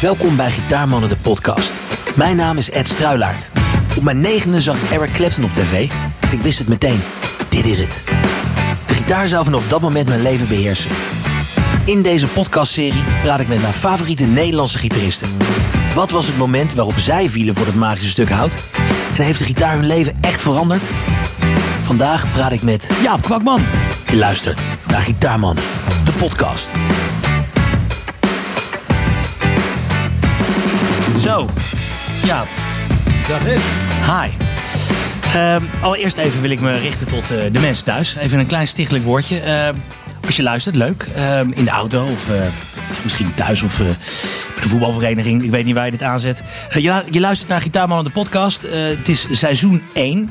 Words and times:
Welkom 0.00 0.36
bij 0.36 0.50
Gitaarmannen 0.50 1.08
de 1.08 1.16
podcast. 1.16 1.72
Mijn 2.16 2.36
naam 2.36 2.56
is 2.56 2.70
Ed 2.70 2.88
Struilaert. 2.88 3.50
Op 3.96 4.02
mijn 4.02 4.20
negende 4.20 4.60
zag 4.60 4.92
Eric 4.92 5.12
Clapton 5.12 5.44
op 5.44 5.52
tv. 5.52 5.90
Ik 6.30 6.40
wist 6.40 6.58
het 6.58 6.68
meteen. 6.68 7.00
Dit 7.48 7.64
is 7.64 7.78
het. 7.78 8.04
De 8.86 8.94
gitaar 8.94 9.28
zou 9.28 9.44
vanaf 9.44 9.68
dat 9.68 9.80
moment 9.80 10.08
mijn 10.08 10.22
leven 10.22 10.48
beheersen. 10.48 10.90
In 11.84 12.02
deze 12.02 12.26
podcastserie 12.26 13.04
praat 13.22 13.40
ik 13.40 13.48
met 13.48 13.60
mijn 13.60 13.72
favoriete 13.72 14.24
Nederlandse 14.24 14.78
gitaristen. 14.78 15.28
Wat 15.94 16.10
was 16.10 16.26
het 16.26 16.36
moment 16.36 16.74
waarop 16.74 16.98
zij 16.98 17.28
vielen 17.28 17.54
voor 17.54 17.66
het 17.66 17.76
magische 17.76 18.08
stuk 18.08 18.30
hout? 18.30 18.54
En 19.16 19.24
heeft 19.24 19.38
de 19.38 19.44
gitaar 19.44 19.74
hun 19.74 19.86
leven 19.86 20.18
echt 20.20 20.42
veranderd? 20.42 20.82
Vandaag 21.82 22.32
praat 22.32 22.52
ik 22.52 22.62
met 22.62 22.90
Jaap 23.02 23.22
Kwakman. 23.22 23.62
Je 24.08 24.16
luistert 24.16 24.60
naar 24.86 25.00
Gitaarmannen, 25.00 25.64
de 26.04 26.12
podcast. 26.12 26.68
Jaap. 32.28 32.48
Dag 33.28 33.46
Ed. 33.46 33.60
Hi. 34.06 34.28
Ehm, 35.34 35.62
allereerst 35.80 36.16
even 36.16 36.40
wil 36.40 36.50
ik 36.50 36.60
me 36.60 36.78
richten 36.78 37.08
tot 37.08 37.30
eh, 37.30 37.38
de 37.52 37.60
mensen 37.60 37.84
thuis. 37.84 38.16
Even 38.16 38.38
een 38.38 38.46
klein 38.46 38.68
stichtelijk 38.68 39.04
woordje. 39.04 39.40
Ehm, 39.40 39.74
als 40.26 40.36
je 40.36 40.42
luistert, 40.42 40.76
leuk. 40.76 41.08
Ehm, 41.14 41.50
in 41.50 41.64
de 41.64 41.70
auto 41.70 42.06
of 42.06 42.28
eh, 42.90 42.96
misschien 43.02 43.34
thuis 43.34 43.62
of 43.62 43.80
eh, 43.80 43.86
bij 43.86 44.62
de 44.62 44.68
voetbalvereniging. 44.68 45.42
Ik 45.44 45.50
weet 45.50 45.64
niet 45.64 45.74
waar 45.74 45.84
je 45.84 45.90
dit 45.90 46.02
aanzet. 46.02 46.42
Eh, 46.70 46.82
je, 46.82 46.92
lu- 46.92 47.10
je 47.12 47.20
luistert 47.20 47.48
naar 47.50 47.60
Gitaarman 47.60 48.04
de 48.04 48.10
podcast. 48.10 48.62
Eh, 48.62 48.78
het 48.82 49.08
is 49.08 49.26
seizoen 49.30 49.82
1. 49.92 50.30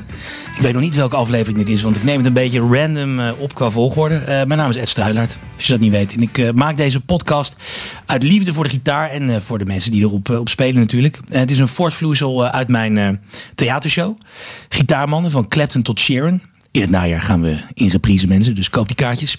Ik 0.55 0.61
weet 0.61 0.73
nog 0.73 0.81
niet 0.81 0.95
welke 0.95 1.15
aflevering 1.15 1.57
dit 1.57 1.69
is, 1.69 1.81
want 1.81 1.95
ik 1.95 2.03
neem 2.03 2.17
het 2.17 2.25
een 2.25 2.33
beetje 2.33 2.59
random 2.59 3.19
op 3.29 3.55
qua 3.55 3.69
volgorde. 3.69 4.21
Mijn 4.25 4.47
naam 4.59 4.69
is 4.69 4.75
Ed 4.75 4.89
Struilaert, 4.89 5.39
als 5.57 5.65
je 5.65 5.71
dat 5.71 5.81
niet 5.81 5.91
weet. 5.91 6.13
En 6.15 6.21
ik 6.21 6.53
maak 6.55 6.77
deze 6.77 6.99
podcast 6.99 7.55
uit 8.05 8.23
liefde 8.23 8.53
voor 8.53 8.63
de 8.63 8.69
gitaar 8.69 9.09
en 9.09 9.41
voor 9.43 9.57
de 9.57 9.65
mensen 9.65 9.91
die 9.91 10.01
erop 10.01 10.29
op 10.29 10.49
spelen 10.49 10.75
natuurlijk. 10.81 11.19
Het 11.29 11.51
is 11.51 11.59
een 11.59 11.67
voortvloeisel 11.67 12.45
uit 12.47 12.67
mijn 12.67 13.21
theatershow. 13.55 14.17
Gitaarmannen 14.69 15.31
van 15.31 15.47
Clapton 15.47 15.81
tot 15.81 15.99
Sharon. 15.99 16.41
In 16.77 16.83
het 16.83 16.91
najaar 16.91 17.21
gaan 17.21 17.41
we 17.41 17.57
in 17.73 17.89
reprise 17.89 18.27
mensen, 18.27 18.55
dus 18.55 18.69
koop 18.69 18.87
die 18.87 18.95
kaartjes. 18.95 19.37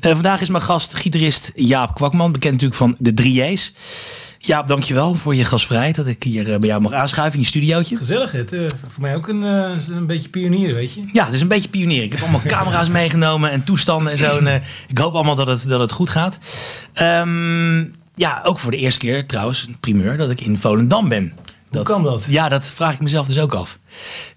Eh, 0.00 0.12
vandaag 0.12 0.40
is 0.40 0.48
mijn 0.48 0.62
gast 0.62 0.94
gitarist 0.94 1.52
Jaap 1.54 1.94
Kwakman, 1.94 2.32
bekend 2.32 2.52
natuurlijk 2.52 2.80
van 2.80 2.96
de 2.98 3.12
3J's. 3.22 3.72
Jaap, 4.38 4.66
dankjewel 4.66 5.14
voor 5.14 5.34
je 5.34 5.44
gastvrijheid 5.44 5.94
dat 5.94 6.06
ik 6.06 6.22
hier 6.22 6.52
eh, 6.52 6.58
bij 6.58 6.68
jou 6.68 6.80
mag 6.80 6.92
aanschuiven 6.92 7.34
in 7.34 7.40
je 7.40 7.46
studiootje. 7.46 7.96
Gezellig 7.96 8.34
Ed. 8.34 8.52
Eh, 8.52 8.60
voor 8.86 9.02
mij 9.02 9.14
ook 9.14 9.28
een, 9.28 9.42
een 9.42 10.06
beetje 10.06 10.28
pionier, 10.28 10.74
weet 10.74 10.94
je. 10.94 11.02
Ja, 11.12 11.24
het 11.24 11.34
is 11.34 11.40
een 11.40 11.48
beetje 11.48 11.68
pionier. 11.68 12.02
Ik 12.02 12.12
heb 12.12 12.20
allemaal 12.20 12.42
camera's 12.56 12.88
meegenomen 12.88 13.50
en 13.50 13.64
toestanden 13.64 14.12
en 14.12 14.18
zo. 14.18 14.38
En, 14.38 14.62
ik 14.88 14.98
hoop 14.98 15.14
allemaal 15.14 15.36
dat 15.36 15.46
het, 15.46 15.68
dat 15.68 15.80
het 15.80 15.92
goed 15.92 16.08
gaat. 16.10 16.38
Ehm, 16.92 17.84
ja, 18.14 18.40
ook 18.44 18.58
voor 18.58 18.70
de 18.70 18.76
eerste 18.76 18.98
keer 18.98 19.26
trouwens, 19.26 19.66
een 19.66 19.78
primeur, 19.80 20.16
dat 20.16 20.30
ik 20.30 20.40
in 20.40 20.58
Volendam 20.58 21.08
ben. 21.08 21.32
Hoe 21.70 21.82
kan 21.82 22.02
dat? 22.02 22.24
Ja, 22.28 22.48
dat 22.48 22.66
vraag 22.66 22.92
ik 22.92 23.00
mezelf 23.00 23.26
dus 23.26 23.38
ook 23.38 23.54
af. 23.54 23.78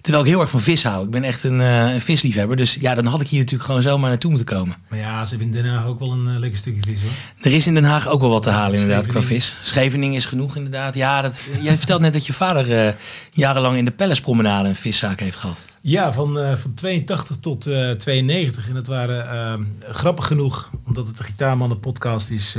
Terwijl 0.01 0.23
ik 0.23 0.29
heel 0.29 0.41
erg 0.41 0.49
van 0.49 0.61
vis 0.61 0.83
hou. 0.83 1.05
Ik 1.05 1.11
ben 1.11 1.23
echt 1.23 1.43
een, 1.43 1.61
eh, 1.61 1.93
een 1.93 2.01
visliefhebber. 2.01 2.57
Dus 2.57 2.77
ja, 2.79 2.95
dan 2.95 3.05
had 3.05 3.21
ik 3.21 3.27
hier 3.27 3.39
natuurlijk 3.39 3.65
gewoon 3.65 3.81
zomaar 3.81 4.09
naartoe 4.09 4.29
moeten 4.29 4.55
komen. 4.55 4.75
Maar 4.87 4.99
ja, 4.99 5.23
ze 5.23 5.29
hebben 5.29 5.47
in 5.47 5.63
Den 5.63 5.71
Haag 5.71 5.85
ook 5.85 5.99
wel 5.99 6.11
een 6.11 6.27
eh, 6.27 6.39
lekker 6.39 6.59
stukje 6.59 6.81
vis 6.81 7.01
hoor. 7.01 7.11
Er 7.41 7.53
is 7.53 7.67
in 7.67 7.73
Den 7.73 7.83
Haag 7.83 8.07
ook 8.07 8.21
wel 8.21 8.29
wat 8.29 8.43
te 8.43 8.49
halen 8.49 8.79
inderdaad 8.79 9.07
qua 9.07 9.21
vis. 9.21 9.55
Scheveningen 9.61 10.15
is 10.15 10.25
genoeg 10.25 10.55
inderdaad. 10.55 10.95
Ja, 10.95 11.21
dat, 11.21 11.49
jij 11.61 11.77
vertelt 11.77 12.01
net 12.01 12.13
dat 12.13 12.25
je 12.25 12.33
vader 12.33 12.85
eh, 12.85 12.93
jarenlang 13.31 13.77
in 13.77 13.85
de 13.85 13.91
Pellespromenade 13.91 14.69
een 14.69 14.75
viszaak 14.75 15.19
heeft 15.19 15.37
gehad. 15.37 15.57
Ja, 15.81 16.13
van, 16.13 16.39
eh, 16.39 16.55
van 16.55 16.73
82 16.73 17.37
tot 17.37 17.67
eh 17.67 17.91
92. 17.91 18.67
En 18.67 18.73
dat 18.73 18.87
waren 18.87 19.29
eh, 19.29 19.59
grappig 19.93 20.27
genoeg, 20.27 20.71
omdat 20.87 21.07
het 21.07 21.17
de 21.17 21.23
Gitaarmannen 21.23 21.79
podcast 21.79 22.29
is... 22.29 22.55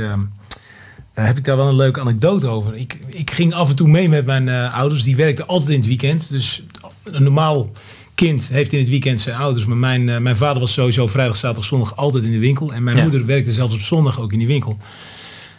eh, 1.13 1.21
eh, 1.21 1.25
heb 1.27 1.37
ik 1.37 1.43
daar 1.43 1.57
wel 1.57 1.67
een 1.67 1.75
leuke 1.75 1.99
anekdote 1.99 2.47
over. 2.47 2.75
Ik, 2.75 2.99
ik 3.09 3.31
ging 3.31 3.53
af 3.53 3.69
en 3.69 3.75
toe 3.75 3.87
mee 3.87 4.09
met 4.09 4.25
mijn 4.25 4.49
eh, 4.49 4.73
ouders. 4.77 5.03
Die 5.03 5.15
werkten 5.15 5.47
altijd 5.47 5.69
in 5.69 5.77
het 5.77 5.87
weekend. 5.87 6.29
Dus 6.29 6.63
een 7.03 7.23
normaal 7.23 7.71
kind 8.15 8.47
heeft 8.47 8.73
in 8.73 8.79
het 8.79 8.89
weekend 8.89 9.21
zijn 9.21 9.35
ouders. 9.37 9.65
Maar 9.65 9.77
mijn, 9.77 10.09
eh, 10.09 10.17
mijn 10.17 10.37
vader 10.37 10.59
was 10.59 10.73
sowieso 10.73 11.07
vrijdag, 11.07 11.35
zaterdag, 11.35 11.65
zondag 11.65 11.95
altijd 11.95 12.23
in 12.23 12.31
de 12.31 12.39
winkel. 12.39 12.73
En 12.73 12.83
mijn 12.83 12.97
Ja. 12.97 13.03
moeder 13.03 13.25
werkte 13.25 13.53
zelfs 13.53 13.73
op 13.73 13.79
zondag 13.81 14.19
ook 14.19 14.31
in 14.31 14.39
die 14.39 14.47
winkel. 14.47 14.77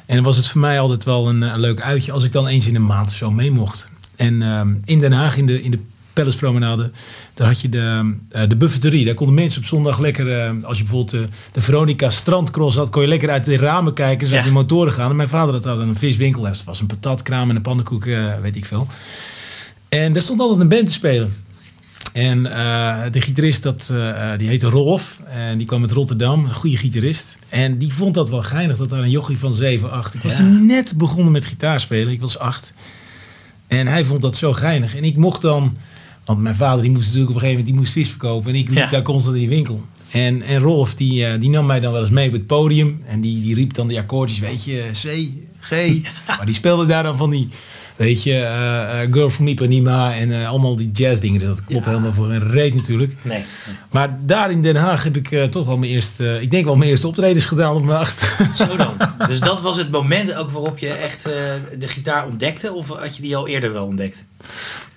En 0.06 0.15
dan 0.15 0.25
was 0.25 0.37
het 0.37 0.49
voor 0.49 0.61
mij 0.61 0.81
altijd 0.81 1.05
wel 1.05 1.29
een, 1.29 1.43
eh, 1.43 1.53
een 1.53 1.61
leuk 1.61 1.81
uitje 1.81 2.12
als 2.12 2.25
ik 2.25 2.33
dan 2.33 2.47
eens 2.47 2.67
in 2.67 2.75
een 2.75 2.87
maand 2.87 3.11
of 3.11 3.17
zo 3.17 3.31
mee 3.31 3.50
mocht. 3.50 3.91
En 4.17 4.43
ehm, 4.43 4.75
in 4.84 4.99
Den 4.99 5.12
Haag, 5.12 5.37
in 5.37 5.47
de, 5.47 5.62
in 5.62 5.71
de 5.71 5.79
Palacepromenade, 6.15 6.91
daar 7.35 7.47
had 7.47 7.61
je 7.61 7.69
de, 7.69 8.15
eh, 8.29 8.49
de 8.49 8.57
buffeterie. 8.57 9.05
Daar 9.05 9.15
konden 9.15 9.35
mensen 9.35 9.61
op 9.61 9.67
zondag 9.67 9.99
lekker, 9.99 10.41
eh, 10.41 10.51
als 10.63 10.79
je 10.79 10.85
bijvoorbeeld 10.85 11.23
eh, 11.23 11.29
de 11.53 11.61
Veronica 11.61 12.11
Strandcross 12.11 12.77
had, 12.77 12.91
kon 12.91 13.03
je 13.03 13.09
lekker 13.09 13.31
uit 13.31 13.45
de 13.45 13.57
ramen 13.57 13.93
kijken, 13.95 14.29
zo 14.29 14.35
Ja. 14.35 14.43
die 14.43 14.53
motoren 14.53 14.93
gaan. 14.93 15.11
En 15.11 15.17
mijn 15.17 15.29
vader 15.29 15.55
had 15.55 15.63
daar 15.63 15.79
een 15.79 15.97
viswinkel. 15.97 16.43
Dat 16.43 16.65
was 16.65 16.81
een 16.81 16.87
patatkraam 16.87 17.51
en 17.51 17.57
een 17.57 17.63
pannenkoek, 17.63 18.05
weet 18.43 18.57
ik 18.57 18.67
veel. 18.67 18.87
En 19.89 20.13
daar 20.13 20.23
stond 20.23 20.41
altijd 20.41 20.61
een 20.61 20.69
band 20.69 20.87
te 20.87 20.93
spelen. 20.93 21.35
En 22.13 22.43
de 23.13 23.21
gitarist, 23.21 23.63
dat, 23.63 23.93
die 24.37 24.49
heette 24.49 24.67
Rolf. 24.69 25.19
En 25.29 25.59
die 25.59 25.67
kwam 25.67 25.83
uit 25.83 25.93
Rotterdam. 25.93 26.45
Een 26.45 26.55
goede 26.55 26.77
gitarist. 26.77 27.37
En 27.49 27.79
die 27.79 27.93
vond 27.93 28.15
dat 28.15 28.29
wel 28.31 28.43
geinig. 28.43 28.77
Dat 28.77 28.91
daar 28.91 29.03
een 29.03 29.11
jochie 29.11 29.39
van 29.39 29.55
7, 29.55 29.91
8. 29.91 30.15
Ik 30.15 30.21
was 30.23 30.33
Ja. 30.33 30.39
toen 30.39 30.67
net 30.67 30.95
begonnen 30.97 31.33
met 31.33 31.45
gitaarspelen. 31.45 32.13
Ik 32.13 32.21
was 32.21 32.39
8. 32.39 32.73
En 33.67 33.87
hij 33.87 34.05
vond 34.05 34.21
dat 34.23 34.37
zo 34.37 34.53
geinig. 34.53 34.97
En 34.97 35.05
ik 35.05 35.17
mocht 35.17 35.41
dan... 35.43 35.77
Want 36.25 36.41
mijn 36.41 36.55
vader 36.55 36.83
die 36.83 36.91
moest 36.91 37.05
natuurlijk 37.07 37.31
op 37.31 37.35
een 37.37 37.41
gegeven 37.49 37.65
moment 37.65 37.67
die 37.67 37.77
moest 37.77 37.93
vis 38.07 38.09
verkopen. 38.19 38.51
En 38.53 38.59
ik 38.59 38.69
liep 38.69 38.77
Ja. 38.79 38.87
daar 38.87 39.03
constant 39.03 39.35
in 39.35 39.41
die 39.41 39.51
winkel. 39.51 39.85
En, 40.11 40.43
en 40.43 40.59
Rolf 40.61 40.95
die, 40.95 41.27
eh, 41.27 41.41
die 41.41 41.51
nam 41.51 41.67
mij 41.67 41.81
dan 41.81 41.93
wel 41.93 42.01
eens 42.01 42.11
mee 42.11 42.27
op 42.27 42.33
het 42.33 42.47
podium. 42.47 43.03
En 43.07 43.21
die, 43.21 43.43
die 43.43 43.55
riep 43.55 43.75
dan 43.75 43.89
die 43.89 43.99
akkoordjes. 43.99 44.39
Weet 44.39 44.65
je, 44.65 44.85
C, 44.93 45.29
G. 45.61 45.71
Maar 46.37 46.47
die 46.47 46.55
speelde 46.55 46.87
daar 46.87 47.03
dan 47.03 47.17
van 47.17 47.31
die... 47.31 47.49
Weet 47.97 48.23
je, 48.23 48.33
eh, 48.33 49.03
eh, 49.03 49.12
Girl 49.12 49.31
from 49.31 49.47
Ipanema 49.49 50.15
en 50.15 50.33
eh, 50.41 50.49
allemaal 50.49 50.77
die 50.77 50.91
jazzdingen. 50.93 51.41
Dat 51.41 51.65
klopt 51.65 51.85
Ja. 51.85 51.91
helemaal 51.91 52.12
voor 52.12 52.31
een 52.31 52.51
reet 52.51 52.75
natuurlijk. 52.75 53.12
Nee. 53.23 53.45
Maar 53.91 54.17
daar 54.27 54.51
in 54.51 54.62
Den 54.62 54.77
Haag 54.77 55.03
heb 55.03 55.17
ik 55.17 55.31
eh, 55.31 55.43
toch 55.45 55.67
wel 55.67 55.77
mijn 55.77 55.93
eerste... 55.93 56.39
ik 56.41 56.51
denk 56.51 56.65
wel 56.65 56.77
mijn 56.77 56.91
eerste 56.91 57.06
optredens 57.06 57.45
gedaan 57.45 57.75
op 57.75 57.85
mijn 57.85 57.99
achtste. 57.99 58.27
Zo 58.69 58.77
dan. 58.77 58.95
Dus 59.29 59.41
dat 59.41 59.61
was 59.61 59.77
het 59.77 59.91
moment 59.91 60.35
ook 60.35 60.51
waarop 60.51 60.79
je 60.79 60.89
echt 60.89 61.27
eh, 61.27 61.33
de 61.79 61.89
gitaar 61.89 62.27
ontdekte? 62.27 62.73
Of 62.73 62.89
had 62.89 63.17
je 63.17 63.23
die 63.23 63.37
al 63.37 63.49
eerder 63.49 63.73
wel 63.73 63.87
ontdekt? 63.87 64.25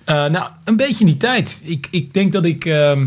Eh, 0.08 0.26
nou, 0.26 0.50
een 0.64 0.76
beetje 0.76 1.00
in 1.00 1.06
die 1.06 1.16
tijd. 1.16 1.60
Ik, 1.64 1.88
ik 1.90 2.14
denk 2.14 2.32
dat 2.32 2.44
ik... 2.44 2.64
ehm, 2.64 3.06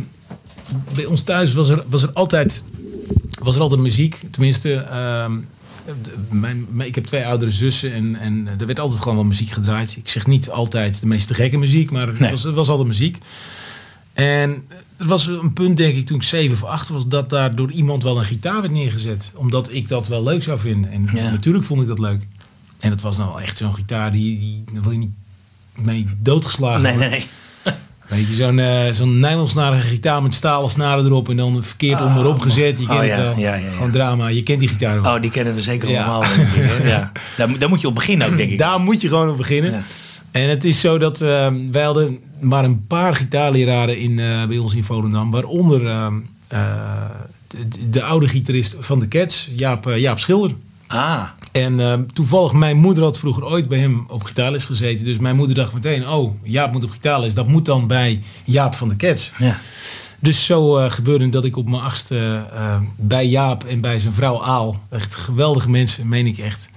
bij 0.93 1.05
ons 1.05 1.23
thuis 1.23 1.53
was 1.53 1.69
er, 1.69 1.83
was 1.89 2.03
er, 2.03 2.11
altijd, 2.11 2.63
was 3.43 3.55
er 3.55 3.61
altijd 3.61 3.81
muziek. 3.81 4.21
Tenminste, 4.31 4.73
ehm, 4.73 5.31
mijn, 6.29 6.67
ik 6.77 6.95
heb 6.95 7.05
twee 7.05 7.25
oudere 7.25 7.51
zussen 7.51 7.93
en, 7.93 8.15
en 8.15 8.47
er 8.59 8.65
werd 8.65 8.79
altijd 8.79 9.01
gewoon 9.01 9.17
wel 9.17 9.25
muziek 9.25 9.49
gedraaid. 9.49 9.95
Ik 9.97 10.09
zeg 10.09 10.27
niet 10.27 10.49
altijd 10.49 10.99
de 11.01 11.07
meest 11.07 11.33
gekke 11.33 11.57
muziek, 11.57 11.91
maar 11.91 12.07
Nee. 12.07 12.17
het, 12.17 12.29
was, 12.29 12.43
het 12.43 12.55
was 12.55 12.69
altijd 12.69 12.87
muziek. 12.87 13.17
En 14.13 14.63
er 14.97 15.05
was 15.07 15.27
een 15.27 15.53
punt, 15.53 15.77
denk 15.77 15.95
ik, 15.95 16.05
toen 16.05 16.17
ik 16.17 16.23
zeven 16.23 16.55
of 16.55 16.63
acht 16.63 16.89
was, 16.89 17.07
dat 17.07 17.29
daar 17.29 17.55
door 17.55 17.71
iemand 17.71 18.03
wel 18.03 18.17
een 18.17 18.25
gitaar 18.25 18.61
werd 18.61 18.73
neergezet. 18.73 19.31
Omdat 19.35 19.73
ik 19.73 19.87
dat 19.87 20.07
wel 20.07 20.23
leuk 20.23 20.43
zou 20.43 20.59
vinden. 20.59 20.91
En 20.91 21.09
Ja. 21.13 21.29
natuurlijk 21.29 21.65
vond 21.65 21.81
ik 21.81 21.87
dat 21.87 21.99
leuk. 21.99 22.27
En 22.79 22.91
het 22.91 23.01
was 23.01 23.17
nou 23.17 23.41
echt 23.41 23.57
zo'n 23.57 23.73
gitaar 23.73 24.11
die, 24.11 24.39
die 24.39 24.81
wil 24.81 24.91
je 24.91 24.97
niet 24.97 25.11
mee 25.83 26.05
doodgeslagen 26.17 26.81
Nee, 26.81 26.95
nee, 26.97 27.09
nee. 27.09 27.25
Weet 28.07 28.27
je, 28.27 28.33
zo'n 28.33 28.59
eh 28.59 28.91
zo'n 28.91 29.17
nylonsnarige 29.19 29.87
gitaar 29.87 30.21
met 30.21 30.33
stalen 30.33 30.69
snaren 30.71 31.05
erop 31.05 31.29
en 31.29 31.35
dan 31.37 31.63
verkeerd 31.63 32.01
om 32.01 32.17
erop 32.17 32.39
gezet. 32.39 32.79
Je 32.79 32.85
Oh, 32.89 32.99
kent 32.99 33.07
ja, 33.07 33.15
het 33.15 33.25
wel. 33.27 33.37
ja, 33.37 33.55
ja. 33.55 33.71
Gewoon 33.71 33.91
drama. 33.91 34.27
Je 34.27 34.43
kent 34.43 34.59
die 34.59 34.67
gitaar 34.69 35.01
wel. 35.01 35.15
Oh, 35.15 35.21
die 35.21 35.31
kennen 35.31 35.53
we 35.55 35.61
zeker 35.61 35.87
allemaal. 35.87 36.23
ik, 36.23 36.81
ja. 36.83 37.11
daar, 37.37 37.49
moet- 37.49 37.59
daar 37.59 37.69
moet 37.69 37.81
je 37.81 37.87
op 37.87 37.95
beginnen 37.95 38.27
ook, 38.31 38.37
denk 38.37 38.49
ik. 38.51 38.57
Daar 38.57 38.79
moet 38.79 39.01
je 39.01 39.07
gewoon 39.07 39.29
op 39.29 39.37
beginnen. 39.37 39.83
En 40.31 40.49
het 40.49 40.63
is 40.63 40.79
zo 40.79 40.97
dat 40.97 41.21
eh, 41.21 41.47
wij 41.71 41.83
hadden 41.83 42.19
maar 42.39 42.63
een 42.63 42.87
paar 42.87 43.15
gitaarleraren 43.15 43.97
in, 43.99 44.19
eh, 44.19 44.45
bij 44.45 44.57
ons 44.57 44.73
in 44.75 44.83
Volendam. 44.83 45.31
Waaronder 45.31 45.87
eh, 45.87 46.07
de, 47.47 47.89
de 47.89 48.03
oude 48.03 48.27
gitarist 48.27 48.75
van 48.79 48.99
de 48.99 49.07
Cats, 49.07 49.49
Jaap, 49.55 49.91
Jaap 49.95 50.19
Schilder. 50.19 50.51
Ah, 50.87 51.23
En 51.51 51.79
eh, 51.79 51.93
toevallig, 52.13 52.53
mijn 52.53 52.77
moeder 52.77 53.03
had 53.03 53.19
vroeger 53.19 53.45
ooit 53.45 53.67
bij 53.67 53.79
hem 53.79 54.05
op 54.07 54.23
gitaarles 54.23 54.65
gezeten. 54.65 55.05
Dus 55.05 55.17
mijn 55.17 55.35
moeder 55.35 55.55
dacht 55.55 55.73
meteen, 55.73 56.07
oh, 56.09 56.33
Jaap 56.43 56.71
moet 56.71 56.83
op 56.83 56.91
gitaarles. 56.91 57.33
Dat 57.33 57.47
moet 57.47 57.65
dan 57.65 57.87
bij 57.87 58.21
Jaap 58.43 58.75
van 58.75 58.89
de 58.89 58.95
Cats. 58.95 59.31
ja. 59.37 59.59
Dus 60.19 60.45
zo 60.45 60.77
eh, 60.77 60.91
gebeurde 60.91 61.29
dat 61.29 61.45
ik 61.45 61.57
op 61.57 61.69
mijn 61.69 61.81
achtste 61.81 62.45
eh, 62.53 62.81
bij 62.95 63.27
Jaap 63.27 63.63
en 63.63 63.81
bij 63.81 63.99
zijn 63.99 64.13
vrouw 64.13 64.43
Aal, 64.43 64.81
echt 64.89 65.15
geweldige 65.15 65.69
mensen, 65.69 66.07
meen 66.07 66.25
ik 66.27 66.37
echt, 66.37 66.69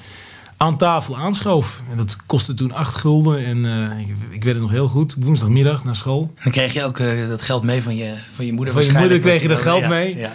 aan 0.57 0.77
tafel 0.77 1.17
aanschoof. 1.17 1.83
En 1.91 1.97
dat 1.97 2.17
kostte 2.27 2.55
toen 2.55 2.73
acht 2.73 2.95
gulden 2.97 3.45
en 3.45 3.65
eh, 3.65 3.99
ik, 3.99 4.09
ik 4.31 4.45
weet 4.45 4.53
het 4.53 4.63
nog 4.63 4.71
heel 4.71 4.89
goed, 4.89 5.17
woensdagmiddag 5.19 5.85
naar 5.85 5.95
school. 5.95 6.33
Dan 6.43 6.53
kreeg 6.53 6.73
je 6.73 6.85
ook 6.85 6.99
eh, 6.99 7.29
dat 7.29 7.43
geld 7.43 7.63
mee 7.63 7.83
van 7.83 7.97
je, 7.97 8.15
van 8.35 8.47
je 8.47 8.53
moeder 8.53 8.75
Van 8.75 8.85
je 8.85 8.99
moeder 8.99 9.21
kreeg 9.21 9.43
je 9.43 9.49
dat 9.49 9.57
Ja, 9.57 9.63
geld 9.63 9.89
mee? 9.89 10.17
Ja. 10.17 10.33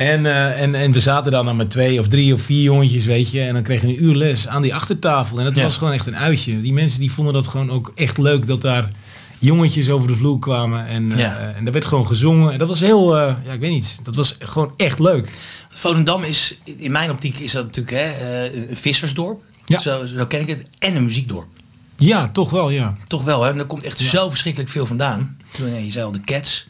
En, 0.00 0.26
eh, 0.26 0.60
en, 0.62 0.74
en 0.74 0.92
we 0.92 1.00
zaten 1.00 1.32
dan, 1.32 1.44
dan 1.44 1.56
met 1.56 1.70
twee 1.70 2.00
of 2.00 2.08
drie 2.08 2.34
of 2.34 2.40
vier 2.40 2.62
jongetjes, 2.62 3.04
weet 3.04 3.30
je. 3.30 3.40
En 3.40 3.54
dan 3.54 3.62
kregen 3.62 3.88
we 3.88 3.94
een 3.96 4.02
uur 4.04 4.14
les 4.14 4.48
aan 4.48 4.62
die 4.62 4.74
achtertafel. 4.74 5.38
En 5.38 5.44
dat 5.44 5.56
Ja. 5.56 5.62
was 5.62 5.76
gewoon 5.76 5.92
echt 5.92 6.06
een 6.06 6.16
uitje. 6.16 6.60
Die 6.60 6.72
mensen 6.72 7.00
die 7.00 7.12
vonden 7.12 7.34
dat 7.34 7.46
gewoon 7.46 7.70
ook 7.70 7.92
echt 7.94 8.18
leuk 8.18 8.46
dat 8.46 8.60
daar 8.60 8.90
jongetjes 9.38 9.88
over 9.88 10.08
de 10.08 10.16
vloer 10.16 10.38
kwamen. 10.38 10.86
En, 10.86 11.12
eh, 11.12 11.18
Ja. 11.18 11.52
en 11.56 11.64
daar 11.64 11.72
werd 11.72 11.84
gewoon 11.84 12.06
gezongen. 12.06 12.52
En 12.52 12.58
dat 12.58 12.68
was 12.68 12.80
heel, 12.80 13.16
eh, 13.18 13.34
ja, 13.44 13.52
ik 13.52 13.60
weet 13.60 13.70
niet. 13.70 14.00
Dat 14.02 14.14
was 14.16 14.36
gewoon 14.38 14.72
echt 14.76 14.98
leuk. 14.98 15.38
Volendam 15.68 16.22
is, 16.22 16.54
in 16.76 16.92
mijn 16.92 17.10
optiek 17.10 17.38
is 17.38 17.52
dat 17.52 17.64
natuurlijk 17.64 17.96
hè, 17.96 18.46
een 18.70 18.76
vissersdorp. 18.76 19.42
Ja. 19.66 19.78
Zo, 19.78 20.06
zo 20.06 20.26
ken 20.26 20.40
ik 20.40 20.46
het. 20.48 20.64
En 20.78 20.96
een 20.96 21.04
muziekdorp. 21.04 21.46
Ja, 21.96 22.28
toch 22.28 22.50
wel, 22.50 22.70
ja. 22.70 22.96
Toch 23.06 23.24
wel, 23.24 23.42
hè? 23.42 23.58
Er 23.58 23.64
komt 23.66 23.84
echt 23.84 23.98
zo 23.98 24.28
verschrikkelijk 24.30 24.70
veel 24.70 24.86
vandaan. 24.86 25.36
Toen 25.50 25.70
nee, 25.70 25.84
je 25.84 25.90
zei 25.92 26.04
al 26.04 26.12
de 26.12 26.20
Cats. 26.24 26.68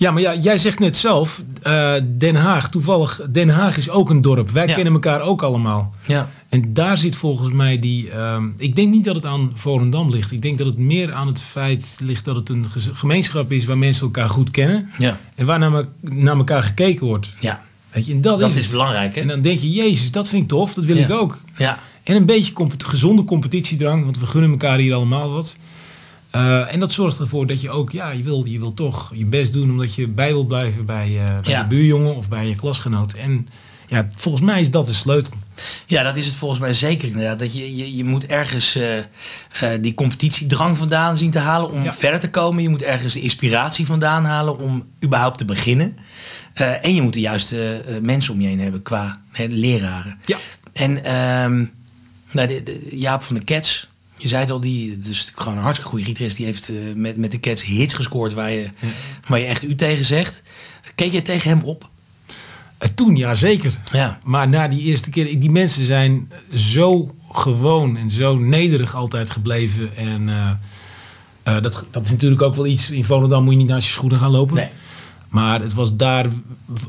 Ja, 0.00 0.10
maar 0.10 0.22
ja, 0.22 0.34
jij 0.34 0.58
zegt 0.58 0.78
net 0.78 0.96
zelf, 0.96 1.42
eh, 1.62 1.92
Den 2.18 2.34
Haag, 2.34 2.70
toevallig, 2.70 3.20
Den 3.30 3.48
Haag 3.48 3.76
is 3.76 3.90
ook 3.90 4.10
een 4.10 4.20
dorp. 4.22 4.50
Wij 4.50 4.66
Ja. 4.66 4.74
kennen 4.74 4.92
elkaar 4.92 5.20
ook 5.20 5.42
allemaal. 5.42 5.94
Ja. 6.06 6.28
En 6.48 6.74
daar 6.74 6.98
zit 6.98 7.16
volgens 7.16 7.52
mij 7.52 7.78
die. 7.78 8.10
ehm, 8.10 8.48
ik 8.56 8.76
denk 8.76 8.90
niet 8.92 9.04
dat 9.04 9.14
het 9.14 9.24
aan 9.24 9.50
Volendam 9.54 10.10
ligt. 10.10 10.32
Ik 10.32 10.42
denk 10.42 10.58
dat 10.58 10.66
het 10.66 10.78
meer 10.78 11.12
aan 11.12 11.26
het 11.26 11.42
feit 11.42 11.98
ligt 12.02 12.24
dat 12.24 12.36
het 12.36 12.48
een 12.48 12.66
gemeenschap 12.92 13.52
is 13.52 13.64
waar 13.64 13.78
mensen 13.78 14.02
elkaar 14.04 14.28
goed 14.30 14.50
kennen. 14.50 14.88
Ja. 14.98 15.18
En 15.34 15.46
waar 15.46 15.58
naar, 15.58 15.70
me- 15.70 15.86
naar 16.00 16.36
elkaar 16.36 16.62
gekeken 16.62 17.06
wordt. 17.06 17.28
Ja. 17.40 17.62
Weet 17.90 18.06
je, 18.06 18.12
en 18.12 18.20
dat, 18.20 18.40
Dat 18.40 18.54
is, 18.54 18.68
belangrijk, 18.68 19.14
hè? 19.14 19.20
En 19.20 19.28
dan 19.28 19.40
denk 19.40 19.58
je, 19.58 19.70
Jezus, 19.70 20.10
dat 20.10 20.28
vind 20.28 20.42
ik 20.42 20.48
tof, 20.48 20.74
dat 20.74 20.84
wil 20.84 20.96
Ja. 20.96 21.04
ik 21.04 21.10
ook. 21.12 21.40
Ja. 21.56 21.78
En 22.02 22.16
een 22.16 22.26
beetje 22.26 22.52
compet- 22.52 22.84
gezonde 22.84 23.24
competitiedrang, 23.24 24.04
want 24.04 24.18
we 24.18 24.26
gunnen 24.26 24.50
elkaar 24.50 24.78
hier 24.78 24.94
allemaal 24.94 25.30
wat. 25.30 25.56
Eh, 26.30 26.72
en 26.72 26.80
dat 26.80 26.92
zorgt 26.92 27.18
ervoor 27.18 27.46
dat 27.46 27.60
je 27.60 27.70
ook, 27.70 27.90
ja, 27.90 28.10
je 28.10 28.22
wil, 28.22 28.44
je 28.44 28.58
wil 28.58 28.74
toch 28.74 29.12
je 29.14 29.24
best 29.24 29.52
doen 29.52 29.70
omdat 29.70 29.94
je 29.94 30.08
bij 30.08 30.28
wil 30.32 30.44
blijven 30.44 30.84
bij, 30.86 31.18
eh, 31.18 31.24
bij 31.42 31.52
Ja. 31.52 31.60
je 31.60 31.66
buurjongen 31.66 32.16
of 32.16 32.28
bij 32.28 32.46
je 32.48 32.54
klasgenoot. 32.54 33.12
En 33.12 33.48
ja, 33.88 34.10
volgens 34.16 34.44
mij 34.44 34.60
is 34.60 34.70
dat 34.70 34.86
de 34.86 34.92
sleutel. 34.92 35.32
Ja, 35.86 36.02
dat 36.02 36.16
is 36.16 36.26
het 36.26 36.34
volgens 36.34 36.60
mij 36.60 36.74
zeker 36.74 37.08
inderdaad. 37.08 37.38
Dat 37.38 37.54
je, 37.56 37.76
je, 37.76 37.96
je 37.96 38.04
moet 38.04 38.26
ergens 38.26 38.74
eh, 38.76 39.68
die 39.80 39.94
competitiedrang 39.94 40.76
vandaan 40.76 41.16
zien 41.16 41.30
te 41.30 41.38
halen 41.38 41.70
om 41.70 41.82
Ja. 41.84 41.92
verder 41.94 42.20
te 42.20 42.30
komen. 42.30 42.62
Je 42.62 42.68
moet 42.68 42.82
ergens 42.82 43.12
de 43.14 43.20
inspiratie 43.20 43.86
vandaan 43.86 44.24
halen 44.24 44.58
om 44.58 44.84
überhaupt 45.04 45.38
te 45.38 45.44
beginnen. 45.44 45.96
En 46.54 46.94
je 46.94 47.02
moet 47.02 47.12
de 47.12 47.20
juiste 47.20 47.84
mensen 48.02 48.32
om 48.34 48.40
je 48.40 48.46
heen 48.48 48.60
hebben 48.60 48.82
qua 48.82 49.20
hè, 49.30 49.46
leraren. 49.48 50.18
Ja. 50.24 50.36
En 50.72 51.04
ehm, 51.04 51.64
nou, 52.32 52.48
de, 52.48 52.62
de- 52.62 52.86
Jaap 52.96 53.22
van 53.22 53.36
de 53.36 53.44
Cats, 53.44 53.88
je 54.20 54.28
zei 54.28 54.40
het 54.40 54.50
al, 54.50 54.60
die 54.60 54.98
dus 54.98 55.32
gewoon 55.34 55.56
een 55.56 55.62
hartstikke 55.62 55.90
goede 55.90 56.04
gitarist. 56.04 56.36
Die 56.36 56.46
heeft 56.46 56.68
eh, 56.68 56.76
met, 56.94 57.16
met 57.16 57.32
de 57.32 57.40
Cats 57.40 57.62
hits 57.62 57.94
gescoord 57.94 58.32
waar 58.32 58.50
je, 58.50 58.68
waar 59.26 59.38
je 59.38 59.46
echt 59.46 59.62
u 59.62 59.74
tegen 59.74 60.04
zegt. 60.04 60.42
Keek 60.94 61.12
je 61.12 61.22
tegen 61.22 61.50
hem 61.50 61.62
op? 61.62 61.88
Eh, 62.78 62.88
toen, 62.94 63.16
ja 63.16 63.34
zeker. 63.34 63.78
Ja. 63.92 64.18
Maar 64.24 64.48
na 64.48 64.68
die 64.68 64.82
eerste 64.82 65.10
keer, 65.10 65.40
die 65.40 65.50
mensen 65.50 65.86
zijn 65.86 66.30
zo 66.54 67.14
gewoon 67.32 67.96
en 67.96 68.10
zo 68.10 68.36
nederig 68.36 68.94
altijd 68.94 69.30
gebleven. 69.30 69.96
En 69.96 70.28
eh, 71.42 71.62
dat, 71.62 71.84
dat 71.90 72.04
is 72.04 72.10
natuurlijk 72.10 72.42
ook 72.42 72.54
wel 72.54 72.66
iets. 72.66 72.90
In 72.90 73.04
Volendam 73.04 73.44
moet 73.44 73.52
je 73.52 73.58
niet 73.58 73.68
naast 73.68 73.86
je 73.86 73.92
schoenen 73.92 74.18
gaan 74.18 74.30
lopen. 74.30 74.56
Nee. 74.56 74.68
Maar 75.30 75.60
het 75.60 75.74
was 75.74 75.96
daar, 75.96 76.26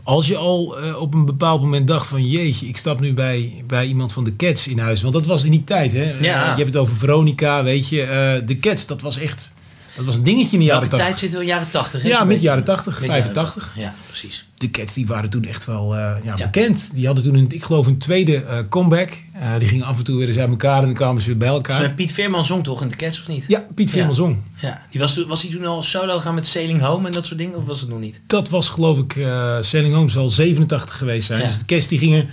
als 0.03 0.27
je 0.27 0.37
al 0.37 0.79
eh, 0.79 0.97
op 1.01 1.13
een 1.13 1.25
bepaald 1.25 1.61
moment 1.61 1.87
dacht 1.87 2.07
van 2.07 2.27
jeetje, 2.29 2.67
ik 2.67 2.77
stap 2.77 2.99
nu 2.99 3.13
bij, 3.13 3.63
bij 3.67 3.85
iemand 3.85 4.13
van 4.13 4.23
de 4.23 4.35
Cats 4.35 4.67
in 4.67 4.79
huis. 4.79 5.01
Want 5.01 5.13
dat 5.13 5.25
was 5.25 5.43
in 5.43 5.51
die 5.51 5.63
tijd, 5.63 5.91
hè? 5.91 6.03
Je 6.49 6.55
hebt 6.57 6.73
het 6.73 6.77
over 6.77 6.95
Veronica, 6.95 7.63
weet 7.63 7.89
je. 7.89 8.01
eh, 8.01 8.47
de 8.47 8.55
Cats, 8.59 8.87
dat 8.87 9.01
was 9.01 9.17
echt, 9.17 9.53
dat 9.95 10.05
was 10.05 10.15
een 10.15 10.23
dingetje 10.23 10.53
in 10.53 10.59
de 10.59 10.65
jaren 10.65 10.89
Welke 10.89 10.95
tijd 10.95 11.09
80. 11.09 11.19
zitten 11.19 11.39
we? 11.39 11.45
Jaren 11.45 11.71
80? 11.71 12.01
hè? 12.01 12.07
Ja, 12.07 12.23
mid 12.23 12.41
jaren 12.41 12.63
80, 12.63 12.99
Mid 12.99 13.09
jaren 13.09 13.23
85. 13.23 13.63
80. 13.63 13.83
Ja, 13.83 13.93
precies. 14.07 14.45
De 14.57 14.69
Cats 14.69 14.93
die 14.93 15.07
waren 15.07 15.29
toen 15.29 15.45
echt 15.45 15.65
wel 15.65 15.95
eh, 15.95 16.15
ja, 16.23 16.35
bekend. 16.35 16.89
Die 16.93 17.05
hadden 17.05 17.23
toen, 17.23 17.35
een, 17.35 17.51
ik 17.51 17.63
geloof, 17.63 17.87
een 17.87 17.97
tweede 17.97 18.43
eh, 18.43 18.57
comeback. 18.69 19.09
Eh, 19.33 19.57
die 19.57 19.67
gingen 19.67 19.85
af 19.85 19.97
en 19.97 20.03
toe 20.03 20.17
weer 20.17 20.27
eens 20.27 20.37
uit 20.37 20.49
elkaar 20.49 20.77
en 20.77 20.85
dan 20.85 20.93
kwamen 20.93 21.21
ze 21.21 21.27
weer 21.27 21.37
bij 21.37 21.47
elkaar. 21.47 21.91
Piet 21.91 22.11
Veerman 22.11 22.45
zong 22.45 22.63
toch 22.63 22.81
in 22.81 22.87
de 22.87 22.95
Cats 22.95 23.19
of 23.19 23.27
niet? 23.27 23.45
Ja, 23.47 23.65
Piet 23.75 23.91
Veerman 23.91 24.15
zong. 24.15 24.43
Ja. 24.61 24.85
Die 24.89 24.99
was, 24.99 25.23
was 25.27 25.41
hij 25.41 25.51
toen 25.51 25.65
al 25.65 25.83
solo 25.83 26.19
gaan 26.19 26.35
met 26.35 26.47
Sailing 26.47 26.81
Home 26.81 27.07
en 27.07 27.13
dat 27.13 27.25
soort 27.25 27.39
dingen? 27.39 27.57
Of 27.57 27.65
was 27.65 27.79
het 27.79 27.89
nog 27.89 27.99
niet? 27.99 28.21
Dat 28.27 28.49
was 28.49 28.69
geloof 28.69 28.97
ik, 28.97 29.13
Sailing 29.61 29.93
Home 29.93 30.09
zal 30.09 30.29
87 30.29 30.97
geweest 30.97 31.27
zijn. 31.27 31.47
Dus 31.47 31.59
de 31.59 31.65
Cats 31.65 31.87
die 31.87 31.99
gingen, 31.99 32.29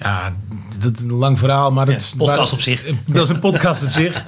ja, 0.00 0.36
dat 0.78 0.96
is 0.98 1.02
een 1.04 1.12
lang 1.12 1.38
verhaal, 1.38 1.72
maar 1.72 1.86
dat 1.86 1.94
Ja, 1.94 2.16
podcast 2.16 2.36
waren- 2.38 2.52
op 2.52 2.60
zich. 2.60 2.84
Dat 3.14 3.22
is 3.22 3.28
een 3.28 3.38
podcast 3.38 3.84
op 3.84 3.90
zich. 3.90 4.24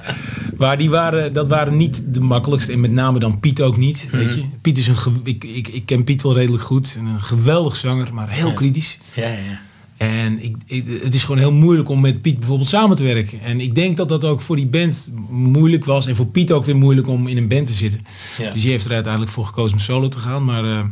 Maar 0.57 0.77
die 0.77 0.89
waren, 0.89 1.33
dat 1.33 1.47
waren 1.47 1.77
niet 1.77 2.03
de 2.13 2.21
makkelijkste. 2.21 2.71
En 2.71 2.79
met 2.79 2.91
name 2.91 3.19
dan 3.19 3.39
Piet 3.39 3.61
ook 3.61 3.77
niet. 3.77 4.03
Mhm. 4.07 4.17
Weet 4.17 4.33
je? 4.33 4.43
Piet 4.61 4.77
is 4.77 4.87
een, 4.87 4.95
ik, 5.23 5.43
ik, 5.43 5.67
ik 5.67 5.85
ken 5.85 6.03
Piet 6.03 6.21
wel 6.23 6.33
redelijk 6.33 6.63
goed. 6.63 6.95
En 6.99 7.05
een 7.05 7.21
geweldig 7.21 7.75
zanger, 7.75 8.13
maar 8.13 8.29
heel 8.29 8.47
Ja. 8.47 8.53
kritisch. 8.53 8.99
Ja, 9.13 9.23
ja, 9.27 9.29
ja. 9.29 9.61
En 9.97 10.43
ik, 10.43 10.55
ik- 10.65 11.01
het 11.03 11.13
is 11.13 11.21
gewoon 11.23 11.37
heel 11.37 11.51
moeilijk 11.51 11.89
om 11.89 12.01
met 12.01 12.21
Piet 12.21 12.39
bijvoorbeeld 12.39 12.69
samen 12.69 12.97
te 12.97 13.03
werken. 13.03 13.41
En 13.41 13.59
ik 13.61 13.75
denk 13.75 13.97
dat 13.97 14.09
dat 14.09 14.25
ook 14.25 14.41
voor 14.41 14.55
die 14.55 14.67
band 14.67 15.11
moeilijk 15.29 15.85
was. 15.85 16.07
En 16.07 16.15
voor 16.15 16.25
Piet 16.25 16.51
ook 16.51 16.65
weer 16.65 16.75
moeilijk 16.77 17.07
om 17.07 17.27
in 17.27 17.37
een 17.37 17.47
band 17.47 17.67
te 17.67 17.73
zitten. 17.73 18.05
Ja. 18.37 18.51
Dus 18.51 18.61
die 18.61 18.71
heeft 18.71 18.85
er 18.85 18.91
uiteindelijk 18.93 19.31
voor 19.33 19.45
gekozen 19.45 19.77
om 19.77 19.83
solo 19.83 20.07
te 20.09 20.19
gaan. 20.19 20.45
Maar 20.45 20.63
eh, 20.63 20.83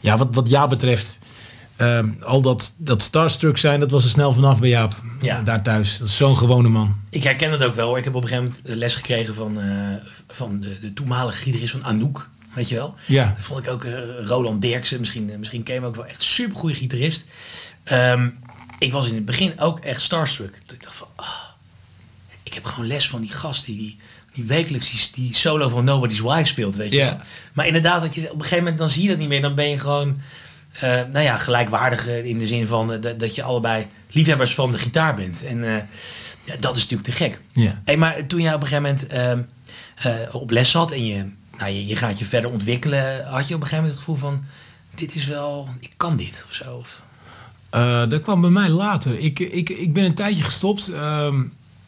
ja, 0.00 0.16
wat, 0.18 0.28
wat 0.32 0.48
Jaap 0.48 0.70
betreft... 0.70 1.18
eh, 1.78 2.04
al 2.20 2.42
dat, 2.42 2.74
dat 2.76 3.02
starstruck 3.02 3.58
zijn, 3.58 3.80
dat 3.80 3.90
was 3.90 4.04
er 4.04 4.10
snel 4.10 4.32
vanaf 4.32 4.58
bij 4.60 4.68
Jaap. 4.68 5.02
Ja. 5.20 5.42
Daar 5.42 5.62
thuis. 5.62 5.98
Dat 5.98 6.08
is 6.08 6.16
zo'n 6.16 6.36
gewone 6.36 6.68
man. 6.68 6.96
Ik 7.10 7.22
herken 7.22 7.50
het 7.50 7.62
ook 7.62 7.74
wel. 7.74 7.88
hoor. 7.88 7.98
Ik 7.98 8.04
heb 8.04 8.14
op 8.14 8.22
een 8.22 8.28
gegeven 8.28 8.54
moment 8.64 8.78
les 8.78 8.94
gekregen 8.94 9.34
van, 9.34 9.60
eh, 9.60 9.94
van 10.26 10.60
de, 10.60 10.78
de 10.80 10.92
toenmalige 10.92 11.42
gitarist 11.42 11.70
van 11.70 11.84
Anouk. 11.84 12.28
Weet 12.58 12.68
je 12.68 12.74
wel? 12.74 12.94
Ja. 13.06 13.32
Dat 13.36 13.44
vond 13.44 13.66
ik 13.66 13.72
ook 13.72 13.84
eh, 13.84 13.92
Roland 14.24 14.62
Derksen. 14.62 14.98
Misschien, 15.00 15.30
eh, 15.30 15.38
misschien 15.38 15.62
ken 15.62 15.74
je 15.74 15.80
hem 15.80 15.88
ook 15.88 15.96
wel. 15.96 16.06
Echt 16.06 16.22
super 16.22 16.58
goede 16.58 16.74
gitarist. 16.74 17.24
Ehm, 17.84 18.28
ik 18.78 18.92
was 18.92 19.08
in 19.08 19.14
het 19.14 19.24
begin 19.24 19.60
ook 19.60 19.78
echt 19.78 20.02
starstruck. 20.02 20.60
Ik 20.72 20.82
dacht 20.82 20.96
van, 20.96 21.08
ah, 21.16 21.28
ik 22.42 22.54
heb 22.54 22.64
gewoon 22.64 22.86
les 22.86 23.08
van 23.08 23.20
die 23.20 23.32
gast 23.32 23.64
die, 23.64 23.76
die, 23.76 23.98
die 24.32 24.44
wekelijks 24.44 24.90
die, 24.90 25.24
die 25.24 25.34
solo 25.34 25.68
van 25.68 25.84
Nobody's 25.84 26.20
Wife 26.20 26.44
speelt, 26.44 26.76
weet 26.76 26.92
je 26.92 26.98
wel. 26.98 27.18
Maar 27.52 27.66
inderdaad, 27.66 28.02
dat 28.02 28.14
je, 28.14 28.20
op 28.20 28.34
een 28.34 28.42
gegeven 28.42 28.58
moment 28.58 28.78
dan 28.78 28.90
zie 28.90 29.02
je 29.02 29.08
dat 29.08 29.18
niet 29.18 29.28
meer. 29.28 29.42
Dan 29.42 29.54
ben 29.54 29.68
je 29.68 29.78
gewoon, 29.78 30.20
eh, 30.80 30.90
nou 30.90 31.24
ja, 31.24 31.38
gelijkwaardig 31.38 32.06
eh, 32.06 32.24
in 32.24 32.38
de 32.38 32.46
zin 32.46 32.66
van 32.66 32.92
eh, 32.92 33.12
dat, 33.18 33.34
je 33.34 33.42
allebei 33.42 33.86
liefhebbers 34.10 34.54
van 34.54 34.72
de 34.72 34.78
gitaar 34.78 35.14
bent. 35.14 35.44
En 35.44 35.62
ja, 36.44 36.56
dat 36.60 36.76
is 36.76 36.82
natuurlijk 36.82 37.08
te 37.08 37.12
gek. 37.12 37.40
Ja. 37.52 37.82
Hey, 37.84 37.96
maar 37.96 38.26
toen 38.26 38.40
jij 38.40 38.54
op 38.54 38.60
een 38.60 38.66
gegeven 38.66 38.90
moment 38.90 39.06
ehm, 39.06 39.42
eh, 39.94 40.34
op 40.34 40.50
les 40.50 40.70
zat 40.70 40.92
en 40.92 41.06
je, 41.06 41.30
nou, 41.58 41.70
je, 41.70 41.86
je 41.86 41.96
gaat 41.96 42.18
je 42.18 42.24
verder 42.24 42.50
ontwikkelen, 42.50 43.24
had 43.26 43.48
je 43.48 43.54
op 43.54 43.60
een 43.60 43.66
gegeven 43.66 43.76
moment 43.76 43.92
het 43.92 43.98
gevoel 43.98 44.16
van, 44.16 44.44
dit 44.94 45.14
is 45.14 45.26
wel, 45.26 45.68
ik 45.80 45.92
kan 45.96 46.16
dit 46.16 46.44
of 46.48 46.54
zo. 46.54 46.76
Of, 46.76 47.02
dat 48.08 48.22
kwam 48.22 48.40
bij 48.40 48.50
mij 48.50 48.68
later. 48.68 49.18
Ik, 49.18 49.38
ik, 49.38 49.68
ik 49.68 49.92
ben 49.92 50.04
een 50.04 50.14
tijdje 50.14 50.42
gestopt. 50.42 50.88
Ehm, 50.88 51.42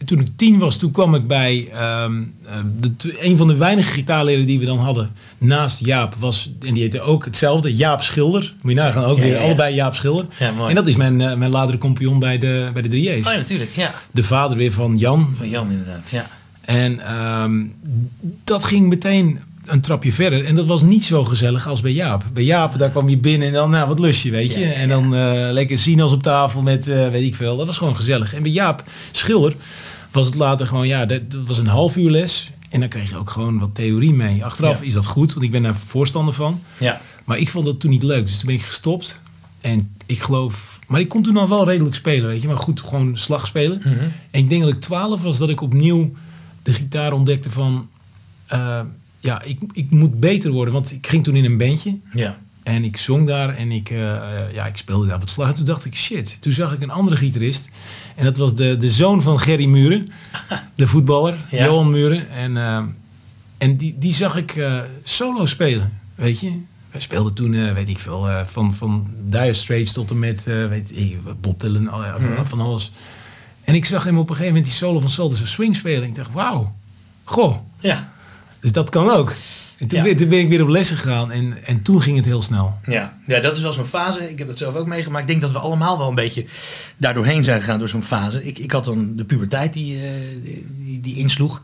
toen 0.04 0.20
ik 0.20 0.28
tien 0.36 0.58
was, 0.58 0.76
toen 0.76 0.90
kwam 0.90 1.14
ik 1.14 1.26
bij 1.26 1.68
ehm, 1.72 2.22
eh, 2.46 2.54
de, 2.76 3.26
een 3.26 3.36
van 3.36 3.46
de 3.46 3.56
weinige 3.56 3.92
gitaarleren 3.92 4.46
die 4.46 4.58
we 4.58 4.64
dan 4.64 4.78
hadden. 4.78 5.12
Naast 5.38 5.84
Jaap 5.84 6.14
was, 6.18 6.50
en 6.66 6.74
die 6.74 6.82
heette 6.82 7.00
ook 7.00 7.24
hetzelfde, 7.24 7.74
Jaap 7.74 8.02
Schilder. 8.02 8.54
Moet 8.62 8.72
je 8.72 8.78
nagaan, 8.78 9.04
ook 9.04 9.16
Ja, 9.16 9.22
weer 9.22 9.34
ja, 9.34 9.42
allebei 9.42 9.74
Jaap 9.74 9.94
Schilder. 9.94 10.26
Ja, 10.38 10.52
mooi. 10.52 10.68
En 10.68 10.74
dat 10.74 10.86
is 10.86 10.96
mijn, 10.96 11.20
eh, 11.20 11.34
mijn 11.34 11.50
latere 11.50 11.78
compagnon 11.78 12.18
bij 12.18 12.38
de, 12.38 12.70
bij 12.72 12.82
de 12.82 12.88
3J's. 12.88 13.26
oh 13.26 13.32
ja, 13.32 13.38
natuurlijk, 13.38 13.70
ja. 13.70 13.90
De 14.10 14.22
vader 14.22 14.56
weer 14.56 14.72
van 14.72 14.96
Jan. 14.98 15.34
Van 15.36 15.48
Jan 15.48 15.70
inderdaad, 15.70 16.10
ja. 16.10 16.26
En 16.60 17.00
ehm, 17.00 17.66
dat 18.44 18.64
ging 18.64 18.88
meteen 18.88 19.38
een 19.66 19.80
trapje 19.80 20.12
verder. 20.12 20.44
En 20.44 20.54
dat 20.54 20.66
was 20.66 20.82
niet 20.82 21.04
zo 21.04 21.24
gezellig 21.24 21.68
als 21.68 21.80
bij 21.80 21.92
Jaap. 21.92 22.24
Bij 22.32 22.42
Jaap, 22.42 22.78
daar 22.78 22.90
kwam 22.90 23.08
je 23.08 23.18
binnen 23.18 23.48
en 23.48 23.54
dan, 23.54 23.70
nou, 23.70 23.88
wat 23.88 23.98
lust 23.98 24.22
je, 24.22 24.30
weet 24.30 24.52
je. 24.52 24.60
Ja, 24.60 24.66
ja, 24.66 24.72
En 24.72 24.88
dan 24.88 25.14
eh 25.14 25.48
lekker 25.50 25.78
sinaas 25.78 26.12
op 26.12 26.22
tafel 26.22 26.62
met, 26.62 26.84
weet 26.84 27.22
ik 27.22 27.34
veel. 27.34 27.56
Dat 27.56 27.66
was 27.66 27.78
gewoon 27.78 27.96
gezellig. 27.96 28.34
En 28.34 28.42
bij 28.42 28.50
Jaap 28.52 28.84
Schilder 29.10 29.54
was 30.10 30.26
het 30.26 30.34
later 30.34 30.66
gewoon, 30.66 30.86
ja, 30.86 31.06
dat, 31.06 31.20
was 31.46 31.58
een 31.58 31.66
half 31.66 31.96
uur 31.96 32.10
les. 32.10 32.50
En 32.68 32.80
dan 32.80 32.88
kreeg 32.88 33.10
je 33.10 33.16
ook 33.16 33.30
gewoon 33.30 33.58
wat 33.58 33.74
theorie 33.74 34.12
mee. 34.12 34.44
Achteraf 34.44 34.78
Ja. 34.80 34.84
is 34.86 34.92
dat 34.92 35.06
goed, 35.06 35.32
want 35.32 35.44
ik 35.44 35.50
ben 35.50 35.62
daar 35.62 35.74
voorstander 35.76 36.34
van. 36.34 36.60
Ja, 36.78 37.00
Maar 37.24 37.38
ik 37.38 37.48
vond 37.50 37.64
dat 37.64 37.80
toen 37.80 37.90
niet 37.90 38.02
leuk, 38.02 38.26
dus 38.26 38.36
toen 38.38 38.46
ben 38.46 38.54
ik 38.54 38.62
gestopt. 38.62 39.22
En 39.60 39.90
ik 40.06 40.20
geloof... 40.22 40.78
Maar 40.86 41.00
ik 41.00 41.08
kon 41.08 41.22
toen 41.22 41.36
al 41.36 41.48
wel 41.48 41.64
redelijk 41.64 41.94
spelen, 41.94 42.28
weet 42.28 42.40
je. 42.42 42.48
Maar 42.48 42.58
goed, 42.58 42.80
gewoon 42.80 43.18
slag 43.18 43.46
spelen. 43.46 43.78
Mhm. 43.78 43.98
En 44.30 44.40
ik 44.40 44.48
denk 44.48 44.62
dat 44.62 44.72
ik 44.72 44.80
12 44.80 45.22
was 45.22 45.38
dat 45.38 45.48
ik 45.48 45.60
opnieuw 45.60 46.12
de 46.62 46.72
gitaar 46.72 47.12
ontdekte 47.12 47.50
van... 47.50 47.88
eh, 48.46 48.80
ja, 49.20 49.42
ik, 49.42 49.58
ik 49.72 49.90
moet 49.90 50.20
beter 50.20 50.50
worden. 50.50 50.74
Want 50.74 50.90
ik 50.92 51.06
ging 51.06 51.24
toen 51.24 51.36
in 51.36 51.44
een 51.44 51.58
bandje. 51.58 51.96
ja. 52.14 52.38
En 52.62 52.84
ik 52.84 52.96
zong 52.96 53.26
daar 53.26 53.56
en 53.56 53.70
ik, 53.72 53.90
eh, 53.90 53.96
ja, 54.52 54.66
ik 54.66 54.76
speelde 54.76 55.06
daar 55.06 55.18
wat 55.18 55.30
slag. 55.30 55.48
En 55.48 55.54
toen 55.54 55.64
dacht 55.64 55.84
ik, 55.84 55.94
shit. 55.96 56.36
Toen 56.40 56.52
zag 56.52 56.72
ik 56.72 56.82
een 56.82 56.90
andere 56.90 57.16
gitarist. 57.16 57.68
En 58.20 58.26
dat 58.26 58.36
was 58.36 58.54
de, 58.54 58.76
de 58.76 58.90
zoon 58.90 59.22
van 59.22 59.38
Gerry 59.40 59.66
Muren. 59.66 60.08
De 60.74 60.86
voetballer, 60.86 61.36
Ja. 61.50 61.64
Johan 61.64 61.90
Muren. 61.90 62.30
En, 62.30 62.56
eh, 62.56 62.82
en 63.58 63.76
die, 63.76 63.96
die 63.98 64.12
zag 64.12 64.36
ik 64.36 64.56
eh, 64.56 64.80
solo 65.04 65.46
spelen, 65.46 65.92
weet 66.14 66.40
je. 66.40 66.52
Wij 66.90 67.00
speelden 67.00 67.34
toen, 67.34 67.54
eh, 67.54 67.72
weet 67.72 67.88
ik 67.88 67.98
veel, 67.98 68.28
van, 68.46 68.74
van 68.74 69.06
Dire 69.22 69.52
Straits 69.52 69.92
tot 69.92 70.10
en 70.10 70.18
met, 70.18 70.44
weet 70.44 70.90
ik, 70.96 71.18
Bob 71.40 71.60
Dylan, 71.60 71.82
Mhm. 71.84 72.44
van 72.44 72.60
alles. 72.60 72.90
En 73.64 73.74
ik 73.74 73.84
zag 73.84 74.04
hem 74.04 74.14
op 74.18 74.20
een 74.30 74.36
gegeven 74.36 74.46
moment 74.54 74.64
die 74.64 74.74
solo 74.74 75.00
van 75.00 75.10
of 75.42 75.48
Swing 75.48 75.76
spelen. 75.76 76.08
Ik 76.08 76.14
dacht, 76.14 76.32
wauw, 76.32 76.74
goh, 77.24 77.56
Ja, 77.80 78.12
dus 78.60 78.72
dat 78.72 78.90
kan 78.90 79.10
ook. 79.10 79.32
En 79.80 79.86
toen, 79.88 79.98
Ja. 79.98 80.04
ben, 80.04 80.16
toen 80.16 80.28
ben 80.28 80.38
ik 80.38 80.48
weer 80.48 80.62
op 80.62 80.68
les 80.68 80.88
gegaan 80.88 81.32
en, 81.32 81.64
en 81.64 81.82
toen 81.82 82.02
ging 82.02 82.16
het 82.16 82.24
heel 82.24 82.42
snel. 82.42 82.78
ja. 82.86 83.18
ja, 83.26 83.40
dat 83.40 83.56
is 83.56 83.62
wel 83.62 83.72
zo'n 83.72 83.84
fase. 83.86 84.30
Ik 84.30 84.38
heb 84.38 84.46
dat 84.48 84.58
zelf 84.58 84.74
ook 84.74 84.86
meegemaakt. 84.86 85.22
Ik 85.22 85.28
denk 85.28 85.40
dat 85.40 85.50
we 85.50 85.58
allemaal 85.58 85.98
wel 85.98 86.08
een 86.08 86.14
beetje 86.14 86.44
daar 86.96 87.14
doorheen 87.14 87.44
zijn 87.44 87.60
gegaan 87.60 87.78
door 87.78 87.88
zo'n 87.88 88.02
fase. 88.02 88.44
Ik, 88.46 88.58
ik 88.58 88.70
had 88.70 88.84
dan 88.84 89.16
de 89.16 89.24
puberteit 89.24 89.72
die, 89.72 89.96
eh, 90.02 90.10
die, 90.78 91.00
die 91.00 91.16
insloeg. 91.16 91.62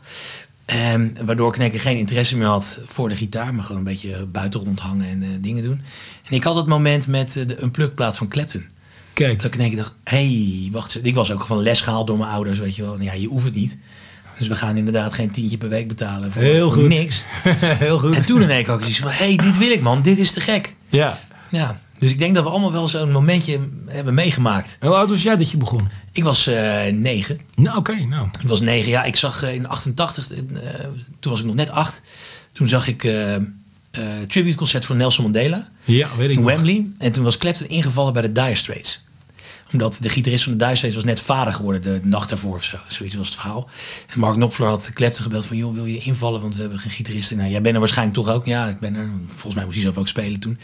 Ehm, 0.65 1.07
waardoor 1.25 1.55
ik 1.55 1.73
in 1.73 1.79
geen 1.79 1.97
interesse 1.97 2.37
meer 2.37 2.47
had 2.47 2.79
voor 2.85 3.09
de 3.09 3.15
gitaar. 3.15 3.53
Maar 3.53 3.63
gewoon 3.63 3.77
een 3.77 3.87
beetje 3.87 4.25
buiten 4.25 4.59
rondhangen 4.59 5.07
en 5.09 5.23
eh, 5.23 5.29
dingen 5.41 5.63
doen. 5.63 5.81
En 6.29 6.35
ik 6.35 6.43
had 6.43 6.55
het 6.55 6.67
moment 6.67 7.07
met 7.07 7.35
eh, 7.37 7.47
de 7.47 7.61
Unplugged 7.63 7.95
plaat 7.95 8.17
van 8.17 8.27
Clapton. 8.27 8.65
Kijk. 9.13 9.35
Dat 9.37 9.45
ik 9.45 9.53
in 9.53 9.59
één 9.59 9.69
keer 9.69 9.77
dacht, 9.77 9.95
hé, 10.03 10.17
hey, 10.61 10.69
wacht. 10.71 11.05
Ik 11.05 11.15
was 11.15 11.31
ook 11.31 11.45
van 11.45 11.61
les 11.61 11.81
gehaald 11.81 12.07
door 12.07 12.17
mijn 12.17 12.31
ouders, 12.31 12.59
weet 12.59 12.75
je 12.75 12.81
wel. 12.81 13.01
Ja, 13.01 13.13
je 13.13 13.27
hoeft 13.27 13.45
het 13.45 13.53
niet. 13.53 13.77
Dus 14.37 14.47
we 14.47 14.55
gaan 14.55 14.77
inderdaad 14.77 15.13
geen 15.13 15.31
tientje 15.31 15.57
per 15.57 15.69
week 15.69 15.87
betalen 15.87 16.31
voor, 16.31 16.41
Heel 16.41 16.71
voor 16.71 16.81
goed. 16.81 16.89
niks. 16.89 17.23
Heel 17.59 17.99
goed. 17.99 18.15
En 18.15 18.25
toen 18.25 18.41
in 18.41 18.49
ik 18.49 18.65
zoiets 18.65 18.99
van, 18.99 19.09
hé, 19.09 19.25
hey, 19.25 19.35
dit 19.35 19.57
wil 19.57 19.71
ik 19.71 19.81
man, 19.81 20.01
dit 20.01 20.17
is 20.17 20.31
te 20.31 20.41
gek. 20.41 20.73
Ja. 20.89 21.17
Ja, 21.49 21.79
dus 21.99 22.11
ik 22.11 22.19
denk 22.19 22.35
dat 22.35 22.43
we 22.43 22.49
allemaal 22.49 22.71
wel 22.71 22.87
zo'n 22.87 23.11
momentje 23.11 23.59
hebben 23.87 24.13
meegemaakt. 24.13 24.77
Hoe 24.79 24.95
oud 24.95 25.09
was 25.09 25.23
jij 25.23 25.37
dat 25.37 25.51
je 25.51 25.57
begon? 25.57 25.89
Ik 26.11 26.23
was 26.23 26.47
eh, 26.47 26.85
negen. 26.91 27.39
Nou, 27.55 27.77
oké. 27.77 27.95
nou. 27.95 28.27
Ik 28.41 28.47
was 28.47 28.61
negen, 28.61 28.89
ja. 28.89 29.03
Ik 29.03 29.15
zag 29.15 29.43
eh, 29.43 29.53
in 29.53 29.67
88, 29.67 30.31
eh, 30.31 30.39
toen 31.19 31.31
was 31.31 31.39
ik 31.39 31.45
nog 31.45 31.55
net 31.55 31.69
acht. 31.69 32.01
Toen 32.53 32.67
zag 32.67 32.87
ik 32.87 33.03
eh 33.03 33.35
tributeconcert 34.27 34.85
voor 34.85 34.95
Nelson 34.95 35.23
Mandela 35.23 35.69
Ja, 35.83 36.07
weet 36.17 36.29
ik 36.29 36.35
in 36.35 36.41
nog. 36.41 36.49
Wembley. 36.49 36.85
En 36.97 37.11
toen 37.11 37.23
was 37.23 37.37
Clapton 37.37 37.67
ingevallen 37.67 38.13
bij 38.13 38.21
de 38.21 38.31
Dire 38.31 38.55
Straits. 38.55 39.03
Omdat 39.71 39.97
de 40.01 40.09
gitarist 40.09 40.43
van 40.43 40.57
de 40.57 40.75
Straits 40.75 40.95
was 40.95 41.03
net 41.03 41.21
vader 41.21 41.53
geworden 41.53 41.81
de 41.81 41.99
nacht 42.03 42.29
daarvoor 42.29 42.55
of 42.55 42.63
zo. 42.63 42.77
Zoiets 42.87 43.15
was 43.15 43.27
het 43.27 43.35
verhaal. 43.35 43.69
En 44.13 44.19
Mark 44.19 44.33
Knopfler 44.35 44.67
had 44.69 44.91
Clapton 44.93 45.23
gebeld 45.23 45.45
van... 45.45 45.57
joh, 45.57 45.73
wil 45.73 45.85
je 45.85 45.97
invallen? 45.97 46.41
Want 46.41 46.55
we 46.55 46.61
hebben 46.61 46.79
geen 46.79 46.91
gitarist. 46.91 47.35
Nou, 47.35 47.49
jij 47.49 47.61
bent 47.61 47.73
er 47.73 47.79
waarschijnlijk 47.79 48.17
toch 48.17 48.29
ook. 48.29 48.45
Ja, 48.45 48.67
ik 48.67 48.79
ben 48.79 48.95
er. 48.95 49.09
Volgens 49.27 49.53
mij 49.55 49.63
moest 49.63 49.75
hij 49.75 49.83
zelf 49.85 49.97
ook 49.97 50.07
spelen 50.07 50.39
toen. 50.39 50.59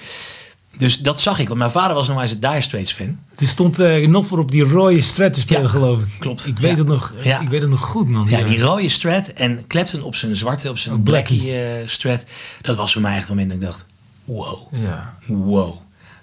Dus 0.78 1.00
dat 1.00 1.22
zag 1.22 1.40
ik. 1.40 1.48
Want 1.48 1.60
mijn 1.60 1.72
vader 1.72 1.96
was 1.96 2.08
nog 2.08 2.22
eens 2.22 2.32
een 2.32 2.40
Dire 2.40 2.62
Straits 2.62 2.92
fan. 2.92 3.20
Er 3.38 3.48
stond 3.48 3.80
eh 3.80 4.08
nog 4.08 4.26
voor 4.28 4.40
op 4.40 4.52
die 4.52 4.64
rode 4.64 5.02
strat 5.02 5.34
te 5.34 5.40
spelen, 5.40 5.62
Ja, 5.62 5.68
geloof 5.68 6.00
ik. 6.02 6.06
klopt. 6.20 6.48
Ik 6.48 6.58
weet, 6.60 6.72
Ja. 6.72 6.78
het 6.78 6.88
nog, 6.88 7.14
Ja. 7.24 7.40
ik 7.42 7.50
weet 7.50 7.62
het 7.62 7.70
nog 7.70 7.80
goed, 7.86 8.10
man. 8.10 8.28
Ja, 8.30 8.44
die 8.44 8.60
rode 8.60 8.90
Strat 8.90 9.28
en 9.28 9.68
Clapton 9.68 10.02
op 10.02 10.16
zijn 10.16 10.36
zwarte, 10.36 10.70
op 10.70 10.78
zijn 10.78 10.96
Een 10.96 11.04
blackie, 11.04 11.38
blackie. 11.38 11.60
eh, 11.82 11.88
Strat. 11.88 12.24
Dat 12.62 12.76
was 12.78 12.94
voor 12.94 13.02
mij 13.02 13.12
echt 13.12 13.20
het 13.20 13.30
moment 13.30 13.50
dat 13.50 13.60
ik 13.60 13.66
dacht, 13.66 13.86
wow, 14.26 14.74
Ja. 14.74 15.18
wow. 15.28 15.76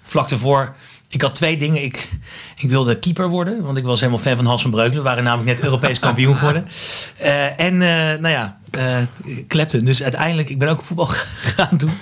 Vlak 0.03 0.29
daarvoor, 0.29 0.75
ik 1.11 1.21
had 1.21 1.35
twee 1.35 1.57
dingen. 1.57 1.83
Ik, 1.83 2.09
ik 2.57 2.69
wilde 2.69 2.99
keeper 2.99 3.27
worden, 3.27 3.63
want 3.63 3.77
ik 3.77 3.83
was 3.83 3.99
helemaal 3.99 4.21
fan 4.21 4.35
van 4.35 4.45
Hans 4.45 4.61
van 4.61 4.71
Breukelen. 4.71 4.97
We 4.97 5.09
waren 5.09 5.23
namelijk 5.23 5.49
net 5.49 5.65
Europees 5.65 5.99
kampioen 6.09 6.35
geworden. 6.35 6.67
Eh, 7.17 7.59
en 7.59 7.81
eh, 7.81 8.19
nou 8.19 8.27
ja, 8.29 8.59
eh 8.71 8.97
Clapton. 9.47 9.85
Dus 9.85 10.03
uiteindelijk, 10.03 10.49
ik 10.49 10.59
ben 10.59 10.67
ook 10.67 10.83
voetbal 10.83 11.05
gaan 11.55 11.77
doen. 11.77 11.93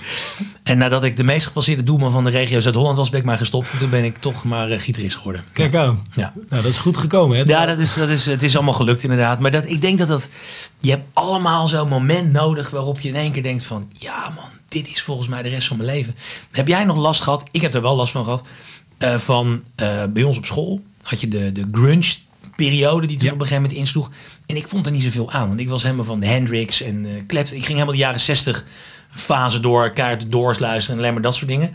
En 0.63 0.77
nadat 0.77 1.03
ik 1.03 1.15
de 1.15 1.23
meest 1.23 1.45
gepasseerde 1.45 1.83
doelman 1.83 2.11
van 2.11 2.23
de 2.23 2.29
regio 2.29 2.59
Zuid-Holland 2.59 2.97
was, 2.97 3.09
ben 3.09 3.19
ik 3.19 3.25
maar 3.25 3.37
gestopt. 3.37 3.71
En 3.71 3.77
toen 3.77 3.89
ben 3.89 4.03
ik 4.03 4.17
toch 4.17 4.43
maar 4.43 4.71
eh, 4.71 4.79
gitarist 4.79 5.15
geworden. 5.15 5.43
Kijk 5.53 5.75
aan. 5.75 6.07
Ja. 6.15 6.33
Nou, 6.49 6.61
dat 6.61 6.71
is 6.71 6.77
goed 6.77 6.97
gekomen, 6.97 7.37
hè? 7.37 7.43
Ja, 7.43 7.65
dat 7.65 7.79
is, 7.79 7.93
dat 7.93 8.09
is, 8.09 8.25
het 8.25 8.43
is 8.43 8.55
allemaal 8.55 8.73
gelukt 8.73 9.03
inderdaad. 9.03 9.39
Maar 9.39 9.51
dat, 9.51 9.69
ik 9.69 9.81
denk 9.81 9.97
dat 9.97 10.07
dat... 10.07 10.29
Je 10.79 10.89
hebt 10.89 11.05
allemaal 11.13 11.67
zo'n 11.67 11.87
moment 11.87 12.31
nodig 12.31 12.69
waarop 12.69 12.99
je 12.99 13.09
in 13.09 13.15
één 13.15 13.31
keer 13.31 13.43
denkt 13.43 13.63
van... 13.63 13.91
Ja 13.93 14.31
man, 14.35 14.49
dit 14.67 14.87
is 14.87 15.01
volgens 15.01 15.27
mij 15.27 15.41
de 15.41 15.49
rest 15.49 15.67
van 15.67 15.77
mijn 15.77 15.89
leven. 15.89 16.15
Heb 16.51 16.67
jij 16.67 16.83
nog 16.83 16.97
last 16.97 17.21
gehad? 17.21 17.43
Ik 17.51 17.61
heb 17.61 17.73
er 17.73 17.81
wel 17.81 17.95
last 17.95 18.11
van 18.11 18.23
gehad. 18.23 18.43
Eh, 18.99 19.15
van 19.17 19.63
eh, 19.75 20.03
bij 20.09 20.23
ons 20.23 20.37
op 20.37 20.45
school 20.45 20.83
had 21.01 21.21
je 21.21 21.27
de, 21.27 21.51
de 21.51 21.67
grunge 21.71 22.15
periode 22.55 23.07
die 23.07 23.17
toen 23.17 23.27
Ja. 23.27 23.33
op 23.33 23.39
een 23.39 23.45
gegeven 23.47 23.63
moment 23.63 23.81
insloeg. 23.81 24.11
En 24.45 24.55
ik 24.55 24.67
vond 24.67 24.85
er 24.85 24.91
niet 24.91 25.03
zoveel 25.03 25.31
aan. 25.31 25.47
Want 25.47 25.59
ik 25.59 25.69
was 25.69 25.83
helemaal 25.83 26.05
van 26.05 26.21
Hendrix 26.23 26.81
en 26.81 27.05
Clapton. 27.27 27.55
Ik 27.55 27.61
ging 27.65 27.73
helemaal 27.73 27.91
de 27.93 27.97
jaren 27.97 28.19
60 28.19 28.65
fase 29.11 29.59
door. 29.59 29.91
Kaart 29.91 30.19
de 30.19 30.27
Doors 30.29 30.59
luisteren 30.59 30.91
en 30.95 31.01
alleen 31.01 31.13
maar 31.13 31.23
dat 31.23 31.35
soort 31.35 31.49
dingen 31.49 31.71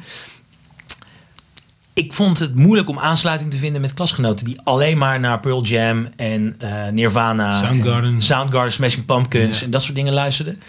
ik 1.95 2.13
vond 2.13 2.39
het 2.39 2.55
moeilijk 2.55 2.89
om 2.89 2.99
aansluiting 2.99 3.51
te 3.51 3.57
vinden 3.57 3.81
met 3.81 3.95
klasgenoten 3.95 4.45
die 4.45 4.61
alleen 4.65 4.99
maar 4.99 5.21
naar 5.21 5.41
Pearl 5.41 5.63
Jam 5.65 6.09
en 6.17 6.57
Nirvana, 6.93 7.59
Soundgarden. 7.61 8.13
en 8.15 8.21
Soundgarden, 8.21 8.73
Smashing 8.73 9.05
Pumpkins 9.05 9.59
Ja. 9.59 9.65
en 9.65 9.71
dat 9.71 9.83
soort 9.83 9.95
dingen 9.95 10.13
luisterden. 10.13 10.61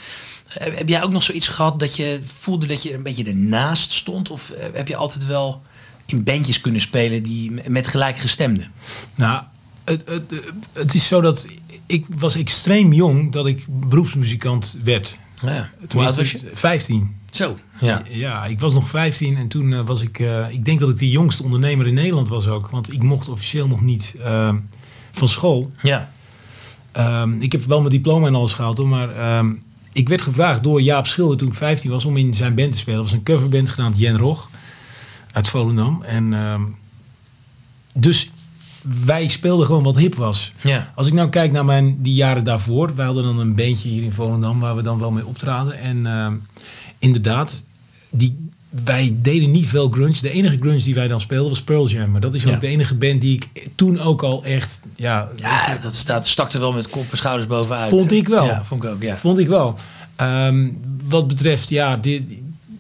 Heb 0.48 0.90
jij 0.90 1.04
ook 1.04 1.12
nog 1.12 1.24
zoiets 1.24 1.48
gehad 1.48 1.80
dat 1.80 1.96
je 1.96 2.20
voelde 2.40 2.66
dat 2.66 2.84
je 2.84 2.94
een 2.94 3.04
beetje 3.04 3.24
ernaast 3.24 3.92
stond? 3.92 4.30
Of 4.30 4.52
heb 4.74 4.88
je 4.88 4.96
altijd 4.96 5.26
wel 5.26 5.62
in 6.06 6.24
bandjes 6.24 6.62
kunnen 6.62 6.82
spelen 6.82 7.24
die 7.24 7.52
met 7.68 7.88
gelijkgestemden? 7.88 8.72
Nou, 9.16 9.44
het, 9.84 10.04
het, 10.06 10.24
het 10.74 10.94
is 10.94 11.08
zo 11.08 11.22
dat 11.22 11.48
ik 11.86 12.06
was 12.20 12.36
extreem 12.36 12.94
jong 12.94 13.32
dat 13.32 13.46
ik 13.46 13.66
beroepsmuzikant 13.70 14.80
werd. 14.84 15.18
Ja. 15.42 15.70
Tenminste, 15.88 16.20
was 16.20 16.32
je? 16.32 16.40
15. 16.54 17.16
Zo. 17.32 17.58
Ja. 17.80 18.04
Ja, 18.10 18.46
ik 18.46 18.60
was 18.60 18.74
nog 18.74 18.90
15 18.90 19.38
en 19.38 19.48
toen 19.48 19.74
eh, 19.74 19.86
was 19.86 20.02
ik... 20.02 20.20
eh, 20.20 20.46
ik 20.50 20.66
denk 20.66 20.80
dat 20.80 20.90
ik 20.90 20.98
de 20.98 21.10
jongste 21.10 21.44
ondernemer 21.44 21.88
in 21.88 21.94
Nederland 21.94 22.28
was 22.28 22.48
ook. 22.48 22.70
Want 22.70 22.94
ik 22.94 23.04
mocht 23.04 23.30
officieel 23.30 23.68
nog 23.68 23.82
niet 23.82 24.16
eh, 24.24 24.54
van 25.12 25.28
school. 25.28 25.72
Ja. 25.82 26.12
Ehm, 26.92 27.42
ik 27.42 27.52
heb 27.52 27.64
wel 27.64 27.80
mijn 27.80 27.92
diploma 27.92 28.28
en 28.28 28.36
alles 28.36 28.54
gehaald 28.54 28.78
hoor, 28.78 28.88
maar 28.88 29.16
ehm, 29.16 29.54
ik 29.94 30.10
werd 30.10 30.22
gevraagd 30.22 30.64
door 30.64 30.82
Jaap 30.82 31.08
Schilder 31.08 31.38
toen 31.38 31.48
ik 31.48 31.54
15 31.54 31.90
was 31.90 32.06
om 32.06 32.18
in 32.18 32.34
zijn 32.34 32.56
band 32.56 32.72
te 32.72 32.78
spelen. 32.78 33.00
Dat 33.00 33.10
was 33.10 33.18
een 33.18 33.24
coverband 33.24 33.70
genaamd 33.70 33.98
Jen 33.98 34.18
Rog 34.18 34.50
uit 35.36 35.48
Volendam. 35.48 36.04
En 36.04 36.34
ehm, 36.34 36.62
dus 37.94 38.30
wij 39.06 39.28
speelden 39.28 39.66
gewoon 39.66 39.84
wat 39.84 39.98
hip 39.98 40.16
was. 40.16 40.54
Ja. 40.64 40.92
Als 40.96 41.08
ik 41.08 41.14
nou 41.14 41.30
kijk 41.30 41.52
naar 41.52 41.66
mijn, 41.66 42.02
die 42.02 42.14
jaren 42.14 42.44
daarvoor, 42.44 42.96
wij 42.96 43.06
hadden 43.06 43.24
dan 43.24 43.40
een 43.40 43.56
bandje 43.56 43.90
hier 43.90 44.04
in 44.04 44.12
Volendam 44.12 44.60
waar 44.60 44.76
we 44.76 44.82
dan 44.82 45.00
wel 45.00 45.12
mee 45.12 45.26
optraden. 45.26 45.80
En 45.80 46.06
ehm, 46.06 46.34
inderdaad, 47.00 47.66
die, 48.10 48.50
wij 48.84 49.16
deden 49.22 49.52
niet 49.52 49.68
veel 49.68 49.90
grunge. 49.90 50.22
De 50.22 50.30
enige 50.30 50.58
grunge 50.58 50.82
die 50.84 50.96
wij 50.96 51.08
dan 51.08 51.22
speelden 51.22 51.50
was 51.50 51.64
Pearl 51.64 51.88
Jam. 51.90 52.12
Maar 52.12 52.22
dat 52.22 52.34
is 52.34 52.46
ook 52.46 52.52
Ja. 52.52 52.60
de 52.60 52.68
enige 52.68 52.96
band 52.96 53.22
die 53.22 53.36
ik 53.36 53.68
toen 53.76 54.00
ook 54.00 54.24
al 54.24 54.44
echt, 54.44 54.80
ja, 54.96 55.30
Ja, 55.36 55.78
dat 55.82 55.96
staat, 55.96 56.28
stak 56.28 56.52
er 56.52 56.60
wel 56.60 56.74
met 56.74 56.90
kop 56.90 57.12
en 57.12 57.18
schouders 57.18 57.48
bovenuit. 57.48 57.90
Vond 57.90 58.12
ik 58.12 58.28
wel. 58.28 58.46
Ja, 58.46 58.64
vond 58.64 58.84
ik 58.84 58.90
ook, 58.90 59.02
ja. 59.02 59.18
Vond 59.18 59.40
ik 59.40 59.48
wel. 59.48 59.76
Ehm, 60.16 60.70
wat 61.10 61.28
betreft, 61.28 61.70
ja, 61.70 61.98
dit, 61.98 62.34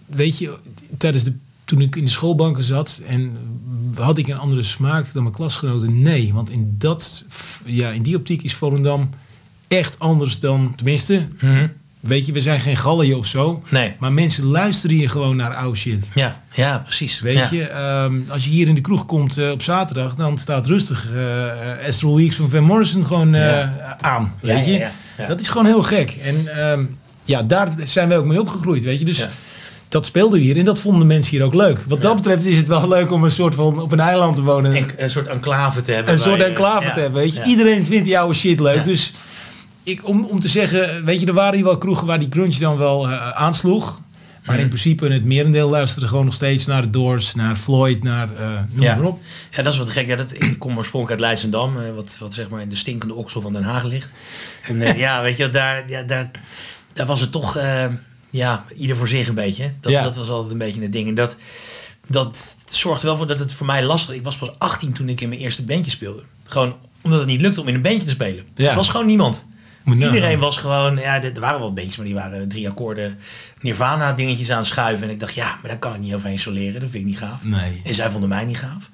weet 0.06 0.38
je, 0.38 0.58
tijdens 0.98 1.24
de, 1.24 1.34
toen 1.66 1.82
ik 1.82 1.96
in 1.96 2.04
de 2.06 2.12
schoolbanken 2.12 2.64
zat 2.64 3.02
en 3.08 3.38
had 3.96 4.18
ik 4.18 4.28
een 4.28 4.38
andere 4.38 4.64
smaak 4.64 5.14
dan 5.14 5.24
mijn 5.24 5.36
klasgenoten? 5.36 6.02
Nee, 6.02 6.34
want 6.34 6.50
in, 6.50 6.76
dat, 6.78 7.26
ja, 7.66 7.90
in 7.90 8.02
die 8.04 8.16
optiek 8.16 8.42
is 8.44 8.54
Volendam 8.54 9.10
echt 9.68 10.00
anders 10.00 10.40
dan, 10.40 10.74
tenminste, 10.76 11.28
Mhm. 11.42 11.68
weet 12.00 12.26
je, 12.26 12.32
we 12.32 12.42
zijn 12.42 12.60
geen 12.60 12.78
gallen 12.78 13.18
of 13.18 13.26
zo. 13.28 13.64
Nee. 13.70 13.94
Maar 14.00 14.14
mensen 14.14 14.44
luisteren 14.46 14.96
hier 14.96 15.10
gewoon 15.10 15.36
naar 15.36 15.56
oude 15.56 15.78
shit. 15.78 16.10
Ja, 16.14 16.42
ja, 16.54 16.80
precies. 16.80 17.20
Weet 17.20 17.38
Ja. 17.38 17.48
je, 17.52 17.64
ehm, 17.68 18.14
als 18.28 18.44
je 18.44 18.50
hier 18.50 18.68
in 18.68 18.76
de 18.76 18.82
kroeg 18.82 19.06
komt 19.06 19.38
eh, 19.38 19.52
op 19.52 19.62
zaterdag, 19.62 20.16
dan 20.16 20.38
staat 20.38 20.68
rustig 20.68 21.12
eh 21.14 21.88
Astral 21.88 22.16
Weeks 22.16 22.36
van 22.36 22.50
Van 22.50 22.64
Morrison 22.64 23.06
gewoon 23.06 23.34
eh, 23.36 23.42
Ja. 23.42 23.98
aan. 24.02 24.34
Weet 24.42 24.66
je, 24.66 24.72
ja, 24.72 24.92
dat 25.28 25.40
is 25.40 25.48
gewoon 25.50 25.66
heel 25.66 25.84
gek. 25.84 26.12
En 26.24 26.58
ehm, 26.58 26.84
ja, 27.26 27.44
daar 27.44 27.74
zijn 27.84 28.08
wij 28.10 28.18
ook 28.18 28.26
mee 28.26 28.40
opgegroeid, 28.42 28.84
weet 28.84 29.00
je. 29.00 29.06
Dus. 29.06 29.28
Dat 29.96 30.06
speelden 30.06 30.40
we 30.40 30.46
hier 30.46 30.58
en 30.58 30.66
dat 30.66 30.80
vonden 30.80 31.00
de 31.00 31.14
mensen 31.14 31.36
hier 31.36 31.46
ook 31.46 31.54
leuk. 31.54 31.84
Wat 31.88 32.02
dat 32.02 32.16
betreft 32.16 32.46
is 32.46 32.58
het 32.58 32.68
wel 32.68 32.88
leuk 32.88 33.12
om 33.12 33.24
een 33.24 33.32
soort 33.32 33.56
van 33.56 33.82
op 33.82 33.92
een 33.92 34.00
eiland 34.00 34.36
te 34.36 34.42
wonen. 34.42 34.74
En 34.74 34.88
een 34.98 35.12
soort 35.12 35.28
enclave 35.28 35.82
te 35.82 35.92
hebben. 35.92 36.14
een 36.14 36.20
soort 36.20 36.42
enclave 36.42 36.92
te 36.92 37.00
hebben, 37.00 37.22
weet 37.22 37.34
je. 37.34 37.44
Iedereen 37.44 37.86
vindt 37.86 38.06
die 38.06 38.20
oude 38.20 38.34
shit 38.34 38.60
leuk. 38.60 38.84
Dus 38.84 39.14
ik, 39.84 40.08
om, 40.08 40.24
om 40.24 40.40
te 40.40 40.48
zeggen, 40.48 41.06
weet 41.06 41.20
je, 41.20 41.25
er 41.28 41.34
waren 41.34 41.56
hier 41.56 41.64
wel 41.64 41.78
kroegen 41.78 42.08
waar 42.08 42.20
die 42.20 42.28
grunge 42.32 42.58
dan 42.60 42.78
wel 42.78 43.10
eh, 43.10 43.30
aansloeg. 43.30 44.02
Maar 44.46 44.60
in 44.60 44.68
principe 44.68 45.08
het 45.08 45.25
merendeel 45.25 45.70
luisterde 45.70 46.08
gewoon 46.08 46.25
nog 46.25 46.34
steeds 46.34 46.66
naar 46.66 46.82
de 46.82 46.90
Doors, 46.90 47.36
naar 47.36 47.56
Floyd, 47.56 48.04
naar 48.04 48.30
eh 48.38 48.50
noem 48.70 48.84
Ja. 48.84 48.96
maar 48.96 49.06
op. 49.06 49.20
Ja, 49.52 49.64
dat 49.64 49.74
is 49.74 49.80
wat 49.80 49.90
gek. 49.90 50.08
Ja, 50.08 50.16
dat, 50.16 50.32
ik 50.34 50.60
kom 50.60 50.78
oorspronkelijk 50.78 51.12
uit 51.12 51.30
Leidschendam, 51.30 51.82
eh, 51.82 51.96
wat, 51.96 52.18
wat 52.20 52.34
zeg 52.34 52.50
maar 52.50 52.62
in 52.62 52.70
de 52.70 52.75
stinkende 52.75 53.14
oksel 53.14 53.42
van 53.42 53.54
Den 53.54 53.64
Haag 53.64 53.84
ligt. 53.84 54.14
En 54.68 54.98
ja, 55.06 55.22
weet 55.22 55.38
je, 55.38 55.50
daar, 55.50 55.84
ja, 55.88 56.04
daar, 56.04 56.32
daar 56.94 57.06
was 57.06 57.22
het 57.22 57.32
toch, 57.32 57.58
ja, 58.36 58.65
ieder 58.75 58.96
voor 58.98 59.08
zich 59.08 59.27
een 59.27 59.36
beetje. 59.36 59.74
Dat, 59.82 59.92
Ja. 59.92 60.01
dat 60.04 60.15
was 60.15 60.30
altijd 60.30 60.51
een 60.51 60.58
beetje 60.58 60.82
het 60.82 60.92
ding. 60.92 61.08
En 61.08 61.15
dat, 61.15 61.36
dat 62.08 62.56
zorgde 62.70 63.08
wel 63.08 63.18
voor 63.18 63.27
dat 63.27 63.39
het 63.39 63.54
voor 63.54 63.65
mij 63.65 63.84
lastig 63.84 64.15
Ik 64.15 64.24
was 64.24 64.38
pas 64.38 64.51
18 64.60 64.94
toen 64.94 65.10
ik 65.10 65.22
in 65.22 65.30
mijn 65.30 65.42
eerste 65.42 65.63
bandje 65.63 65.92
speelde. 65.92 66.22
Gewoon 66.44 66.75
omdat 67.01 67.20
het 67.20 67.27
niet 67.27 67.42
lukte 67.42 67.62
om 67.62 67.68
in 67.68 67.75
een 67.75 67.82
bandje 67.82 68.04
te 68.04 68.10
spelen. 68.10 68.44
Ja. 68.56 68.70
Er 68.70 68.75
was 68.75 68.89
gewoon 68.89 69.06
niemand. 69.06 69.46
Iedereen 69.86 70.39
was 70.39 70.58
gewoon, 70.58 70.98
ja, 70.98 71.24
er 71.24 71.39
waren 71.39 71.60
wel 71.60 71.74
bandjes, 71.74 71.96
maar 71.98 72.06
die 72.06 72.15
waren 72.15 72.48
drie 72.48 72.70
akkoorden 72.70 73.18
Nirvana 73.62 74.13
dingetjes 74.13 74.51
aan 74.51 74.58
het 74.58 74.65
schuiven. 74.65 75.08
En 75.08 75.13
ik 75.13 75.20
dacht, 75.20 75.36
ja, 75.36 75.46
maar 75.62 75.72
daar 75.72 75.80
kan 75.80 75.94
ik 75.94 76.00
niet 76.00 76.13
overheen 76.13 76.39
soleren. 76.39 76.74
Dat 76.82 76.89
vind 76.89 77.04
ik 77.04 77.10
niet 77.10 77.18
gaaf. 77.18 77.44
Nee. 77.44 77.82
En 77.84 77.94
zij 77.94 78.10
vonden 78.10 78.30
mij 78.30 78.46
niet 78.46 78.58
gaaf. 78.58 78.89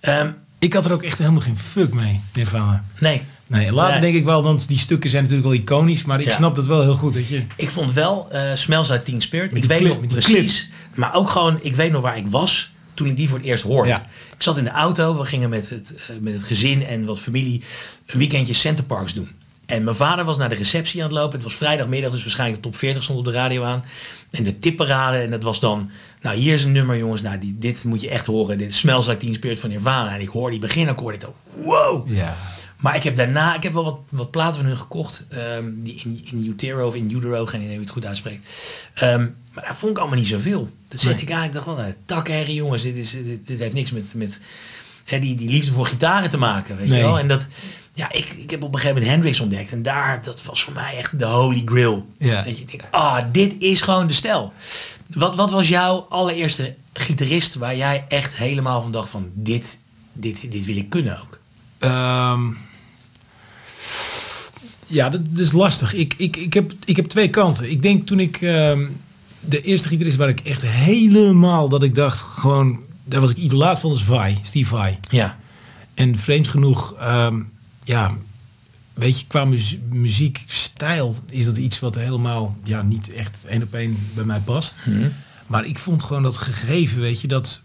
Ehm, 0.00 0.30
Ik 0.58 0.72
had 0.72 0.84
er 0.84 0.92
ook 0.92 1.02
echt 1.02 1.18
helemaal 1.18 1.40
geen 1.40 1.58
fuck 1.58 1.92
mee, 1.92 2.20
Nirvana. 2.32 2.84
nee, 2.98 3.22
Nee, 3.46 3.72
later 3.72 3.92
Nee. 3.92 4.00
denk 4.00 4.14
ik 4.14 4.24
wel, 4.24 4.42
want 4.42 4.68
die 4.68 4.78
stukken 4.78 5.10
zijn 5.10 5.22
natuurlijk 5.22 5.48
wel 5.50 5.58
iconisch, 5.58 6.04
maar 6.04 6.20
ik 6.20 6.26
Ja. 6.26 6.34
snap 6.34 6.54
dat 6.54 6.66
wel 6.66 6.82
heel 6.82 6.94
goed, 6.96 7.14
dat 7.14 7.28
je... 7.28 7.42
ik 7.56 7.70
vond 7.70 7.92
wel 7.92 8.26
eh 8.30 8.40
Smells 8.54 8.88
Like 8.88 9.02
Teen 9.02 9.22
Spirit. 9.22 9.52
Met 9.52 9.62
ik 9.62 9.68
weet 9.68 9.78
clip, 9.78 9.90
nog 9.90 10.00
die 10.00 10.08
precies. 10.08 10.68
Maar 10.94 11.14
ook 11.14 11.30
gewoon, 11.30 11.58
ik 11.62 11.74
weet 11.74 11.92
nog 11.92 12.02
waar 12.02 12.16
ik 12.16 12.26
was 12.28 12.72
toen 12.94 13.08
ik 13.08 13.16
die 13.16 13.28
voor 13.28 13.38
het 13.38 13.46
eerst 13.46 13.62
hoorde. 13.62 13.88
Ja. 13.88 14.06
Ik 14.36 14.42
zat 14.42 14.56
in 14.58 14.64
de 14.64 14.70
auto, 14.70 15.18
we 15.18 15.24
gingen 15.24 15.48
met 15.50 15.70
het, 15.70 15.94
eh, 15.94 16.16
met 16.20 16.32
het 16.32 16.42
gezin 16.42 16.84
en 16.86 17.04
wat 17.04 17.20
familie 17.20 17.62
een 18.06 18.18
weekendje 18.18 18.54
Center 18.54 18.84
Parks 18.84 19.14
doen. 19.14 19.28
En 19.66 19.84
mijn 19.84 19.96
vader 19.96 20.24
was 20.24 20.36
naar 20.36 20.48
de 20.48 20.54
receptie 20.54 21.02
aan 21.02 21.08
het 21.08 21.16
lopen. 21.18 21.32
Het 21.34 21.42
was 21.42 21.54
vrijdagmiddag, 21.56 22.10
dus 22.10 22.22
waarschijnlijk 22.22 22.62
de 22.62 22.68
top 22.68 22.78
40 22.78 23.02
stond 23.02 23.18
op 23.18 23.24
de 23.24 23.30
radio 23.30 23.62
aan. 23.62 23.84
En 24.30 24.44
de 24.44 24.58
tipparade. 24.58 25.16
En 25.16 25.30
dat 25.30 25.42
was 25.42 25.60
dan, 25.60 25.90
nou 26.20 26.36
hier 26.36 26.54
is 26.54 26.64
een 26.64 26.72
nummer 26.72 26.96
jongens. 26.96 27.22
Nou, 27.22 27.38
die, 27.38 27.56
dit 27.58 27.84
moet 27.84 28.00
je 28.00 28.08
echt 28.08 28.26
horen. 28.26 28.58
Dit 28.58 28.74
Smells 28.74 29.06
Like 29.06 29.18
Teen 29.24 29.34
Spirit 29.34 29.60
van 29.60 29.70
Nirvana. 29.70 30.14
En 30.14 30.20
ik 30.20 30.28
hoor 30.28 30.50
die 30.50 30.60
beginakkoord. 30.60 31.14
Ik 31.14 31.20
dacht, 31.20 31.32
wow. 31.64 32.12
Ja. 32.12 32.36
Maar 32.84 32.96
ik 32.96 33.02
heb 33.02 33.16
daarna, 33.16 33.54
ik 33.54 33.62
heb 33.62 33.72
wel 33.72 33.84
wat, 33.84 33.98
wat 34.08 34.30
platen 34.30 34.54
van 34.54 34.64
hun 34.64 34.76
gekocht. 34.76 35.26
ehm, 35.28 35.64
die 35.74 36.00
in, 36.04 36.20
in 36.24 36.46
Utero 36.46 36.86
of 36.86 36.94
in 36.94 37.10
Utero, 37.10 37.46
geen 37.46 37.60
idee 37.60 37.66
hoe 37.70 37.74
je 37.78 37.84
het 37.84 37.90
goed 37.94 38.06
uitspreekt. 38.06 38.48
Ehm, 38.94 39.26
maar 39.52 39.64
daar 39.64 39.76
vond 39.76 39.92
ik 39.92 39.98
allemaal 39.98 40.18
niet 40.18 40.28
zoveel. 40.28 40.70
Dat 40.88 41.00
zette 41.00 41.14
Nee. 41.16 41.24
ik 41.24 41.32
aan. 41.40 41.44
Ik 41.44 41.52
dacht 41.52 41.66
wel, 41.66 41.74
nou, 41.76 41.94
takherrie 42.06 42.54
jongens, 42.54 42.82
dit, 42.82 42.96
is, 42.96 43.10
dit, 43.10 43.46
dit 43.46 43.58
heeft 43.58 43.74
niks 43.74 43.90
met, 43.90 44.14
met, 44.14 44.40
hè, 45.04 45.18
die, 45.18 45.34
die 45.34 45.48
liefde 45.48 45.72
voor 45.72 45.86
gitaren 45.86 46.30
te 46.30 46.36
maken, 46.36 46.76
weet 46.76 46.88
Nee. 46.88 46.98
je 46.98 47.04
wel. 47.04 47.18
En 47.18 47.28
dat, 47.28 47.46
ja, 47.92 48.12
ik, 48.12 48.26
ik 48.30 48.50
heb 48.50 48.62
op 48.62 48.68
een 48.74 48.80
gegeven 48.80 48.94
moment 48.96 49.12
Hendrix 49.14 49.40
ontdekt. 49.40 49.72
En 49.72 49.82
daar, 49.82 50.22
dat 50.22 50.42
was 50.42 50.62
voor 50.64 50.72
mij 50.72 50.96
echt 50.96 51.18
de 51.18 51.24
holy 51.26 51.62
grail. 51.64 52.06
Ja. 52.18 52.42
Dat 52.42 52.58
je 52.58 52.64
denkt, 52.64 52.84
ah, 52.90 53.24
dit 53.32 53.54
is 53.58 53.80
gewoon 53.80 54.06
de 54.06 54.14
stijl. 54.14 54.52
Wat, 55.08 55.34
wat 55.36 55.50
was 55.50 55.68
jouw 55.68 56.06
allereerste 56.08 56.74
gitarist 56.92 57.54
waar 57.54 57.76
jij 57.76 58.04
echt 58.08 58.34
helemaal 58.34 58.82
van 58.82 58.92
dacht 58.92 59.10
van, 59.10 59.30
dit, 59.34 59.78
dit, 60.12 60.52
dit 60.52 60.64
wil 60.64 60.76
ik 60.76 60.88
kunnen 60.90 61.20
ook? 61.20 61.40
Ehm, 61.78 62.40
ja, 64.86 65.10
dat, 65.10 65.26
dat 65.30 65.38
is 65.38 65.52
lastig. 65.52 65.94
Ik, 65.94 66.14
ik, 66.16 66.36
ik, 66.36 66.54
heb, 66.54 66.72
ik 66.84 66.96
heb 66.96 67.06
twee 67.06 67.28
kanten. 67.30 67.70
Ik 67.70 67.82
denk 67.82 68.06
toen 68.06 68.20
ik 68.20 68.40
ehm, 68.40 68.86
de 69.40 69.62
eerste 69.62 69.88
gitarist 69.88 70.16
waar 70.16 70.28
ik 70.28 70.40
echt 70.40 70.62
helemaal 70.62 71.68
dat 71.68 71.82
ik 71.82 71.94
dacht 71.94 72.18
gewoon, 72.20 72.78
daar 73.04 73.20
was 73.20 73.30
ik 73.30 73.36
idolaat 73.36 73.78
van, 73.80 73.90
was 73.90 74.04
Vai, 74.04 74.38
Steve 74.42 74.68
Vai. 74.68 74.98
Ja, 75.10 75.38
En 75.94 76.18
vreemd 76.18 76.48
genoeg, 76.48 76.94
ehm, 76.98 77.40
ja, 77.84 78.16
weet 78.94 79.20
je, 79.20 79.26
qua 79.26 79.44
muzie- 79.44 79.82
muziekstijl 79.90 81.14
is 81.30 81.44
dat 81.44 81.56
iets 81.56 81.80
wat 81.80 81.94
helemaal 81.94 82.56
ja, 82.64 82.82
niet 82.82 83.12
echt 83.12 83.44
één 83.48 83.62
op 83.62 83.74
één 83.74 83.96
bij 84.14 84.24
mij 84.24 84.40
past. 84.40 84.78
Maar 85.46 85.66
ik 85.66 85.78
vond 85.78 86.02
gewoon 86.02 86.22
dat 86.22 86.36
gegeven, 86.36 87.00
weet 87.00 87.20
je, 87.20 87.28
dat, 87.28 87.62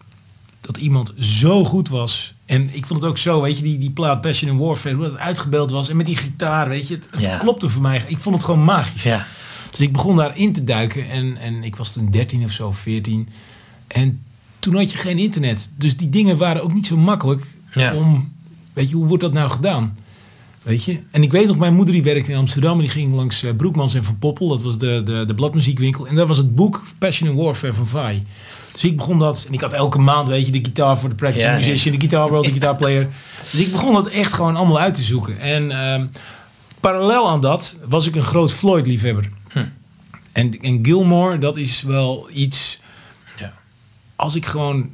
dat 0.59 0.77
iemand 0.77 1.13
zo 1.19 1.65
goed 1.65 1.89
was. 1.89 2.33
En 2.50 2.70
ik 2.72 2.86
vond 2.86 3.01
het 3.01 3.10
ook 3.10 3.18
zo, 3.18 3.41
weet 3.41 3.58
je, 3.58 3.63
die, 3.63 3.77
die 3.77 3.91
plaat 3.91 4.22
Passion 4.22 4.51
and 4.51 4.60
Warfare, 4.60 4.96
hoe 4.96 5.03
dat 5.03 5.18
uitgebeeld 5.18 5.72
was. 5.72 5.89
En 5.89 5.98
met 5.98 6.06
die 6.06 6.15
gitaar, 6.15 6.70
weet 6.70 6.88
je, 6.88 6.94
het, 6.96 7.08
het 7.12 7.22
Ja. 7.22 7.38
klopte 7.38 7.70
voor 7.70 7.82
mij. 7.82 8.03
Ik 8.08 8.20
vond 8.20 8.36
het 8.36 8.44
gewoon 8.46 8.63
magisch. 8.63 9.03
ja, 9.03 9.25
Dus 9.72 9.79
ik 9.79 9.94
begon 9.94 10.15
daarin 10.15 10.53
te 10.53 10.63
duiken 10.63 11.10
en, 11.10 11.38
en 11.38 11.63
ik 11.63 11.75
was 11.75 11.94
toen 11.94 12.10
13 12.12 12.44
of 12.44 12.51
zo, 12.51 12.72
14. 12.72 13.27
En 13.88 14.22
toen 14.60 14.75
had 14.75 14.91
je 14.91 14.98
geen 14.98 15.18
internet. 15.18 15.72
Dus 15.75 15.98
die 15.98 16.10
dingen 16.10 16.38
waren 16.38 16.63
ook 16.63 16.74
niet 16.74 16.86
zo 16.88 16.98
makkelijk 16.98 17.46
Ja. 17.74 17.96
om, 17.96 18.34
weet 18.74 18.89
je, 18.89 18.96
hoe 18.96 19.06
wordt 19.08 19.24
dat 19.24 19.34
nou 19.34 19.50
gedaan? 19.51 19.98
Weet 20.62 20.84
je? 20.84 21.00
En 21.12 21.24
ik 21.24 21.32
weet 21.32 21.48
nog, 21.48 21.58
mijn 21.58 21.74
moeder 21.75 21.94
die 21.94 22.03
werkte 22.03 22.32
in 22.32 22.38
Amsterdam 22.38 22.74
en 22.74 22.79
die 22.79 22.89
ging 22.89 23.13
langs 23.13 23.44
eh, 23.44 23.56
Broekmans 23.56 23.94
en 23.94 24.03
Van 24.03 24.18
Poppel. 24.20 24.48
Dat 24.48 24.62
was 24.62 24.77
de, 24.77 25.01
de, 25.06 25.24
de 25.27 25.34
bladmuziekwinkel. 25.34 26.08
En 26.08 26.15
daar 26.15 26.27
was 26.27 26.38
het 26.38 26.56
boek 26.56 26.84
Passion 26.98 27.29
and 27.29 27.38
Warfare 27.38 27.74
van 27.74 27.88
Vai. 27.88 28.24
Dus 28.79 28.89
ik 28.89 28.98
begon 28.98 29.17
dat, 29.17 29.45
en 29.48 29.53
ik 29.53 29.62
had 29.62 29.74
elke 29.74 29.98
maand, 30.00 30.27
weet 30.27 30.45
je, 30.45 30.51
de 30.51 30.57
gitaar 30.63 31.00
voor 31.00 31.09
de 31.09 31.15
practice 31.15 31.45
Ja, 31.45 31.55
musician, 31.55 31.93
de 31.93 32.00
guitar 32.00 32.29
world, 32.29 32.45
de 32.45 32.51
gitaarplayer. 32.59 33.09
Dus 33.51 33.53
ik 33.59 33.71
begon 33.71 33.93
dat 33.93 34.07
echt 34.07 34.33
gewoon 34.33 34.55
allemaal 34.55 34.79
uit 34.79 34.93
te 34.95 35.01
zoeken. 35.01 35.39
En 35.39 35.71
ehm, 35.71 36.05
parallel 36.79 37.29
aan 37.29 37.41
dat 37.41 37.77
was 37.89 38.05
ik 38.07 38.15
een 38.15 38.24
groot 38.24 38.53
Floyd-liefhebber. 38.53 39.29
Hm. 39.51 39.63
En, 40.31 40.59
en 40.62 40.79
Gilmore, 40.86 41.38
dat 41.38 41.57
is 41.57 41.81
wel 41.81 42.27
iets. 42.33 42.79
ja. 43.38 43.53
Als 44.15 44.36
ik 44.36 44.45
gewoon 44.45 44.89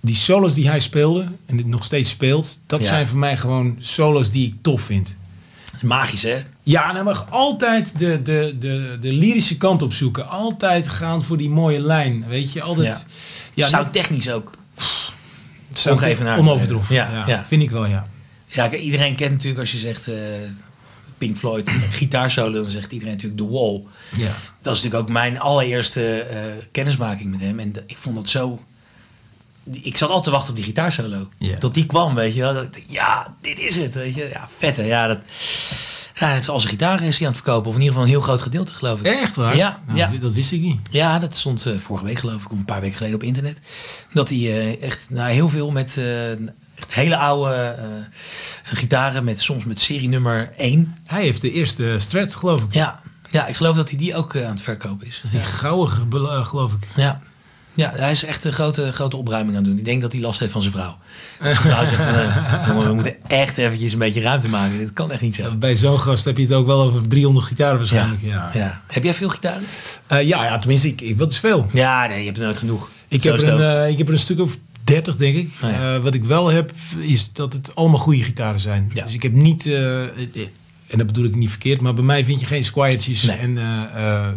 die 0.00 0.16
solos 0.16 0.54
die 0.54 0.68
hij 0.68 0.80
speelde 0.80 1.32
en 1.46 1.56
dit 1.56 1.66
nog 1.66 1.84
steeds 1.84 2.10
speelt, 2.10 2.60
dat 2.66 2.80
Ja. 2.80 2.86
zijn 2.86 3.06
voor 3.06 3.18
mij 3.18 3.36
gewoon 3.36 3.76
solos 3.80 4.30
die 4.30 4.46
ik 4.46 4.54
tof 4.62 4.80
vind. 4.82 5.16
Is 5.74 5.82
magisch 5.82 6.22
hè? 6.22 6.38
Ja, 6.62 6.92
nou 6.92 7.04
maar 7.04 7.24
altijd 7.30 7.98
de, 7.98 8.22
de, 8.22 8.56
de, 8.58 8.96
de 9.00 9.12
lyrische 9.12 9.56
kant 9.56 9.82
op 9.82 9.92
zoeken. 9.92 10.28
Altijd 10.28 10.88
gaan 10.88 11.22
voor 11.22 11.36
die 11.36 11.50
mooie 11.50 11.80
lijn. 11.80 12.24
Weet 12.28 12.52
je, 12.52 12.62
altijd. 12.62 13.06
Ja. 13.54 13.68
Ja, 13.68 13.84
technisch 13.84 14.30
ook. 14.30 14.50
zou 15.70 15.94
ik 15.94 16.00
ongeëvenaard 16.02 16.40
onovertroffen. 16.40 16.94
Ja, 16.94 17.10
Ja, 17.10 17.26
ja. 17.26 17.44
vind 17.46 17.62
ik 17.62 17.70
wel, 17.70 17.86
ja. 17.86 18.06
Ja, 18.46 18.70
iedereen 18.74 19.14
kent 19.14 19.30
natuurlijk 19.30 19.60
als 19.60 19.72
je 19.72 19.78
zegt 19.78 20.08
eh, 20.08 20.14
Pink 21.18 21.36
Floyd, 21.36 21.70
gitaarsolo, 21.90 22.62
dan 22.62 22.70
zegt 22.70 22.92
iedereen 22.92 23.14
natuurlijk 23.14 23.40
The 23.40 23.48
Wall. 23.48 23.82
ja. 24.16 24.32
Dat 24.62 24.76
is 24.76 24.82
natuurlijk 24.82 24.94
ook 24.94 25.08
mijn 25.08 25.40
allereerste 25.40 26.20
eh, 26.20 26.40
kennismaking 26.72 27.30
met 27.30 27.40
hem. 27.40 27.58
En 27.58 27.72
ik 27.86 27.96
vond 27.96 28.14
dat 28.16 28.28
zo... 28.28 28.62
Ik 29.70 29.96
zat 29.96 30.08
altijd 30.08 30.24
te 30.24 30.30
wachten 30.30 30.50
op 30.50 30.56
die 30.56 30.64
gitaarsolo. 30.64 31.28
Tot 31.58 31.74
die 31.74 31.86
kwam, 31.86 32.14
weet 32.14 32.34
je 32.34 32.40
wel. 32.40 32.54
Dat 32.54 32.64
ik 32.64 32.72
dacht, 32.72 32.84
ja, 32.92 33.34
dit 33.40 33.58
is 33.58 33.76
het, 33.76 33.94
weet 33.94 34.14
je. 34.14 34.28
Ja, 34.32 34.48
vet 34.58 34.76
hè. 34.76 34.82
Ja, 34.82 35.06
dat... 35.06 35.18
Ja, 36.14 36.24
hij 36.26 36.34
heeft 36.34 36.48
al 36.48 36.60
zijn 36.60 36.72
gitaren 36.72 37.06
is 37.06 37.18
hij 37.18 37.26
aan 37.26 37.32
het 37.32 37.42
verkopen. 37.42 37.68
Of 37.68 37.74
in 37.76 37.80
ieder 37.82 37.94
geval 37.94 38.02
een 38.02 38.14
heel 38.14 38.24
groot 38.24 38.42
gedeelte, 38.42 38.72
geloof 38.74 39.00
ik. 39.00 39.06
Echt 39.06 39.36
waar? 39.36 39.56
Ja, 39.56 39.80
Nou, 39.86 39.98
ja. 39.98 40.10
Dat 40.20 40.32
wist 40.32 40.52
ik 40.52 40.60
niet. 40.60 40.78
Ja, 40.90 41.18
dat 41.18 41.36
stond 41.36 41.66
eh, 41.66 41.78
vorige 41.78 42.04
week 42.04 42.18
geloof 42.18 42.42
ik, 42.42 42.50
of 42.52 42.58
een 42.58 42.64
paar 42.64 42.80
weken 42.80 42.96
geleden 42.96 43.16
op 43.16 43.22
internet. 43.22 43.60
Dat 44.12 44.28
hij 44.28 44.38
eh, 44.38 44.82
echt 44.82 45.06
nou, 45.10 45.30
heel 45.30 45.48
veel 45.48 45.70
met 45.70 45.96
eh, 45.96 46.30
echt 46.30 46.94
hele 46.94 47.16
oude 47.16 47.76
gitaren, 48.62 49.24
met, 49.24 49.40
soms 49.40 49.64
met 49.64 49.80
serienummer 49.80 50.52
1. 50.56 50.96
Hij 51.06 51.22
heeft 51.22 51.40
de 51.40 51.52
eerste 51.52 51.94
Strat, 51.98 52.34
geloof 52.34 52.60
ik. 52.60 52.74
Ja, 52.74 53.00
ja, 53.30 53.46
ik 53.46 53.56
geloof 53.56 53.76
dat 53.76 53.88
hij 53.88 53.98
die 53.98 54.14
ook 54.16 54.36
aan 54.36 54.50
het 54.50 54.60
verkopen 54.60 55.06
is. 55.06 55.14
Dat 55.14 55.24
is 55.24 55.30
die 55.30 55.40
Ja. 55.40 55.46
gouden, 55.46 56.46
geloof 56.46 56.72
ik. 56.72 56.88
Ja. 56.96 57.20
Ja, 57.78 57.92
hij 57.96 58.10
is 58.10 58.24
echt 58.24 58.44
een 58.44 58.52
grote, 58.52 58.92
grote 58.92 59.16
opruiming 59.16 59.56
aan 59.56 59.62
het 59.62 59.70
doen. 59.70 59.78
Ik 59.78 59.84
denk 59.84 60.00
dat 60.00 60.12
hij 60.12 60.20
last 60.20 60.40
heeft 60.40 60.52
van 60.52 60.62
zijn 60.62 60.74
vrouw. 60.74 60.98
Zijn 61.40 61.54
vrouw 61.54 61.86
zegt 61.86 62.02
van, 62.02 62.14
eh, 62.14 62.66
jongen, 62.68 62.86
we 62.86 62.94
moeten 62.94 63.16
echt 63.26 63.58
eventjes 63.58 63.92
een 63.92 63.98
beetje 63.98 64.20
ruimte 64.20 64.48
maken. 64.48 64.78
Dit 64.78 64.92
kan 64.92 65.10
echt 65.10 65.20
niet 65.20 65.34
zo. 65.34 65.54
Bij 65.54 65.76
zo'n 65.76 66.00
gast 66.00 66.24
heb 66.24 66.36
je 66.36 66.42
het 66.42 66.52
ook 66.52 66.66
wel 66.66 66.82
over 66.82 67.08
300 67.08 67.46
gitaren 67.46 67.76
waarschijnlijk. 67.76 68.22
Ja, 68.22 68.50
ja. 68.52 68.60
ja. 68.60 68.82
Heb 68.86 69.02
jij 69.02 69.14
veel 69.14 69.28
gitaren? 69.28 69.62
ja, 70.08 70.22
ja 70.22 70.58
tenminste, 70.58 70.88
ik, 70.88 71.00
ik, 71.00 71.18
dat 71.18 71.30
is 71.30 71.38
veel. 71.38 71.66
Ja, 71.72 72.06
nee, 72.06 72.18
je 72.18 72.24
hebt 72.24 72.36
er 72.36 72.44
nooit 72.44 72.58
genoeg. 72.58 72.90
Ik 73.08 73.22
Zo 73.22 73.32
heb, 73.32 73.40
er 73.40 73.48
een, 73.48 73.82
eh, 73.84 73.90
ik 73.90 73.98
heb 73.98 74.06
er 74.06 74.12
een 74.12 74.18
stuk 74.20 74.40
of 74.40 74.56
30, 74.84 75.16
denk 75.16 75.36
ik. 75.36 75.50
Oh 75.62 75.70
ja. 75.70 75.94
Eh, 75.94 76.02
wat 76.02 76.14
ik 76.14 76.24
wel 76.24 76.46
heb, 76.48 76.72
is 76.98 77.32
dat 77.32 77.52
het 77.52 77.74
allemaal 77.74 77.98
goede 77.98 78.22
gitaren 78.22 78.60
zijn. 78.60 78.90
Ja. 78.94 79.04
Dus 79.04 79.14
ik 79.14 79.22
heb 79.22 79.32
niet, 79.32 79.66
eh, 79.66 80.02
eh, 80.02 80.10
en 80.88 80.98
dat 80.98 81.06
bedoel 81.06 81.24
ik 81.24 81.34
niet 81.34 81.50
verkeerd, 81.50 81.80
maar 81.80 81.94
bij 81.94 82.04
mij 82.04 82.24
vind 82.24 82.40
je 82.40 82.46
geen 82.46 82.64
squiretjes. 82.64 83.22
Nee. 83.22 83.36
En, 83.36 83.58
eh, 83.58 83.82
eh. 83.94 84.28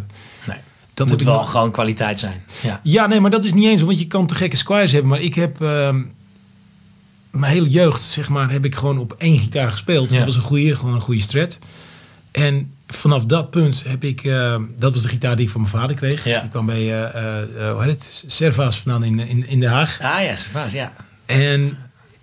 Dat 0.94 1.08
moet 1.08 1.22
wel 1.22 1.36
nog- 1.38 1.50
gewoon 1.50 1.70
kwaliteit 1.70 2.18
zijn. 2.18 2.44
Ja. 2.62 2.80
Ja, 2.82 3.06
nee, 3.06 3.20
maar 3.20 3.30
dat 3.30 3.44
is 3.44 3.52
niet 3.54 3.64
eens, 3.66 3.82
want 3.82 3.98
je 3.98 4.06
kan 4.06 4.26
te 4.26 4.34
gekke 4.34 4.56
squires 4.56 4.92
hebben. 4.92 5.10
Maar 5.10 5.20
ik 5.20 5.34
heb 5.34 5.60
ehm, 5.60 6.00
mijn 7.30 7.52
hele 7.52 7.68
jeugd, 7.68 8.02
zeg 8.02 8.28
maar, 8.28 8.50
heb 8.50 8.64
ik 8.64 8.74
gewoon 8.74 8.98
op 8.98 9.14
één 9.18 9.38
gitaar 9.38 9.70
gespeeld. 9.70 10.10
Ja. 10.10 10.16
Dat 10.16 10.26
was 10.26 10.36
een 10.36 10.42
goede, 10.42 10.74
gewoon 10.76 10.94
een 10.94 11.00
goede 11.00 11.20
strat. 11.22 11.58
En 12.30 12.72
vanaf 12.86 13.24
dat 13.24 13.50
punt 13.50 13.84
heb 13.86 14.04
ik, 14.04 14.24
ehm, 14.24 14.62
dat 14.78 14.92
was 14.92 15.02
de 15.02 15.08
gitaar 15.08 15.36
die 15.36 15.44
ik 15.44 15.50
van 15.50 15.60
mijn 15.60 15.72
vader 15.72 15.96
kreeg. 15.96 16.24
Ja. 16.24 16.42
Ik 16.42 16.50
kwam 16.50 16.66
bij, 16.66 16.76
eh, 16.80 17.02
eh, 17.14 17.42
eh, 17.68 17.72
hoe 17.74 17.82
heet 17.82 17.90
het, 17.90 18.24
Servaas 18.26 18.78
vandaan 18.78 19.04
in, 19.04 19.28
in, 19.28 19.48
in 19.48 19.60
Den 19.60 19.70
Haag. 19.70 19.98
Ah 20.00 20.22
ja, 20.24 20.36
Servaas, 20.36 20.72
ja. 20.72 20.92
En 21.26 21.76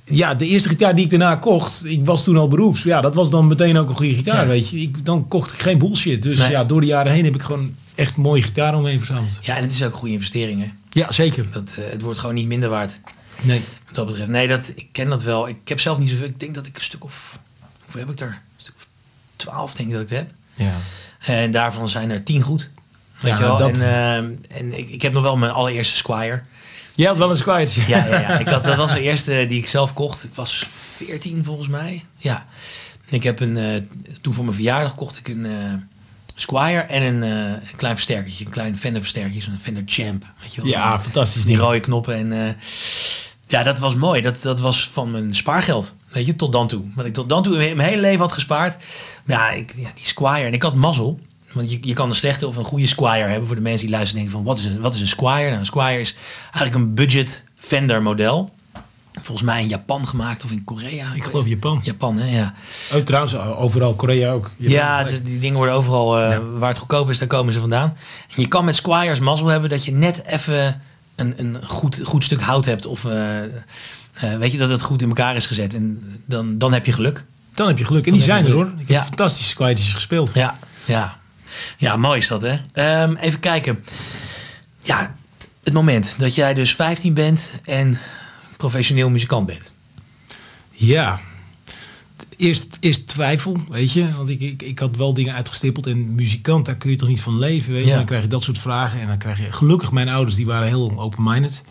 ja, 0.03 0.35
de 0.35 0.45
eerste 0.47 0.69
gitaar 0.69 0.95
die 0.95 1.03
ik 1.03 1.09
daarna 1.09 1.35
kocht, 1.35 1.85
ik 1.85 2.05
was 2.05 2.23
toen 2.23 2.37
al 2.37 2.47
beroeps. 2.47 2.83
Ja, 2.83 3.01
dat 3.01 3.13
was 3.15 3.29
dan 3.29 3.47
meteen 3.47 3.77
ook 3.77 3.89
een 3.89 3.95
goede 3.95 4.15
gitaar, 4.15 4.41
Ja. 4.43 4.47
weet 4.47 4.69
je. 4.69 4.81
Ik, 4.81 5.05
dan 5.05 5.27
kocht 5.27 5.53
ik 5.53 5.59
geen 5.59 5.77
bullshit. 5.77 6.23
Dus 6.23 6.37
Nee. 6.37 6.49
ja, 6.49 6.63
door 6.63 6.81
de 6.81 6.87
jaren 6.87 7.11
heen 7.11 7.23
heb 7.25 7.35
ik 7.35 7.41
gewoon 7.41 7.75
echt 7.99 8.15
mooie 8.15 8.41
gitaar 8.41 8.75
omheen 8.75 8.97
verzameld. 8.97 9.37
Ja, 9.41 9.55
en 9.55 9.63
het 9.63 9.71
is 9.71 9.83
ook 9.83 9.91
een 9.91 9.97
goede 9.97 10.13
investering. 10.13 10.61
Hè? 10.61 10.69
Ja, 10.89 11.11
zeker. 11.11 11.51
Dat, 11.51 11.75
eh, 11.77 11.91
het 11.91 12.01
wordt 12.01 12.19
gewoon 12.19 12.35
niet 12.35 12.47
minder 12.47 12.69
waard. 12.69 12.99
Nee. 13.41 13.61
Wat 13.85 13.95
dat 13.95 14.05
betreft. 14.05 14.29
Nee, 14.29 14.47
dat, 14.47 14.71
ik 14.75 14.87
ken 14.91 15.09
dat 15.09 15.23
wel. 15.23 15.47
Ik 15.47 15.67
heb 15.67 15.79
zelf 15.79 15.97
niet 15.97 16.09
zoveel. 16.09 16.25
Ik 16.25 16.39
denk 16.39 16.55
dat 16.55 16.65
ik 16.65 16.75
een 16.75 16.81
stuk 16.83 17.03
of. 17.03 17.39
Hoeveel 17.83 17.99
heb 18.01 18.09
ik 18.09 18.19
er? 18.19 18.27
Een 18.27 18.37
stuk 18.61 18.73
of 18.77 18.87
twaalf, 19.35 19.73
denk 19.73 19.89
ik 19.89 19.95
dat 19.95 20.03
ik 20.03 20.09
het 20.09 20.17
heb. 20.17 20.29
Ja. 20.55 20.73
En 21.33 21.51
daarvan 21.51 21.89
zijn 21.89 22.09
er 22.09 22.23
tien 22.23 22.41
goed. 22.41 22.71
Weet 23.21 23.31
Ja, 23.31 23.37
je 23.37 23.43
wel? 23.43 23.57
dat- 23.57 23.79
En, 23.81 24.39
eh, 24.49 24.57
en 24.57 24.77
ik, 24.77 24.89
ik 24.89 25.01
heb 25.01 25.13
nog 25.13 25.23
wel 25.23 25.37
mijn 25.37 25.51
allereerste 25.51 25.95
Squire. 25.95 26.41
Je 26.95 27.07
had 27.07 27.17
wel 27.17 27.31
een 27.31 27.37
squire. 27.37 27.81
Ja, 27.87 28.05
ja, 28.05 28.19
ja. 28.19 28.39
Ik 28.39 28.47
had, 28.47 28.63
dat 28.63 28.75
was 28.77 28.91
de 28.91 29.01
eerste 29.01 29.45
die 29.49 29.59
ik 29.59 29.67
zelf 29.67 29.93
kocht. 29.93 30.23
Ik 30.23 30.35
was 30.35 30.67
14 30.95 31.43
volgens 31.43 31.67
mij. 31.67 32.03
Ja. 32.17 32.45
Ik 33.05 33.23
heb 33.23 33.39
een, 33.39 33.57
eh, 33.57 33.81
toen 34.21 34.33
voor 34.33 34.43
mijn 34.43 34.55
verjaardag 34.55 34.95
kocht 34.95 35.17
ik 35.19 35.27
een 35.27 35.45
Squire 36.41 36.79
en 36.79 37.01
een, 37.03 37.23
eh, 37.23 37.69
een 37.69 37.75
klein 37.75 37.95
versterkertje. 37.95 38.45
Een 38.45 38.51
klein 38.51 38.77
Fender 38.77 39.01
versterkertje. 39.01 39.41
Zo'n 39.41 39.59
Fender 39.61 39.83
Champ. 39.85 40.25
Weet 40.41 40.53
je 40.53 40.61
wel? 40.61 40.69
Ja, 40.71 40.99
fantastisch 40.99 41.43
Die 41.43 41.57
rode 41.57 41.79
knoppen. 41.79 42.15
En 42.15 42.47
eh, 42.47 42.53
ja, 43.47 43.63
dat 43.63 43.79
was 43.79 43.95
mooi. 43.95 44.21
Dat, 44.21 44.41
dat 44.41 44.59
was 44.59 44.89
van 44.89 45.11
mijn 45.11 45.35
spaargeld. 45.35 45.95
Weet 46.07 46.25
je, 46.25 46.35
tot 46.35 46.51
dan 46.51 46.67
toe. 46.67 46.83
Wat 46.95 47.05
ik 47.05 47.13
tot 47.13 47.29
dan 47.29 47.43
toe 47.43 47.57
mijn 47.57 47.79
hele 47.79 48.01
leven 48.01 48.19
had 48.19 48.31
gespaard. 48.31 48.83
Maar 49.23 49.37
ja, 49.37 49.49
ik, 49.49 49.73
ja 49.75 49.89
die 49.95 50.05
Squire. 50.05 50.45
En 50.45 50.53
ik 50.53 50.61
had 50.61 50.75
mazzel. 50.75 51.19
Want 51.51 51.71
je, 51.71 51.77
je 51.81 51.93
kan 51.93 52.09
een 52.09 52.15
slechte 52.15 52.47
of 52.47 52.55
een 52.55 52.63
goede 52.63 52.87
Squire 52.87 53.27
hebben. 53.27 53.47
Voor 53.47 53.55
de 53.55 53.61
mensen 53.61 53.87
die 53.87 53.95
luisteren 53.95 54.23
denken 54.23 54.37
van, 54.37 54.43
wat 54.43 54.59
is 54.59 54.65
een, 54.65 54.81
wat 54.81 54.95
is 54.95 55.01
een 55.01 55.07
Squire? 55.07 55.47
Nou, 55.47 55.59
een 55.59 55.65
Squire 55.65 55.99
is 55.99 56.15
eigenlijk 56.41 56.75
een 56.75 56.93
budget 56.93 57.45
Fender 57.55 58.01
model. 58.01 58.51
Volgens 59.21 59.47
mij 59.47 59.61
in 59.61 59.67
Japan 59.67 60.07
gemaakt 60.07 60.43
of 60.43 60.51
in 60.51 60.63
Korea. 60.63 61.13
Ik 61.13 61.23
geloof 61.23 61.47
Japan. 61.47 61.79
Japan, 61.83 62.17
hè? 62.17 62.37
Ja, 62.37 62.53
Oh, 62.93 63.01
trouwens, 63.01 63.35
overal 63.35 63.93
Korea 63.95 64.31
ook. 64.31 64.49
Ja 64.57 65.03
dus 65.03 65.23
die 65.23 65.39
dingen 65.39 65.57
worden 65.57 65.75
overal, 65.75 66.19
eh, 66.19 66.39
waar 66.57 66.69
het 66.69 66.77
goedkoop 66.77 67.09
is, 67.09 67.17
daar 67.17 67.27
komen 67.27 67.53
ze 67.53 67.59
vandaan. 67.59 67.97
En 68.35 68.41
je 68.41 68.47
kan 68.47 68.65
met 68.65 68.75
Squires 68.75 69.19
mazzel 69.19 69.47
hebben 69.47 69.69
dat 69.69 69.85
je 69.85 69.91
net 69.91 70.25
even 70.25 70.81
een, 71.15 71.33
een 71.37 71.57
goed, 71.65 72.01
goed 72.03 72.23
stuk 72.23 72.41
hout 72.41 72.65
hebt. 72.65 72.85
Of 72.85 73.05
eh, 73.05 73.43
eh, 73.43 73.51
weet 74.39 74.51
je, 74.51 74.57
dat 74.57 74.69
het 74.69 74.81
goed 74.81 75.01
in 75.01 75.07
elkaar 75.07 75.35
is 75.35 75.45
gezet. 75.45 75.73
En 75.73 76.03
dan, 76.25 76.57
dan 76.57 76.73
heb 76.73 76.85
je 76.85 76.91
geluk. 76.93 77.23
Dan 77.53 77.67
heb 77.67 77.77
je 77.77 77.85
geluk. 77.85 78.05
En 78.07 78.13
die 78.13 78.21
zijn 78.21 78.45
er 78.45 78.51
hoor. 78.51 78.71
Ik 78.77 78.87
heb 78.87 79.03
fantastische 79.03 79.49
squires 79.49 79.93
gespeeld. 79.93 80.33
Ja, 80.33 80.59
ja. 80.85 81.17
Ja, 81.77 81.95
mooi 81.97 82.19
is 82.19 82.27
dat, 82.27 82.41
hè? 82.41 82.57
Ehm, 82.73 83.15
even 83.15 83.39
kijken. 83.39 83.83
Ja, 84.81 85.15
het 85.63 85.73
moment 85.73 86.15
dat 86.19 86.35
jij 86.35 86.53
dus 86.53 86.75
15 86.75 87.13
bent 87.13 87.51
en 87.65 87.97
professioneel 88.59 89.09
muzikant 89.09 89.45
bent. 89.45 89.73
Ja. 90.71 91.19
Eerst, 92.37 92.77
eerst 92.79 93.07
twijfel, 93.07 93.57
weet 93.69 93.91
je. 93.91 94.15
Want 94.15 94.29
ik, 94.29 94.41
ik, 94.41 94.61
ik 94.61 94.79
had 94.79 94.95
wel 94.95 95.13
dingen 95.13 95.33
uitgestippeld. 95.33 95.87
En 95.87 96.15
muzikant, 96.15 96.65
daar 96.65 96.75
kun 96.75 96.89
je 96.89 96.95
toch 96.95 97.07
niet 97.07 97.21
van 97.21 97.39
leven, 97.39 97.73
weet 97.73 97.83
je. 97.83 97.89
Ja. 97.89 97.95
Dan 97.95 98.05
krijg 98.05 98.21
je 98.21 98.27
dat 98.27 98.43
soort 98.43 98.57
vragen. 98.57 98.99
En 98.99 99.07
dan 99.07 99.17
krijg 99.17 99.37
je... 99.37 99.51
Gelukkig, 99.51 99.91
mijn 99.91 100.09
ouders, 100.09 100.35
die 100.35 100.45
waren 100.45 100.67
heel 100.67 100.99
open-minded. 100.99 101.63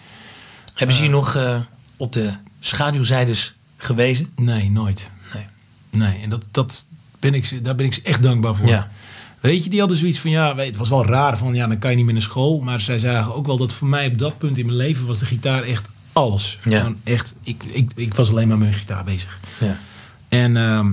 Hebben 0.75 0.97
ze 0.97 1.03
je 1.03 1.09
nog 1.09 1.35
eh, 1.35 1.61
op 1.97 2.13
de 2.13 2.33
schaduwzijdes 2.59 3.55
gewezen? 3.77 4.29
Nee, 4.37 4.71
nooit. 4.71 5.11
Nee. 5.35 5.47
Nee, 5.91 6.23
en 6.23 6.31
dat, 6.31 6.45
dat 6.51 6.87
ben 7.19 7.35
ik, 7.35 7.65
daar 7.65 7.75
ben 7.75 7.87
ik 7.87 7.95
ze 7.95 8.03
echt 8.03 8.23
dankbaar 8.23 8.55
voor. 8.55 8.69
Ja. 8.69 8.91
Weet 9.41 9.65
je, 9.65 9.71
die 9.71 9.79
hadden 9.79 9.97
zoiets 9.97 10.19
van, 10.19 10.31
ja, 10.31 10.55
weet, 10.55 10.67
het 10.67 10.77
was 10.77 10.89
wel 10.89 11.07
raar 11.07 11.39
van, 11.39 11.55
ja, 11.55 11.67
dan 11.67 11.79
kan 11.79 11.91
je 11.91 11.97
niet 11.97 12.05
meer 12.05 12.15
naar 12.15 12.23
school. 12.23 12.61
Maar 12.61 12.81
zij 12.81 12.99
zagen 12.99 13.35
ook 13.35 13.47
wel 13.47 13.57
dat 13.57 13.75
voor 13.75 13.89
mij 13.89 14.07
op 14.07 14.19
dat 14.19 14.39
punt 14.39 14.59
in 14.59 14.67
mijn 14.67 14.79
leven 14.79 15.07
was 15.07 15.19
de 15.19 15.25
gitaar 15.25 15.63
echt 15.63 15.89
alles. 16.19 16.59
Ja. 16.65 16.79
Gewoon 16.79 16.97
echt, 17.05 17.35
ik, 17.43 17.63
ik, 17.73 17.91
ik 17.95 18.15
was 18.15 18.31
alleen 18.31 18.49
maar 18.49 18.59
met 18.59 18.69
mijn 18.69 18.81
gitaar 18.81 19.05
bezig. 19.05 19.39
Ja. 19.61 19.79
En 20.29 20.57
ehm, 20.57 20.93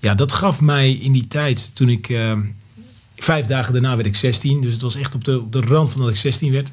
ja, 0.00 0.14
dat 0.14 0.32
gaf 0.32 0.60
mij 0.60 0.92
in 0.92 1.12
die 1.12 1.26
tijd, 1.26 1.70
toen 1.74 1.88
ik, 1.88 2.08
ehm, 2.08 2.40
vijf 3.16 3.46
dagen 3.46 3.72
daarna 3.72 3.94
werd 3.94 4.08
ik 4.08 4.16
16. 4.16 4.60
Dus 4.60 4.72
het 4.72 4.82
was 4.82 4.94
echt 4.96 5.14
op 5.14 5.24
de, 5.24 5.40
op 5.40 5.52
de 5.52 5.60
rand 5.60 5.90
van 5.92 6.00
dat 6.00 6.10
ik 6.10 6.16
16 6.16 6.52
werd. 6.52 6.68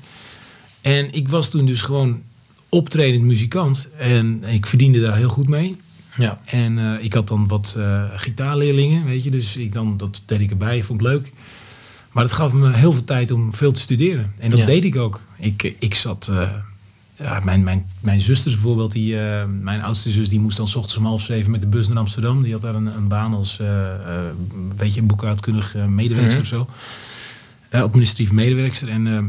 En 0.82 1.14
ik 1.14 1.28
was 1.30 1.50
toen 1.50 1.66
dus 1.66 1.82
gewoon 1.82 2.22
optredend 2.70 3.24
muzikant. 3.24 3.88
En 3.98 4.44
ik 4.48 4.66
verdiende 4.66 5.02
daar 5.02 5.16
heel 5.18 5.30
goed 5.30 5.50
mee. 5.50 5.78
Ja. 6.18 6.42
En 6.46 6.80
eh, 6.80 7.04
ik 7.04 7.14
had 7.14 7.28
dan 7.28 7.48
wat 7.48 7.76
eh, 7.78 8.04
gitaarleerlingen, 8.16 9.06
weet 9.06 9.24
je. 9.24 9.32
Dus 9.32 9.56
ik 9.56 9.74
dan, 9.74 9.98
dat 9.98 10.24
deed 10.26 10.40
ik 10.40 10.50
erbij, 10.50 10.84
vond 10.84 11.00
ik 11.02 11.06
leuk. 11.08 11.32
Maar 12.12 12.24
het 12.24 12.34
gaf 12.34 12.52
me 12.54 12.74
heel 12.74 12.94
veel 12.94 13.04
tijd 13.04 13.32
om 13.32 13.54
veel 13.54 13.72
te 13.72 13.82
studeren. 13.82 14.34
En 14.38 14.50
dat 14.50 14.60
Ja. 14.60 14.66
deed 14.66 14.84
ik 14.86 14.96
ook. 14.96 15.22
Ik, 15.38 15.74
ik 15.80 15.96
zat... 15.96 16.28
eh, 16.32 16.50
ja, 17.20 17.40
mijn, 17.44 17.64
mijn, 17.64 17.86
mijn 18.00 18.22
zusters 18.22 18.54
bijvoorbeeld, 18.54 18.92
die, 18.92 19.20
eh, 19.20 19.44
mijn 19.62 19.82
oudste 19.82 20.12
zus, 20.12 20.30
die 20.30 20.40
moest 20.40 20.58
dan 20.58 20.68
's 20.68 20.76
ochtends 20.76 20.98
om 20.98 21.06
half 21.06 21.22
zeven 21.22 21.52
met 21.52 21.62
de 21.62 21.68
bus 21.68 21.88
naar 21.88 21.98
Amsterdam. 21.98 22.42
Die 22.44 22.52
had 22.54 22.62
daar 22.62 22.76
een, 22.76 22.96
een 22.96 23.08
baan 23.08 23.34
als, 23.34 23.60
eh 23.60 23.94
eh, 23.94 24.24
weet 24.78 24.94
je, 24.94 25.02
een 25.02 25.08
boekhoudkundig 25.08 25.76
eh, 25.76 25.86
medewerker 25.86 26.32
Mhm. 26.32 26.42
of 26.42 26.48
zo. 26.48 26.68
Eh, 27.70 27.82
administratief 27.82 28.32
medewerkster. 28.32 28.90
En 28.90 29.08
eh, 29.08 29.24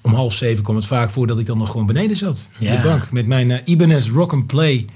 om 0.00 0.14
half 0.14 0.34
zeven 0.34 0.62
kwam 0.64 0.76
het 0.76 0.86
vaak 0.86 1.10
voor 1.10 1.26
dat 1.26 1.38
ik 1.38 1.46
dan 1.46 1.58
nog 1.58 1.70
gewoon 1.70 1.86
beneden 1.86 2.16
zat. 2.16 2.48
Ja. 2.58 2.74
Op 2.76 2.82
de 2.82 2.88
bank. 2.88 3.12
Met 3.12 3.26
mijn 3.26 3.50
eh, 3.50 3.58
Ibanez 3.64 4.08
Rock 4.08 4.32
and 4.32 4.46
Play 4.46 4.86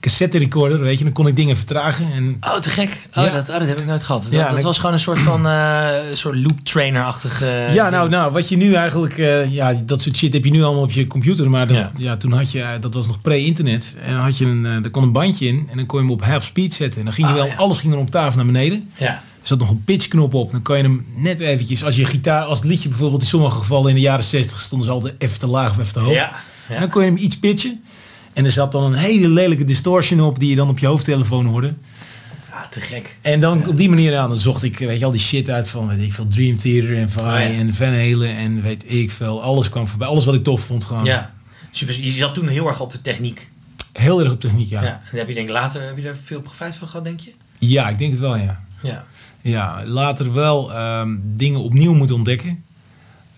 cassette 0.00 0.38
recorder, 0.38 0.80
weet 0.80 0.98
je. 0.98 1.04
Dan 1.04 1.12
kon 1.12 1.26
ik 1.26 1.36
dingen 1.36 1.56
vertragen. 1.56 2.12
En 2.12 2.36
Oh, 2.40 2.56
te 2.58 2.70
gek. 2.70 3.08
Oh, 3.14 3.24
Ja. 3.24 3.30
dat, 3.30 3.48
oh, 3.48 3.58
dat 3.58 3.66
heb 3.66 3.78
ik 3.78 3.86
nooit 3.86 4.02
gehad. 4.02 4.22
Dat, 4.22 4.32
Ja, 4.32 4.52
dat 4.52 4.62
was 4.62 4.78
gewoon 4.78 4.92
een 4.92 5.00
soort 5.00 5.20
van 5.20 5.46
eh, 5.46 5.88
soort 6.12 6.36
loop 6.36 6.60
trainer-achtig. 6.62 7.42
eh, 7.42 7.74
ja, 7.74 7.90
nou, 7.90 8.08
nou, 8.08 8.32
wat 8.32 8.48
je 8.48 8.56
nu 8.56 8.74
eigenlijk, 8.74 9.18
eh, 9.18 9.52
ja, 9.54 9.72
dat 9.84 10.02
soort 10.02 10.16
shit 10.16 10.32
heb 10.32 10.44
je 10.44 10.50
nu 10.50 10.62
allemaal 10.62 10.82
op 10.82 10.90
je 10.92 11.06
computer. 11.06 11.50
Maar 11.50 11.66
dat, 11.66 11.76
Ja. 11.76 11.90
ja. 11.96 12.16
toen 12.16 12.32
had 12.32 12.50
je, 12.52 12.64
dat 12.80 12.94
was 12.94 13.06
nog 13.06 13.20
pre-internet. 13.20 13.96
En 14.02 14.12
dan 14.12 14.20
had 14.22 14.38
je 14.38 14.44
een, 14.46 14.64
er 14.64 14.90
kon 14.90 15.02
een 15.02 15.12
bandje 15.12 15.46
in 15.46 15.66
en 15.70 15.76
dan 15.76 15.86
kon 15.86 15.98
je 16.00 16.04
hem 16.06 16.14
op 16.14 16.24
half 16.24 16.44
speed 16.44 16.74
zetten. 16.74 16.98
En 16.98 17.04
dan 17.04 17.14
ging 17.14 17.26
je 17.28 17.32
Ah, 17.32 17.38
wel, 17.40 17.50
alles 17.56 17.78
ging 17.78 17.92
er 17.92 17.98
op 17.98 18.10
tafel 18.10 18.36
naar 18.36 18.46
beneden. 18.52 18.90
Ja. 18.98 19.06
Er 19.42 19.46
zat 19.46 19.58
nog 19.58 19.70
een 19.70 19.84
pitchknop 19.84 20.34
op. 20.34 20.50
Dan 20.50 20.62
kan 20.62 20.76
je 20.76 20.82
hem 20.82 21.06
net 21.16 21.40
eventjes, 21.40 21.84
als 21.84 21.96
je 21.96 22.04
gitaar, 22.04 22.42
als 22.44 22.58
het 22.58 22.68
liedje 22.68 22.88
bijvoorbeeld 22.88 23.22
in 23.22 23.28
sommige 23.28 23.58
gevallen 23.58 23.88
in 23.88 23.94
de 23.94 24.00
jaren 24.00 24.24
60 24.24 24.60
stonden 24.60 24.86
ze 24.86 24.92
altijd 24.92 25.14
even 25.18 25.38
te 25.38 25.46
laag 25.46 25.70
of 25.70 25.78
even 25.78 25.92
te 25.92 25.98
hoog. 26.00 26.14
Ja. 26.14 26.32
dan 26.78 26.88
kon 26.88 27.02
je 27.02 27.08
hem 27.08 27.16
iets 27.16 27.38
pitchen. 27.38 27.84
En 28.32 28.44
er 28.44 28.50
zat 28.52 28.72
dan 28.72 28.84
een 28.84 28.94
hele 28.98 29.28
lelijke 29.28 29.64
distortion 29.64 30.20
op 30.20 30.38
die 30.38 30.48
je 30.50 30.56
dan 30.56 30.68
op 30.68 30.78
je 30.78 30.86
hoofdtelefoon 30.86 31.46
hoorde. 31.46 31.74
Ah, 32.50 32.66
te 32.70 32.80
gek. 32.80 33.16
En 33.20 33.40
dan 33.40 33.66
op 33.66 33.76
die 33.76 33.88
manier 33.88 34.16
aan, 34.16 34.28
dan 34.28 34.38
zocht 34.38 34.62
ik 34.62 34.78
weet 34.78 34.98
je, 34.98 35.04
al 35.04 35.10
die 35.10 35.20
shit 35.20 35.50
uit 35.50 35.68
van 35.68 35.88
weet 35.88 36.00
ik 36.00 36.12
veel, 36.12 36.28
Dream 36.28 36.58
Theater 36.58 36.96
en 36.96 37.08
Oh, 37.20 37.24
ja. 37.26 37.40
en 37.40 37.74
Van 37.74 37.86
Halen 37.86 38.36
en 38.36 38.62
weet 38.62 38.92
ik 38.92 39.10
veel. 39.10 39.42
Alles 39.42 39.68
kwam 39.68 39.88
voorbij. 39.88 40.08
Alles 40.08 40.24
wat 40.24 40.34
ik 40.34 40.44
tof 40.44 40.60
vond 40.60 40.84
gewoon. 40.84 41.04
Ja. 41.04 41.34
Super. 41.70 42.00
Je 42.00 42.10
zat 42.10 42.34
toen 42.34 42.48
heel 42.48 42.68
erg 42.68 42.80
op 42.80 42.92
de 42.92 43.00
techniek. 43.00 43.50
Heel 43.92 44.20
erg 44.20 44.32
op 44.32 44.40
techniek, 44.40 44.68
ja. 44.68 44.82
Ja. 44.82 44.88
ja. 44.88 45.00
En 45.12 45.18
heb 45.18 45.28
je 45.28 45.34
denk 45.34 45.48
later 45.48 45.82
heb 45.82 45.96
je 45.96 46.02
daar 46.02 46.16
veel 46.24 46.40
profijt 46.40 46.74
van 46.74 46.88
gehad, 46.88 47.04
denk 47.04 47.20
je? 47.20 47.32
ik 47.90 47.98
denk 47.98 48.10
het 48.10 48.20
wel, 48.20 48.36
ja. 48.36 48.64
Ja. 48.82 49.04
Ja, 49.40 49.82
later 49.86 50.32
wel 50.32 50.72
ehm, 50.72 51.16
dingen 51.22 51.60
opnieuw 51.60 51.94
moeten 51.94 52.16
ontdekken. 52.16 52.64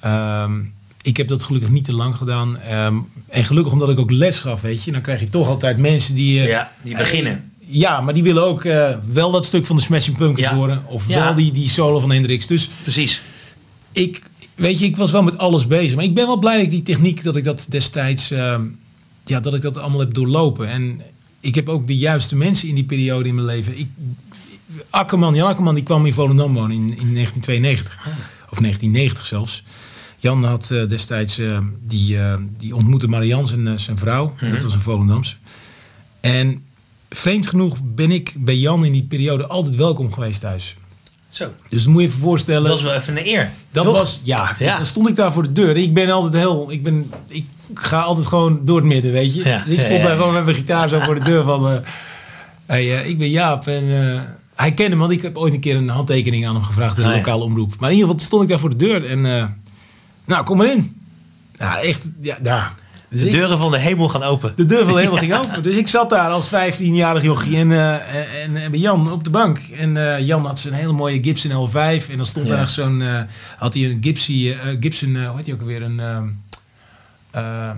Ehm, 0.00 0.60
ik 1.02 1.16
heb 1.16 1.28
dat 1.28 1.42
gelukkig 1.42 1.70
niet 1.70 1.84
te 1.84 1.92
lang 1.92 2.16
gedaan. 2.16 2.58
Ehm, 2.58 2.96
en 3.32 3.44
gelukkig 3.44 3.72
omdat 3.72 3.88
ik 3.88 3.98
ook 3.98 4.10
les 4.10 4.38
gaf, 4.38 4.60
weet 4.60 4.84
je. 4.84 4.92
Dan 4.92 5.00
krijg 5.00 5.20
je 5.20 5.28
toch 5.28 5.48
altijd 5.48 5.78
mensen 5.78 6.14
die... 6.14 6.40
eh, 6.40 6.48
Ja, 6.48 6.72
die 6.82 6.96
beginnen. 6.96 7.50
Ja, 7.66 8.00
maar 8.00 8.14
die 8.14 8.22
willen 8.22 8.44
ook 8.44 8.64
eh, 8.64 8.94
wel 9.12 9.30
dat 9.30 9.46
stuk 9.46 9.66
van 9.66 9.76
de 9.76 9.82
Smashing 9.82 10.16
Pumpkins 10.16 10.48
Ja. 10.48 10.54
horen. 10.54 10.82
Of 10.86 11.08
Ja. 11.08 11.24
wel 11.24 11.34
die, 11.34 11.52
die 11.52 11.68
solo 11.68 12.00
van 12.00 12.10
Hendrix. 12.10 12.46
Dus 12.46 12.68
Precies. 12.82 13.22
ik, 13.92 14.22
weet 14.54 14.78
je, 14.78 14.84
ik 14.84 14.96
was 14.96 15.10
wel 15.10 15.22
met 15.22 15.38
alles 15.38 15.66
bezig. 15.66 15.94
Maar 15.96 16.04
ik 16.04 16.14
ben 16.14 16.26
wel 16.26 16.38
blij 16.38 16.54
dat 16.54 16.62
ik 16.64 16.70
die 16.70 16.82
techniek, 16.82 17.22
dat 17.22 17.36
ik 17.36 17.44
dat 17.44 17.66
destijds, 17.68 18.30
ehm, 18.30 18.62
ja, 19.24 19.40
dat 19.40 19.54
ik 19.54 19.62
dat 19.62 19.76
allemaal 19.76 20.00
heb 20.00 20.14
doorlopen. 20.14 20.68
En 20.68 21.00
ik 21.40 21.54
heb 21.54 21.68
ook 21.68 21.86
de 21.86 21.96
juiste 21.96 22.36
mensen 22.36 22.68
in 22.68 22.74
die 22.74 22.84
periode 22.84 23.28
in 23.28 23.34
mijn 23.34 23.46
leven. 23.46 23.78
Ik, 23.78 23.86
Akkerman, 24.90 25.34
Jan 25.34 25.48
Akkerman, 25.48 25.74
die 25.74 25.84
kwam 25.84 26.06
in 26.06 26.12
Volendam 26.14 26.54
wonen 26.54 26.76
in, 26.76 26.82
in 26.98 27.14
1992. 27.14 27.94
Of 28.50 28.58
1990 28.58 29.26
zelfs. 29.26 29.62
Jan 30.22 30.44
had 30.44 30.70
eh, 30.70 30.88
destijds, 30.88 31.38
eh, 31.38 31.58
die, 31.86 32.18
eh, 32.18 32.34
die 32.58 32.74
ontmoette 32.76 33.08
Marianne, 33.08 33.46
zijn, 33.46 33.80
zijn 33.80 33.98
vrouw. 33.98 34.32
Mhm. 34.40 34.52
Dat 34.52 34.62
was 34.62 34.74
een 34.74 34.80
Volendamse. 34.80 35.34
En 36.20 36.62
vreemd 37.10 37.46
genoeg 37.46 37.76
ben 37.82 38.10
ik 38.10 38.34
bij 38.36 38.56
Jan 38.56 38.84
in 38.84 38.92
die 38.92 39.02
periode 39.02 39.46
altijd 39.46 39.76
welkom 39.76 40.12
geweest 40.12 40.40
thuis. 40.40 40.76
Zo. 41.28 41.48
Dus 41.68 41.86
moet 41.86 42.02
je 42.02 42.08
even 42.08 42.20
voorstellen. 42.20 42.68
Dat 42.68 42.78
is 42.78 42.84
wel 42.84 42.94
even 42.94 43.16
een 43.16 43.26
eer. 43.26 43.50
Dat 43.70 43.84
toch? 43.84 43.92
was, 43.98 44.20
ja, 44.22 44.56
Ja. 44.58 44.76
dan 44.76 44.86
stond 44.86 45.08
ik 45.08 45.16
daar 45.16 45.32
voor 45.32 45.42
de 45.42 45.52
deur. 45.52 45.76
Ik 45.76 45.94
ben 45.94 46.10
altijd 46.10 46.34
heel, 46.34 46.66
ik 46.70 46.82
ben, 46.82 47.10
ik 47.28 47.44
ga 47.74 48.00
altijd 48.00 48.26
gewoon 48.26 48.60
door 48.64 48.76
het 48.76 48.86
midden, 48.86 49.12
weet 49.12 49.34
je. 49.34 49.44
Ja. 49.44 49.62
Dus 49.66 49.74
ik 49.74 49.80
stond 49.80 50.00
Ja, 50.00 50.06
daar 50.06 50.16
gewoon 50.16 50.32
met 50.32 50.44
mijn 50.44 50.56
gitaar 50.56 50.88
zo 50.88 51.00
voor 51.00 51.14
de 51.14 51.24
deur 51.24 51.42
van, 51.42 51.82
hey, 52.66 52.86
ik 52.86 53.18
ben 53.18 53.30
Jaap 53.30 53.66
en 53.66 53.84
hij 54.54 54.72
kende 54.72 54.96
me, 54.96 55.00
want 55.00 55.12
ik 55.12 55.22
heb 55.22 55.36
ooit 55.36 55.54
een 55.54 55.60
keer 55.60 55.76
een 55.76 55.88
handtekening 55.88 56.46
aan 56.46 56.54
hem 56.54 56.64
gevraagd 56.64 56.96
door 56.96 57.04
de 57.06 57.14
lokale 57.16 57.42
omroep. 57.44 57.74
Maar 57.78 57.90
in 57.90 57.96
ieder 57.96 58.10
geval 58.10 58.24
stond 58.26 58.42
ik 58.42 58.48
daar 58.48 58.58
voor 58.58 58.70
de 58.70 58.76
deur 58.76 59.04
en, 59.04 59.24
nou, 60.24 60.44
kom 60.44 60.56
maar 60.56 60.72
in. 60.72 61.00
Nou, 61.58 61.86
echt, 61.86 62.02
ja, 62.20 62.36
daar. 62.40 62.72
Dus 63.08 63.22
De 63.22 63.28
deuren 63.28 63.58
van 63.58 63.70
de 63.70 63.78
hemel 63.78 64.08
gaan 64.08 64.22
open. 64.22 64.52
de 64.56 64.66
deur 64.66 64.86
van 64.86 64.94
de 64.94 65.00
hemel 65.00 65.16
ging 65.26 65.34
open. 65.34 65.62
Dus 65.62 65.76
ik 65.76 65.88
zat 65.88 66.10
daar 66.10 66.28
als 66.28 66.46
15-jarig 66.48 67.22
jochie 67.22 67.56
en, 67.56 67.72
eh, 67.72 68.42
en, 68.44 68.56
en 68.56 68.70
bij 68.70 68.80
Jan 68.80 69.12
op 69.12 69.24
de 69.24 69.30
bank. 69.30 69.58
En 69.58 70.16
eh, 70.16 70.26
Jan 70.26 70.46
had 70.46 70.58
zijn 70.58 70.74
hele 70.74 70.92
mooie 70.92 71.22
Gibson 71.22 71.68
L5. 71.70 72.10
En 72.10 72.16
dan 72.16 72.26
stond 72.26 72.48
Ja. 72.48 72.56
daar 72.56 72.68
zo'n... 72.68 73.02
eh, 73.02 73.20
had 73.58 73.74
hij 73.74 73.84
een 73.84 73.98
Gibson, 74.80 75.16
eh, 75.16 75.26
hoe 75.28 75.36
heet 75.36 75.46
hij 75.46 75.54
ook 75.54 75.60
alweer? 75.60 75.82
Een... 75.82 76.00
ehm 76.00 76.24
eh, 77.30 77.70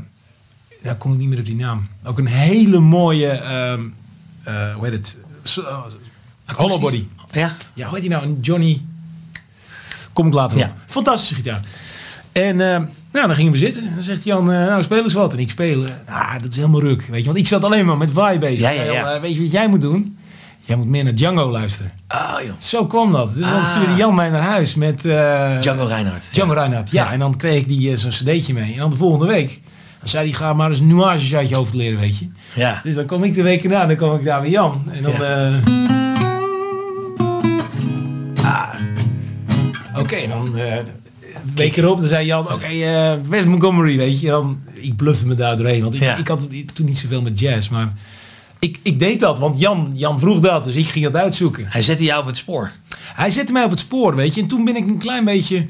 ja, 0.82 0.94
kom 0.98 1.12
ik 1.12 1.18
niet 1.18 1.28
meer 1.28 1.38
op 1.38 1.44
die 1.44 1.56
naam. 1.56 1.88
Ook 2.04 2.18
een 2.18 2.26
hele 2.26 2.78
mooie... 2.80 3.28
ehm 3.28 3.82
eh, 4.42 4.74
hoe 4.74 4.84
heet 4.84 4.92
het? 4.92 5.18
So, 5.42 5.60
uh, 5.62 5.78
hollow 6.56 6.80
body. 6.80 7.06
Ja. 7.30 7.56
Ja, 7.74 7.84
hoe 7.84 7.92
heet 7.94 8.02
die 8.02 8.10
nou? 8.10 8.24
Een 8.24 8.38
Johnny... 8.40 8.82
Kom 10.12 10.26
ik 10.26 10.32
later 10.34 10.58
Ja. 10.58 10.64
op. 10.66 10.72
Fantastische 10.86 11.34
gitaar. 11.34 11.60
En 12.34 12.60
eh, 12.60 12.76
nou, 13.12 13.26
dan 13.26 13.34
gingen 13.34 13.52
we 13.52 13.58
zitten. 13.58 13.82
En 13.82 13.90
dan 13.94 14.02
zegt 14.02 14.24
Jan, 14.24 14.52
eh, 14.52 14.58
nou, 14.66 14.82
speel 14.82 15.02
eens 15.02 15.12
wat. 15.12 15.32
En 15.32 15.38
ik 15.38 15.50
speel. 15.50 15.84
eh, 15.84 15.90
ah, 16.08 16.32
dat 16.42 16.50
is 16.50 16.56
helemaal 16.56 16.80
ruk. 16.80 17.02
Weet 17.10 17.20
je, 17.20 17.26
want 17.26 17.38
ik 17.38 17.46
zat 17.46 17.64
alleen 17.64 17.86
maar 17.86 17.96
met 17.96 18.10
vibe 18.14 18.38
bezig. 18.38 18.58
Ja, 18.58 18.70
ja, 18.70 18.92
ja. 18.92 19.14
Eh, 19.14 19.20
weet 19.20 19.34
je 19.34 19.40
wat 19.42 19.50
jij 19.50 19.68
moet 19.68 19.80
doen? 19.80 20.16
Jij 20.60 20.76
moet 20.76 20.86
meer 20.86 21.04
naar 21.04 21.14
Django 21.14 21.50
luisteren. 21.50 21.92
Oh 22.08 22.34
joh. 22.44 22.54
Zo 22.58 22.86
kwam 22.86 23.12
dat. 23.12 23.32
Dus 23.32 23.42
dan 23.42 23.52
Ah. 23.60 23.70
stuurde 23.70 23.94
Jan 23.94 24.14
mij 24.14 24.30
naar 24.30 24.40
huis 24.42 24.74
met... 24.74 25.00
Django 25.60 25.84
Reinhardt. 25.84 26.28
Django 26.32 26.52
Reinhardt. 26.54 26.90
Ja, 26.90 27.04
Ja. 27.04 27.12
en 27.12 27.18
dan 27.18 27.36
kreeg 27.36 27.60
ik 27.60 27.68
die 27.68 27.96
zo'n 27.96 28.10
cd'tje 28.10 28.52
mee. 28.52 28.72
En 28.72 28.78
dan 28.78 28.90
de 28.90 28.96
volgende 28.96 29.26
week... 29.26 29.60
Dan 29.98 30.08
zei 30.08 30.28
hij, 30.28 30.38
ga 30.38 30.52
maar 30.52 30.70
eens 30.70 30.80
nuances 30.80 31.34
uit 31.34 31.48
je 31.48 31.54
hoofd 31.54 31.74
leren, 31.74 32.00
weet 32.00 32.18
je. 32.18 32.28
Ja. 32.54 32.80
Dus 32.82 32.94
dan 32.94 33.06
kom 33.06 33.24
ik 33.24 33.34
de 33.34 33.42
week 33.42 33.62
erna, 33.64 33.86
dan 33.86 33.96
kom 33.96 34.14
ik 34.14 34.24
daar 34.24 34.40
bij 34.40 34.50
Jan. 34.50 34.82
En 34.92 35.02
dan... 35.02 35.12
Ja. 35.12 35.60
ah, 38.42 38.68
Oké, 39.98 40.16
dan... 40.28 40.54
week 41.54 41.76
erop, 41.76 41.98
dan 41.98 42.08
zei 42.08 42.26
Jan, 42.26 42.52
oké, 42.52 42.64
eh, 42.66 43.14
West 43.28 43.46
Montgomery, 43.46 43.96
weet 43.96 44.20
je. 44.20 44.26
Dan, 44.26 44.58
ik 44.72 44.96
bluffde 44.96 45.26
me 45.26 45.34
daar 45.34 45.56
doorheen, 45.56 45.82
want 45.82 45.94
ik, 45.94 46.00
Ja. 46.00 46.16
ik 46.16 46.28
had 46.28 46.48
toen 46.74 46.86
niet 46.86 46.98
zoveel 46.98 47.22
met 47.22 47.38
jazz, 47.38 47.68
maar... 47.68 47.92
Ik, 48.58 48.78
ik 48.82 48.98
deed 48.98 49.20
dat, 49.20 49.38
want 49.38 49.60
Jan, 49.60 49.90
Jan 49.94 50.18
vroeg 50.20 50.40
dat, 50.40 50.64
dus 50.64 50.74
ik 50.74 50.88
ging 50.88 51.04
dat 51.04 51.16
uitzoeken. 51.16 51.64
Hij 51.68 51.82
zette 51.82 52.04
jou 52.04 52.20
op 52.20 52.26
het 52.26 52.36
spoor. 52.36 52.70
Hij 53.14 53.30
zette 53.30 53.52
mij 53.52 53.64
op 53.64 53.70
het 53.70 53.78
spoor, 53.78 54.14
weet 54.16 54.34
je. 54.34 54.40
En 54.40 54.46
toen 54.46 54.64
ben 54.64 54.76
ik 54.76 54.86
een 54.86 54.98
klein 54.98 55.24
beetje 55.24 55.66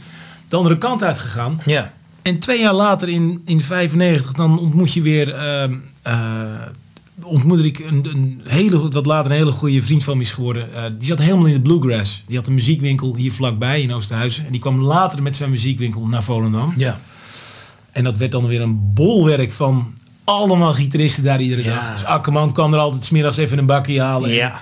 de 0.49 0.57
andere 0.57 0.79
kant 0.79 1.03
uitgegaan. 1.03 1.61
Ja. 1.65 1.93
En 2.23 2.39
twee 2.39 2.61
jaar 2.61 2.73
later, 2.73 3.09
in, 3.09 3.43
in 3.45 3.61
95, 3.61 4.33
dan 4.33 4.59
ontmoet 4.59 4.93
je 4.93 5.03
weer... 5.03 5.35
ehm 5.35 5.75
eh, 6.03 6.63
ontmoette 7.25 7.65
ik 7.65 7.79
een, 7.79 8.07
een 8.13 8.41
hele, 8.45 8.89
wat 8.89 9.07
later 9.07 9.31
een 9.31 9.37
hele 9.37 9.51
goede 9.51 9.83
vriend 9.83 10.05
van 10.05 10.17
me 10.17 10.23
is 10.23 10.31
geworden. 10.31 10.75
Eh, 10.75 10.85
die 10.99 11.07
zat 11.07 11.19
helemaal 11.19 11.47
in 11.47 11.53
de 11.55 11.61
bluegrass. 11.61 12.23
Die 12.27 12.37
had 12.37 12.47
een 12.47 12.55
muziekwinkel 12.55 13.17
hier 13.17 13.33
vlakbij 13.33 13.83
in 13.83 13.93
Oosterhuizen. 13.93 14.47
En 14.47 14.53
die 14.53 14.61
kwam 14.61 14.81
later 14.81 15.23
met 15.23 15.37
zijn 15.37 15.51
muziekwinkel 15.51 16.07
naar 16.07 16.23
Volendam. 16.23 16.75
Ja. 16.77 17.01
En 17.93 18.05
dat 18.05 18.17
werd 18.17 18.33
dan 18.33 18.47
weer 18.47 18.61
een 18.61 18.93
bolwerk 18.95 19.53
van 19.53 19.95
allemaal 20.25 20.73
gitaristen 20.73 21.25
daar 21.25 21.41
iedere 21.41 21.63
Ja. 21.63 21.75
dag. 21.75 21.93
Dus 21.93 22.05
Akkerman 22.05 22.53
kwam 22.53 22.73
er 22.73 22.79
altijd 22.79 23.05
smiddags 23.05 23.37
even 23.37 23.59
een 23.59 23.67
bakje 23.67 24.01
halen. 24.01 24.31
Ja. 24.31 24.61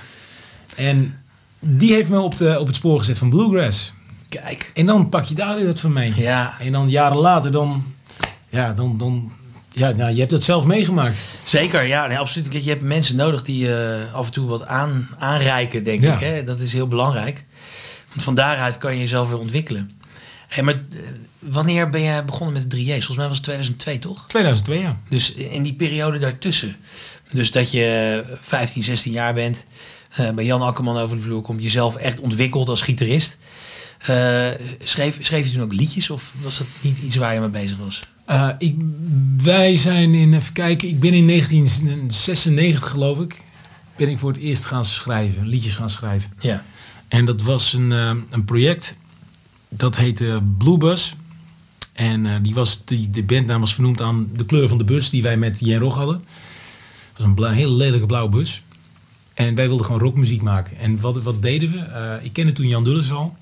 En 0.75 1.18
die 1.59 1.92
heeft 1.92 2.09
me 2.09 2.20
op, 2.20 2.37
de, 2.37 2.59
op 2.61 2.66
het 2.66 2.77
spoor 2.77 2.98
gezet 2.98 3.18
van 3.18 3.31
bluegrass. 3.31 3.92
Kijk. 4.29 4.70
En 4.75 4.87
dan 4.87 5.09
pak 5.09 5.25
je 5.25 5.35
daar 5.35 5.57
weer 5.57 5.66
wat 5.66 5.81
van 5.81 5.92
mee. 5.92 6.12
Ja. 6.16 6.55
En 6.61 6.72
dan 6.72 6.88
jaren 6.90 7.18
later, 7.18 7.53
dan, 7.53 7.85
ja, 8.48 8.72
dan, 8.72 8.98
dan, 8.98 9.33
ja, 9.72 9.90
nou, 9.90 10.12
je 10.12 10.18
hebt 10.18 10.30
dat 10.30 10.42
zelf 10.42 10.64
meegemaakt. 10.64 11.16
Zeker, 11.44 11.82
ja, 11.87 12.06
nee, 12.06 12.18
absoluut. 12.18 12.64
Je 12.64 12.70
hebt 12.70 12.82
mensen 12.82 13.16
nodig 13.16 13.44
die 13.44 13.74
eh, 13.76 14.14
af 14.14 14.26
en 14.26 14.32
toe 14.32 14.48
wat 14.48 14.66
aan, 14.66 15.08
aanreiken, 15.18 15.85
denk 15.85 16.02
Ja. 16.02 16.14
ik. 16.14 16.20
Hè? 16.20 16.44
Dat 16.44 16.61
is 16.61 16.72
heel 16.72 16.88
belangrijk. 16.88 17.44
Want 18.08 18.22
van 18.22 18.35
daaruit 18.35 18.78
kan 18.78 18.92
je 18.92 18.98
jezelf 19.00 19.28
weer 19.28 19.38
ontwikkelen. 19.38 19.90
Hey, 20.48 20.62
maar 20.64 20.74
eh, 20.74 20.98
wanneer 21.38 21.90
ben 21.90 22.02
jij 22.02 22.24
begonnen 22.24 22.52
met 22.52 22.70
de 22.70 22.76
3J's? 22.76 22.87
Volgens 22.90 23.16
mij 23.16 23.26
was 23.28 23.37
het 23.37 23.44
2002, 23.44 23.98
toch? 23.98 24.24
2002, 24.28 24.78
ja. 24.78 24.96
Dus 25.08 25.32
in 25.32 25.62
die 25.62 25.74
periode 25.74 26.18
daartussen. 26.18 26.76
Dus 27.30 27.50
dat 27.50 27.70
je 27.72 28.24
15, 28.40 28.82
16 28.82 29.12
jaar 29.12 29.35
bent, 29.35 29.64
eh, 30.11 30.30
bij 30.30 30.44
Jan 30.44 30.62
Akkerman 30.62 30.98
over 30.98 31.16
de 31.16 31.22
vloer 31.22 31.42
komt, 31.42 31.62
jezelf 31.62 31.96
echt 31.96 32.20
ontwikkeld 32.20 32.68
als 32.68 32.80
gitarist. 32.80 33.38
Eh, 33.98 34.46
schreef, 34.85 35.16
schreef 35.20 35.46
je 35.46 35.52
toen 35.52 35.62
ook 35.62 35.72
liedjes 35.72 36.11
of 36.11 36.32
was 36.42 36.58
dat 36.58 36.66
niet 36.80 36.98
iets 36.98 37.16
waar 37.16 37.35
je 37.35 37.40
mee 37.40 37.48
bezig 37.48 37.76
was? 37.78 38.00
Eh, 38.33 38.49
ik, 38.59 38.77
wij 39.42 39.77
zijn 39.77 40.14
in, 40.14 40.35
even 40.35 40.53
kijken, 40.53 40.88
ik 40.88 41.01
ben 41.01 41.12
in 41.12 41.27
1996 41.27 42.90
geloof 42.90 43.18
ik, 43.18 43.42
ben 43.97 44.09
ik 44.09 44.18
voor 44.18 44.33
het 44.33 44.40
eerst 44.40 44.64
gaan 44.64 44.85
schrijven, 44.85 45.47
liedjes 45.47 45.77
gaan 45.77 45.90
schrijven. 45.90 46.31
Ja. 46.40 46.64
En 47.09 47.25
dat 47.25 47.42
was 47.42 47.73
een, 47.73 47.92
eh, 47.92 48.14
een 48.31 48.45
project, 48.45 48.97
dat 49.68 49.97
heette 49.97 50.40
Bluebus. 50.59 51.14
En 51.92 52.27
eh, 52.27 52.35
die 52.42 52.55
was, 52.55 52.85
die, 52.85 53.11
de 53.11 53.23
bandnaam 53.23 53.61
was 53.61 53.75
vernoemd 53.75 54.01
aan 54.01 54.29
de 54.37 54.47
kleur 54.47 54.68
van 54.68 54.79
de 54.79 54.85
bus 54.85 55.11
die 55.11 55.23
wij 55.23 55.37
met 55.37 55.61
Jen 55.61 55.79
Rog 55.79 55.97
hadden. 55.97 56.16
Het 56.16 57.16
was 57.16 57.27
een 57.27 57.35
bla- 57.35 57.51
hele 57.51 57.73
lelijke 57.73 58.07
blauwe 58.07 58.31
bus. 58.31 58.62
En 59.35 59.55
wij 59.55 59.66
wilden 59.66 59.87
gewoon 59.87 60.01
rockmuziek 60.01 60.42
maken. 60.42 60.79
En 60.79 61.01
wat, 61.01 61.23
wat 61.23 61.42
deden 61.42 61.71
we? 61.73 62.18
Ik 62.23 62.33
kende 62.33 62.53
toen 62.53 62.68
Jan 62.68 62.85
Dulles 62.85 63.11
al. 63.11 63.37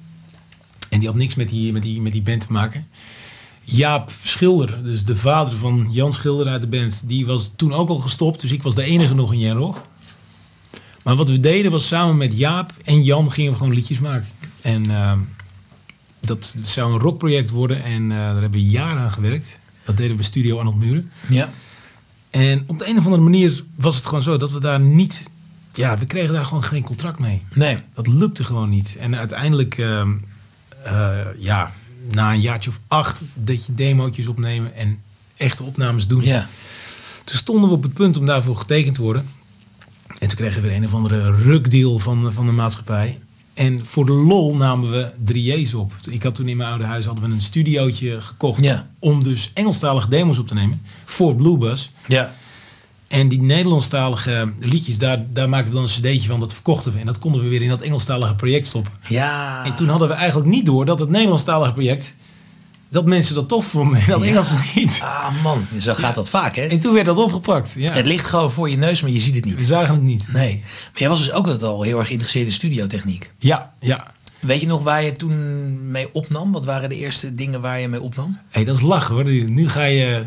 En 0.88 0.98
die 0.98 1.08
had 1.08 1.16
niks 1.16 1.34
met 1.34 1.48
die, 1.48 1.72
met, 1.72 1.82
die, 1.82 2.00
met 2.00 2.12
die 2.12 2.22
band 2.22 2.40
te 2.40 2.52
maken. 2.52 2.86
Jaap 3.72 4.12
Schilder, 4.22 4.84
dus 4.84 5.04
de 5.04 5.16
vader 5.16 5.56
van 5.56 5.88
Jan 5.90 6.12
Schilder 6.12 6.46
uit 6.46 6.60
de 6.60 6.66
band, 6.66 7.02
die 7.08 7.26
was 7.26 7.52
toen 7.56 7.72
ook 7.72 7.88
al 7.88 7.98
gestopt. 7.98 8.40
Dus 8.40 8.52
ik 8.52 8.62
was 8.62 8.74
de 8.74 8.82
enige 8.82 9.14
nog 9.14 9.32
in 9.32 9.38
Jen 9.38 9.56
Rog. 9.56 9.86
Maar 11.02 11.16
wat 11.16 11.28
we 11.28 11.40
deden 11.40 11.70
was 11.70 11.86
samen 11.86 12.16
met 12.16 12.36
Jaap 12.36 12.72
en 12.84 13.02
Jan 13.02 13.32
gingen 13.32 13.50
we 13.52 13.58
gewoon 13.58 13.74
liedjes 13.74 13.98
maken. 13.98 14.28
En 14.60 14.90
ehm, 14.90 15.18
dat 16.20 16.56
zou 16.62 16.92
een 16.92 16.98
rockproject 16.98 17.50
worden 17.50 17.82
en 17.82 18.02
eh, 18.02 18.16
daar 18.16 18.40
hebben 18.40 18.50
we 18.50 18.64
jaren 18.64 19.02
aan 19.02 19.12
gewerkt. 19.12 19.58
Dat 19.84 19.96
deden 19.96 20.10
we 20.10 20.16
bij 20.16 20.24
Studio 20.24 20.58
Arnold 20.58 20.76
Muren. 20.76 21.08
Ja. 21.28 21.48
En 22.30 22.64
op 22.66 22.78
de 22.78 22.88
een 22.88 22.98
of 22.98 23.04
andere 23.04 23.22
manier 23.22 23.64
was 23.74 23.96
het 23.96 24.06
gewoon 24.06 24.22
zo 24.22 24.36
dat 24.36 24.52
we 24.52 24.60
daar 24.60 24.80
niet... 24.80 25.30
Ja, 25.74 25.98
we 25.98 26.06
kregen 26.06 26.34
daar 26.34 26.44
gewoon 26.44 26.64
geen 26.64 26.82
contract 26.82 27.18
mee. 27.18 27.42
Nee. 27.54 27.78
Dat 27.94 28.06
lukte 28.06 28.44
gewoon 28.44 28.68
niet. 28.68 28.96
En 29.00 29.16
uiteindelijk, 29.16 29.78
ehm, 29.78 30.10
eh, 30.84 31.18
ja, 31.38 31.72
na 32.10 32.32
een 32.32 32.40
jaartje 32.40 32.70
of 32.70 32.80
acht... 32.86 33.22
dat 33.34 33.66
je 33.66 33.74
demootjes 33.74 34.26
opnemen 34.26 34.74
en 34.74 34.98
echte 35.36 35.62
opnames 35.62 36.06
doen... 36.06 36.22
Ja. 36.24 36.48
Toen 37.24 37.36
stonden 37.38 37.68
we 37.68 37.74
op 37.76 37.82
het 37.82 37.92
punt 37.92 38.16
om 38.16 38.26
daarvoor 38.26 38.56
getekend 38.56 38.94
te 38.94 39.02
worden. 39.02 39.28
En 40.18 40.28
toen 40.28 40.36
kregen 40.38 40.62
we 40.62 40.68
weer 40.68 40.76
een 40.76 40.84
of 40.84 40.94
andere 40.94 41.36
rukdeal 41.36 41.98
van, 41.98 42.32
van 42.32 42.46
de 42.46 42.52
maatschappij. 42.52 43.18
En 43.54 43.86
voor 43.86 44.06
de 44.06 44.12
lol 44.12 44.56
namen 44.56 44.90
we 44.90 45.10
3J's 45.32 45.74
op. 45.74 45.92
Ik 46.10 46.22
had 46.22 46.34
toen 46.34 46.48
in 46.48 46.56
mijn 46.56 46.68
oude 46.68 46.84
huis 46.84 47.04
hadden 47.04 47.28
we 47.28 47.34
een 47.34 47.42
studiootje 47.42 48.20
gekocht 48.20 48.62
Ja. 48.64 48.90
om 48.98 49.22
dus 49.24 49.50
Engelstalige 49.54 50.08
demos 50.08 50.38
op 50.38 50.48
te 50.48 50.54
nemen 50.54 50.82
voor 51.04 51.34
Bluebus. 51.34 51.90
Ja. 52.06 52.34
En 53.10 53.28
die 53.28 53.42
Nederlandstalige 53.42 54.52
liedjes, 54.60 54.98
daar, 54.98 55.24
daar 55.32 55.48
maakten 55.48 55.68
we 55.72 55.74
dan 55.78 55.82
een 55.82 55.90
cd'tje 56.14 56.28
van, 56.28 56.40
dat 56.40 56.52
verkochten 56.54 56.92
we. 56.92 56.98
En 56.98 57.06
dat 57.06 57.18
konden 57.18 57.42
we 57.42 57.48
weer 57.48 57.62
in 57.62 57.68
dat 57.68 57.80
Engelstalige 57.80 58.34
project 58.34 58.66
stoppen. 58.66 58.92
Ja. 59.08 59.64
En 59.64 59.74
toen 59.74 59.88
hadden 59.88 60.08
we 60.08 60.14
eigenlijk 60.14 60.50
niet 60.50 60.66
door 60.66 60.84
dat 60.84 60.98
het 60.98 61.08
Nederlandstalige 61.08 61.72
project, 61.72 62.14
dat 62.88 63.06
mensen 63.06 63.34
dat 63.34 63.48
tof 63.48 63.66
vonden 63.66 63.98
en 64.00 64.06
dat 64.10 64.22
Ja. 64.22 64.28
Engels 64.30 64.48
niet. 64.74 65.00
Ah 65.02 65.42
man, 65.42 65.66
zo 65.80 65.94
gaat 65.94 66.14
dat 66.14 66.28
vaak 66.28 66.56
hè. 66.56 66.62
En 66.62 66.80
toen 66.80 66.94
werd 66.94 67.06
dat 67.06 67.16
opgepakt. 67.18 67.72
Ja. 67.76 67.92
Het 67.92 68.06
ligt 68.06 68.26
gewoon 68.26 68.50
voor 68.50 68.70
je 68.70 68.76
neus, 68.76 69.02
maar 69.02 69.10
je 69.10 69.20
ziet 69.20 69.34
het 69.34 69.44
We 69.44 69.50
niet. 69.50 69.66
zagen 69.66 69.94
het 69.94 70.02
niet. 70.02 70.32
Nee. 70.32 70.60
Maar 70.62 71.00
jij 71.00 71.08
was 71.08 71.18
dus 71.18 71.30
ook 71.32 71.44
altijd 71.44 71.62
al 71.62 71.82
heel 71.82 71.98
erg 71.98 72.06
geïnteresseerd 72.06 72.46
in 72.46 72.52
studiotechniek. 72.52 73.32
Ja, 73.38 73.72
ja. 73.80 74.06
Weet 74.40 74.60
je 74.60 74.66
nog 74.66 74.82
waar 74.82 75.02
je 75.02 75.12
toen 75.12 75.90
mee 75.90 76.08
opnam? 76.12 76.52
Wat 76.52 76.64
waren 76.64 76.88
de 76.88 76.96
eerste 76.96 77.34
dingen 77.34 77.60
waar 77.60 77.80
je 77.80 77.88
mee 77.88 78.00
opnam? 78.00 78.38
Hey, 78.48 78.64
dat 78.64 78.76
is 78.76 78.82
lachen 78.82 79.14
hoor. 79.14 79.24
Nu 79.24 79.68
ga 79.68 79.84
je. 79.84 80.22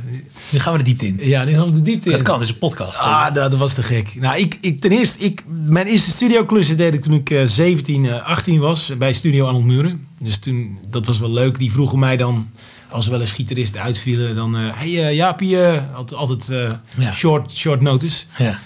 Nu 0.49 0.59
gaan 0.59 0.71
we 0.71 0.77
de 0.77 0.83
diepte 0.83 1.07
in. 1.07 1.19
Ja, 1.21 1.43
nu 1.43 1.53
gaan 1.53 1.65
we 1.65 1.71
de 1.71 1.81
diepte 1.81 2.05
in. 2.09 2.11
Dat 2.15 2.21
kan, 2.21 2.33
het 2.33 2.43
is 2.43 2.49
een 2.49 2.57
podcast. 2.57 2.99
Ah, 2.99 3.33
dat, 3.33 3.51
dat 3.51 3.59
was 3.59 3.73
te 3.73 3.83
gek. 3.83 4.15
Nou, 4.15 4.39
ik, 4.39 4.57
ik, 4.61 4.81
ten 4.81 4.91
eerste, 4.91 5.23
ik, 5.23 5.43
mijn 5.65 5.85
eerste 5.87 6.11
studioklussen 6.11 6.77
deed 6.77 6.93
ik 6.93 7.01
toen 7.01 7.13
ik 7.13 7.29
eh, 7.29 7.45
17, 7.45 8.05
eh, 8.05 8.21
18 8.27 8.59
was 8.59 8.91
bij 8.97 9.13
Studio 9.13 9.45
Arnold 9.45 9.65
Muren. 9.65 10.07
Dus 10.19 10.37
toen, 10.39 10.77
dat 10.89 11.05
was 11.05 11.19
wel 11.19 11.31
leuk. 11.31 11.57
Die 11.57 11.71
vroegen 11.71 11.99
mij 11.99 12.17
dan, 12.17 12.49
als 12.89 13.05
er 13.05 13.11
wel 13.11 13.21
eens 13.21 13.31
gitaristen 13.31 13.81
uitvielen, 13.81 14.35
dan... 14.35 14.57
eh 14.57 14.69
hey 14.73 15.03
eh, 15.07 15.15
Jaapie, 15.15 15.61
eh, 15.61 15.95
altijd, 15.95 16.19
altijd 16.19 16.49
eh, 16.49 16.71
Ja. 16.97 17.11
short, 17.11 17.53
short 17.57 17.81
notice. 17.81 18.23
Ja. 18.37 18.59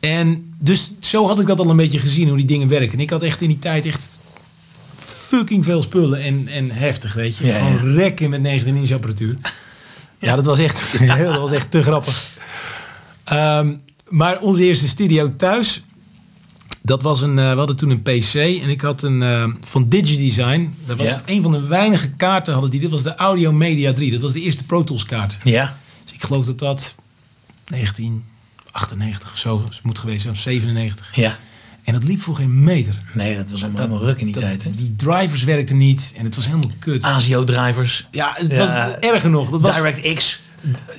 En 0.00 0.54
dus 0.58 0.92
zo 1.00 1.26
had 1.26 1.38
ik 1.40 1.46
dat 1.46 1.58
al 1.60 1.70
een 1.70 1.76
beetje 1.76 1.98
gezien, 1.98 2.28
hoe 2.28 2.36
die 2.36 2.46
dingen 2.46 2.68
werken. 2.68 2.92
En 2.92 3.00
ik 3.00 3.10
had 3.10 3.22
echt 3.22 3.40
in 3.42 3.48
die 3.48 3.58
tijd 3.58 3.86
echt 3.86 4.18
fucking 5.30 5.64
veel 5.64 5.82
spullen 5.82 6.22
en, 6.22 6.48
en 6.48 6.70
heftig, 6.70 7.14
weet 7.14 7.36
je. 7.36 7.46
Ja, 7.46 7.58
Gewoon 7.58 7.92
rekken 7.94 8.30
met 8.30 8.40
19 8.40 8.76
inch 8.76 8.90
apparatuur. 8.90 9.36
Ja, 10.18 10.36
dat 10.36 10.44
was 10.44 10.58
echt, 10.58 10.98
dat 11.08 11.38
was 11.38 11.50
echt 11.52 11.70
te 11.70 11.82
grappig. 11.82 12.28
Ehm, 13.24 13.72
maar 14.08 14.38
onze 14.40 14.62
eerste 14.62 14.88
studio 14.88 15.36
thuis, 15.36 15.82
dat 16.82 17.02
was 17.02 17.22
een, 17.22 17.38
eh, 17.38 17.50
we 17.50 17.56
hadden 17.58 17.76
toen 17.76 17.90
een 17.90 18.02
PC 18.02 18.34
en 18.34 18.68
ik 18.68 18.80
had 18.80 19.02
een 19.02 19.22
eh, 19.22 19.44
van 19.60 19.88
Digidesign. 19.88 20.74
Dat 20.86 20.96
was 20.96 21.06
Ja. 21.06 21.22
een 21.26 21.42
van 21.42 21.50
de 21.50 21.66
weinige 21.66 22.10
kaarten 22.10 22.52
hadden 22.52 22.70
die. 22.70 22.80
Dit 22.80 22.90
was 22.90 23.02
de 23.02 23.14
Audio 23.14 23.52
Media 23.52 23.92
3. 23.92 24.10
Dat 24.10 24.20
was 24.20 24.32
de 24.32 24.40
eerste 24.40 24.64
Pro 24.64 24.84
Tools 24.84 25.04
kaart. 25.04 25.36
Ja. 25.42 25.76
Dus 26.04 26.12
ik 26.14 26.22
geloof 26.22 26.44
dat 26.46 26.58
dat 26.58 26.94
1998 27.64 29.30
of 29.32 29.38
zo 29.38 29.64
moet 29.82 29.98
geweest 29.98 30.22
zijn, 30.22 30.34
of 30.34 30.40
97. 30.40 31.16
Ja. 31.16 31.38
En 31.92 32.00
dat 32.00 32.08
liep 32.08 32.20
voor 32.20 32.34
geen 32.36 32.62
meter. 32.64 32.94
Nee, 33.14 33.36
dat 33.36 33.50
was 33.50 33.62
allemaal 33.62 33.80
helemaal 33.80 34.04
ruk 34.04 34.18
in 34.18 34.24
die 34.24 34.34
Dat- 34.34 34.42
tijd. 34.42 34.64
Hè? 34.64 34.70
Die 34.76 34.94
drivers 34.96 35.42
werkten 35.44 35.76
niet 35.78 36.12
en 36.16 36.24
het 36.24 36.34
was 36.36 36.46
helemaal 36.46 36.70
kut. 36.78 37.02
ASIO-drivers. 37.02 38.06
ja, 38.10 38.32
het 38.36 38.52
Ja. 38.52 38.58
was 38.58 38.70
erger 39.00 39.30
nog. 39.30 39.50
Dat 39.50 39.60
was, 39.60 39.74
DirectX. 39.74 40.40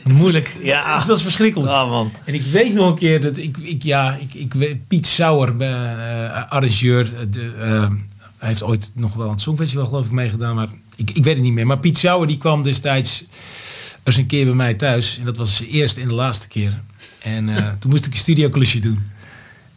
Moeilijk. 0.04 0.56
Ja. 0.64 0.98
Het 0.98 1.08
was 1.08 1.22
verschrikkelijk. 1.22 1.72
Ah 1.72 1.90
man. 1.90 2.12
En 2.26 2.34
ik 2.34 2.42
weet 2.42 2.74
nog 2.74 2.90
een 2.90 2.96
keer 2.96 3.22
dat 3.22 3.38
ik, 3.38 3.58
ik 3.58 3.84
ja, 3.84 4.18
ik, 4.20 4.34
ik 4.54 4.88
Piet 4.88 5.06
Sauer, 5.08 5.62
eh, 5.62 6.44
arrangeur, 6.52 7.14
eh, 7.16 7.20
de, 7.32 7.54
eh, 7.60 7.90
hij 8.38 8.48
heeft 8.50 8.64
ooit 8.64 8.92
nog 8.96 9.14
wel 9.14 9.26
aan 9.26 9.32
het 9.32 9.42
Songfestival 9.42 9.86
geloof 9.86 10.06
ik 10.06 10.12
meegedaan, 10.12 10.56
maar 10.56 10.68
ik, 10.96 11.10
ik 11.12 11.24
weet 11.24 11.34
het 11.36 11.44
niet 11.44 11.54
meer. 11.54 11.68
Maar 11.68 11.80
Piet 11.80 11.98
Sauer 11.98 12.28
die 12.28 12.38
kwam 12.38 12.64
destijds 12.64 13.24
eens 14.04 14.16
een 14.18 14.26
keer 14.26 14.46
bij 14.46 14.54
mij 14.54 14.74
thuis 14.74 15.18
en 15.20 15.26
dat 15.26 15.38
was 15.38 15.56
zijn 15.56 15.70
eerste 15.70 16.02
en 16.02 16.08
de 16.08 16.14
laatste 16.14 16.48
keer. 16.48 16.82
En 17.22 17.50
eh, 17.56 17.68
toen 17.80 17.90
moest 17.92 18.06
ik 18.06 18.12
een 18.12 18.18
studioklusje 18.18 18.80
doen. 18.80 19.00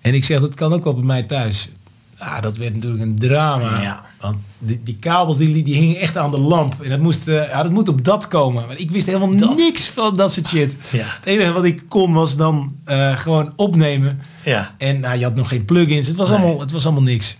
En 0.04 0.14
ik 0.14 0.24
zeg, 0.24 0.40
dat 0.40 0.54
kan 0.54 0.72
ook 0.72 0.84
wel 0.84 0.94
bij 0.94 1.04
mij 1.04 1.22
thuis. 1.22 1.68
Ah, 2.18 2.42
dat 2.42 2.56
werd 2.56 2.74
natuurlijk 2.74 3.02
een 3.02 3.18
drama. 3.18 3.82
Ja. 3.82 4.04
Want 4.20 4.38
die, 4.58 4.80
die 4.84 4.96
kabels 5.00 5.36
die, 5.36 5.62
die 5.64 5.74
hingen 5.74 5.96
echt 5.96 6.16
aan 6.16 6.30
de 6.30 6.38
lamp. 6.38 6.74
En 6.82 6.90
dat 6.90 7.00
moest, 7.00 7.28
eh, 7.28 7.48
ja, 7.48 7.62
dat 7.62 7.72
moet 7.72 7.88
op 7.88 8.04
dat 8.04 8.28
komen. 8.28 8.66
Maar 8.66 8.78
ik 8.78 8.90
wist 8.90 9.06
helemaal 9.06 9.36
Dat? 9.36 9.56
niks 9.56 9.86
van 9.88 10.16
dat 10.16 10.32
soort 10.32 10.46
shit. 10.46 10.76
Ja. 10.90 11.04
Het 11.04 11.24
enige 11.24 11.52
wat 11.52 11.64
ik 11.64 11.82
kon 11.88 12.12
was 12.12 12.36
dan 12.36 12.74
eh, 12.84 13.16
gewoon 13.18 13.52
opnemen. 13.56 14.20
Ja. 14.42 14.74
En 14.78 15.00
nou, 15.00 15.18
je 15.18 15.24
had 15.24 15.34
nog 15.34 15.48
geen 15.48 15.64
plugins. 15.64 16.06
Het 16.08 16.16
was, 16.16 16.28
Nee. 16.28 16.38
allemaal, 16.38 16.60
het 16.60 16.72
was 16.72 16.84
allemaal 16.84 17.02
niks. 17.02 17.36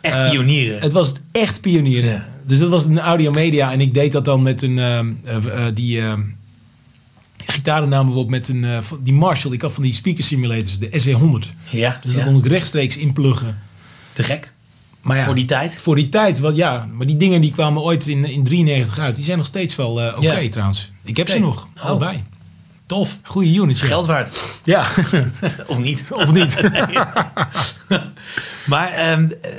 Echt 0.00 0.14
Eh, 0.14 0.30
pionieren. 0.30 0.80
Het 0.80 0.92
was 0.92 1.12
echt 1.32 1.60
pionieren. 1.60 2.10
Ja. 2.10 2.26
Dus 2.46 2.58
dat 2.58 2.68
was 2.68 2.84
een 2.84 3.00
audio 3.00 3.30
media. 3.30 3.72
En 3.72 3.80
ik 3.80 3.94
deed 3.94 4.12
dat 4.12 4.24
dan 4.24 4.42
met 4.42 4.62
een... 4.62 4.78
ehm, 4.78 5.12
eh, 5.24 5.36
eh, 5.36 5.74
die 5.74 6.00
ehm 6.00 6.20
gitaren 7.46 7.88
namen 7.88 8.12
we 8.12 8.18
op 8.18 8.30
met 8.30 8.48
een... 8.48 8.64
eh, 8.64 8.78
die 9.00 9.12
Marshall. 9.12 9.52
Ik 9.54 9.62
had 9.62 9.72
van 9.72 9.82
die 9.82 9.92
speaker 9.94 10.24
simulators. 10.24 10.78
De 10.78 10.88
SE100. 10.88 11.48
ja. 11.70 11.98
Dus 12.02 12.12
ja. 12.12 12.18
dat 12.18 12.26
kon 12.26 12.36
ik 12.36 12.46
rechtstreeks 12.46 12.96
inpluggen. 12.96 13.58
Te 14.12 14.22
gek. 14.22 14.52
Maar 15.00 15.16
ja, 15.16 15.24
Voor 15.24 15.34
die 15.34 15.44
tijd. 15.44 15.78
Voor 15.78 15.96
die 15.96 16.08
tijd, 16.08 16.38
wat 16.38 16.56
ja. 16.56 16.88
Maar 16.92 17.06
die 17.06 17.16
dingen 17.16 17.40
die 17.40 17.50
kwamen 17.52 17.82
ooit 17.82 18.06
in, 18.06 18.24
in 18.24 18.42
93 18.44 18.98
uit. 18.98 19.16
Die 19.16 19.24
zijn 19.24 19.38
nog 19.38 19.46
steeds 19.46 19.76
wel 19.76 20.00
eh, 20.00 20.16
oké 20.16 20.40
Ja. 20.40 20.48
trouwens. 20.50 20.90
Ik 21.04 21.16
heb 21.16 21.28
ze 21.28 21.38
nog. 21.38 21.68
Oh. 21.76 21.84
Allebei. 21.84 22.22
Tof. 22.86 23.18
Goede 23.22 23.54
units. 23.54 23.80
Geld 23.80 24.06
waard. 24.06 24.60
Ja. 24.64 24.86
of 25.66 25.78
niet. 25.78 26.04
of 26.10 26.32
niet. 26.32 26.56
Maar 28.66 28.88
ehm, 28.88 29.28
eh, 29.42 29.50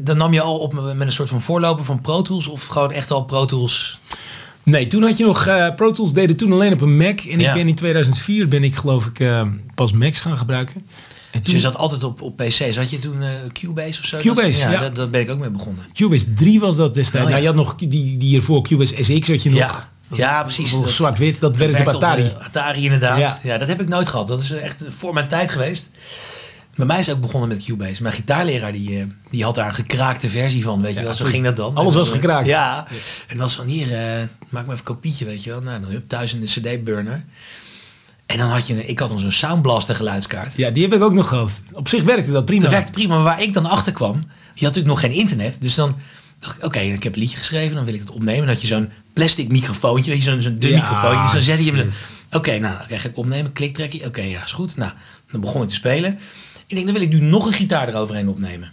dan 0.00 0.16
nam 0.16 0.32
je 0.32 0.40
al 0.40 0.58
op 0.58 0.72
met 0.72 1.06
een 1.06 1.12
soort 1.12 1.28
van 1.28 1.40
voorloper 1.40 1.84
van 1.84 2.00
Pro 2.00 2.22
Tools 2.22 2.46
of 2.46 2.66
gewoon 2.66 2.92
echt 2.92 3.10
al 3.10 3.24
Pro 3.24 3.44
Tools? 3.44 4.00
Nee, 4.66 4.86
toen 4.86 5.02
had 5.02 5.16
je 5.16 5.24
nog... 5.24 5.46
eh 5.46 5.74
Pro 5.76 5.90
Tools 5.90 6.12
deden 6.12 6.36
toen 6.36 6.52
alleen 6.52 6.72
op 6.72 6.80
een 6.80 6.96
Mac. 6.96 7.20
En 7.20 7.40
Ja. 7.40 7.48
ik 7.48 7.54
ben 7.54 7.68
in 7.68 7.74
2004 7.74 8.48
ben 8.48 8.64
ik 8.64 8.74
geloof 8.76 9.06
ik 9.06 9.20
eh, 9.20 9.42
pas 9.74 9.92
Macs 9.92 10.20
gaan 10.20 10.38
gebruiken. 10.38 10.74
En 10.74 10.82
Dus 11.32 11.42
toen, 11.42 11.54
je 11.54 11.60
zat 11.60 11.76
altijd 11.76 12.04
op, 12.04 12.22
op 12.22 12.36
PC. 12.36 12.50
Zat 12.72 12.90
je 12.90 12.98
toen 12.98 13.22
eh, 13.22 13.28
Cubase 13.52 14.00
of 14.00 14.06
zo? 14.06 14.16
Cubase, 14.18 14.60
Dat- 14.62 14.72
ja. 14.72 14.80
Dat, 14.80 14.94
dat 14.94 15.10
ben 15.10 15.20
ik 15.20 15.30
ook 15.30 15.38
mee 15.38 15.50
begonnen. 15.50 15.84
Cubase 15.92 16.34
3 16.34 16.60
was 16.60 16.76
dat 16.76 16.94
destijds. 16.94 17.26
Oh, 17.26 17.32
ja. 17.32 17.38
Nou, 17.38 17.40
je 17.40 17.46
had 17.46 17.66
nog 17.66 17.74
die, 17.78 17.88
die 18.16 18.28
hiervoor 18.28 18.62
Cubase 18.62 19.04
SX 19.04 19.28
had 19.28 19.42
je 19.42 19.50
nog. 19.50 19.58
Ja, 19.58 19.88
ja 20.14 20.42
precies. 20.42 20.70
Dat- 20.70 20.90
Zwart-wit, 20.90 21.40
dat 21.40 21.56
werkte 21.56 21.78
op 21.78 21.84
werkte 21.84 21.96
Atari. 22.06 22.32
Atari 22.38 22.84
inderdaad. 22.84 23.18
Ja. 23.18 23.38
Ja. 23.42 23.58
dat 23.58 23.68
heb 23.68 23.80
ik 23.80 23.88
nooit 23.88 24.08
gehad. 24.08 24.26
Dat 24.26 24.42
is 24.42 24.50
echt 24.50 24.84
voor 24.88 25.12
mijn 25.12 25.28
tijd 25.28 25.50
geweest. 25.52 25.88
Bij 26.76 26.86
mij 26.86 26.98
is 26.98 27.06
het 27.06 27.14
ook 27.14 27.20
begonnen 27.20 27.48
met 27.48 27.64
Cubase. 27.64 28.02
Mijn 28.02 28.14
gitaarleraar 28.14 28.72
die, 28.72 28.98
eh, 28.98 29.04
die 29.30 29.44
had 29.44 29.54
daar 29.54 29.68
een 29.68 29.74
gekraakte 29.74 30.28
versie 30.28 30.62
van. 30.62 30.80
Weet 30.82 30.96
je 30.96 31.02
wel, 31.02 31.14
zo 31.14 31.24
ging 31.24 31.44
dat 31.44 31.56
dan. 31.56 31.76
alles 31.76 31.94
was 31.94 32.08
eh, 32.08 32.14
gekraakt. 32.14 32.46
Ja. 32.46 32.86
En 33.26 33.36
was 33.38 33.54
van 33.54 33.66
hier, 33.66 33.92
eh, 33.92 34.00
maak 34.48 34.66
me 34.66 34.72
even 34.72 34.72
een 34.72 34.82
kopietje, 34.82 35.24
weet 35.24 35.44
je 35.44 35.50
wel. 35.50 35.60
Nou, 35.60 35.80
dan 35.80 35.90
hup 35.90 36.08
thuis 36.08 36.34
in 36.34 36.40
de 36.40 36.46
CD-burner. 36.46 37.24
En 38.26 38.38
dan 38.38 38.48
had 38.48 38.66
je, 38.66 38.74
een- 38.74 38.88
ik 38.88 38.98
had 38.98 39.08
dan 39.08 39.18
zo'n 39.20 39.32
Soundblaster 39.32 39.94
geluidskaart. 39.94 40.56
Ja, 40.56 40.70
die 40.70 40.82
heb 40.82 40.92
ik 40.94 41.02
ook 41.02 41.12
nog 41.12 41.28
gehad. 41.28 41.60
Op 41.72 41.88
zich 41.88 42.02
werkte 42.02 42.30
dat 42.32 42.44
prima. 42.44 42.62
Dat 42.62 42.70
werkte 42.70 42.92
prima, 42.92 43.14
maar 43.14 43.24
waar 43.24 43.42
ik 43.42 43.52
dan 43.52 43.66
achter 43.66 43.92
kwam, 43.92 44.14
je 44.14 44.64
had 44.64 44.74
natuurlijk 44.74 44.86
nog 44.86 45.00
geen 45.00 45.10
internet. 45.12 45.56
Dus 45.60 45.74
dan, 45.74 45.96
dacht 46.38 46.56
ik, 46.56 46.64
oké, 46.64 46.78
ik 46.78 47.02
heb 47.02 47.12
een 47.14 47.20
liedje 47.20 47.36
geschreven, 47.36 47.76
dan 47.76 47.84
wil 47.84 47.94
ik 47.94 48.00
het 48.00 48.10
opnemen. 48.10 48.40
Dan 48.40 48.48
had 48.48 48.60
je 48.60 48.66
zo'n 48.66 48.88
plastic 49.12 49.48
microfoontje, 49.48 50.10
weet 50.10 50.22
je, 50.24 50.30
zo'n 50.30 50.42
zo'n 50.42 50.58
dun 50.58 50.70
Ja, 50.70 50.76
microfoontje. 50.76 51.22
Dus 51.22 51.32
dan 51.32 51.40
zette 51.42 51.64
je 51.64 51.72
hem... 51.72 51.92
Oké, 52.32 52.58
nou, 52.58 52.76
dan 52.78 52.86
krijg 52.86 53.04
ik 53.04 53.16
opnemen, 53.16 53.52
kliktrekje. 53.52 54.06
Oké, 54.06 54.20
ja, 54.22 54.44
is 54.44 54.52
goed. 54.52 54.76
Nou, 54.76 54.92
dan 55.30 55.40
begon 55.40 55.62
ik 55.62 55.68
te 55.68 55.74
spelen. 55.74 56.18
Ik 56.66 56.74
denk, 56.74 56.86
dan 56.86 56.94
wil 56.94 57.04
ik 57.04 57.12
nu 57.12 57.20
nog 57.20 57.46
een 57.46 57.52
gitaar 57.52 57.88
eroverheen 57.88 58.28
opnemen. 58.28 58.72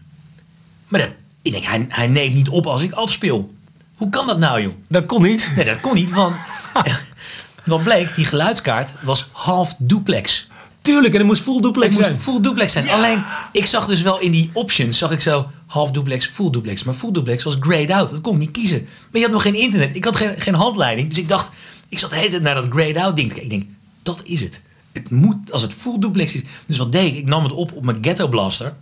Maar 0.88 1.00
dat, 1.00 1.10
ik 1.42 1.52
denk, 1.52 1.64
hij, 1.64 1.86
hij 1.90 2.08
neemt 2.08 2.36
niet 2.36 2.50
op 2.50 2.66
als 2.66 2.82
ik 2.82 2.92
afspeel. 2.92 3.54
Hoe 3.96 4.10
kan 4.10 4.28
dat 4.28 4.40
nou, 4.40 4.62
joh? 4.62 4.74
Dat 4.88 5.06
kon 5.06 5.22
niet. 5.22 5.52
Nee, 5.56 5.66
dat 5.66 5.80
kon 5.80 5.94
niet, 5.94 6.12
want... 6.12 6.36
wat 7.66 7.84
bleek, 7.84 8.16
die 8.16 8.26
geluidskaart 8.26 8.94
was 9.02 9.28
half 9.32 9.76
duplex. 9.78 10.48
Tuurlijk, 10.82 11.14
en 11.14 11.20
het 11.20 11.28
moest 11.28 11.42
full 11.42 11.62
duplex 11.62 11.88
Het 11.88 11.96
moest 11.96 12.08
zijn. 12.08 12.20
full 12.20 12.42
duplex 12.42 12.72
zijn. 12.72 12.86
Ja. 12.86 12.94
Alleen, 12.94 13.24
ik 13.52 13.66
zag 13.66 13.86
dus 13.86 14.02
wel 14.02 14.20
in 14.20 14.32
die 14.32 14.50
options, 14.54 14.98
zag 14.98 15.12
ik 15.12 15.22
zo 15.22 15.50
half 15.66 15.92
duplex, 15.92 16.26
full 16.28 16.50
duplex. 16.50 16.84
Maar 16.84 16.94
full 16.94 17.12
duplex 17.12 17.44
was 17.44 17.58
grayed 17.60 17.92
out. 17.92 18.10
Dat 18.10 18.22
kon 18.22 18.34
ik 18.34 18.40
niet 18.40 18.52
kiezen. 18.52 18.82
Maar 18.82 19.20
je 19.20 19.22
had 19.22 19.32
nog 19.32 19.42
geen 19.42 19.56
internet. 19.56 19.96
Ik 19.96 20.04
had 20.04 20.16
geen, 20.16 20.42
geen 20.42 20.54
handleiding. 20.54 21.10
Dus 21.10 21.18
ik 21.18 21.28
dacht, 21.28 21.52
ik 21.90 22.00
zat 22.00 22.10
de 22.10 22.16
hele 22.16 22.30
tijd 22.30 22.42
naar 22.42 22.56
dat 22.56 22.68
grayed 22.70 22.98
out 22.98 23.16
ding 23.16 23.28
te 23.28 23.36
kijken. 23.36 23.52
Ik 23.52 23.60
denk, 23.60 23.72
dat 24.04 24.22
is 24.26 24.42
het. 24.42 24.62
Het 24.94 25.10
moet, 25.12 25.52
als 25.52 25.62
het 25.62 25.74
full 25.74 26.00
duplex 26.00 26.34
is. 26.34 26.42
Dus 26.66 26.78
wat 26.78 26.92
deed 26.92 27.12
ik? 27.12 27.16
Ik 27.18 27.26
nam 27.26 27.44
het 27.44 27.54
op 27.54 27.72
op 27.74 27.86
mijn 27.86 27.98
ghetto 28.02 28.28
blaster. 28.28 28.74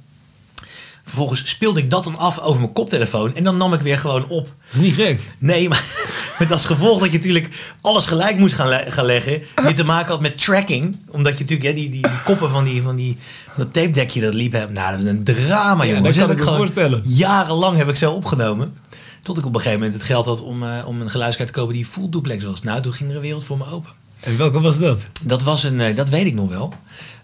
Vervolgens 1.03 1.49
speelde 1.49 1.79
ik 1.79 1.89
dat 1.89 2.03
dan 2.03 2.17
af 2.17 2.39
over 2.39 2.61
mijn 2.61 2.73
koptelefoon. 2.73 3.35
En 3.35 3.43
dan 3.43 3.57
nam 3.57 3.73
ik 3.73 3.81
weer 3.81 3.97
gewoon 3.97 4.27
op. 4.27 4.43
Dat 4.45 4.53
is 4.73 4.79
niet 4.79 4.93
gek. 4.93 5.19
Nee, 5.37 5.69
maar 5.69 5.83
met 6.39 6.51
als 6.51 6.65
gevolg 6.65 6.99
dat 6.99 7.11
je 7.11 7.17
natuurlijk 7.17 7.73
alles 7.81 8.05
gelijk 8.05 8.37
moest 8.37 8.53
gaan, 8.55 8.67
le- 8.67 8.85
gaan 8.91 9.05
leggen. 9.05 9.41
Die 9.65 9.73
te 9.73 9.83
maken 9.83 10.11
had 10.11 10.21
met 10.21 10.41
tracking. 10.43 10.97
Omdat 11.07 11.33
je 11.37 11.39
natuurlijk 11.43 11.69
hè, 11.69 11.75
die, 11.75 11.89
die, 11.89 12.01
die 12.01 12.21
koppen 12.25 12.49
van, 12.49 12.63
die, 12.63 12.81
van 12.81 12.95
die, 12.95 13.17
dat 13.57 13.73
tape 13.73 13.91
dekje 13.91 14.21
dat 14.21 14.33
liep 14.33 14.51
hebben. 14.51 14.75
Nou, 14.75 14.91
dat 14.91 15.03
is 15.03 15.09
een 15.09 15.23
drama, 15.23 15.85
jongen. 15.85 16.03
dat 16.03 16.13
Dus 16.13 16.17
kan 16.21 16.27
heb 16.29 16.31
ik 16.31 16.37
me 16.37 16.43
gewoon 16.43 16.57
voorstellen. 16.67 17.01
Jarenlang 17.05 17.77
heb 17.77 17.89
ik 17.89 17.95
zo 17.95 18.11
opgenomen. 18.11 18.77
Tot 19.21 19.37
ik 19.37 19.45
op 19.45 19.53
een 19.55 19.61
gegeven 19.61 19.79
moment 19.79 19.97
het 19.97 20.07
geld 20.07 20.25
had 20.25 20.41
om, 20.41 20.63
eh, 20.63 20.87
om 20.87 21.01
een 21.01 21.09
geluidskaart 21.09 21.53
te 21.53 21.59
kopen 21.59 21.73
die 21.73 21.85
full 21.85 22.09
duplex 22.09 22.43
was. 22.43 22.61
Nou, 22.61 22.81
toen 22.81 22.93
ging 22.93 23.09
er 23.09 23.15
een 23.15 23.21
wereld 23.21 23.43
voor 23.43 23.57
me 23.57 23.65
open. 23.65 23.89
En 24.21 24.37
welke 24.37 24.59
was 24.59 24.77
dat? 24.77 25.05
Dat 25.23 25.43
was 25.43 25.63
een, 25.63 25.79
eh, 25.81 25.95
dat 25.95 26.09
weet 26.09 26.25
ik 26.25 26.33
nog 26.33 26.49
wel. 26.49 26.73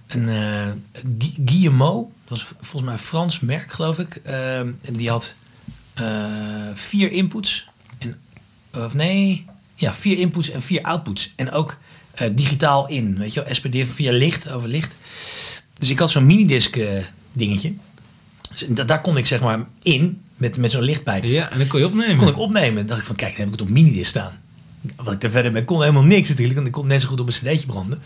Een 0.08 0.28
eh 0.28 0.70
Gu- 1.20 1.42
Guillemot, 1.46 2.10
dat 2.28 2.30
was 2.40 2.46
volgens 2.62 2.82
mij 2.84 2.94
een 2.94 3.00
Frans 3.00 3.40
merk, 3.40 3.72
geloof 3.72 4.00
ik. 4.00 4.16
Eh, 4.24 4.60
en 4.60 4.76
die 4.92 5.10
had 5.10 5.36
eh, 5.94 6.16
vier 6.74 7.12
inputs. 7.12 7.68
En, 7.98 8.18
of 8.86 8.94
nee, 8.94 9.46
ja, 9.76 9.94
vier 9.94 10.18
inputs 10.18 10.50
en 10.50 10.62
vier 10.62 10.82
outputs. 10.82 11.34
En 11.36 11.52
ook 11.52 11.78
digitaal 12.32 12.88
in, 12.88 13.18
weet 13.18 13.34
je 13.34 13.44
wel, 13.44 13.54
SPD 13.56 13.76
via 13.94 14.12
licht, 14.12 14.52
over 14.52 14.70
licht. 14.70 14.96
Dus 15.74 15.90
ik 15.90 16.00
had 16.00 16.12
zo'n 16.12 16.26
minidisc 16.26 16.78
dingetje. 17.32 17.74
Dus 18.50 18.66
da- 18.70 18.84
daar 18.84 19.02
kon 19.02 19.18
ik 19.18 19.26
zeg 19.26 19.40
maar 19.40 19.60
in, 19.82 20.22
met, 20.36 20.58
met 20.58 20.72
zo'n 20.72 20.82
lichtpijpje 20.82 21.30
Ja, 21.32 21.50
en 21.52 21.58
dan 21.58 21.68
kon 21.68 21.80
je 21.80 21.86
opnemen. 21.86 22.18
kon 22.18 22.28
ik 22.28 22.38
opnemen. 22.38 22.76
Dan 22.76 22.86
dacht 22.86 23.00
ik 23.00 23.06
van, 23.06 23.16
kijk, 23.16 23.32
dan 23.32 23.40
heb 23.40 23.48
ik 23.54 23.60
het 23.60 23.70
op 23.70 23.74
minidisc 23.74 24.10
staan. 24.10 24.42
Wat 24.96 25.14
ik 25.14 25.24
er 25.24 25.32
verder 25.32 25.52
mee 25.52 25.66
kon, 25.66 25.80
helemaal 25.82 26.04
niks 26.04 26.30
natuurlijk. 26.30 26.56
Want 26.56 26.68
ik 26.68 26.74
kon 26.74 26.88
net 26.88 27.02
zo 27.02 27.08
goed 27.08 27.20
op 27.20 27.28
een 27.28 27.34
cd'tje 27.34 27.66
branden. 27.66 28.02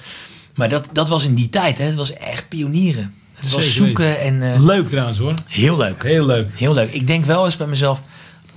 Maar 0.55 0.69
dat, 0.69 0.89
dat 0.91 1.09
was 1.09 1.23
in 1.23 1.35
die 1.35 1.49
tijd, 1.49 1.77
hè. 1.77 1.83
Het 1.85 1.95
was 1.95 2.13
echt 2.13 2.47
pionieren. 2.49 3.13
Het 3.33 3.51
was 3.51 3.63
Zeker 3.63 3.77
zoeken 3.85 4.19
en... 4.19 4.53
eh, 4.53 4.63
Leuk 4.65 4.87
trouwens 4.87 5.17
hoor. 5.17 5.33
heel 5.47 5.77
leuk. 5.77 6.03
Heel 6.03 6.25
leuk. 6.25 6.49
Heel 6.59 6.73
leuk. 6.73 6.91
Ik 6.93 7.07
denk 7.07 7.25
wel 7.25 7.45
eens 7.45 7.57
bij 7.57 7.67
mezelf... 7.67 8.01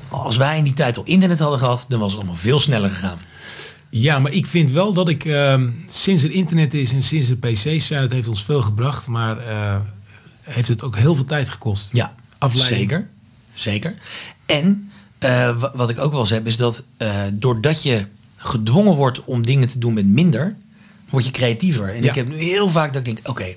Als 0.08 0.36
wij 0.36 0.58
in 0.58 0.64
die 0.64 0.72
tijd 0.72 0.96
al 0.96 1.04
internet 1.04 1.38
hadden 1.38 1.58
gehad... 1.58 1.86
dan 1.88 1.98
was 2.00 2.10
het 2.10 2.20
allemaal 2.20 2.38
veel 2.40 2.60
sneller 2.60 2.90
gegaan. 2.90 3.18
Ja, 3.88 4.18
maar 4.18 4.32
ik 4.32 4.46
vind 4.46 4.70
wel 4.70 4.92
dat 4.92 5.08
ik 5.08 5.24
ehm, 5.24 5.70
sinds 5.86 6.22
er 6.22 6.30
internet 6.30 6.74
is 6.74 6.92
en 6.92 7.02
sinds 7.02 7.28
er 7.28 7.36
PC's 7.36 7.86
zijn, 7.86 8.02
het 8.02 8.10
heeft 8.12 8.28
ons 8.28 8.44
veel 8.44 8.62
gebracht, 8.62 9.06
maar 9.06 9.38
eh, 9.38 9.76
heeft 10.42 10.68
het 10.68 10.82
ook 10.82 10.96
heel 10.96 11.14
veel 11.14 11.24
tijd 11.24 11.48
gekost. 11.48 11.88
Ja, 11.92 12.14
Afleiding. 12.38 12.80
zeker. 12.90 13.08
Zeker. 13.54 13.94
En 14.46 14.90
eh, 15.24 15.58
wa- 15.60 15.72
wat 15.74 15.90
ik 15.90 15.98
ook 15.98 16.10
wel 16.12 16.20
eens 16.20 16.30
heb... 16.30 16.46
is 16.46 16.56
dat 16.56 16.82
eh, 16.96 17.22
doordat 17.32 17.82
je 17.82 18.06
gedwongen 18.36 18.94
wordt 18.94 19.24
om 19.24 19.44
dingen 19.44 19.68
te 19.68 19.78
doen 19.78 19.92
met 19.94 20.06
minder... 20.06 20.56
word 21.08 21.24
je 21.24 21.30
creatiever. 21.30 21.88
En 21.94 22.02
Ja. 22.02 22.08
ik 22.08 22.14
heb 22.14 22.28
nu 22.28 22.36
heel 22.36 22.70
vaak 22.70 22.92
dat 22.92 23.06
ik 23.06 23.14
denk... 23.14 23.28
oké, 23.28 23.54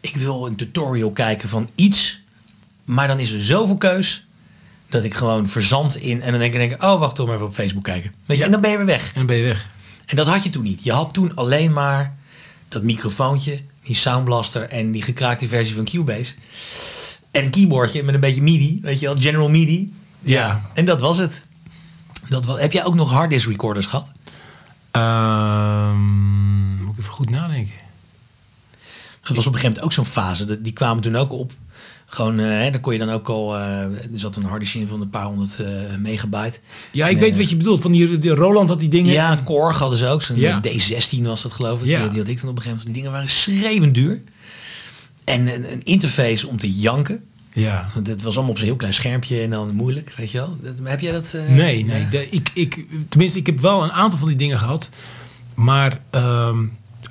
ik 0.00 0.16
wil 0.16 0.46
een 0.46 0.56
tutorial 0.56 1.10
kijken 1.10 1.48
van 1.48 1.68
iets... 1.74 2.20
maar 2.84 3.08
dan 3.08 3.18
is 3.18 3.32
er 3.32 3.42
zoveel 3.44 3.76
keus... 3.76 4.26
dat 4.88 5.04
ik 5.04 5.14
gewoon 5.14 5.48
verzand 5.48 5.96
in... 5.96 6.22
en 6.22 6.30
dan 6.30 6.40
denk 6.40 6.52
ik, 6.52 6.58
denk 6.58 6.72
ik, 6.72 6.82
oh, 6.82 6.98
wacht, 7.00 7.14
toch 7.16 7.26
maar 7.26 7.34
even 7.34 7.46
op 7.46 7.54
Facebook 7.54 7.84
kijken. 7.84 8.12
Weet 8.26 8.36
je, 8.36 8.42
Ja. 8.42 8.44
en 8.44 8.52
dan 8.52 8.60
ben 8.60 8.70
je 8.70 8.76
weer 8.76 8.86
weg. 8.86 9.06
En 9.06 9.12
dan 9.14 9.26
ben 9.26 9.36
je 9.36 9.42
weg. 9.44 9.68
En 10.06 10.16
dat 10.16 10.26
had 10.26 10.44
je 10.44 10.50
toen 10.50 10.62
niet. 10.62 10.84
Je 10.84 10.92
had 10.92 11.12
toen 11.14 11.34
alleen 11.34 11.72
maar 11.72 12.16
dat 12.68 12.82
microfoontje, 12.82 13.60
die 13.82 13.96
Soundblaster 13.96 14.62
en 14.62 14.92
die 14.92 15.02
gekraakte 15.02 15.48
versie 15.48 15.74
van 15.74 15.84
Cubase. 15.84 16.34
En 17.30 17.44
een 17.44 17.50
keyboardje 17.50 18.02
met 18.02 18.14
een 18.14 18.20
beetje 18.20 18.42
MIDI, 18.42 18.78
weet 18.82 19.00
je 19.00 19.06
wel, 19.06 19.16
General 19.18 19.48
MIDI. 19.48 19.92
Ja. 20.24 20.60
En 20.74 20.84
dat 20.84 21.00
was 21.00 21.18
het. 21.18 21.48
Dat 22.28 22.44
was, 22.44 22.60
heb 22.60 22.72
jij 22.72 22.84
ook 22.84 22.94
nog 22.94 23.10
harddisk 23.10 23.46
recorders 23.48 23.86
gehad? 23.86 24.12
Ehm, 24.90 26.82
moet 26.84 26.92
ik 26.92 26.98
even 27.00 27.12
goed 27.12 27.30
nadenken. 27.30 27.74
Dat 29.22 29.36
was 29.36 29.46
op 29.46 29.52
een 29.52 29.58
gegeven 29.58 29.66
moment 29.66 29.84
ook 29.84 29.92
zo'n 29.92 30.22
fase. 30.22 30.60
Die 30.60 30.72
kwamen 30.72 31.02
toen 31.02 31.16
ook 31.16 31.32
op. 31.32 31.52
Gewoon, 32.06 32.38
eh, 32.38 32.46
hè, 32.46 32.70
dan 32.70 32.80
kon 32.80 32.92
je 32.92 32.98
dan 32.98 33.10
ook 33.10 33.28
al. 33.28 33.56
eh, 33.56 33.82
er 33.82 34.08
zat 34.14 34.36
een 34.36 34.44
harddisk 34.44 34.74
in 34.74 34.86
van 34.88 35.00
een 35.00 35.10
paar 35.10 35.24
honderd 35.24 35.60
eh, 35.60 35.66
megabyte. 35.98 36.58
Ja, 36.90 37.06
En, 37.06 37.12
ik 37.12 37.18
weet 37.18 37.36
wat 37.36 37.50
je 37.50 37.56
bedoelt. 37.56 37.82
Van 37.82 37.92
die, 37.92 38.28
Roland 38.34 38.68
had 38.68 38.78
die 38.78 38.88
dingen. 38.88 39.12
Ja, 39.12 39.36
Korg 39.36 39.78
hadden 39.78 39.98
ze 39.98 40.06
ook. 40.06 40.22
Zo'n 40.22 40.36
Ja. 40.38 40.60
D16 40.68 41.22
was 41.22 41.42
dat 41.42 41.52
geloof 41.52 41.80
ik. 41.80 41.86
Ja. 41.86 42.00
Die, 42.00 42.08
die 42.10 42.18
had 42.18 42.28
ik 42.28 42.40
dan 42.40 42.50
op 42.50 42.56
een 42.56 42.62
gegeven 42.62 42.68
moment. 42.70 42.84
Die 42.84 42.94
dingen 42.94 43.10
waren 43.12 43.28
schreeuwend 43.28 43.94
duur. 43.94 44.22
En 45.24 45.54
een, 45.54 45.72
een 45.72 45.82
interface 45.84 46.46
om 46.46 46.58
te 46.58 46.72
janken. 46.72 47.24
Ja. 47.56 47.88
Want 47.94 48.06
het 48.06 48.22
was 48.22 48.34
allemaal 48.34 48.52
op 48.52 48.58
zo'n 48.58 48.66
heel 48.66 48.76
klein 48.76 48.94
schermpje 48.94 49.40
en 49.40 49.50
dan 49.50 49.74
moeilijk, 49.74 50.14
weet 50.16 50.30
je 50.30 50.38
wel. 50.38 50.56
Heb 50.82 51.00
jij 51.00 51.12
dat? 51.12 51.34
eh, 51.34 51.48
Nee, 51.54 51.84
nee. 51.84 52.08
de- 52.08 52.28
ik, 52.30 52.50
ik, 52.54 52.86
tenminste, 53.08 53.38
ik 53.38 53.46
heb 53.46 53.60
wel 53.60 53.82
een 53.82 53.92
aantal 53.92 54.18
van 54.18 54.28
die 54.28 54.36
dingen 54.36 54.58
gehad. 54.58 54.90
Maar 55.54 56.00
ehm, 56.10 56.64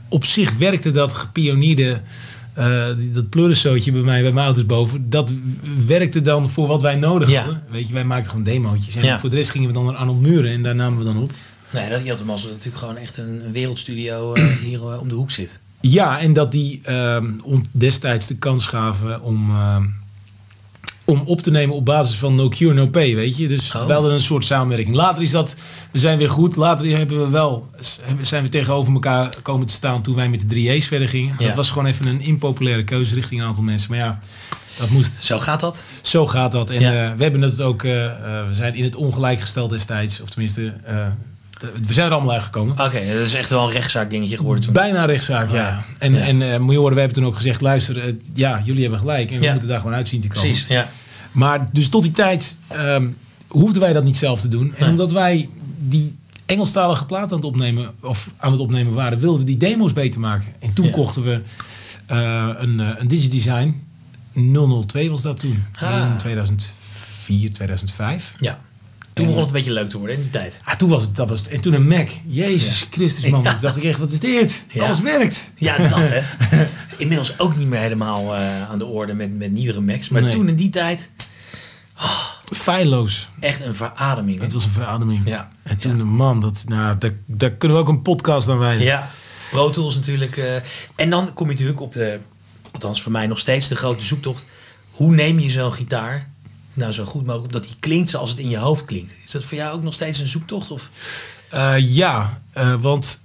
op 0.09 0.25
zich 0.25 0.57
werkte 0.57 0.91
dat 0.91 1.13
gepionierde, 1.13 2.01
eh, 2.53 2.85
dat 3.13 3.29
pleurensootje 3.29 3.91
bij 3.91 4.01
mij, 4.01 4.21
bij 4.21 4.31
mijn 4.31 4.45
ouders 4.45 4.65
boven. 4.65 5.09
Dat 5.09 5.33
werkte 5.87 6.21
dan 6.21 6.49
voor 6.49 6.67
wat 6.67 6.81
wij 6.81 6.95
nodig 6.95 7.29
Ja. 7.29 7.41
hadden. 7.43 7.63
Weet 7.69 7.87
je, 7.87 7.93
wij 7.93 8.05
maakten 8.05 8.29
gewoon 8.29 8.45
demootjes. 8.45 8.95
En 8.95 9.05
Ja. 9.05 9.19
voor 9.19 9.29
de 9.29 9.35
rest 9.35 9.51
gingen 9.51 9.67
we 9.67 9.73
dan 9.73 9.85
naar 9.85 9.95
Arnold 9.95 10.21
Muren 10.21 10.51
en 10.51 10.63
daar 10.63 10.75
namen 10.75 10.97
we 10.99 11.05
dan 11.05 11.17
op. 11.21 11.31
Nee, 11.73 11.89
dat, 11.89 12.03
je 12.03 12.09
had 12.09 12.19
hem 12.19 12.29
als 12.29 12.43
natuurlijk 12.43 12.77
gewoon 12.77 12.97
echt 12.97 13.17
een, 13.17 13.51
wereldstudio 13.51 14.33
eh, 14.33 14.43
hier 14.67 14.99
om 14.99 15.07
de 15.07 15.15
hoek 15.15 15.31
zit. 15.31 15.59
Ja, 15.81 16.19
en 16.19 16.33
dat 16.33 16.51
die 16.51 16.79
ehm, 16.83 17.25
destijds 17.71 18.27
de 18.27 18.35
kans 18.37 18.67
gaven 18.67 19.21
om, 19.21 19.49
ehm, 19.49 19.83
om 21.05 21.21
op 21.25 21.41
te 21.41 21.51
nemen 21.51 21.75
op 21.75 21.85
basis 21.85 22.17
van 22.17 22.33
no 22.33 22.47
cure, 22.49 22.73
no 22.73 22.87
pay, 22.87 23.15
weet 23.15 23.37
je. 23.37 23.47
Dus 23.47 23.75
Oh. 23.75 23.85
we 23.85 23.93
hadden 23.93 24.11
een 24.13 24.19
soort 24.21 24.45
samenwerking. 24.45 24.95
Later 24.95 25.23
is 25.23 25.31
dat, 25.31 25.55
we 25.91 25.99
zijn 25.99 26.17
weer 26.17 26.29
goed. 26.29 26.55
Later 26.55 26.97
hebben 26.97 27.19
we 27.23 27.29
wel, 27.29 27.69
zijn 28.21 28.43
we 28.43 28.49
tegenover 28.49 28.93
elkaar 28.93 29.35
komen 29.41 29.67
te 29.67 29.73
staan 29.73 30.01
toen 30.01 30.15
wij 30.15 30.29
met 30.29 30.49
de 30.49 30.55
3A's 30.77 30.85
verder 30.87 31.09
gingen. 31.09 31.35
Ja. 31.39 31.47
Dat 31.47 31.55
was 31.55 31.71
gewoon 31.71 31.87
even 31.87 32.05
een 32.07 32.21
impopulaire 32.21 32.83
keuze 32.83 33.15
richting 33.15 33.41
een 33.41 33.47
aantal 33.47 33.63
mensen. 33.63 33.89
Maar 33.89 33.99
ja, 33.99 34.19
dat 34.77 34.89
moest, 34.89 35.23
Zo 35.23 35.39
gaat 35.39 35.59
dat. 35.59 35.85
zo 36.01 36.27
gaat 36.27 36.51
dat. 36.51 36.69
En 36.69 36.79
Ja. 36.81 36.91
eh, 37.09 37.17
we 37.17 37.23
hebben 37.23 37.41
het 37.41 37.61
ook, 37.61 37.83
eh, 37.83 38.05
eh, 38.05 38.47
we 38.47 38.53
zijn 38.53 38.75
in 38.75 38.83
het 38.83 38.95
ongelijk 38.95 39.39
gesteld 39.41 39.69
destijds. 39.69 40.21
Of 40.21 40.29
tenminste, 40.29 40.73
we 41.87 41.93
zijn 41.93 42.07
er 42.07 42.13
allemaal 42.13 42.33
uitgekomen. 42.33 42.73
Oké, 42.73 42.99
dat 43.13 43.25
is 43.25 43.33
echt 43.33 43.49
wel 43.49 43.65
een 43.67 43.71
rechtszaak 43.73 44.09
dingetje 44.09 44.37
geworden 44.37 44.63
toen. 44.63 44.73
Bijna 44.73 45.05
rechtszaak, 45.05 45.49
ja. 45.49 45.55
Ja. 45.55 45.83
En, 45.99 46.13
Ja. 46.13 46.19
en 46.19 46.53
eh, 46.53 46.59
moet 46.59 46.71
je 46.73 46.77
horen, 46.79 46.93
we 46.93 46.99
hebben 46.99 47.17
toen 47.17 47.27
ook 47.27 47.35
gezegd, 47.35 47.61
luister, 47.61 47.97
eh, 48.07 48.13
ja, 48.33 48.61
jullie 48.65 48.81
hebben 48.81 48.99
gelijk 48.99 49.31
en 49.31 49.37
we 49.39 49.43
Ja. 49.45 49.51
moeten 49.51 49.69
daar 49.69 49.79
gewoon 49.79 49.95
uitzien 49.95 50.21
te 50.21 50.27
komen. 50.27 50.43
Precies, 50.43 50.65
ja. 50.67 50.89
Maar 51.31 51.69
dus 51.71 51.89
tot 51.89 52.03
die 52.03 52.11
tijd 52.11 52.55
ehm, 52.67 53.07
hoefden 53.47 53.81
wij 53.81 53.93
dat 53.93 54.03
niet 54.03 54.17
zelf 54.17 54.41
te 54.41 54.47
doen. 54.47 54.75
En 54.75 54.89
omdat 54.89 55.11
wij 55.11 55.49
die 55.79 56.15
Engelstalige 56.45 57.05
plaat 57.05 57.31
aan 57.31 57.37
het 57.37 57.45
opnemen, 57.45 57.91
of 58.01 58.29
aan 58.37 58.51
het 58.51 58.61
opnemen 58.61 58.93
waren, 58.93 59.19
wilden 59.19 59.39
we 59.39 59.45
die 59.45 59.57
demo's 59.57 59.93
beter 59.93 60.19
maken. 60.19 60.53
En 60.59 60.73
toen 60.73 60.89
kochten 60.91 61.23
we 61.23 61.41
eh, 62.05 62.49
een, 62.57 62.79
een 62.79 63.07
Digidesign 63.07 63.81
002 64.85 65.09
was 65.09 65.21
dat 65.21 65.39
toen. 65.39 65.63
Ah. 65.79 66.09
In 66.11 66.17
2004, 66.17 67.51
2005. 67.53 68.33
ja. 68.39 68.59
Toen 69.13 69.25
begon 69.25 69.39
het 69.41 69.49
een 69.49 69.55
beetje 69.55 69.71
leuk 69.71 69.89
te 69.89 69.97
worden 69.97 70.15
in 70.15 70.21
die 70.21 70.31
tijd. 70.31 70.61
Ah, 70.63 70.75
toen 70.75 70.89
was 70.89 71.01
het, 71.03 71.15
dat 71.15 71.29
was 71.29 71.39
het. 71.39 71.47
En 71.49 71.61
toen 71.61 71.73
een 71.73 71.87
Mac. 71.87 72.09
Jezus 72.25 72.79
Ja. 72.79 72.85
Christus 72.89 73.29
man, 73.31 73.43
Ja. 73.43 73.57
dacht 73.61 73.77
ik 73.77 73.83
echt, 73.83 73.99
wat 73.99 74.11
is 74.11 74.19
dit? 74.19 74.63
Ja. 74.69 74.83
Alles 74.85 75.01
werkt. 75.01 75.49
Ja, 75.55 75.77
dat 75.77 75.97
hè. 75.97 76.19
Is 76.59 76.67
Inmiddels 76.97 77.39
ook 77.39 77.55
niet 77.57 77.67
meer 77.67 77.79
helemaal 77.79 78.35
eh, 78.35 78.69
aan 78.69 78.77
de 78.77 78.85
orde 78.85 79.13
met, 79.13 79.37
met 79.37 79.51
nieuwere 79.51 79.81
Macs. 79.81 80.09
Maar 80.09 80.21
Nee. 80.21 80.31
toen 80.31 80.47
in 80.47 80.55
die 80.55 80.69
tijd 80.69 81.09
Feilloos. 82.53 83.27
echt 83.39 83.65
een 83.65 83.75
verademing. 83.75 84.37
hè. 84.37 84.43
Het 84.43 84.53
was 84.53 84.63
een 84.63 84.71
verademing. 84.71 85.25
Ja. 85.25 85.47
En 85.63 85.77
toen, 85.77 86.03
man, 86.03 86.39
dat, 86.39 86.63
nou, 86.67 86.97
daar, 86.97 87.13
daar 87.25 87.51
kunnen 87.51 87.77
we 87.77 87.83
ook 87.83 87.89
een 87.89 88.01
podcast 88.01 88.47
aan 88.49 88.57
wijden. 88.57 88.83
Ja, 88.85 89.09
Pro 89.51 89.69
Tools 89.69 89.95
natuurlijk. 89.95 90.37
eh, 90.37 90.55
en 90.95 91.09
dan 91.09 91.33
kom 91.33 91.45
je 91.47 91.51
natuurlijk 91.53 91.81
op 91.81 91.93
de, 91.93 92.19
althans 92.71 93.01
voor 93.01 93.11
mij 93.11 93.27
nog 93.27 93.39
steeds 93.39 93.67
de 93.67 93.75
grote 93.75 94.03
zoektocht. 94.05 94.45
Hoe 94.91 95.11
neem 95.15 95.39
je 95.39 95.49
zo'n 95.49 95.73
gitaar 95.73 96.29
nou 96.73 96.91
zo 96.91 97.05
goed 97.05 97.25
mogelijk 97.25 97.53
dat 97.53 97.63
die 97.63 97.75
klinkt 97.79 98.09
zoals 98.09 98.29
het 98.29 98.39
in 98.39 98.49
je 98.49 98.57
hoofd 98.57 98.85
klinkt? 98.85 99.17
Is 99.25 99.31
dat 99.31 99.43
voor 99.43 99.57
jou 99.57 99.75
ook 99.75 99.83
nog 99.83 99.93
steeds 99.93 100.19
een 100.19 100.27
zoektocht? 100.27 100.71
Of? 100.71 100.89
Eh, 101.49 101.75
ja, 101.79 102.41
eh, 102.51 102.73
want 102.81 103.23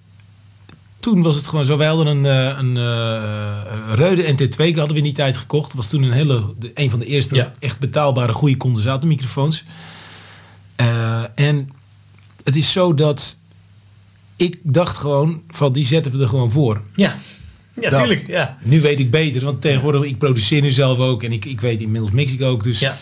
toen 1.01 1.23
was 1.23 1.37
het 1.37 1.47
gewoon 1.47 1.65
zo. 1.65 1.77
Wij 1.77 1.87
hadden 1.87 2.07
een, 2.07 2.27
eh, 2.27 2.59
een 2.59 3.95
Reude 3.95 4.23
NT2 4.33 4.67
hadden 4.77 4.93
we 4.93 4.97
in 4.99 5.05
die 5.05 5.13
tijd 5.13 5.37
gekocht. 5.37 5.75
was 5.75 5.89
toen 5.89 6.03
een 6.03 6.13
hele, 6.13 6.45
een 6.75 6.91
van 6.91 6.99
de 6.99 7.07
eerste 7.07 7.35
Ja. 7.35 7.53
echt 7.59 7.79
betaalbare 7.79 8.33
goede 8.33 8.57
condensatormicrofoons. 8.57 9.65
En 11.35 11.71
het 12.45 12.57
is 12.57 12.73
zo 12.73 12.95
dat 12.95 13.39
ik 14.37 14.59
dacht 14.63 14.97
gewoon 14.97 15.43
van 15.49 15.73
die 15.73 15.87
zetten 15.87 16.13
we 16.13 16.23
er 16.23 16.29
gewoon 16.29 16.51
voor. 16.51 16.83
Ja, 16.95 17.17
ja 17.81 17.91
Dat. 17.91 17.99
tuurlijk. 18.01 18.27
Ja. 18.27 18.59
Nu 18.63 18.81
weet 18.81 18.99
ik 18.99 19.11
beter, 19.11 19.45
want 19.45 19.61
tegenwoordig 19.61 20.03
ik 20.03 20.19
produceer 20.19 20.61
nu 20.61 20.71
zelf 20.71 20.99
ook 20.99 21.23
en 21.23 21.33
ik, 21.33 21.45
ik 21.45 21.61
weet 21.61 21.81
inmiddels 21.81 22.13
mix 22.13 22.33
ik 22.33 22.43
ook. 22.43 22.63
Dus, 22.63 22.79
Ja. 22.79 22.99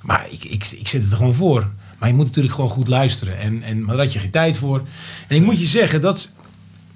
Maar 0.00 0.26
ik, 0.30 0.44
ik, 0.44 0.64
ik 0.64 0.88
zet 0.88 1.02
het 1.02 1.10
er 1.10 1.16
gewoon 1.16 1.34
voor. 1.34 1.70
Maar 1.98 2.08
je 2.08 2.14
moet 2.14 2.26
natuurlijk 2.26 2.54
gewoon 2.54 2.70
goed 2.70 2.88
luisteren. 2.88 3.38
En, 3.38 3.62
en, 3.62 3.84
maar 3.84 3.96
daar 3.96 4.04
had 4.04 4.12
je 4.12 4.18
geen 4.18 4.30
tijd 4.30 4.58
voor. 4.58 4.82
En 5.26 5.36
ik 5.36 5.42
moet 5.42 5.58
je 5.58 5.66
zeggen 5.66 6.00
dat 6.00 6.32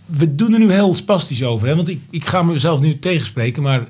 we 0.06 0.34
doen 0.34 0.52
er 0.52 0.58
nu 0.58 0.72
heel 0.72 0.94
spastisch 0.94 1.44
over. 1.44 1.68
Hè? 1.68 1.76
Want 1.76 1.88
ik, 1.88 2.00
ik 2.10 2.24
ga 2.24 2.42
mezelf 2.42 2.80
nu 2.80 2.98
tegenspreken. 2.98 3.62
Maar 3.62 3.86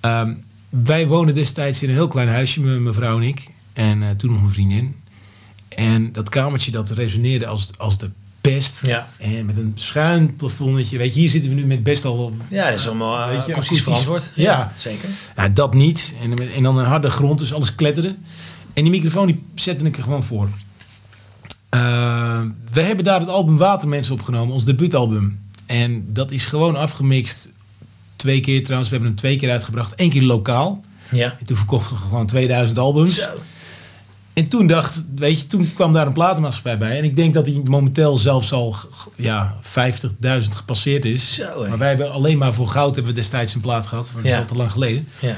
ehm, 0.00 0.34
wij 0.68 1.06
wonen 1.06 1.34
destijds 1.34 1.82
in 1.82 1.88
een 1.88 1.94
heel 1.94 2.08
klein 2.08 2.28
huisje, 2.28 2.60
mijn 2.60 2.82
mevrouw 2.82 3.16
en 3.16 3.22
ik. 3.22 3.50
En 3.72 4.02
eh, 4.02 4.10
toen 4.10 4.30
nog 4.30 4.40
mijn 4.40 4.52
vriendin. 4.52 4.96
En 5.68 6.12
dat 6.12 6.28
kamertje 6.28 6.70
dat 6.70 6.90
resoneerde 6.90 7.46
als, 7.46 7.70
als 7.78 7.98
de 7.98 8.10
pest. 8.42 8.80
Ja. 8.86 9.08
En 9.18 9.46
met 9.46 9.56
een 9.56 9.72
schuin 9.74 10.36
plafondetje. 10.36 10.98
Weet 10.98 11.14
je, 11.14 11.20
hier 11.20 11.30
zitten 11.30 11.50
we 11.50 11.56
nu 11.56 11.66
met 11.66 11.82
best 11.82 12.04
al 12.04 12.32
Ja, 12.48 12.70
dat 12.70 12.78
is 12.78 12.86
allemaal 12.86 13.28
Weet 13.28 13.38
uh, 13.38 13.46
je, 13.46 13.52
akoestisch. 13.52 13.82
verantwoord. 13.82 14.32
Ja. 14.34 14.72
zeker. 14.76 15.08
nou, 15.36 15.52
dat 15.52 15.74
niet. 15.74 16.14
En, 16.22 16.52
en 16.54 16.62
dan 16.62 16.78
een 16.78 16.84
harde 16.84 17.10
grond, 17.10 17.38
dus 17.38 17.52
alles 17.54 17.74
kletterde. 17.74 18.14
En 18.72 18.82
die 18.82 18.90
microfoon 18.90 19.26
die 19.26 19.44
zette 19.54 19.84
ik 19.84 19.96
er 19.96 20.02
gewoon 20.02 20.22
voor. 20.24 20.48
Eh, 21.68 22.40
we 22.72 22.80
hebben 22.80 23.04
daar 23.04 23.20
het 23.20 23.28
album 23.28 23.56
Watermensen 23.56 24.14
opgenomen, 24.14 24.54
ons 24.54 24.64
debuutalbum. 24.64 25.40
En 25.66 26.04
dat 26.12 26.30
is 26.30 26.44
gewoon 26.44 26.76
afgemixt. 26.76 27.48
Twee 28.16 28.40
keer 28.40 28.62
trouwens, 28.62 28.90
we 28.90 28.96
hebben 28.96 29.14
hem 29.14 29.22
twee 29.22 29.36
keer 29.36 29.50
uitgebracht. 29.50 29.92
Eén 29.96 30.10
keer 30.10 30.22
lokaal. 30.22 30.84
Ja. 31.10 31.36
En 31.40 31.46
toen 31.46 31.56
verkochten 31.56 31.96
we 31.96 32.02
gewoon 32.02 32.26
2000 32.26 32.78
albums. 32.78 33.14
Zo. 33.18 33.28
En 34.32 34.48
toen 34.48 34.66
dacht, 34.66 35.04
weet 35.16 35.40
je, 35.40 35.46
toen 35.46 35.70
kwam 35.74 35.92
daar 35.92 36.06
een 36.06 36.12
platenmaatschappij 36.12 36.78
bij. 36.78 36.98
En 36.98 37.04
ik 37.04 37.16
denk 37.16 37.34
dat 37.34 37.44
die 37.44 37.60
momenteel 37.64 38.18
zelfs 38.18 38.52
al 38.52 38.76
ja, 39.16 39.54
50.000 39.62 40.48
gepasseerd 40.50 41.04
is. 41.04 41.34
Zo, 41.34 41.68
maar 41.68 41.78
wij 41.78 41.88
hebben 41.88 42.12
alleen 42.12 42.38
maar 42.38 42.54
voor 42.54 42.68
goud 42.68 42.94
hebben 42.94 43.14
we 43.14 43.20
destijds 43.20 43.54
een 43.54 43.60
plaat 43.60 43.86
gehad. 43.86 44.10
Maar 44.14 44.22
dat 44.22 44.30
Ja. 44.30 44.36
is 44.36 44.42
al 44.42 44.48
te 44.48 44.56
lang 44.56 44.70
geleden. 44.72 45.08
Ja. 45.18 45.36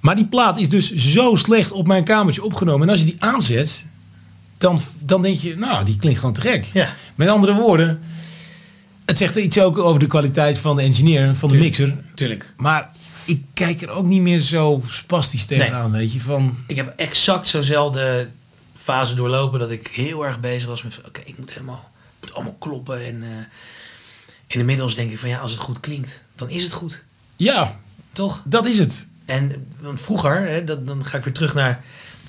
Maar 0.00 0.16
die 0.16 0.26
plaat 0.26 0.58
is 0.60 0.68
dus 0.68 0.94
zo 0.94 1.34
slecht 1.36 1.72
op 1.72 1.86
mijn 1.86 2.04
kamertje 2.04 2.44
opgenomen. 2.44 2.82
En 2.86 2.92
als 2.92 2.98
je 3.00 3.06
die 3.06 3.16
aanzet, 3.18 3.84
dan, 4.58 4.80
dan 4.98 5.22
denk 5.22 5.38
je, 5.38 5.56
nou, 5.56 5.84
die 5.84 5.96
klinkt 5.96 6.18
gewoon 6.18 6.34
te 6.34 6.40
gek. 6.40 6.64
Ja. 6.72 6.88
Met 7.14 7.28
andere 7.28 7.54
woorden, 7.54 8.00
het 9.04 9.18
zegt 9.18 9.36
iets 9.36 9.58
ook 9.60 9.78
over 9.78 10.00
de 10.00 10.06
kwaliteit 10.06 10.58
van 10.58 10.76
de 10.76 10.82
engineer, 10.82 11.34
van 11.34 11.48
de 11.48 11.54
Tuurlijk. 11.54 11.78
mixer. 11.78 11.96
Tuurlijk. 12.14 12.54
Maar 12.56 12.90
ik 13.24 13.44
kijk 13.52 13.82
er 13.82 13.88
ook 13.88 14.06
niet 14.06 14.20
meer 14.20 14.40
zo 14.40 14.82
spastisch 14.88 15.46
tegenaan, 15.46 15.90
weet 15.90 16.12
je. 16.12 16.20
Van, 16.20 16.56
Ik 16.66 16.76
heb 16.76 16.92
exact 16.96 17.48
zo'nzelfde 17.48 18.28
fase 18.76 19.14
doorlopen 19.14 19.58
dat 19.58 19.70
ik 19.70 19.86
heel 19.86 20.26
erg 20.26 20.40
bezig 20.40 20.68
was 20.68 20.82
met... 20.82 21.00
Oké, 21.06 21.20
ik 21.24 21.38
moet 21.38 21.52
helemaal... 21.52 21.90
Moet 22.20 22.34
allemaal 22.34 22.56
kloppen. 22.58 23.06
En, 23.06 23.22
en 24.46 24.58
inmiddels 24.58 24.94
denk 24.94 25.10
ik 25.10 25.18
van 25.18 25.28
ja, 25.28 25.38
als 25.38 25.50
het 25.50 25.60
goed 25.60 25.80
klinkt, 25.80 26.24
dan 26.36 26.50
is 26.50 26.62
het 26.62 26.72
goed. 26.72 27.04
ja, 27.36 27.80
Toch? 28.12 28.42
dat 28.44 28.66
is 28.66 28.78
het. 28.78 29.06
En 29.24 29.66
want 29.80 30.00
vroeger, 30.00 30.48
hè, 30.48 30.64
dat, 30.64 30.86
dan 30.86 31.04
ga 31.04 31.16
ik 31.16 31.24
weer 31.24 31.34
terug 31.34 31.54
naar 31.54 31.84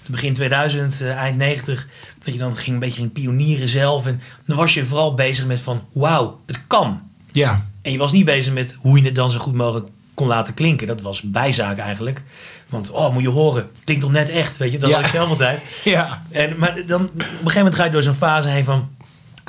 begin 0.07 0.33
2000, 0.33 1.01
eh, 1.01 1.15
eind 1.15 1.37
90, 1.37 1.87
dat 2.23 2.33
je 2.33 2.39
dan 2.39 2.55
ging 2.55 2.73
een 2.73 2.79
beetje 2.79 2.99
ging 2.99 3.11
pionieren 3.11 3.67
zelf. 3.67 4.05
En 4.05 4.21
dan 4.45 4.57
was 4.57 4.73
je 4.73 4.85
vooral 4.85 5.13
bezig 5.13 5.45
met 5.45 5.59
van, 5.59 5.85
wauw, 5.91 6.41
het 6.45 6.59
kan. 6.67 7.01
Ja, 7.31 7.67
En 7.81 7.91
je 7.91 7.97
was 7.97 8.11
niet 8.11 8.25
bezig 8.25 8.53
met 8.53 8.75
hoe 8.79 8.97
je 8.97 9.05
het 9.05 9.15
dan 9.15 9.31
zo 9.31 9.39
goed 9.39 9.53
mogelijk 9.53 9.87
kon 10.13 10.27
laten 10.27 10.53
klinken. 10.53 10.87
Dat 10.87 11.01
was 11.01 11.21
bijzaak 11.21 11.77
eigenlijk. 11.77 12.23
Want, 12.69 12.91
oh, 12.91 13.13
moet 13.13 13.21
je 13.23 13.29
horen, 13.29 13.69
klinkt 13.83 14.03
toch 14.03 14.11
net 14.11 14.29
echt, 14.29 14.57
weet 14.57 14.71
je. 14.71 14.77
Dat 14.77 14.89
Ja. 14.89 14.95
had 14.95 15.05
ik 15.05 15.11
zelf 15.11 15.29
altijd. 15.29 15.61
ja, 15.83 16.21
En, 16.29 16.57
maar 16.57 16.75
dan, 16.87 17.03
op 17.03 17.11
een 17.19 17.25
gegeven 17.25 17.55
moment 17.57 17.75
ga 17.75 17.83
je 17.85 17.91
door 17.91 18.03
zo'n 18.03 18.13
fase 18.15 18.47
heen 18.47 18.63
van... 18.63 18.89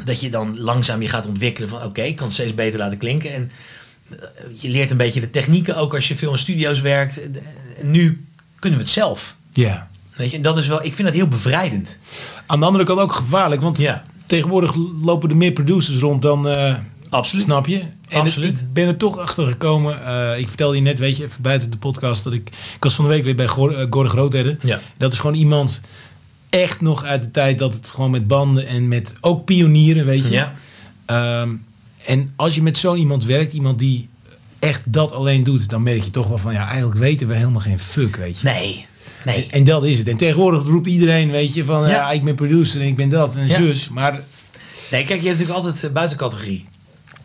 dat 0.04 0.20
je 0.20 0.30
dan 0.30 0.60
langzaam 0.60 1.02
je 1.02 1.08
gaat 1.08 1.26
ontwikkelen 1.26 1.68
van... 1.68 1.82
oké, 1.82 2.02
ik 2.02 2.16
kan 2.16 2.24
het 2.26 2.34
steeds 2.34 2.54
beter 2.54 2.78
laten 2.78 2.98
klinken. 2.98 3.32
En 3.32 3.50
eh, 4.10 4.16
je 4.60 4.68
leert 4.68 4.90
een 4.90 4.96
beetje 4.96 5.20
de 5.20 5.30
technieken 5.30 5.76
ook 5.76 5.94
als 5.94 6.08
je 6.08 6.16
veel 6.16 6.32
in 6.32 6.38
studio's 6.38 6.80
werkt. 6.80 7.20
En 7.78 7.90
nu 7.90 8.26
kunnen 8.58 8.78
we 8.78 8.84
het 8.84 8.94
zelf. 8.94 9.36
ja. 9.52 9.88
Weet 10.16 10.30
je, 10.30 10.36
en 10.36 10.42
dat 10.42 10.58
is 10.58 10.66
wel, 10.68 10.84
ik 10.84 10.92
vind 10.94 11.08
dat 11.08 11.16
heel 11.16 11.28
bevrijdend. 11.28 11.98
Aan 12.46 12.60
de 12.60 12.66
andere 12.66 12.84
kant 12.84 13.00
ook 13.00 13.14
gevaarlijk, 13.14 13.62
want 13.62 13.78
Ja. 13.78 14.02
tegenwoordig 14.26 14.74
lopen 15.02 15.30
er 15.30 15.36
meer 15.36 15.52
producers 15.52 15.98
rond 15.98 16.22
dan... 16.22 16.48
eh, 16.48 16.74
Absoluut. 17.14 17.44
Snap 17.44 17.66
je? 17.66 17.80
En 18.08 18.20
Absoluut. 18.20 18.50
het- 18.52 18.60
ik 18.60 18.72
ben 18.72 18.86
er 18.86 18.96
toch 18.96 19.18
achter 19.18 19.46
gekomen. 19.46 20.06
eh, 20.06 20.38
ik 20.38 20.48
vertelde 20.48 20.76
je 20.76 20.82
net, 20.82 20.98
weet 20.98 21.16
je, 21.16 21.24
even 21.24 21.42
buiten 21.42 21.70
de 21.70 21.76
podcast, 21.78 22.24
dat 22.24 22.32
ik. 22.32 22.48
Ik 22.74 22.82
was 22.82 22.94
van 22.94 23.04
de 23.04 23.10
week 23.10 23.24
weer 23.24 23.34
bij 23.34 23.46
eh, 23.46 23.52
Gordon 23.52 24.08
Grootherde. 24.08 24.56
Ja. 24.60 24.80
Dat 24.96 25.12
is 25.12 25.18
gewoon 25.18 25.36
iemand 25.36 25.80
echt 26.50 26.80
nog 26.80 27.04
uit 27.04 27.22
de 27.22 27.30
tijd 27.30 27.58
dat 27.58 27.74
het 27.74 27.88
gewoon 27.94 28.10
met 28.10 28.26
banden 28.26 28.66
en 28.66 28.88
met 28.88 29.14
ook 29.20 29.44
pionieren, 29.44 30.06
weet 30.06 30.24
je. 30.24 30.30
Ja. 30.32 30.52
Ehm, 31.06 31.50
en 32.06 32.32
als 32.36 32.54
je 32.54 32.62
met 32.62 32.76
zo'n 32.76 32.96
iemand 32.98 33.24
werkt, 33.24 33.52
iemand 33.52 33.78
die 33.78 34.08
echt 34.58 34.82
dat 34.86 35.12
alleen 35.12 35.42
doet, 35.44 35.68
dan 35.70 35.82
merk 35.82 36.04
je 36.04 36.10
toch 36.10 36.28
wel 36.28 36.38
van 36.38 36.52
ja, 36.52 36.68
eigenlijk 36.68 36.98
weten 36.98 37.28
we 37.28 37.34
helemaal 37.34 37.60
geen 37.60 37.78
fuck, 37.78 38.16
weet 38.16 38.38
je. 38.38 38.46
Nee, 38.46 38.86
nee. 39.24 39.44
En, 39.44 39.50
en 39.50 39.64
dat 39.64 39.84
is 39.84 39.98
het. 39.98 40.08
En 40.08 40.16
tegenwoordig 40.16 40.62
roept 40.66 40.86
iedereen, 40.86 41.30
weet 41.30 41.54
je, 41.54 41.64
van 41.64 41.82
ja, 41.82 41.88
Ja. 41.88 42.10
ik 42.10 42.24
ben 42.24 42.34
producer 42.34 42.80
en 42.80 42.86
ik 42.86 42.96
ben 42.96 43.08
dat 43.08 43.34
en 43.36 43.46
Ja. 43.46 43.56
zus. 43.56 43.88
Maar 43.88 44.12
Nee, 44.90 45.04
kijk, 45.04 45.20
je 45.20 45.26
hebt 45.28 45.38
natuurlijk 45.38 45.66
altijd 45.66 45.84
eh, 45.84 45.90
buitencategorie. 45.92 46.64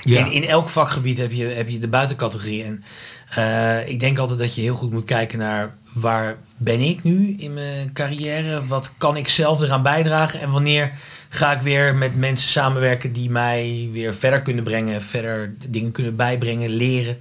Ja. 0.03 0.25
In, 0.25 0.31
in 0.31 0.43
elk 0.43 0.69
vakgebied 0.69 1.17
heb 1.17 1.31
je, 1.31 1.45
heb 1.45 1.69
je 1.69 1.79
de 1.79 1.87
buitencategorie. 1.87 2.63
En 2.63 2.83
eh, 3.29 3.89
ik 3.89 3.99
denk 3.99 4.17
altijd 4.17 4.39
dat 4.39 4.55
je 4.55 4.61
heel 4.61 4.75
goed 4.75 4.91
moet 4.91 5.03
kijken 5.03 5.39
naar 5.39 5.77
waar 5.93 6.37
ben 6.57 6.79
ik 6.79 7.03
nu 7.03 7.35
in 7.37 7.53
mijn 7.53 7.93
carrière? 7.93 8.65
Wat 8.65 8.91
kan 8.97 9.17
ik 9.17 9.27
zelf 9.27 9.61
eraan 9.61 9.83
bijdragen? 9.83 10.39
En 10.39 10.51
wanneer 10.51 10.91
ga 11.29 11.51
ik 11.51 11.61
weer 11.61 11.95
met 11.95 12.15
mensen 12.15 12.49
samenwerken 12.49 13.13
die 13.13 13.29
mij 13.29 13.89
weer 13.91 14.15
verder 14.15 14.41
kunnen 14.41 14.63
brengen, 14.63 15.01
verder 15.01 15.55
dingen 15.69 15.91
kunnen 15.91 16.15
bijbrengen, 16.15 16.69
leren. 16.69 17.17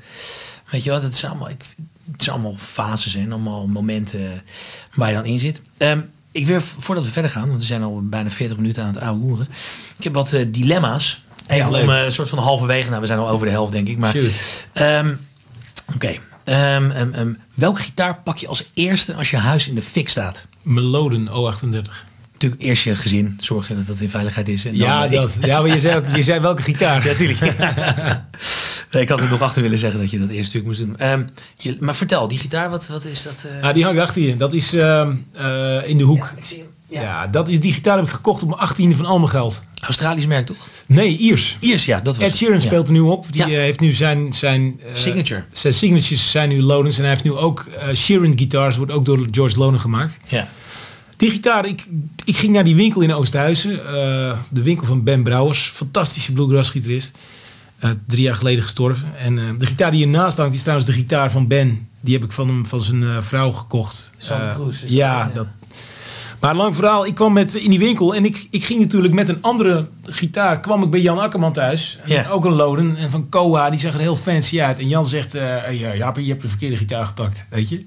Weet 0.70 0.84
je 0.84 0.90
wat, 0.90 1.02
het 1.02 1.14
is 1.14 1.24
allemaal, 1.24 1.50
ik, 1.50 1.64
het 2.12 2.22
zijn 2.22 2.36
allemaal 2.36 2.56
fases 2.58 3.14
en 3.14 3.32
allemaal 3.32 3.66
momenten 3.66 4.42
waar 4.94 5.08
je 5.08 5.14
dan 5.14 5.24
in 5.24 5.38
zit. 5.38 5.62
Ehm, 5.76 6.00
ik 6.32 6.46
wil, 6.46 6.60
voordat 6.60 7.04
we 7.04 7.10
verder 7.10 7.30
gaan, 7.30 7.48
want 7.48 7.60
we 7.60 7.66
zijn 7.66 7.82
al 7.82 8.02
bijna 8.02 8.30
40 8.30 8.56
minuten 8.56 8.82
aan 8.82 8.94
het 8.94 9.02
ouwehoeren. 9.02 9.48
Ik 9.98 10.04
heb 10.04 10.14
wat 10.14 10.32
eh, 10.32 10.46
dilemma's. 10.48 11.26
Even 11.48 11.74
om 11.82 11.90
eh, 11.90 12.04
een 12.04 12.12
soort 12.12 12.28
van 12.28 12.38
halverwege, 12.38 12.88
nou 12.88 13.00
we 13.00 13.06
zijn 13.06 13.18
al 13.18 13.28
over 13.28 13.46
de 13.46 13.52
helft 13.52 13.72
denk 13.72 13.88
ik. 13.88 13.98
Maar. 13.98 14.16
Ehm, 14.72 15.14
Oké, 15.94 16.12
Ehm, 16.44 16.90
ehm, 16.90 17.32
welke 17.54 17.80
gitaar 17.80 18.20
pak 18.24 18.36
je 18.36 18.46
als 18.48 18.70
eerste 18.74 19.14
als 19.14 19.30
je 19.30 19.36
huis 19.36 19.68
in 19.68 19.74
de 19.74 19.82
fik 19.82 20.08
staat? 20.08 20.46
Meloden 20.62 21.28
O38. 21.28 22.06
Natuurlijk 22.32 22.62
eerst 22.62 22.82
je 22.84 22.96
gezin, 22.96 23.38
zorgen 23.40 23.76
dat 23.76 23.86
dat 23.86 24.00
in 24.00 24.10
veiligheid 24.10 24.48
is. 24.48 24.64
En 24.64 24.78
dan, 24.78 24.88
Ja, 24.88 25.08
dat, 25.08 25.30
ja, 25.40 25.60
maar 25.60 25.70
je 25.74 25.80
zei, 25.80 25.96
ook- 25.96 26.16
je 26.16 26.22
zei 26.22 26.40
welke 26.40 26.62
gitaar. 26.62 27.02
Ja, 27.06 27.10
natuurlijk. 27.10 27.40
nee, 28.92 29.02
ik 29.02 29.08
had 29.08 29.20
er 29.20 29.28
nog 29.30 29.42
achter 29.42 29.62
willen 29.62 29.78
zeggen 29.78 30.00
dat 30.00 30.10
je 30.10 30.18
dat 30.18 30.28
eerst 30.28 30.52
natuurlijk 30.54 30.66
moest 30.88 30.98
doen. 30.98 31.28
Je, 31.56 31.76
maar 31.80 31.96
vertel, 31.96 32.28
die 32.28 32.38
gitaar, 32.38 32.70
wat, 32.70 32.86
wat 32.86 33.04
is 33.04 33.22
dat? 33.22 33.34
Ah, 33.62 33.74
die 33.74 33.84
hangt 33.84 34.00
achter 34.00 34.22
je. 34.22 34.36
Dat 34.36 34.52
is 34.54 34.72
eh, 34.72 35.08
in 35.84 35.98
de 35.98 36.04
hoek. 36.04 36.30
ja, 36.32 36.38
ik 36.38 36.44
zie 36.44 36.58
hem. 36.58 36.66
Ja. 36.88 37.00
Ja. 37.02 37.26
dat 37.26 37.48
is 37.48 37.60
die 37.60 37.72
gitaar 37.72 37.96
heb 37.96 38.06
ik 38.06 38.12
gekocht 38.12 38.42
op 38.42 38.48
mijn 38.48 38.60
achttiende 38.60 38.94
van 38.96 39.06
al 39.06 39.18
mijn 39.18 39.30
geld. 39.30 39.62
Australisch 39.80 40.26
merk 40.26 40.46
toch? 40.46 40.68
Nee, 40.86 41.16
Iers. 41.18 41.56
Iers, 41.60 41.84
ja, 41.84 41.96
dat 42.00 42.16
was 42.16 42.24
Ed 42.24 42.30
het. 42.30 42.36
Sheeran 42.38 42.54
Ja. 42.60 42.66
speelt 42.66 42.86
er 42.86 42.92
nu 42.92 43.00
op. 43.00 43.26
Die 43.30 43.40
Ja. 43.46 43.46
eh, 43.48 43.56
heeft 43.58 43.80
nu 43.80 43.92
zijn... 43.92 44.32
zijn 44.32 44.80
eh, 44.86 44.94
Signature. 44.94 45.44
Zijn 45.52 45.74
signatures 45.74 46.30
zijn 46.30 46.48
nu 46.48 46.62
Lonens. 46.62 46.96
En 46.96 47.02
hij 47.02 47.10
heeft 47.12 47.24
nu 47.24 47.32
ook 47.32 47.60
eh 47.78 47.94
Sheeran 47.94 48.32
guitars. 48.38 48.76
Wordt 48.76 48.92
ook 48.92 49.04
door 49.04 49.26
George 49.30 49.58
Lonen 49.58 49.80
gemaakt. 49.80 50.18
Ja. 50.26 50.48
Die 51.16 51.30
gitaar, 51.30 51.66
ik, 51.66 51.86
ik 52.24 52.36
ging 52.36 52.52
naar 52.52 52.64
die 52.64 52.74
winkel 52.74 53.00
in 53.00 53.12
Oosthuizen. 53.14 53.86
eh, 53.86 54.38
de 54.50 54.62
winkel 54.62 54.86
van 54.86 55.02
Ben 55.02 55.22
Brouwers. 55.22 55.70
Fantastische 55.74 56.32
bluegrass 56.32 56.70
gitarist. 56.70 57.12
Eh, 57.78 57.90
drie 58.06 58.22
jaar 58.22 58.34
geleden 58.36 58.62
gestorven. 58.62 59.16
En 59.18 59.38
eh, 59.38 59.44
de 59.58 59.66
gitaar 59.66 59.90
die 59.90 60.00
hiernaast 60.04 60.36
hangt, 60.36 60.50
die 60.50 60.58
is 60.58 60.64
trouwens 60.66 60.90
de 60.90 60.96
gitaar 60.96 61.30
van 61.30 61.46
Ben. 61.46 61.88
Die 62.00 62.14
heb 62.14 62.24
ik 62.24 62.32
van, 62.32 62.48
hem, 62.48 62.66
van 62.66 62.80
zijn 62.82 63.02
eh, 63.02 63.16
vrouw 63.20 63.52
gekocht. 63.52 64.10
Santa 64.16 64.54
Cruz 64.54 64.80
ja, 64.86 64.86
dat, 64.86 64.90
ja. 65.28 65.30
dat. 65.34 65.46
Maar 66.40 66.54
lang 66.54 66.74
verhaal, 66.74 67.06
ik 67.06 67.14
kwam 67.14 67.32
met, 67.32 67.54
in 67.54 67.70
die 67.70 67.78
winkel 67.78 68.14
en 68.14 68.24
ik, 68.24 68.46
ik 68.50 68.64
ging 68.64 68.80
natuurlijk 68.80 69.14
met 69.14 69.28
een 69.28 69.42
andere 69.42 69.86
gitaar. 70.04 70.60
kwam 70.60 70.82
ik 70.82 70.90
bij 70.90 71.00
Jan 71.00 71.18
Akkerman 71.18 71.52
thuis. 71.52 71.98
Ook 72.30 72.44
een 72.44 72.52
Loden. 72.52 72.96
En 72.96 73.10
van 73.10 73.28
Koa, 73.28 73.70
die 73.70 73.78
zag 73.80 73.94
er 73.94 74.00
heel 74.00 74.16
fancy 74.16 74.60
uit. 74.60 74.78
En 74.78 74.88
Jan 74.88 75.06
zegt, 75.06 75.34
eh 75.34 75.80
ja, 75.80 75.94
Jaap, 75.94 76.16
je 76.16 76.28
hebt 76.28 76.42
de 76.42 76.48
verkeerde 76.48 76.76
gitaar 76.76 77.06
gepakt. 77.06 77.44
Weet 77.50 77.68
je? 77.68 77.84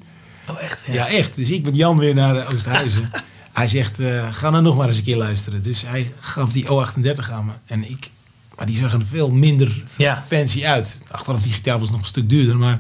Oh, 0.50 0.62
echt? 0.62 0.80
Ja, 0.92 1.08
echt. 1.08 1.36
Dus 1.36 1.50
ik 1.50 1.64
met 1.64 1.76
Jan 1.76 1.98
weer 1.98 2.14
naar 2.14 2.36
eh, 2.38 2.54
Oosthuizen. 2.54 3.10
hij 3.54 3.68
zegt, 3.68 4.00
eh, 4.00 4.28
ga 4.34 4.50
nou 4.50 4.64
nog 4.64 4.78
maar 4.78 4.88
eens 4.88 4.98
een 4.98 5.04
keer 5.04 5.18
luisteren. 5.18 5.64
Dus 5.64 5.86
hij 5.88 6.12
gaf 6.20 6.52
die 6.52 6.66
O38 6.66 7.32
aan 7.32 7.46
me. 7.46 7.52
En 7.66 7.90
ik, 7.90 8.10
maar 8.58 8.66
die 8.66 8.76
zag 8.78 8.94
er 8.94 9.06
veel 9.06 9.30
minder 9.30 9.84
Ja. 9.98 10.24
fancy 10.28 10.66
uit. 10.66 11.04
Achteraf 11.12 11.42
die 11.42 11.54
gitaar 11.54 11.80
was 11.80 11.92
nog 11.92 12.00
een 12.00 12.06
stuk 12.06 12.30
duurder. 12.30 12.58
Maar, 12.58 12.80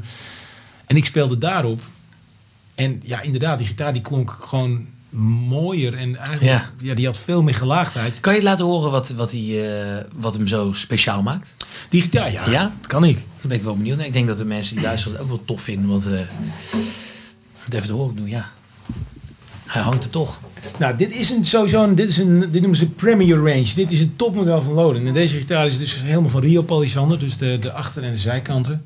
en 0.88 0.96
ik 0.96 1.06
speelde 1.06 1.38
daarop. 1.38 1.82
En 2.76 3.02
ja, 3.06 3.22
inderdaad, 3.22 3.58
die 3.58 3.68
gitaar 3.68 3.94
die 3.94 4.02
klonk 4.02 4.38
gewoon 4.42 4.88
mooier. 5.48 5.94
En 5.94 6.16
eigenlijk, 6.16 6.42
Ja. 6.62 6.70
ja. 6.78 6.94
die 6.94 7.06
had 7.06 7.18
veel 7.18 7.44
meer 7.44 7.56
gelaagdheid. 7.56 8.20
Kan 8.20 8.34
je 8.34 8.40
het 8.40 8.48
laten 8.48 8.66
horen 8.66 8.92
wat, 8.92 9.10
wat, 9.10 9.30
die, 9.30 9.68
eh, 9.70 10.04
wat 10.16 10.34
hem 10.34 10.48
zo 10.48 10.72
speciaal 10.74 11.22
maakt? 11.22 11.56
Die 11.90 12.02
gitaar, 12.02 12.32
ja, 12.32 12.50
Ja? 12.50 12.74
dat 12.80 12.88
kan 12.88 13.04
ik. 13.04 13.16
Daar 13.16 13.48
ben 13.48 13.58
ik 13.58 13.64
wel 13.64 13.76
benieuwd 13.78 13.98
naar. 13.98 14.06
Ik 14.06 14.14
denk 14.14 14.28
dat 14.28 14.38
de 14.38 14.46
mensen 14.46 14.76
die 14.76 14.86
luisteren 14.86 15.14
het 15.14 15.24
ook 15.24 15.30
wel 15.30 15.42
tof 15.46 15.62
vinden. 15.62 15.90
Want, 15.90 16.04
het 16.04 17.74
even 17.74 17.88
te 17.88 17.94
horen 17.94 18.16
doen, 18.16 18.28
ja. 18.30 18.50
Hij 19.66 19.82
hangt 19.82 20.04
er 20.04 20.10
toch. 20.10 20.40
Nou, 20.80 20.96
dit 20.98 21.16
is 21.16 21.30
een, 21.30 21.46
sowieso 21.46 21.84
een, 21.84 21.96
dit, 21.96 22.10
is 22.10 22.18
een, 22.18 22.40
dit 22.40 22.54
noemen 22.62 22.76
ze 22.76 22.86
Premier 22.90 23.36
Range. 23.36 23.74
Dit 23.76 23.92
is 23.92 24.00
het 24.00 24.18
topmodel 24.18 24.62
van 24.62 24.74
Loden. 24.74 25.08
En 25.08 25.14
deze 25.14 25.38
gitaar 25.38 25.66
is 25.66 25.78
dus 25.78 25.98
helemaal 26.02 26.30
van 26.30 26.42
Rio 26.42 26.62
Palisander. 26.62 27.20
Dus 27.20 27.38
de, 27.38 27.58
de 27.60 27.72
achter- 27.72 28.04
en 28.04 28.12
de 28.12 28.18
zijkanten. 28.18 28.86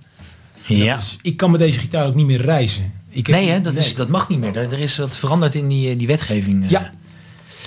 Ja. 0.66 0.96
Dus 0.96 1.18
ik 1.22 1.38
kan 1.38 1.52
met 1.52 1.60
deze 1.60 1.80
gitaar 1.80 2.06
ook 2.06 2.16
niet 2.16 2.26
meer 2.26 2.42
reizen. 2.42 2.94
Ik 3.16 3.28
heb- 3.28 3.36
Nee, 3.36 3.50
hè, 3.50 3.62
dat, 3.62 3.74
nee. 3.74 3.84
Is, 3.84 3.96
dat 3.96 4.08
mag 4.10 4.30
niet 4.30 4.40
meer. 4.40 4.56
Er, 4.58 4.72
er 4.74 4.80
is 4.80 4.98
wat 4.98 5.18
veranderd 5.18 5.56
in 5.56 5.68
die, 5.68 5.90
eh, 5.90 5.98
die 5.98 6.08
wetgeving. 6.08 6.64
eh. 6.64 6.70
Ja. 6.70 6.92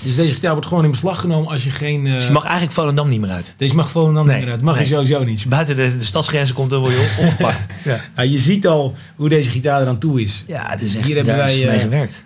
Dus 0.03 0.15
deze 0.15 0.33
gitaar 0.33 0.51
wordt 0.51 0.67
gewoon 0.67 0.83
in 0.83 0.91
beslag 0.91 1.19
genomen 1.19 1.51
als 1.51 1.63
je 1.63 1.69
geen... 1.71 2.05
eh, 2.07 2.13
Dus 2.13 2.25
je 2.25 2.31
mag 2.31 2.43
eigenlijk 2.43 2.73
Volendam 2.73 3.09
niet 3.09 3.19
meer 3.21 3.29
uit. 3.29 3.53
Deze 3.57 3.75
mag 3.75 3.93
Nee, 3.93 4.03
niet 4.13 4.25
meer 4.25 4.49
uit. 4.51 4.61
Mag 4.61 4.75
nee. 4.75 4.87
je 4.87 4.93
sowieso 4.93 5.23
niet. 5.23 5.45
Buiten 5.45 5.75
de, 5.75 5.97
de 5.97 6.05
stadsgrenzen 6.05 6.55
komt, 6.55 6.69
dan 6.69 6.79
word 6.79 6.93
je 6.93 7.15
op- 7.19 7.25
opgepakt. 7.25 7.65
Ja. 7.83 8.01
Nou, 8.15 8.27
je 8.29 8.37
ziet 8.39 8.67
al 8.67 8.95
hoe 9.15 9.29
deze 9.29 9.51
gitaar 9.51 9.81
eraan 9.81 9.97
toe 9.97 10.21
is. 10.21 10.43
ja, 10.47 10.65
het 10.69 10.81
is 10.81 10.95
echt, 10.95 11.05
Hier 11.05 11.15
hebben 11.15 11.35
wij, 11.35 11.65
mee 11.65 11.79
gewerkt. 11.79 12.23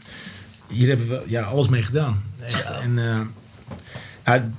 Hier 0.67 0.88
hebben 0.88 1.07
we 1.07 1.21
ja, 1.28 1.41
alles 1.41 1.67
mee 1.67 1.84
gedaan. 1.84 2.24
En, 2.82 2.99
ja, 4.26 4.49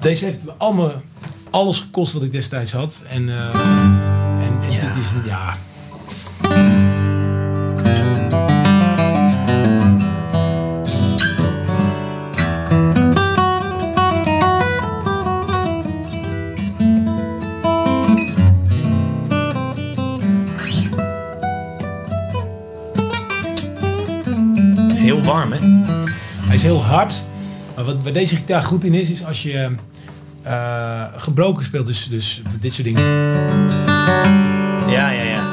deze 0.00 0.24
heeft 0.24 0.40
allemaal 0.56 1.02
alles 1.50 1.78
gekost 1.78 2.12
wat 2.12 2.22
ik 2.22 2.32
destijds 2.32 2.72
had. 2.72 2.96
En, 3.08 3.28
en, 3.28 3.50
en 4.62 4.72
Ja. 4.72 4.80
dit 4.80 4.96
is 4.96 5.10
ja. 5.26 5.56
Heel 25.10 25.22
warm, 25.22 25.52
hè? 25.52 25.58
Hij 26.46 26.54
is 26.54 26.62
heel 26.62 26.84
hard. 26.84 27.24
Maar 27.74 27.84
wat 27.84 28.02
bij 28.02 28.12
deze 28.12 28.36
gitaar 28.36 28.62
goed 28.62 28.84
in 28.84 28.94
is, 28.94 29.10
is 29.10 29.24
als 29.24 29.42
je 29.42 29.70
eh, 30.42 31.04
gebroken 31.16 31.64
speelt, 31.64 31.86
dus, 31.86 32.08
dus 32.08 32.42
dit 32.60 32.72
soort 32.72 32.86
dingen. 32.86 33.02
Ja, 34.88 35.10
ja, 35.10 35.22
ja. 35.22 35.48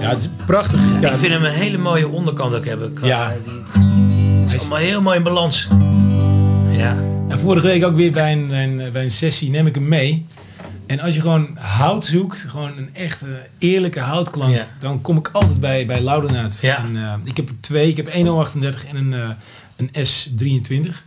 Ja, 0.00 0.08
het 0.08 0.22
is 0.22 0.28
gitaar. 0.46 1.12
Ik 1.12 1.18
vind 1.18 1.32
hem 1.32 1.44
een 1.44 1.50
hele 1.50 1.78
mooie 1.78 2.08
onderkant 2.08 2.54
ook 2.54 2.64
hebben. 2.64 2.92
Ja. 3.02 3.32
Die, 3.44 3.62
het 4.40 4.52
is 4.52 4.60
allemaal 4.60 4.78
heel 4.78 5.02
mooi 5.02 5.16
in 5.16 5.22
balans. 5.22 5.68
En 7.28 7.38
vorige 7.38 7.66
week 7.66 7.84
ook 7.84 7.96
weer 7.96 8.12
bij 8.12 8.32
een, 8.32 8.48
bij 8.48 8.64
een, 8.64 8.92
bij 8.92 9.04
een 9.04 9.10
sessie 9.10 9.50
neem 9.50 9.66
ik 9.66 9.74
hem 9.74 9.88
mee. 9.88 10.26
En 10.86 11.00
als 11.00 11.14
je 11.14 11.20
gewoon 11.20 11.56
hout 11.56 12.04
zoekt, 12.04 12.38
gewoon 12.38 12.76
een 12.78 12.94
echte 12.94 13.46
eerlijke 13.58 14.00
houtklank, 14.00 14.54
Ja. 14.54 14.66
dan 14.80 15.00
kom 15.00 15.16
ik 15.16 15.28
altijd 15.32 15.60
bij, 15.60 15.86
bij 15.86 16.00
Louden 16.00 16.36
uit. 16.36 16.58
Ja. 16.60 16.78
En, 16.84 16.96
eh, 16.96 17.14
ik 17.24 17.36
heb 17.36 17.48
er 17.48 17.54
twee, 17.60 17.88
ik 17.88 17.96
heb 17.96 18.08
een 18.14 18.26
038 18.28 18.84
en 18.86 18.96
een, 18.96 19.14
eh, 19.14 19.28
een 19.76 20.06
S23. 20.06 21.04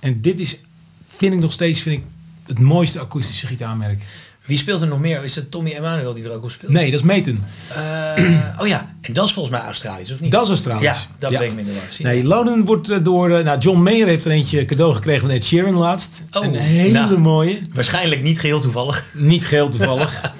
En 0.00 0.20
dit 0.20 0.40
is, 0.40 0.60
vind 1.06 1.32
ik 1.34 1.40
nog 1.40 1.52
steeds, 1.52 1.80
vind 1.80 1.96
ik 1.98 2.04
het 2.46 2.58
mooiste 2.58 3.00
akoestische 3.00 3.46
gitaarmerk. 3.46 4.02
Wie 4.44 4.58
speelt 4.58 4.80
er 4.80 4.86
nog 4.88 5.00
meer? 5.00 5.24
Is 5.24 5.34
het 5.34 5.50
Tommy 5.50 5.70
Emmanuel 5.72 6.14
die 6.14 6.24
er 6.24 6.30
ook 6.32 6.42
op 6.44 6.50
speelt? 6.50 6.72
Nee, 6.72 6.90
dat 6.90 7.00
is 7.00 7.06
Meten. 7.06 7.44
Eh, 7.68 8.60
oh 8.60 8.66
ja, 8.66 8.94
en 9.00 9.12
dat 9.12 9.24
is 9.26 9.32
volgens 9.32 9.56
mij 9.56 9.64
Australisch, 9.64 10.12
of 10.12 10.20
niet? 10.20 10.30
Dat 10.32 10.42
is 10.42 10.48
Australisch. 10.48 10.82
Ja, 10.84 10.96
dat 11.18 11.30
Ja. 11.30 11.38
ben 11.38 11.48
ik 11.48 11.54
minder 11.54 11.74
waar. 11.74 11.96
Nee, 11.98 12.24
Louden 12.24 12.64
wordt 12.64 12.90
eh, 12.90 12.98
door... 13.02 13.30
eh, 13.30 13.44
nou, 13.44 13.58
John 13.58 13.78
Mayer 13.80 14.06
heeft 14.06 14.24
er 14.24 14.30
eentje 14.30 14.64
cadeau 14.64 14.94
gekregen 14.94 15.20
van 15.20 15.30
Ed 15.30 15.44
Sheeran 15.44 15.74
laatst. 15.74 16.22
Oh, 16.32 16.44
een 16.44 16.54
hele 16.54 16.92
nou. 16.92 17.18
mooie. 17.18 17.60
Waarschijnlijk 17.72 18.22
niet 18.22 18.40
geheel 18.40 18.60
toevallig. 18.60 19.04
Niet 19.14 19.44
geheel 19.46 19.68
toevallig. 19.68 20.20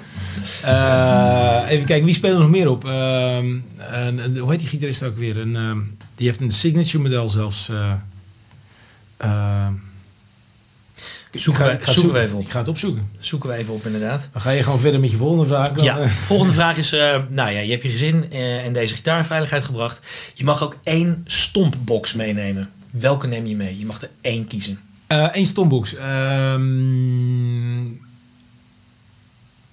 Even 1.69 1.85
kijken, 1.85 2.05
wie 2.05 2.13
speelt 2.13 2.33
er 2.33 2.39
nog 2.41 2.49
meer 2.49 2.69
op? 2.69 2.85
Ehm, 2.85 3.57
een- 3.91 4.37
hoe 4.37 4.51
heet 4.51 4.59
die 4.59 4.67
gitarist 4.69 5.03
ook 5.03 5.17
weer? 5.17 5.37
Een, 5.37 5.55
ehm, 5.55 5.77
die 6.15 6.27
heeft 6.27 6.41
een 6.41 6.51
signature 6.51 7.03
model 7.03 7.29
zelfs. 7.29 7.69
Ik 11.33 11.41
Zoeken 11.41 11.63
ga- 11.63 11.69
we- 11.69 11.75
ik 11.77 11.83
ga 11.83 11.91
zoeken 11.91 12.11
we 12.11 12.17
zoeken. 12.17 12.21
even 12.27 12.37
op. 12.37 12.43
Ik 12.43 12.51
ga 12.51 12.59
het 12.59 12.67
opzoeken. 12.67 13.03
Zoeken 13.19 13.49
we 13.49 13.55
even 13.55 13.73
op 13.73 13.85
inderdaad. 13.85 14.29
Dan 14.33 14.41
ga 14.41 14.49
je 14.49 14.63
gewoon 14.63 14.79
verder 14.79 14.99
met 14.99 15.11
je 15.11 15.17
volgende 15.17 15.47
vraag. 15.47 15.69
Dan, 15.73 15.83
Ja, 15.85 16.07
volgende 16.07 16.53
vraag 16.53 16.77
is, 16.77 16.91
eh, 16.93 17.21
nou 17.29 17.51
ja, 17.51 17.59
je 17.59 17.71
hebt 17.71 17.83
je 17.83 17.89
gezin 17.89 18.31
eh, 18.31 18.65
en 18.65 18.73
deze 18.73 18.95
gitaar 18.95 19.17
in 19.17 19.25
veiligheid 19.25 19.63
gebracht. 19.63 19.99
Je 20.33 20.43
mag 20.43 20.63
ook 20.63 20.77
één 20.83 21.21
stompbox 21.25 22.13
meenemen. 22.13 22.69
Welke 22.91 23.27
neem 23.27 23.45
je 23.45 23.55
mee? 23.55 23.79
Je 23.79 23.85
mag 23.85 24.01
er 24.01 24.09
één 24.21 24.47
kiezen. 24.47 24.79
Eh 25.07 25.27
Eén 25.31 25.45
stombox. 25.45 25.95
Ehm, 25.95 27.83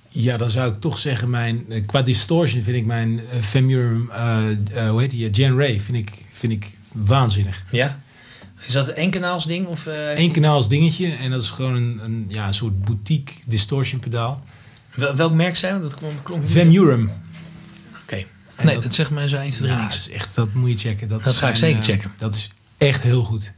ja, 0.08 0.36
dan 0.36 0.50
zou 0.50 0.72
ik 0.72 0.80
toch 0.80 0.98
zeggen, 0.98 1.30
mijn, 1.30 1.64
qua 1.86 2.02
distortion 2.02 2.62
vind 2.62 2.76
ik 2.76 2.86
mijn 2.86 3.10
uh, 3.12 3.42
Femurum, 3.42 4.10
eh, 4.10 4.38
eh, 4.74 4.90
hoe 4.90 5.00
heet 5.00 5.10
die, 5.10 5.30
Jan 5.30 5.58
Ray, 5.58 5.80
vind 5.80 5.98
ik, 5.98 6.24
vind 6.32 6.52
ik 6.52 6.78
waanzinnig. 6.92 7.62
Ja? 7.70 8.00
Is 8.66 8.72
dat 8.72 8.88
een 8.88 8.94
één 8.94 9.10
kanaals 9.10 9.46
ding? 9.46 9.66
Of, 9.66 9.86
kanaals 10.32 10.68
dingetje 10.68 11.12
en 11.12 11.30
dat 11.30 11.42
is 11.42 11.50
gewoon 11.50 11.74
een, 11.74 12.00
een, 12.04 12.24
ja, 12.28 12.46
een 12.46 12.54
soort 12.54 12.84
boutique 12.84 13.34
distortion 13.46 14.00
pedaal. 14.00 14.42
Wel- 14.94 15.14
welk 15.16 15.32
merk 15.32 15.56
zijn 15.56 15.74
we? 15.74 15.80
Dat 15.80 15.94
klonk. 16.22 16.48
Femurum. 16.48 17.10
Oké. 18.02 18.24
Nee, 18.62 18.74
dat- 18.74 18.82
dat 18.82 18.94
zegt 18.94 19.10
mij 19.10 19.28
zo 19.28 19.36
1, 19.36 19.50
2, 19.50 19.60
3 19.68 19.72
Ja, 19.82 19.88
is 19.88 20.08
echt, 20.10 20.34
dat 20.34 20.54
moet 20.54 20.70
je 20.70 20.88
checken. 20.88 21.08
Dat, 21.08 21.24
Dat 21.24 21.34
ga 21.36 21.48
ik 21.48 21.56
zeker 21.56 21.78
eh, 21.80 21.84
checken. 21.84 22.12
Dat 22.16 22.34
is 22.34 22.50
echt 22.78 23.02
heel 23.02 23.22
goed. 23.24 23.52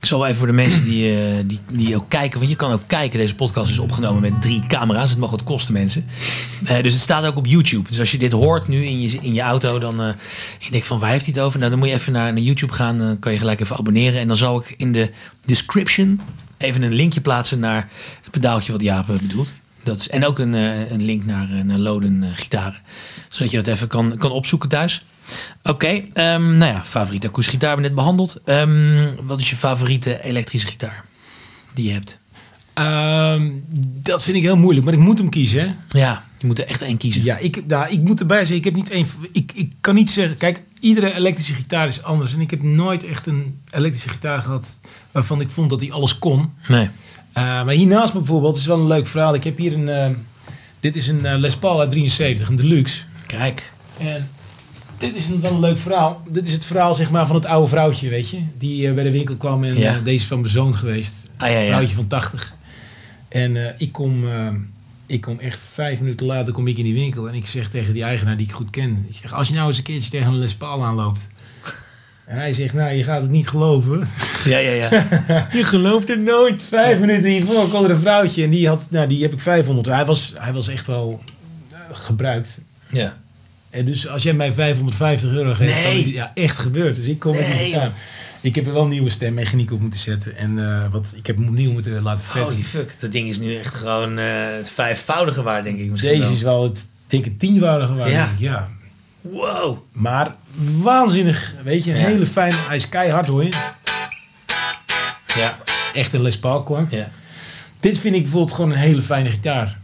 Ik 0.00 0.06
zal 0.06 0.26
even 0.26 0.38
voor 0.38 0.46
de 0.46 0.52
mensen 0.52 0.84
die, 0.84 1.14
eh, 1.14 1.34
die, 1.46 1.60
die 1.72 1.96
ook 1.96 2.08
kijken, 2.08 2.38
want 2.38 2.50
je 2.50 2.56
kan 2.56 2.72
ook 2.72 2.82
kijken. 2.86 3.18
Deze 3.18 3.34
podcast 3.34 3.70
is 3.70 3.78
opgenomen 3.78 4.20
met 4.20 4.40
drie 4.40 4.66
camera's. 4.66 5.10
Het 5.10 5.18
mag 5.18 5.30
wat 5.30 5.44
kosten, 5.44 5.72
mensen. 5.72 6.04
Eh, 6.64 6.82
dus 6.82 6.92
het 6.92 7.02
staat 7.02 7.24
ook 7.24 7.36
op 7.36 7.46
YouTube. 7.46 7.88
Dus 7.88 8.00
als 8.00 8.10
je 8.10 8.18
dit 8.18 8.32
hoort 8.32 8.68
nu 8.68 8.84
in 8.84 9.00
je, 9.00 9.18
in 9.20 9.34
je 9.34 9.40
auto, 9.40 9.78
dan 9.78 10.00
eh 10.00 10.08
je 10.58 10.70
denkt 10.70 10.86
van 10.86 10.98
waar 10.98 11.10
heeft 11.10 11.24
hij 11.24 11.34
het 11.34 11.42
over? 11.42 11.58
Nou, 11.58 11.70
dan 11.70 11.78
moet 11.78 11.88
je 11.88 11.94
even 11.94 12.12
naar, 12.12 12.32
naar 12.32 12.42
YouTube 12.42 12.72
gaan. 12.72 12.98
Dan 12.98 13.18
kan 13.18 13.32
je 13.32 13.38
gelijk 13.38 13.60
even 13.60 13.76
abonneren. 13.76 14.20
En 14.20 14.28
dan 14.28 14.36
zal 14.36 14.60
ik 14.60 14.74
in 14.76 14.92
de 14.92 15.10
description 15.44 16.20
even 16.58 16.82
een 16.82 16.94
linkje 16.94 17.20
plaatsen 17.20 17.58
naar 17.58 17.88
het 18.22 18.30
pedaaltje 18.30 18.72
wat 18.72 18.82
Jaap 18.82 19.06
bedoelt. 19.06 19.54
Dat 19.82 19.98
is, 19.98 20.08
en 20.08 20.26
ook 20.26 20.38
een, 20.38 20.52
een 20.92 21.04
link 21.04 21.24
naar, 21.24 21.48
naar 21.64 21.78
Loden 21.78 22.24
gitaren. 22.34 22.80
Zodat 23.28 23.50
je 23.50 23.62
dat 23.62 23.74
even 23.74 23.88
kan, 23.88 24.16
kan 24.16 24.30
opzoeken 24.30 24.68
thuis. 24.68 25.04
Oké, 25.62 26.02
ehm, 26.12 26.56
nou 26.56 26.72
ja, 26.72 26.82
favoriete 26.84 27.26
akoestische 27.26 27.58
gitaar 27.58 27.68
hebben 27.76 27.90
we 27.90 27.94
net 27.94 28.04
behandeld. 28.04 28.40
Ehm, 28.44 29.26
wat 29.26 29.40
is 29.40 29.50
je 29.50 29.56
favoriete 29.56 30.22
elektrische 30.22 30.66
gitaar 30.66 31.04
die 31.74 31.86
je 31.86 31.92
hebt? 31.92 32.18
Ehm, 32.78 33.50
dat 34.02 34.22
vind 34.22 34.36
ik 34.36 34.42
heel 34.42 34.56
moeilijk, 34.56 34.84
maar 34.84 34.94
ik 34.94 35.00
moet 35.00 35.18
hem 35.18 35.28
kiezen. 35.28 35.60
Hè? 35.60 35.98
Ja, 35.98 36.24
je 36.38 36.46
moet 36.46 36.58
er 36.58 36.66
echt 36.66 36.82
één 36.82 36.96
kiezen. 36.96 37.24
Ja, 37.24 37.36
ik, 37.36 37.66
nou, 37.66 37.88
ik 37.90 38.00
moet 38.00 38.20
erbij 38.20 38.38
zeggen, 38.38 38.56
ik 38.56 38.64
heb 38.64 38.74
niet 38.74 38.90
één. 38.90 39.06
Ik, 39.32 39.52
ik 39.54 39.72
kan 39.80 39.94
niet 39.94 40.10
zeggen, 40.10 40.36
kijk, 40.36 40.60
iedere 40.80 41.14
elektrische 41.14 41.54
gitaar 41.54 41.86
is 41.86 42.02
anders. 42.02 42.32
En 42.32 42.40
ik 42.40 42.50
heb 42.50 42.62
nooit 42.62 43.04
echt 43.04 43.26
een 43.26 43.60
elektrische 43.70 44.08
gitaar 44.08 44.42
gehad 44.42 44.80
waarvan 45.12 45.40
ik 45.40 45.50
vond 45.50 45.70
dat 45.70 45.80
hij 45.80 45.92
alles 45.92 46.18
kon. 46.18 46.52
Nee. 46.68 46.90
Eh, 47.32 47.44
maar 47.44 47.74
hiernaast 47.74 48.12
bijvoorbeeld, 48.12 48.56
is 48.56 48.66
wel 48.66 48.78
een 48.78 48.86
leuk 48.86 49.06
verhaal. 49.06 49.34
Ik 49.34 49.44
heb 49.44 49.58
hier 49.58 49.72
een, 49.72 49.88
eh, 49.88 50.10
dit 50.80 50.96
is 50.96 51.08
een 51.08 51.26
eh, 51.26 51.38
Les 51.38 51.56
Paul 51.56 51.80
uit 51.80 51.90
73, 51.90 52.48
een 52.48 52.56
deluxe. 52.56 53.02
Kijk. 53.26 53.72
En 53.98 54.28
dit 54.98 55.16
is 55.16 55.28
een, 55.28 55.40
wel 55.40 55.52
een 55.52 55.60
leuk 55.60 55.78
verhaal. 55.78 56.22
Dit 56.28 56.46
is 56.46 56.52
het 56.52 56.64
verhaal 56.64 56.94
zeg 56.94 57.10
maar, 57.10 57.26
van 57.26 57.36
het 57.36 57.44
oude 57.46 57.68
vrouwtje, 57.68 58.08
weet 58.08 58.30
je. 58.30 58.38
Die 58.58 58.88
eh, 58.88 58.94
bij 58.94 59.04
de 59.04 59.10
winkel 59.10 59.36
kwam 59.36 59.64
en 59.64 59.78
Ja. 59.78 59.94
eh, 59.96 60.04
deze 60.04 60.16
is 60.16 60.24
van 60.26 60.40
mijn 60.40 60.52
zoon 60.52 60.74
geweest. 60.74 61.26
Ah, 61.36 61.50
ja, 61.50 61.58
ja. 61.58 61.66
Vrouwtje 61.66 61.94
van 61.94 62.06
80. 62.06 62.54
En 63.28 63.56
eh, 63.66 63.74
ik, 63.78 63.92
kom, 63.92 64.24
ik 65.06 65.20
kom 65.20 65.38
echt 65.38 65.66
vijf 65.72 66.00
minuten 66.00 66.26
later 66.26 66.52
kom 66.52 66.66
ik 66.66 66.78
in 66.78 66.84
die 66.84 66.94
winkel. 66.94 67.28
En 67.28 67.34
ik 67.34 67.46
zeg 67.46 67.68
tegen 67.68 67.92
die 67.92 68.02
eigenaar 68.02 68.36
die 68.36 68.46
ik 68.46 68.52
goed 68.52 68.70
ken. 68.70 69.06
Ik 69.08 69.16
zeg, 69.22 69.32
als 69.34 69.48
je 69.48 69.54
nou 69.54 69.68
eens 69.68 69.76
een 69.78 69.82
keertje 69.82 70.10
tegen 70.10 70.26
een 70.32 70.38
Les 70.38 70.54
Paul 70.54 70.84
aanloopt. 70.84 71.20
En 72.26 72.38
hij 72.38 72.52
zegt, 72.52 72.74
nou 72.74 72.92
je 72.92 73.04
gaat 73.04 73.20
het 73.22 73.30
niet 73.30 73.48
geloven. 73.48 74.08
Ja, 74.44 74.58
ja, 74.58 74.70
ja. 74.70 74.88
Je 75.58 75.64
gelooft 75.64 76.08
het 76.08 76.20
nooit. 76.22 76.62
Vijf 76.62 76.98
minuten 77.00 77.30
hiervoor 77.30 77.68
kwam 77.68 77.84
er 77.84 77.90
een 77.90 78.00
vrouwtje. 78.00 78.42
En 78.44 78.50
die, 78.50 78.68
had, 78.68 78.82
nou, 78.90 79.06
die 79.08 79.22
heb 79.22 79.32
ik 79.32 79.40
500. 79.40 79.86
Hij 79.86 80.04
was, 80.04 80.32
hij 80.38 80.52
was 80.52 80.68
echt 80.68 80.86
wel 80.86 81.22
gebruikt. 81.92 82.60
ja. 82.90 83.16
En 83.70 83.84
dus 83.84 84.08
als 84.08 84.22
jij 84.22 84.32
mij 84.32 84.52
550 84.52 85.30
euro 85.32 85.54
geeft, 85.54 85.74
Nee. 85.74 85.82
dan 85.82 85.92
is 85.92 86.04
het 86.04 86.14
ja, 86.14 86.30
echt 86.34 86.56
gebeurd. 86.58 86.96
Dus 86.96 87.04
ik 87.04 87.18
kom 87.18 87.36
met 87.36 87.40
Nee, 87.48 87.56
die 87.56 87.64
gitaar. 87.66 87.92
Ik 88.40 88.54
heb 88.54 88.66
er 88.66 88.72
wel 88.72 88.82
een 88.82 88.88
nieuwe 88.88 89.10
stemmechaniek 89.10 89.72
op 89.72 89.80
moeten 89.80 90.00
zetten. 90.00 90.36
En 90.36 90.58
eh, 90.58 90.90
wat, 90.90 91.12
ik 91.16 91.26
heb 91.26 91.36
hem 91.36 91.48
opnieuw 91.48 91.72
moeten 91.72 92.02
laten 92.02 92.24
vetten. 92.24 92.42
Holy 92.42 92.62
fuck, 92.64 92.96
dat 93.00 93.12
ding 93.12 93.28
is 93.28 93.38
nu 93.38 93.56
echt 93.56 93.74
gewoon 93.74 94.18
eh, 94.18 94.24
het 94.56 94.70
vijfvoudige 94.70 95.42
waard, 95.42 95.64
denk 95.64 95.78
ik 95.78 95.90
misschien 95.90 96.10
Deze 96.10 96.22
wel. 96.22 96.32
is 96.32 96.42
wel 96.42 96.62
het, 96.62 96.86
denk 97.06 97.26
ik, 97.26 97.38
tienvoudige 97.38 97.94
waard. 97.94 98.10
Ja. 98.10 98.24
denk 98.24 98.32
ik, 98.32 98.38
ja. 98.44 98.68
Wow. 99.20 99.78
Maar 99.92 100.34
waanzinnig. 100.80 101.54
Weet 101.64 101.84
je, 101.84 101.90
een 101.90 101.98
Ja. 102.00 102.06
hele 102.06 102.26
fijne. 102.26 102.56
Hij 102.56 102.76
is 102.76 102.88
keihard 102.88 103.26
hoor 103.26 103.44
je. 103.44 103.50
Ja. 105.36 105.58
Echt 105.94 106.12
een 106.12 106.22
Les 106.22 106.38
Paul 106.38 106.62
klank. 106.62 106.90
Ja. 106.90 107.10
Dit 107.80 107.98
vind 107.98 108.14
ik 108.14 108.22
bijvoorbeeld 108.22 108.52
gewoon 108.54 108.70
een 108.70 108.76
hele 108.76 109.02
fijne 109.02 109.30
gitaar. 109.30 109.78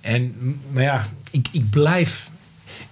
En, 0.00 0.34
maar 0.72 0.82
ja, 0.82 1.04
ik, 1.30 1.48
ik 1.52 1.70
blijf... 1.70 2.30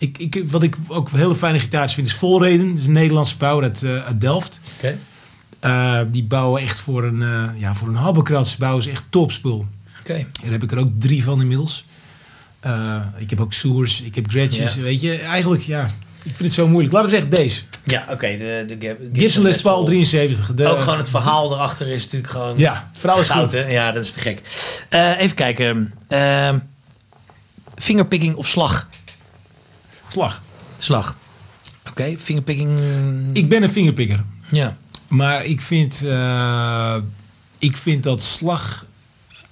Ik, 0.01 0.19
ik, 0.19 0.43
wat 0.51 0.63
ik 0.63 0.77
ook 0.89 1.11
hele 1.11 1.35
fijne 1.35 1.61
gitaars 1.61 1.95
vind 1.95 2.07
is 2.07 2.15
Volreden. 2.15 2.69
Dat 2.71 2.79
is 2.79 2.87
een 2.87 2.93
Nederlandse 2.93 3.37
bouwer 3.37 3.65
uit, 3.65 3.83
eh, 3.83 4.05
uit 4.07 4.21
Delft. 4.21 4.61
Eh, 5.61 6.01
die 6.11 6.25
bouwen 6.25 6.63
echt 6.63 6.81
voor 6.81 7.05
een, 7.05 7.23
eh 7.23 7.61
ja, 7.61 7.75
voor 7.75 7.89
een 7.89 7.95
habbekrats 7.95 8.57
bouwen 8.57 8.83
ze 8.83 8.91
echt 8.91 9.05
topspul. 9.11 9.67
Oké. 10.01 10.27
Daar 10.43 10.51
heb 10.53 10.63
ik 10.63 10.73
er 10.73 10.79
ook 10.79 10.91
drie 10.99 11.25
van 11.25 11.41
inmiddels. 11.41 11.85
Ik 13.19 13.31
heb 13.31 13.41
ook 13.41 13.53
Soers, 13.53 14.01
ik 14.01 14.15
heb 14.15 14.29
Gretches, 14.31 14.75
Ja. 14.75 14.81
weet 14.81 15.01
je. 15.01 15.19
Eigenlijk, 15.19 15.63
ja, 15.63 15.85
ik 16.23 16.31
vind 16.31 16.39
het 16.39 16.53
zo 16.53 16.69
moeilijk. 16.69 16.93
Laten 16.95 17.11
we 17.11 17.17
zeggen 17.17 17.35
deze. 17.37 17.61
Ja, 17.85 18.05
oké. 18.11 18.27
de, 18.37 18.65
de 18.67 18.77
Gib- 18.79 19.01
Gibson 19.13 19.43
Les 19.43 19.61
Paul 19.61 19.85
73. 19.85 20.55
De, 20.55 20.67
Ook 20.69 20.81
gewoon 20.81 20.99
het 20.99 21.09
verhaal 21.09 21.53
erachter 21.53 21.87
is 21.89 22.05
natuurlijk 22.05 22.33
gewoon... 22.33 22.59
Ja, 22.59 22.91
verhaal 22.93 23.21
is 23.21 23.29
goud, 23.29 23.43
goed. 23.43 23.53
hè? 23.53 23.67
Ja, 23.67 23.93
dat 23.93 24.05
is 24.05 24.13
te 24.13 24.19
gek. 24.19 24.43
Even 25.19 25.35
kijken. 25.37 25.93
Fingerpicking 27.77 28.35
of 28.37 28.47
slag? 28.49 28.89
Slag. 30.13 30.43
Slag. 30.79 31.17
Oké, 31.91 32.17
fingerpicking... 32.19 32.79
Ik 33.33 33.49
ben 33.49 33.63
een 33.63 33.71
vingerpikker. 33.71 34.25
Ja. 34.53 34.77
Maar 35.09 35.45
ik 35.45 35.61
vind, 35.61 36.03
eh, 36.07 36.97
ik 37.59 37.77
vind 37.77 38.03
dat 38.03 38.23
slag. 38.23 38.87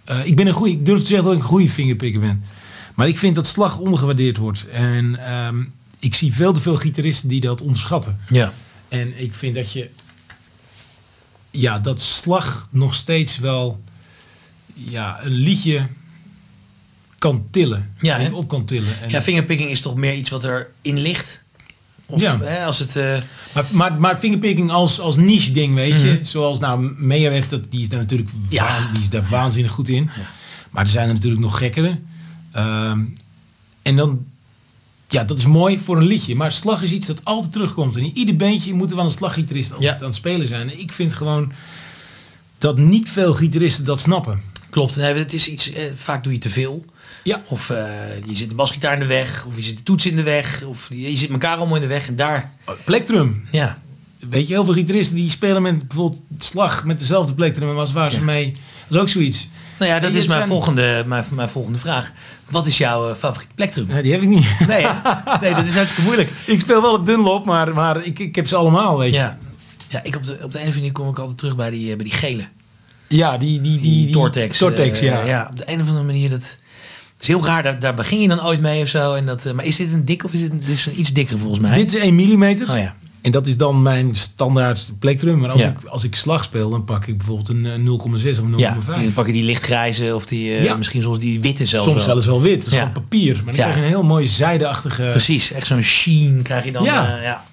eh, 0.05 0.25
ik 0.27 0.37
ben 0.37 0.47
een 0.47 0.53
goede. 0.53 0.73
Ik 0.73 0.87
durf 0.87 1.01
te 1.01 1.07
zeggen 1.07 1.25
dat 1.27 1.35
ik 1.37 1.43
een 1.43 1.49
goede 1.49 1.69
vingerpikker 1.69 2.21
ben. 2.21 2.45
Maar 2.95 3.09
ik 3.09 3.19
vind 3.19 3.35
dat 3.35 3.47
slag 3.47 3.79
ondergewaardeerd 3.79 4.37
wordt. 4.37 4.67
En 4.69 5.27
ehm, 5.27 5.65
ik 5.99 6.15
zie 6.15 6.35
veel 6.35 6.53
te 6.53 6.61
veel 6.61 6.77
gitaristen 6.77 7.29
die 7.29 7.41
dat 7.41 7.61
onderschatten. 7.61 8.21
Ja. 8.29 8.53
En 8.89 9.21
ik 9.21 9.35
vind 9.35 9.55
dat 9.55 9.73
je. 9.73 9.91
Ja, 11.51 11.79
dat 11.79 12.01
slag 12.01 12.69
nog 12.71 12.95
steeds 12.95 13.39
wel. 13.39 13.81
Ja, 14.75 15.19
een 15.23 15.33
liedje 15.33 15.87
kan 17.19 17.45
tillen. 17.51 17.93
Ja, 18.01 18.19
en 18.19 18.35
op 18.35 18.49
kan 18.49 18.65
tillen. 18.65 19.01
En, 19.03 19.11
ja, 19.11 19.23
fingerpicking 19.23 19.71
is 19.71 19.81
toch 19.81 19.95
meer 19.97 20.15
iets 20.15 20.31
wat 20.31 20.45
erin 20.45 20.99
ligt? 20.99 21.43
Of 22.07 22.21
Ja. 22.21 22.39
hè, 22.41 22.65
als 22.65 22.79
het... 22.79 22.97
eh, 22.97 23.17
Maar, 23.55 23.65
maar, 23.71 23.93
maar 24.01 24.17
fingerpicking 24.17 24.71
als, 24.71 25.01
als 25.01 25.17
niche 25.17 25.53
ding, 25.53 25.75
weet 25.75 26.01
je. 26.01 26.19
Zoals 26.23 26.59
nou, 26.59 26.95
Meyer 26.97 27.31
heeft 27.33 27.51
dat, 27.51 27.71
die 27.71 27.81
is 27.83 27.89
daar 27.89 28.01
natuurlijk 28.01 28.31
Mhm. 28.33 28.43
Ja. 28.55 28.91
die 28.93 29.01
is 29.03 29.09
daar 29.09 29.27
waanzinnig 29.29 29.73
goed 29.73 29.89
in. 29.89 30.11
Maar 30.71 30.85
er 30.85 30.91
zijn 30.91 31.09
er 31.09 31.15
natuurlijk 31.15 31.43
nog 31.43 31.59
gekkere. 31.59 31.99
Ehm, 32.53 33.01
en 33.83 33.97
dan, 33.97 34.25
ja, 35.09 35.25
dat 35.25 35.39
is 35.39 35.47
mooi 35.47 35.79
voor 35.81 35.97
een 35.97 36.07
liedje. 36.07 36.35
Maar 36.35 36.53
slag 36.53 36.83
is 36.83 36.91
iets 36.93 37.07
dat 37.07 37.25
altijd 37.25 37.53
terugkomt. 37.53 37.97
En 37.97 38.03
in 38.05 38.17
ieder 38.17 38.37
beentje 38.37 38.75
moet 38.75 38.91
er 38.91 38.97
wel 38.97 39.05
een 39.05 39.11
slaggitarist 39.11 39.73
als 39.73 39.85
Ja. 39.85 39.93
het 39.93 40.01
aan 40.01 40.07
het 40.07 40.17
spelen 40.17 40.47
zijn. 40.47 40.71
En 40.71 40.81
ik 40.81 40.93
vind 40.93 41.13
gewoon 41.13 41.53
dat 42.59 42.79
niet 42.79 43.11
veel 43.11 43.35
gitaristen 43.35 43.85
dat 43.85 44.01
snappen. 44.01 44.41
klopt. 44.71 44.97
Nee, 44.97 45.15
het 45.15 45.33
is 45.33 45.49
iets... 45.49 45.73
eh, 45.73 45.83
vaak 45.97 46.25
doe 46.25 46.33
je 46.33 46.39
te 46.39 46.51
veel. 46.51 46.85
Ja, 47.23 47.41
Of 47.49 47.71
eh, 47.71 47.85
je 48.27 48.37
zit 48.37 48.49
de 48.49 48.55
basgitaar 48.55 48.93
in 48.93 48.99
de 48.99 49.07
weg. 49.07 49.45
Of 49.47 49.57
je 49.57 49.63
zit 49.63 49.77
de 49.77 49.83
toets 49.83 50.07
in 50.07 50.17
de 50.17 50.23
weg. 50.23 50.63
Of 50.63 50.87
je, 50.91 51.11
je 51.11 51.17
zit 51.17 51.31
elkaar 51.31 51.57
allemaal 51.57 51.77
in 51.77 51.83
de 51.83 51.89
weg. 51.89 52.09
En 52.09 52.17
daar... 52.17 52.53
plektrum. 52.85 53.47
Ja. 53.51 53.79
Weet 54.31 54.49
je, 54.49 54.55
heel 54.55 54.65
veel 54.65 54.75
gitaristen 54.75 55.17
die 55.17 55.31
spelen 55.31 55.63
met 55.63 55.89
bijvoorbeeld 55.89 56.23
slag 56.39 56.85
met 56.85 56.99
dezelfde 56.99 57.35
plektrum 57.35 57.79
als 57.79 57.93
waar 57.93 58.11
ze 58.11 58.25
mee. 58.25 58.53
Dat 58.89 58.97
is 58.97 59.01
ook 59.03 59.09
zoiets. 59.09 59.49
Nou 59.79 59.91
ja, 59.91 60.01
dat 60.01 60.11
is 60.11 60.17
mijn 60.27 60.29
zijn- 60.39 60.47
volgende, 60.49 61.05
mijn, 61.07 61.25
mijn 61.31 61.49
volgende 61.49 61.79
vraag. 61.79 62.13
Wat 62.51 62.67
is 62.67 62.79
jouw 62.79 63.11
eh, 63.11 63.17
favoriet 63.17 63.49
plektrum? 63.55 63.87
Ja, 63.91 64.03
die 64.03 64.13
heb 64.13 64.23
ik 64.23 64.29
niet. 64.29 64.47
Nee, 64.69 64.87
nee, 65.41 65.55
dat 65.55 65.67
is 65.67 65.75
hartstikke 65.75 66.03
moeilijk. 66.03 66.31
Ik 66.47 66.61
speel 66.61 66.83
wel 66.83 66.93
op 66.93 67.07
Dunlop, 67.07 67.45
maar, 67.45 67.75
maar 67.75 68.05
ik, 68.05 68.19
ik 68.19 68.35
heb 68.35 68.47
ze 68.47 68.57
allemaal, 68.57 68.99
weet 68.99 69.13
je. 69.13 69.19
Ja, 69.19 69.39
ja 69.89 70.03
ik 70.03 70.17
op, 70.17 70.27
de, 70.27 70.33
op 70.33 70.39
de 70.39 70.45
een 70.45 70.47
of 70.49 70.55
andere 70.55 70.75
manier 70.77 70.93
kom 70.93 71.09
ik 71.09 71.19
altijd 71.19 71.39
terug 71.39 71.57
bij 71.57 71.71
die, 71.71 71.91
eh, 71.91 71.97
bij 71.97 72.05
die 72.05 72.15
gele. 72.15 72.45
Ja, 73.07 73.37
die, 73.39 73.61
die, 73.61 73.81
die, 73.81 74.11
Tortex. 74.11 74.59
Tortex, 74.59 75.01
ja. 75.01 75.25
ja. 75.25 75.47
Op 75.51 75.57
de 75.59 75.73
een 75.73 75.81
of 75.81 75.87
andere 75.87 76.07
manier, 76.07 76.31
dat 76.31 76.57
het 77.19 77.23
is 77.23 77.35
heel 77.35 77.45
raar. 77.45 77.63
Daar, 77.63 77.79
daar 77.79 77.95
begin 77.95 78.21
je 78.21 78.29
dan 78.29 78.45
ooit 78.45 78.61
mee 78.61 78.83
of 78.83 78.89
zo. 78.89 79.15
En 79.15 79.27
dat, 79.27 79.47
eh, 79.47 79.53
maar 79.53 79.65
is 79.65 79.77
dit 79.77 79.93
een 79.93 80.05
dik 80.05 80.25
of 80.25 80.33
is 80.33 80.41
dit 80.41 80.51
een, 80.51 80.59
dit 80.61 80.69
is 80.69 80.87
een 80.87 81.01
iets 81.01 81.13
dikker 81.13 81.39
volgens 81.39 81.61
mij? 81.61 81.75
Dit 81.75 81.95
is 81.95 82.01
1 82.01 82.15
mm. 82.15 82.43
Oh 82.45 82.59
ja. 82.79 82.95
En 83.21 83.31
dat 83.33 83.47
is 83.47 83.57
dan 83.57 83.83
mijn 83.83 84.15
standaard 84.15 84.91
plektrum. 84.99 85.39
Maar 85.39 85.51
als, 85.51 85.61
Ja. 85.61 85.69
ik, 85.69 85.85
als 85.85 86.05
ik 86.05 86.15
slag 86.15 86.45
speel, 86.45 86.71
dan 86.71 86.85
pak 86.85 87.07
ik 87.07 87.17
bijvoorbeeld 87.17 87.49
een 87.49 87.67
eh, 87.67 87.73
0,6 87.79 88.39
of 88.41 88.47
0,5. 88.47 88.57
Ja, 88.57 88.75
dan 88.87 89.13
pak 89.13 89.27
je 89.27 89.33
die 89.33 89.43
lichtgrijze 89.43 90.15
of 90.15 90.27
die, 90.27 90.51
eh, 90.55 90.65
Ja. 90.65 90.77
misschien 90.77 91.03
soms 91.03 91.19
die 91.19 91.41
witte 91.41 91.67
zelfs 91.67 91.87
Soms 91.87 91.97
wel. 92.05 92.13
zelfs 92.15 92.27
wel 92.27 92.41
wit. 92.43 92.59
Dat 92.59 92.67
is 92.67 92.73
Ja. 92.73 92.79
gewoon 92.79 92.93
papier. 93.03 93.35
Maar 93.35 93.45
dan 93.45 93.55
Ja. 93.55 93.61
krijg 93.63 93.75
je 93.77 93.83
een 93.83 93.89
heel 93.89 94.03
mooi 94.03 94.29
zijdeachtige... 94.29 95.09
Precies, 95.11 95.53
echt 95.53 95.67
zo'n 95.67 95.83
sheen 95.83 96.41
krijg 96.43 96.65
je 96.65 96.73
dan. 96.73 96.85
Ja. 96.85 97.17
eh, 97.17 97.23
ja. 97.23 97.45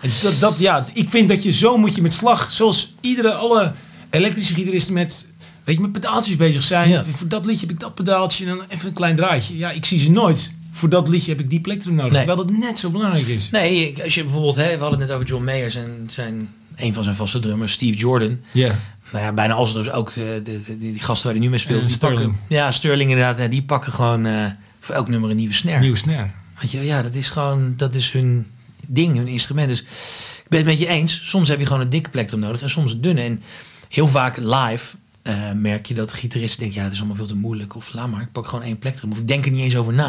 En 0.00 0.10
dat, 0.22 0.40
dat, 0.40 0.58
ja, 0.58 0.84
ik 0.92 1.08
vind 1.08 1.28
dat 1.28 1.42
je 1.42 1.50
zo 1.52 1.76
moet 1.78 1.94
je 1.94 2.02
met 2.02 2.12
slag, 2.14 2.50
zoals 2.50 2.94
iedere, 3.00 3.32
alle 3.32 3.72
elektrische 4.10 4.54
gitaristen 4.54 4.94
met, 4.94 5.26
weet 5.64 5.76
je, 5.76 5.82
met 5.82 5.92
pedaaltjes 5.92 6.36
bezig 6.36 6.62
zijn. 6.62 6.88
Ja. 6.88 7.04
Voor 7.10 7.28
dat 7.28 7.44
liedje 7.46 7.66
heb 7.66 7.74
ik 7.74 7.80
dat 7.80 7.94
pedaaltje 7.94 8.46
en 8.46 8.56
dan 8.56 8.64
even 8.68 8.88
een 8.88 8.94
klein 8.94 9.16
draadje. 9.16 9.56
Ja, 9.56 9.70
ik 9.70 9.84
zie 9.84 9.98
ze 9.98 10.10
nooit. 10.10 10.54
Voor 10.72 10.88
dat 10.88 11.08
liedje 11.08 11.30
heb 11.30 11.40
ik 11.40 11.50
die 11.50 11.60
plektrum 11.60 11.94
nodig. 11.94 12.12
Nee. 12.12 12.24
Terwijl 12.24 12.46
dat 12.46 12.56
net 12.56 12.78
zo 12.78 12.90
belangrijk 12.90 13.26
is. 13.26 13.50
Nee, 13.50 14.02
als 14.04 14.14
je 14.14 14.22
bijvoorbeeld, 14.22 14.56
hè, 14.56 14.64
we 14.74 14.80
hadden 14.82 14.98
het 14.98 15.08
net 15.08 15.10
over 15.10 15.28
John 15.28 15.44
Mayer, 15.44 15.70
zijn, 15.70 15.90
zijn, 16.10 16.48
een 16.76 16.94
van 16.94 17.02
zijn 17.02 17.16
vaste 17.16 17.38
drummers, 17.38 17.72
Steve 17.72 17.98
Jordan. 17.98 18.40
Ja. 18.52 18.74
Nou 19.12 19.24
ja, 19.24 19.32
bijna 19.32 19.54
als 19.54 19.72
dus 19.72 19.90
ook 19.90 20.12
de, 20.12 20.40
de, 20.44 20.60
de- 20.66 20.78
die, 20.78 20.98
gasten 21.02 21.24
waar 21.24 21.34
hij 21.34 21.42
nu 21.42 21.50
mee 21.50 21.58
speelt. 21.58 21.80
Ja, 21.80 21.86
die 21.86 21.94
Sterling. 21.94 22.30
Pakken, 22.30 22.56
ja, 22.56 22.70
Sterling 22.70 23.10
inderdaad. 23.10 23.50
Die 23.50 23.62
pakken 23.62 23.92
gewoon 23.92 24.26
eh, 24.26 24.46
voor 24.80 24.94
elk 24.94 25.08
nummer 25.08 25.30
een 25.30 25.36
nieuwe 25.36 25.54
snare. 25.54 25.80
Nieuwe 25.80 25.96
snare. 25.96 26.30
Weet 26.60 26.70
je, 26.70 26.84
ja, 26.84 27.02
dat 27.02 27.14
is 27.14 27.28
gewoon, 27.28 27.74
dat 27.76 27.94
is 27.94 28.10
hun 28.10 28.46
ding, 28.86 29.16
hun 29.16 29.28
instrument. 29.28 29.68
Dus 29.68 29.80
ik 29.80 30.48
ben 30.48 30.58
het 30.58 30.68
met 30.68 30.78
je 30.78 30.86
eens. 30.86 31.20
Soms 31.24 31.48
heb 31.48 31.58
je 31.58 31.66
gewoon 31.66 31.82
een 31.82 31.90
dikke 31.90 32.10
plektrum 32.10 32.40
nodig 32.40 32.62
en 32.62 32.70
soms 32.70 32.92
een 32.92 33.00
dunne. 33.00 33.20
En 33.20 33.42
heel 33.88 34.08
vaak 34.08 34.36
live 34.36 34.94
eh, 35.22 35.34
merk 35.54 35.86
je 35.86 35.94
dat 35.94 36.10
de 36.10 36.16
gitaristen 36.16 36.60
denken, 36.60 36.78
ja, 36.78 36.84
het 36.84 36.92
is 36.92 36.98
allemaal 36.98 37.16
veel 37.16 37.26
te 37.26 37.36
moeilijk. 37.36 37.76
Of 37.76 37.92
laat 37.94 38.10
maar, 38.10 38.20
ik 38.20 38.32
pak 38.32 38.46
gewoon 38.46 38.64
één 38.64 38.78
plektrum. 38.78 39.12
Of 39.12 39.18
ik 39.18 39.28
denk 39.28 39.44
er 39.44 39.50
niet 39.50 39.60
eens 39.60 39.76
over 39.76 39.92
na. 39.92 40.06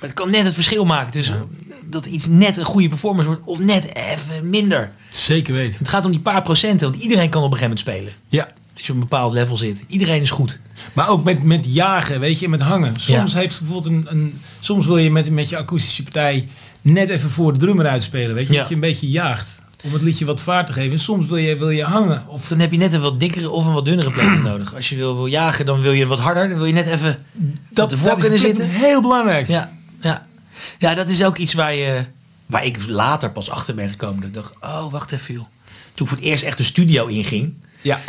Maar 0.00 0.08
het 0.08 0.14
kan 0.14 0.30
net 0.30 0.44
het 0.44 0.54
verschil 0.54 0.84
maken 0.84 1.12
tussen 1.12 1.48
dat 1.84 2.06
iets 2.06 2.26
net 2.26 2.56
een 2.56 2.64
goede 2.64 2.88
performance 2.88 3.28
wordt 3.28 3.42
of 3.44 3.58
net 3.58 3.94
even 3.96 4.50
minder. 4.50 4.92
Zeker 5.10 5.54
weten. 5.54 5.78
Het 5.78 5.88
gaat 5.88 6.04
om 6.04 6.10
die 6.10 6.20
paar 6.20 6.42
procenten, 6.42 6.90
want 6.90 7.02
iedereen 7.02 7.28
kan 7.30 7.42
op 7.42 7.52
een 7.52 7.56
gegeven 7.58 7.76
moment 7.84 8.08
spelen. 8.08 8.12
Ja. 8.28 8.52
Als 8.76 8.86
je 8.86 8.92
op 8.92 8.98
een 8.98 9.08
bepaald 9.08 9.32
level 9.32 9.56
zit. 9.56 9.84
Iedereen 9.86 10.20
is 10.22 10.30
goed. 10.30 10.60
Maar 10.92 11.08
ook 11.08 11.24
met, 11.24 11.42
met 11.42 11.64
jagen, 11.74 12.20
weet 12.20 12.38
je, 12.38 12.48
met 12.48 12.60
hangen. 12.60 12.94
Soms, 12.96 13.34
heeft 13.34 13.60
bijvoorbeeld 13.60 13.94
een, 13.94 14.06
een, 14.08 14.40
soms 14.60 14.86
wil 14.86 14.96
je 14.98 15.10
met, 15.10 15.30
met 15.30 15.48
je 15.48 15.56
akoestische 15.56 16.02
partij 16.02 16.48
net 16.82 17.08
even 17.10 17.30
voor 17.30 17.52
de 17.52 17.58
drummer 17.58 17.86
uitspelen. 17.86 18.34
Weet 18.34 18.46
je, 18.46 18.52
Ja. 18.52 18.58
dat 18.58 18.68
je 18.68 18.74
een 18.74 18.80
beetje 18.80 19.08
jaagt. 19.08 19.62
Om 19.86 19.92
het 19.92 20.02
liedje 20.02 20.24
wat 20.24 20.40
vaart 20.40 20.66
te 20.66 20.72
geven. 20.72 20.92
En 20.92 20.98
soms 20.98 21.26
wil 21.26 21.36
je, 21.36 21.56
wil 21.56 21.70
je 21.70 21.84
hangen. 21.84 22.24
Of 22.28 22.48
dan 22.48 22.58
heb 22.58 22.72
je 22.72 22.78
net 22.78 22.92
een 22.92 23.00
wat 23.00 23.20
dikkere 23.20 23.50
of 23.50 23.66
een 23.66 23.72
wat 23.72 23.84
dunnere 23.84 24.10
plektrum 24.10 24.42
nodig. 24.52 24.74
Als 24.74 24.88
je 24.88 24.96
wil, 24.96 25.16
wil 25.16 25.26
jagen, 25.26 25.66
dan 25.66 25.80
wil 25.80 25.92
je 25.92 26.06
wat 26.06 26.18
harder. 26.18 26.48
Dan 26.48 26.58
wil 26.58 26.66
je 26.66 26.72
net 26.72 26.86
even 26.86 27.24
dat 27.70 27.92
ervoor 27.92 28.08
dat 28.08 28.18
kunnen 28.18 28.38
plek- 28.38 28.56
zitten. 28.56 28.70
Heel 28.70 29.00
belangrijk. 29.00 29.48
Ja, 29.48 29.72
ja. 30.00 30.26
ja, 30.78 30.94
dat 30.94 31.08
is 31.08 31.24
ook 31.24 31.36
iets 31.36 31.54
waar, 31.54 31.74
je, 31.74 32.04
waar 32.46 32.64
ik 32.64 32.86
later 32.88 33.30
pas 33.32 33.50
achter 33.50 33.74
ben 33.74 33.90
gekomen. 33.90 34.20
Dat 34.20 34.28
ik 34.28 34.34
dacht, 34.34 34.52
oh, 34.60 34.92
wacht 34.92 35.12
even 35.12 35.34
joh. 35.34 35.44
Toen 35.94 36.06
ik 36.06 36.12
voor 36.12 36.16
het 36.22 36.26
eerst 36.26 36.42
echt 36.44 36.56
de 36.56 36.62
studio 36.64 37.06
inging. 37.06 37.54
Ja. 37.80 38.00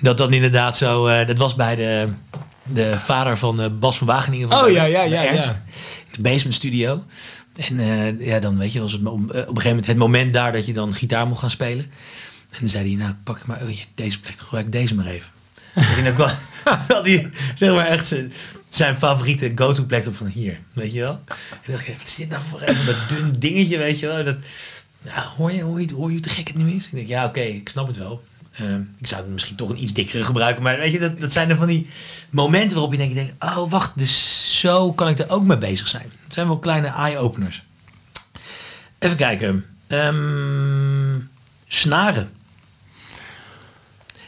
Dat 0.00 0.16
dan 0.16 0.32
inderdaad 0.32 0.76
zo, 0.76 1.06
eh, 1.06 1.26
dat 1.26 1.38
was 1.38 1.54
bij 1.54 1.76
de, 1.76 2.08
de 2.62 2.96
vader 3.00 3.38
van 3.38 3.60
eh, 3.60 3.66
Bas 3.78 3.98
van 3.98 4.06
Wageningen. 4.06 4.48
Van 4.48 4.64
Oh, 4.64 4.70
ja, 4.70 4.84
ja, 4.84 5.02
ja, 5.02 5.22
ja. 5.22 5.62
De 6.10 6.20
basement 6.22 6.54
studio. 6.54 7.04
En 7.68 7.78
eh, 7.80 8.26
ja, 8.26 8.38
dan 8.38 8.58
weet 8.58 8.72
je, 8.72 8.80
was 8.80 8.92
het 8.92 9.02
mo- 9.02 9.10
op 9.10 9.28
een 9.28 9.36
gegeven 9.36 9.68
moment 9.68 9.86
het 9.86 9.96
moment 9.96 10.32
daar 10.32 10.52
dat 10.52 10.66
je 10.66 10.72
dan 10.72 10.94
gitaar 10.94 11.26
mocht 11.26 11.40
gaan 11.40 11.50
spelen. 11.50 11.84
En 12.50 12.56
dan 12.60 12.68
zei 12.68 12.88
hij, 12.88 13.04
nou 13.04 13.14
pak 13.24 13.46
maar 13.46 13.62
oh, 13.62 13.76
deze 13.94 14.20
plek, 14.20 14.38
gebruik 14.38 14.72
deze 14.72 14.94
maar 14.94 15.06
even. 15.06 15.30
en 15.74 16.04
dan 16.04 16.14
kwam, 16.14 16.30
had 16.88 17.06
hij 17.06 17.30
zeg 17.54 17.70
maar 17.70 17.86
echt 17.86 18.14
zijn, 18.68 18.96
favoriete 18.96 19.52
go-to 19.54 19.84
plek 19.84 20.06
op 20.06 20.16
van 20.16 20.26
hier, 20.26 20.58
weet 20.72 20.92
je 20.92 21.00
wel. 21.00 21.20
En 21.62 21.72
dacht 21.72 21.88
ik, 21.88 21.96
wat 21.98 22.06
is 22.08 22.14
dit 22.14 22.28
nou 22.28 22.42
voor 22.50 22.60
even 22.60 22.86
dat 22.86 23.08
dun 23.08 23.34
dingetje, 23.38 23.78
weet 23.78 23.98
je 23.98 24.06
wel. 24.06 24.24
Dat, 24.24 24.36
nou, 25.02 25.28
hoor, 25.36 25.52
je, 25.52 25.62
hoor, 25.62 25.80
je, 25.80 25.94
hoor 25.94 26.06
je 26.06 26.12
hoe 26.12 26.20
te 26.20 26.28
gek 26.28 26.46
het 26.46 26.56
nu 26.56 26.70
is? 26.70 26.84
Ik 26.84 26.90
denk, 26.90 27.08
ja 27.08 27.24
oké, 27.24 27.40
ik 27.40 27.68
snap 27.68 27.86
het 27.86 27.96
wel. 27.96 28.22
Ehm, 28.60 28.80
ik 28.98 29.06
zou 29.06 29.28
misschien 29.28 29.56
toch 29.56 29.68
een 29.70 29.82
iets 29.82 29.92
dikkere 29.92 30.24
gebruiken. 30.24 30.62
Maar 30.62 30.76
weet 30.78 30.92
je, 30.92 30.98
dat, 30.98 31.20
dat 31.20 31.32
zijn 31.32 31.50
er 31.50 31.56
van 31.56 31.66
die 31.66 31.88
momenten 32.30 32.70
waarop 32.72 32.92
je 32.92 32.98
denkt, 32.98 33.14
je 33.14 33.20
denkt, 33.24 33.44
oh 33.44 33.70
wacht, 33.70 33.92
dus 33.98 34.58
zo 34.60 34.92
kan 34.92 35.08
ik 35.08 35.18
er 35.18 35.30
ook 35.30 35.42
mee 35.44 35.58
bezig 35.58 35.88
zijn. 35.88 36.12
Het 36.24 36.32
zijn 36.34 36.46
wel 36.46 36.58
kleine 36.58 36.86
eye-openers. 36.88 37.62
Even 38.98 39.16
kijken. 39.16 39.64
Ehm, 39.86 41.18
snaren. 41.66 42.30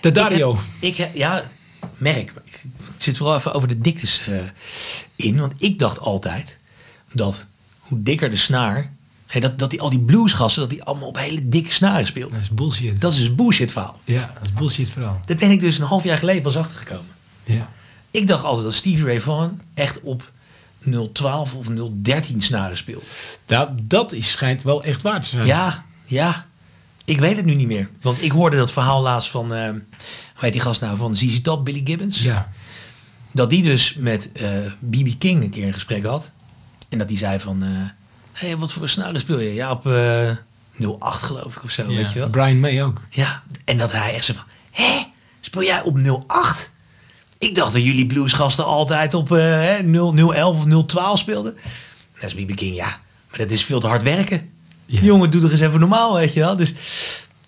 De 0.01 0.09
Ik 0.09 0.15
Dario. 0.15 0.55
heb- 0.55 0.63
Ik 0.81 0.97
heb, 0.97 1.15
ja, 1.15 1.43
merk. 1.97 2.33
Ik 2.45 2.63
zit 2.99 3.17
vooral 3.17 3.37
even 3.37 3.53
over 3.53 3.69
de 3.69 3.79
diktes 3.81 4.21
eh, 4.29 4.35
in. 5.17 5.39
Want 5.41 5.53
ik 5.59 5.79
dacht 5.79 5.99
altijd 5.99 6.59
dat 7.13 7.47
hoe 7.79 8.03
dikker 8.03 8.31
de 8.31 8.37
snaar... 8.37 8.93
Dat, 9.41 9.59
dat 9.59 9.71
die, 9.71 9.81
al 9.81 9.91
die 9.91 9.99
bluesgassen, 9.99 10.61
dat 10.61 10.71
die 10.71 10.83
allemaal 10.83 11.09
op 11.09 11.19
hele 11.19 11.49
dikke 11.49 11.73
snaren 11.73 12.07
speelden. 12.07 12.33
Dat 12.33 12.43
is 12.43 12.51
bullshit. 12.51 13.01
Dat 13.01 13.13
is 13.13 13.19
dus 13.19 13.35
bullshit 13.35 13.73
verhaal. 13.73 14.01
Ja, 14.05 14.33
dat 14.35 14.43
is 14.43 14.53
bullshit 14.53 14.91
verhaal. 14.91 15.21
Daar 15.25 15.37
ben 15.37 15.51
ik 15.51 15.61
dus 15.61 15.79
een 15.79 15.85
half 15.85 16.05
jaar 16.05 16.19
geleden 16.19 16.43
pas 16.43 16.57
achter 16.57 16.77
gekomen. 16.77 17.15
Ja. 17.45 17.69
Ik 18.11 18.27
dacht 18.27 18.45
altijd 18.45 18.65
dat 18.65 18.75
Stevie 18.75 19.05
Ray 19.05 19.21
Vaughan 19.21 19.61
echt 19.75 20.01
op 20.01 20.31
012 21.13 21.55
of 21.55 21.67
013 21.93 22.43
snaren 22.43 22.77
speelde. 22.77 23.05
Nou, 23.47 23.69
dat 23.83 24.13
is, 24.13 24.31
schijnt 24.31 24.63
wel 24.63 24.85
echt 24.85 25.03
waar 25.03 25.21
te 25.21 25.29
zijn. 25.29 25.47
Ja, 25.47 25.85
ja. 26.05 26.47
Ik 27.05 27.19
weet 27.21 27.37
het 27.37 27.45
nu 27.45 27.55
niet 27.55 27.67
meer. 27.67 27.91
Want 28.01 28.23
ik 28.23 28.31
hoorde 28.31 28.57
dat 28.57 28.71
verhaal 28.71 29.03
laatst 29.03 29.31
van, 29.31 29.55
eh, 29.55 29.69
hoe 29.69 29.83
heet 30.37 30.53
die 30.53 30.61
gast 30.61 30.81
nou, 30.81 30.97
van 30.97 31.17
ZZ 31.17 31.41
Top, 31.41 31.65
Billy 31.65 31.81
Gibbons. 31.85 32.23
Ja. 32.23 32.53
Dat 33.33 33.51
die 33.51 33.63
dus 33.63 33.95
met 33.95 34.31
B.B. 34.91 35.19
King 35.19 35.43
een 35.43 35.51
keer 35.51 35.67
een 35.67 35.73
gesprek 35.73 36.05
had. 36.05 36.31
En 36.89 36.99
dat 36.99 37.09
die 37.09 37.17
zei 37.17 37.41
van, 37.41 37.63
eh 38.33 38.41
hey, 38.41 38.57
wat 38.57 38.73
voor 38.73 38.89
snaren 38.89 39.21
speel 39.21 39.39
je? 39.41 39.55
Ja, 39.55 39.71
op 39.71 39.87
eh 39.87 40.31
08 40.99 41.23
geloof 41.23 41.57
ik 41.57 41.65
of 41.65 41.71
zo, 41.71 41.83
Ja. 41.91 41.97
weet 41.97 42.13
je 42.13 42.19
wel. 42.19 42.31
Brian 42.31 42.61
May 42.61 42.83
ook. 42.83 43.01
Ja, 43.11 43.43
en 43.65 43.79
dat 43.79 43.93
hij 43.93 44.15
echt 44.15 44.25
zo 44.25 44.33
van, 44.33 44.45
hé, 44.71 45.03
speel 45.41 45.63
jij 45.63 45.83
op 45.83 45.99
08? 46.27 46.71
Ik 47.39 47.55
dacht 47.55 47.73
dat 47.73 47.83
jullie 47.85 48.07
bluesgasten 48.07 48.65
altijd 48.65 49.15
op 49.15 49.33
eh, 49.33 49.39
hè, 49.39 49.83
0, 49.83 50.15
011 50.35 50.57
of 50.65 50.85
012 50.87 51.19
speelden. 51.19 51.57
Dat 52.21 52.35
is 52.35 52.45
BB 52.45 52.55
King, 52.55 52.75
ja. 52.75 53.01
Maar 53.31 53.39
dat 53.39 53.51
is 53.51 53.65
veel 53.65 53.81
te 53.81 53.87
hard 53.87 54.03
werken. 54.03 54.49
Ja. 54.87 55.01
Jongen, 55.01 55.31
doe 55.31 55.41
toch 55.41 55.51
eens 55.51 55.61
even 55.61 55.81
normaal, 55.81 56.15
weet 56.15 56.33
je 56.33 56.41
wel. 56.41 56.57
Dus 56.57 56.73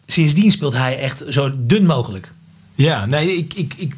sindsdien 0.07 0.51
speelt 0.51 0.73
hij 0.73 0.99
echt 0.99 1.23
zo 1.29 1.51
dun 1.55 1.87
mogelijk. 1.87 2.33
Ja, 2.75 3.07
nee, 3.07 3.37
ik, 3.37 3.55
ik, 3.55 3.75
ik, 3.77 3.95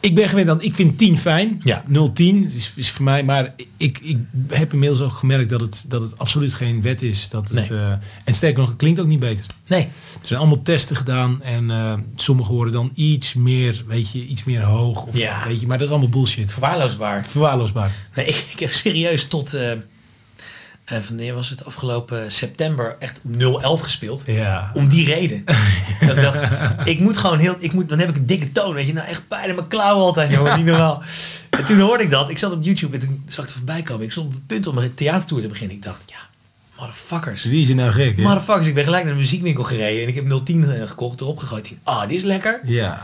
ik 0.00 0.14
ben 0.14 0.28
gewend 0.28 0.48
aan, 0.48 0.62
ik 0.62 0.74
vind 0.74 0.98
10 0.98 1.18
fijn. 1.18 1.60
Ja. 1.64 1.84
010 2.12 2.52
is, 2.52 2.72
is 2.74 2.90
voor 2.90 3.04
mij, 3.04 3.24
maar 3.24 3.54
ik, 3.76 3.98
ik 4.02 4.16
heb 4.48 4.72
inmiddels 4.72 5.00
ook 5.00 5.12
gemerkt 5.12 5.50
dat 5.50 5.60
het, 5.60 5.84
dat 5.88 6.00
het 6.02 6.18
absoluut 6.18 6.54
geen 6.54 6.82
wet 6.82 7.02
is. 7.02 7.28
Dat 7.28 7.48
het, 7.48 7.68
Nee. 7.70 7.78
eh, 7.80 7.92
en 8.24 8.34
sterker 8.34 8.58
nog, 8.58 8.68
het 8.68 8.78
klinkt 8.78 9.00
ook 9.00 9.06
niet 9.06 9.18
beter. 9.20 9.44
Nee, 9.66 9.82
Er 10.20 10.26
zijn 10.26 10.38
allemaal 10.38 10.62
testen 10.62 10.96
gedaan 10.96 11.42
en 11.42 11.70
eh, 11.70 11.94
sommige 12.14 12.52
worden 12.52 12.72
dan 12.72 12.90
iets 12.94 13.34
meer, 13.34 13.84
weet 13.86 14.10
je, 14.12 14.26
iets 14.26 14.44
meer 14.44 14.62
hoog. 14.62 15.04
Of, 15.06 15.16
Ja. 15.18 15.44
weet 15.46 15.60
je, 15.60 15.66
maar 15.66 15.78
dat 15.78 15.86
is 15.86 15.92
allemaal 15.92 16.10
bullshit. 16.12 16.52
verwaarloosbaar. 16.52 17.26
Verwaarloosbaar. 17.26 17.92
Nee, 18.14 18.26
ik, 18.26 18.44
ik 18.52 18.58
heb 18.58 18.70
serieus 18.70 19.24
tot... 19.28 19.54
eh 19.54 19.72
eh, 20.88 20.98
wanneer 21.08 21.34
was 21.34 21.50
het? 21.50 21.64
Afgelopen 21.64 22.32
september 22.32 22.96
echt 22.98 23.20
op 23.24 23.40
011 23.62 23.80
gespeeld. 23.80 24.22
Ja. 24.26 24.70
Om 24.74 24.88
die 24.88 25.06
reden. 25.06 25.44
Dat 26.06 26.16
ik 26.16 26.22
dacht, 26.22 26.38
ik 26.88 27.00
moet 27.00 27.16
gewoon 27.16 27.38
heel... 27.38 27.54
Ik 27.58 27.72
moet, 27.72 27.88
dan 27.88 27.98
heb 27.98 28.08
ik 28.08 28.16
een 28.16 28.26
dikke 28.26 28.52
toon, 28.52 28.74
weet 28.74 28.86
je. 28.86 28.92
Nou, 28.92 29.08
echt 29.08 29.28
pijn 29.28 29.48
in 29.48 29.54
mijn 29.54 29.68
klauwen 29.68 30.04
altijd, 30.04 30.30
jongen. 30.30 30.56
Niet 30.56 30.66
normaal. 30.66 31.02
En 31.50 31.64
toen 31.64 31.78
hoorde 31.80 32.04
ik 32.04 32.10
dat. 32.10 32.30
Ik 32.30 32.38
zat 32.38 32.52
op 32.52 32.64
YouTube 32.64 32.94
en 32.94 33.00
toen 33.00 33.22
zag 33.26 33.44
ik 33.44 33.50
er 33.50 33.56
voorbij 33.56 33.82
komen. 33.82 34.04
Ik 34.04 34.12
stond 34.12 34.26
op 34.26 34.32
het 34.32 34.46
punt 34.46 34.66
om 34.66 34.78
een 34.78 34.94
theatertour 34.94 35.42
te 35.42 35.48
beginnen. 35.48 35.76
Ik 35.76 35.82
dacht, 35.82 36.02
ja, 36.06 36.16
motherfuckers. 36.78 37.44
Wie 37.44 37.62
is 37.62 37.68
er 37.68 37.74
nou 37.74 37.92
gek? 37.92 38.16
hè? 38.16 38.22
Motherfuckers, 38.22 38.66
ik 38.66 38.74
ben 38.74 38.84
gelijk 38.84 39.04
naar 39.04 39.12
de 39.12 39.18
muziekwinkel 39.18 39.64
gereden. 39.64 40.02
En 40.02 40.08
ik 40.08 40.14
heb 40.14 40.44
010 40.44 40.88
gekocht, 40.88 41.20
erop 41.20 41.38
gegooid. 41.38 41.70
Ik 41.70 41.78
dacht, 41.84 41.98
ah, 41.98 42.08
dit 42.08 42.18
is 42.18 42.24
lekker. 42.24 42.60
Ja. 42.64 43.00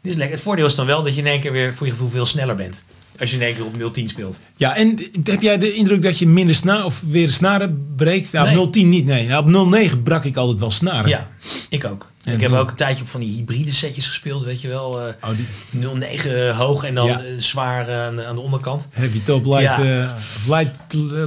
Dit 0.00 0.12
is 0.12 0.16
lekker. 0.18 0.36
Het 0.36 0.44
voordeel 0.44 0.66
is 0.66 0.74
dan 0.74 0.86
wel 0.86 1.02
dat 1.02 1.14
je 1.14 1.20
in 1.20 1.26
één 1.26 1.40
keer 1.40 1.52
weer 1.52 1.74
voor 1.74 1.86
je 1.86 1.92
gevoel 1.92 2.10
veel 2.10 2.26
sneller 2.26 2.54
bent. 2.54 2.84
Als 3.20 3.30
je 3.30 3.36
in 3.36 3.42
één 3.42 3.54
keer 3.54 3.64
op 3.64 3.92
010 3.92 4.08
speelt. 4.08 4.40
Ja, 4.56 4.76
en 4.76 4.98
heb 5.24 5.42
jij 5.42 5.58
de 5.58 5.72
indruk 5.72 6.02
dat 6.02 6.18
je 6.18 6.26
minder 6.26 6.54
snaar 6.54 6.84
of 6.84 7.02
weer 7.08 7.32
snaren 7.32 7.92
breekt? 7.96 8.32
Nou, 8.32 8.46
Nee. 8.46 8.60
op 8.60 8.72
010 8.72 8.88
niet, 8.88 9.04
nee. 9.06 9.26
Nou, 9.26 9.42
op 9.64 9.68
09 9.68 10.02
brak 10.02 10.24
ik 10.24 10.36
altijd 10.36 10.60
wel 10.60 10.70
snaren. 10.70 11.08
Ja, 11.08 11.28
ik 11.68 11.84
ook. 11.84 12.10
En 12.24 12.32
ik 12.34 12.40
heb 12.40 12.52
ook 12.52 12.70
een 12.70 12.76
tijdje 12.76 13.02
op 13.02 13.08
van 13.08 13.20
die 13.20 13.34
hybride 13.36 13.72
setjes 13.72 14.06
gespeeld, 14.06 14.44
weet 14.44 14.60
je 14.60 14.68
wel. 14.68 15.00
eh 15.00 15.12
Oh, 15.30 15.30
die 15.36 15.46
09 15.94 16.54
hoog 16.56 16.84
en 16.84 16.94
dan 16.94 17.06
Ja. 17.06 17.18
eh, 17.20 17.24
zwaar 17.38 17.88
eh, 17.88 18.04
aan, 18.06 18.16
de- 18.16 18.24
aan 18.26 18.34
de 18.34 18.40
onderkant. 18.40 18.88
heavy 18.90 19.20
top, 19.24 19.44
light, 19.46 19.62
Ja. 19.62 20.02
eh, 20.02 20.10
light, 20.48 20.76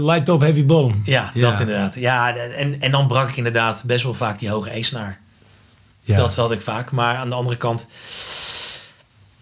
light 0.06 0.26
top, 0.26 0.42
heavy 0.42 0.66
bottom. 0.66 1.02
Ja, 1.06 1.32
Ja. 1.34 1.50
dat 1.52 1.60
inderdaad. 1.60 1.96
Ja, 1.96 2.36
en, 2.36 2.82
en 2.82 2.92
dan 2.92 3.08
brak 3.08 3.30
ik 3.30 3.38
inderdaad 3.38 3.84
best 3.86 4.04
wel 4.04 4.14
vaak 4.14 4.40
die 4.40 4.50
hoge 4.50 4.78
E-snaar. 4.78 5.20
Ja. 6.02 6.18
Dat 6.18 6.36
had 6.36 6.52
ik 6.52 6.62
vaak. 6.62 6.92
Maar 6.92 7.16
aan 7.16 7.30
de 7.30 7.36
andere 7.36 7.56
kant, 7.58 7.88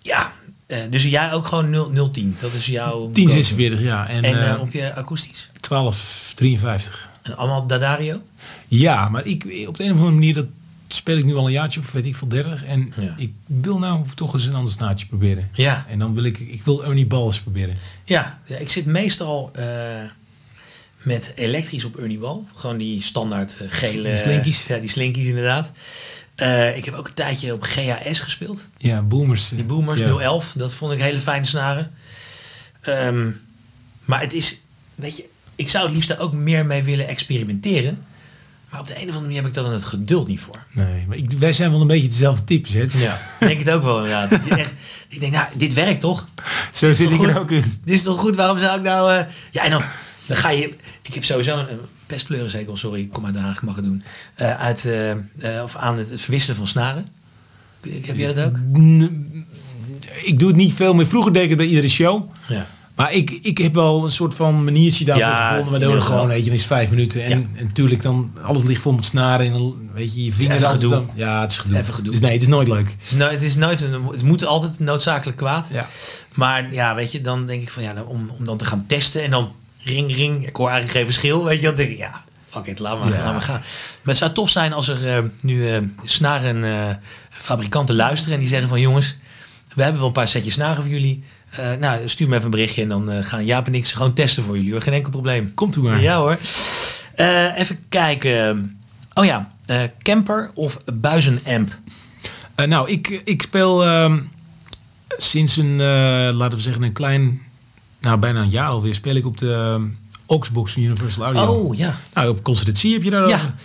ja. 0.02 0.32
Eh, 0.68 0.78
dus 0.90 1.04
jij 1.04 1.34
ook 1.34 1.46
gewoon 1.46 1.70
0, 1.70 2.12
010. 2.12 2.36
Dat 2.40 2.54
is 2.54 2.66
jouw... 2.66 3.10
1046, 3.12 3.82
ja. 3.82 4.08
En, 4.10 4.24
En 4.24 4.42
eh, 4.42 4.52
eh, 4.52 4.62
op 4.62 4.72
je 4.72 4.94
akoestisch. 4.96 5.50
1253. 5.68 7.10
En 7.22 7.38
allemaal 7.38 7.68
Dadario? 7.68 8.22
Ja, 8.68 9.10
maar 9.10 9.26
ik, 9.26 9.66
op 9.68 9.78
de 9.78 9.84
een 9.84 9.92
of 9.92 9.98
andere 9.98 10.12
manier, 10.12 10.34
dat 10.34 10.46
speel 10.88 11.18
ik 11.18 11.26
nu 11.26 11.36
al 11.36 11.46
een 11.46 11.52
jaartje 11.52 11.80
of 11.80 11.92
weet 11.92 12.06
ik 12.06 12.16
veel 12.16 12.28
30. 12.28 12.64
En 12.66 12.94
Ja. 13.00 13.14
ik 13.18 13.32
wil 13.46 13.80
nou 13.80 14.06
toch 14.16 14.34
eens 14.34 14.46
een 14.46 14.54
ander 14.56 14.74
snaartje 14.74 15.08
proberen. 15.08 15.50
Ja. 15.54 15.86
En 15.90 16.00
dan 16.00 16.14
wil 16.14 16.24
ik, 16.24 16.40
ik 16.40 16.62
wil 16.64 16.84
Ernie 16.84 17.06
Balls 17.06 17.40
proberen. 17.40 17.76
Ja, 18.04 18.40
ja, 18.46 18.58
ik 18.58 18.70
zit 18.70 18.86
meestal 18.86 19.52
met 21.02 21.32
elektrisch 21.36 21.86
op 21.86 21.98
Ernie 21.98 22.18
Ball. 22.18 22.40
Gewoon 22.56 22.78
die 22.78 23.02
standaard 23.04 23.60
gele... 23.70 24.10
Die 24.10 24.18
slinkies. 24.18 24.64
Ja, 24.68 24.78
die 24.78 24.90
slinkies 24.90 25.26
inderdaad. 25.26 25.72
Eh, 26.38 26.78
ik 26.78 26.86
heb 26.86 26.94
ook 26.94 27.08
een 27.08 27.14
tijdje 27.14 27.54
op 27.54 27.64
GHS 27.64 28.20
gespeeld. 28.20 28.70
Ja, 28.78 29.02
boomers. 29.02 29.50
Die 29.50 29.64
Boomers 29.64 30.00
ja. 30.00 30.06
011. 30.08 30.54
Dat 30.56 30.74
vond 30.74 30.92
ik 30.94 31.00
hele 31.00 31.20
fijne 31.20 31.46
snaren. 31.46 31.92
Ehm, 32.82 33.30
maar 34.06 34.20
het 34.22 34.34
is... 34.34 34.62
Weet 34.96 35.18
je, 35.18 35.26
ik 35.56 35.70
zou 35.70 35.86
het 35.86 35.94
liefst 35.94 36.10
daar 36.10 36.20
ook 36.20 36.34
meer 36.34 36.66
mee 36.66 36.84
willen 36.84 37.08
experimenteren. 37.08 38.06
Maar 38.70 38.80
op 38.80 38.88
de 38.88 38.94
een 38.94 39.00
of 39.00 39.06
andere 39.06 39.22
manier 39.24 39.38
heb 39.38 39.48
ik 39.48 39.54
daar 39.54 39.64
dan 39.64 39.74
het 39.74 39.86
geduld 39.86 40.28
niet 40.28 40.40
voor. 40.40 40.64
Nee, 40.72 41.06
maar 41.08 41.18
ik, 41.18 41.32
wij 41.32 41.54
zijn 41.54 41.72
wel 41.72 41.82
een 41.82 41.88
beetje 41.88 42.08
dezelfde 42.08 42.44
types, 42.44 42.74
hè? 42.74 42.86
Ja. 42.92 43.20
Denk 43.40 43.60
het 43.60 43.70
ook 43.70 43.84
wel 43.84 43.98
inderdaad. 43.98 44.30
Dat 44.30 44.46
je 44.46 44.56
echt, 44.56 44.72
ik 45.10 45.20
denk, 45.20 45.34
nou, 45.34 45.48
dit 45.56 45.74
werkt 45.74 46.00
toch? 46.00 46.28
Zo 46.74 46.94
zit 46.94 47.10
ik 47.10 47.16
Goed. 47.18 47.28
er 47.28 47.40
ook 47.40 47.52
in. 47.52 47.80
Dit 47.84 47.94
is 47.94 48.04
toch 48.04 48.20
goed? 48.20 48.36
Waarom 48.36 48.58
zou 48.58 48.78
ik 48.78 48.84
nou... 48.84 49.14
eh, 49.14 49.26
Ja, 49.52 49.64
en 49.64 49.72
dan, 49.72 49.84
dan 50.26 50.38
ga 50.38 50.50
je... 50.50 50.76
Ik 51.02 51.14
heb 51.14 51.24
sowieso 51.24 51.58
een 51.58 51.80
pestpleurenzekel, 52.08 52.78
sorry, 52.78 53.00
ik 53.00 53.12
kom 53.12 53.26
uit 53.26 53.34
Den 53.34 53.44
Haag, 53.44 53.56
ik 53.56 53.62
mag 53.62 53.76
het 53.76 53.84
doen. 53.86 54.04
eh, 54.36 54.60
uit, 54.60 54.86
eh, 54.86 55.12
eh, 55.12 55.64
of 55.64 55.76
aan 55.76 55.98
het, 55.98 56.10
het 56.10 56.22
verwisselen 56.22 56.56
van 56.58 56.68
snaren. 56.68 57.06
Heb 58.06 58.18
jij 58.18 58.34
dat 58.34 58.46
ook? 58.46 58.58
Ik 60.24 60.40
doe 60.40 60.48
het 60.48 60.58
niet 60.58 60.74
veel 60.74 60.94
meer. 60.94 61.08
Vroeger 61.08 61.34
deed 61.34 61.44
ik 61.44 61.50
het 61.50 61.58
bij 61.58 61.68
iedere 61.68 61.88
show. 61.88 62.32
Ja. 62.48 62.68
Maar 62.96 63.14
ik, 63.14 63.30
ik 63.42 63.58
heb 63.58 63.74
wel 63.74 64.04
een 64.06 64.12
soort 64.12 64.34
van 64.36 64.64
maniertje 64.64 65.06
daarvoor 65.06 65.26
Ja, 65.28 65.48
gevonden. 65.50 65.72
Waardoor 65.72 65.96
het 65.96 66.04
gewoon, 66.04 66.28
weet 66.28 66.40
je, 66.44 66.46
dan 66.50 66.54
is 66.60 66.66
vijf 66.66 66.90
minuten. 66.90 67.24
En, 67.24 67.30
Ja. 67.40 67.46
en 67.56 67.66
natuurlijk 67.66 68.02
dan, 68.02 68.32
alles 68.42 68.64
ligt 68.64 68.82
vol 68.82 68.92
met 68.94 69.06
snaren. 69.06 69.46
En 69.46 69.52
dan, 69.52 69.76
weet 69.94 70.16
je, 70.16 70.24
je 70.24 70.34
vinger 70.34 70.56
even 70.56 70.66
altijd 70.68 70.84
gedoe. 70.84 71.06
Dan, 71.06 71.10
ja, 71.16 71.42
het 71.42 71.52
is 71.52 71.58
gedoe. 71.58 71.78
Even 71.78 71.94
gedoe. 71.94 72.12
Dus 72.12 72.22
nee, 72.22 72.32
het 72.32 72.42
is 72.42 72.48
nooit 72.48 72.68
leuk. 72.68 72.90
Het, 73.00 73.08
is 73.08 73.14
nooit, 73.14 73.32
het, 73.32 73.42
is 73.42 73.56
nooit 73.56 73.80
het 74.12 74.24
moet 74.24 74.46
altijd 74.46 74.80
noodzakelijk 74.80 75.38
kwaad. 75.38 75.68
Ja. 75.72 75.86
Maar 76.34 76.74
ja, 76.74 76.96
weet 76.96 77.12
je, 77.12 77.22
dan 77.22 77.46
denk 77.46 77.62
ik 77.62 77.70
van 77.70 77.84
ja, 77.84 77.94
dan 77.94 78.06
om, 78.06 78.30
om 78.38 78.46
dan 78.46 78.58
te 78.58 78.66
gaan 78.66 78.86
testen 78.86 79.24
en 79.24 79.32
dan 79.32 79.52
ring, 79.88 80.16
ring. 80.16 80.48
Ik 80.48 80.56
hoor 80.56 80.70
eigenlijk 80.70 80.98
geen 80.98 81.06
verschil, 81.06 81.46
weet 81.46 81.60
je. 81.60 81.66
Dan 81.66 81.76
denk 81.76 81.90
ik, 81.90 81.98
ja, 81.98 82.24
fuck 82.50 82.66
it, 82.66 82.80
laat 82.80 83.00
maar, 83.00 83.14
Ja. 83.14 83.24
laat 83.24 83.32
maar 83.32 83.42
gaan. 83.42 83.60
Maar 83.60 84.02
het 84.04 84.18
zou 84.18 84.32
tof 84.32 84.50
zijn 84.50 84.74
als 84.74 84.88
er 84.88 85.16
eh, 85.16 85.24
nu 85.42 85.70
eh 85.70 85.82
snaren 86.04 86.64
eh, 86.64 86.96
fabrikanten 87.30 87.96
luisteren 87.96 88.34
en 88.34 88.40
die 88.40 88.50
zeggen 88.50 88.70
van 88.70 88.80
jongens, 88.80 89.16
we 89.74 89.82
hebben 89.82 90.00
wel 90.00 90.08
een 90.08 90.14
paar 90.14 90.28
setjes 90.28 90.54
snaren 90.54 90.84
voor 90.84 90.92
jullie. 90.92 91.24
Nou, 91.80 92.10
stuur 92.10 92.28
me 92.28 92.34
even 92.34 92.46
een 92.46 92.52
berichtje 92.52 92.82
en 92.82 92.90
dan 92.90 93.24
gaan 93.24 93.46
Jaap 93.46 93.68
en 93.68 93.76
ik 93.76 93.86
ze 93.86 93.96
gewoon 93.96 94.14
testen 94.14 94.44
voor 94.44 94.56
jullie. 94.56 94.72
Hoor. 94.72 94.82
Geen 94.82 94.94
enkel 94.94 95.12
probleem. 95.12 95.54
Komt 95.54 95.76
u 95.76 95.82
maar. 95.82 96.02
Ja 96.02 96.18
hoor. 96.18 96.38
Even 97.56 97.80
kijken. 97.90 98.80
Oh 99.14 99.26
ja, 99.26 99.52
camper 100.02 100.52
of 100.54 100.82
buizenamp? 100.94 101.78
Nou, 102.56 102.90
ik, 102.90 103.22
ik 103.24 103.42
speel 103.42 103.86
ehm, 103.86 104.20
sinds 105.08 105.58
een, 105.58 105.76
laten 106.34 106.58
we 106.58 106.64
zeggen, 106.64 106.84
een 106.84 106.94
klein, 106.94 107.42
nou 108.08 108.20
bijna 108.20 108.42
een 108.42 108.50
jaar 108.50 108.68
alweer, 108.68 108.96
speel 108.96 109.16
ik 109.16 109.26
op 109.26 109.38
de 109.38 109.54
ehm, 109.54 109.86
Oxbox 110.26 110.72
van 110.74 110.82
Universal 110.82 111.24
Audio. 111.24 111.44
Oh 111.44 111.76
ja. 111.76 112.00
Nou, 112.14 112.30
op 112.30 112.44
concertatie 112.44 112.94
heb 112.94 113.04
je 113.04 113.10
daar. 113.10 113.28
Ja. 113.28 113.56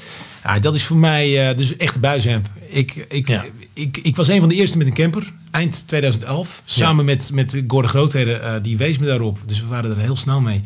Ja, 0.45 0.59
dat 0.59 0.75
is 0.75 0.85
voor 0.85 0.97
mij 0.97 1.49
eh, 1.51 1.57
dus 1.57 1.77
echt 1.77 1.95
de 1.95 2.01
buisamp. 2.01 2.49
Ik, 2.69 3.07
ik, 3.09 3.29
Ja. 3.29 3.45
ik, 3.73 3.99
ik 4.03 4.17
was 4.17 4.29
een 4.29 4.41
van 4.41 4.49
de 4.49 4.55
eerste 4.55 4.79
met 4.79 4.87
een 4.87 4.95
camper, 4.95 5.33
eind 5.51 5.89
2011. 5.89 6.63
Samen 6.65 7.05
met, 7.05 7.31
met 7.33 7.63
Gordon 7.67 7.91
Grootheden, 7.91 8.43
eh, 8.43 8.55
die 8.63 8.77
wees 8.77 8.99
me 8.99 9.07
daarop. 9.07 9.39
Dus 9.47 9.61
we 9.61 9.67
waren 9.67 9.91
er 9.91 9.99
heel 9.99 10.17
snel 10.17 10.41
mee. 10.41 10.63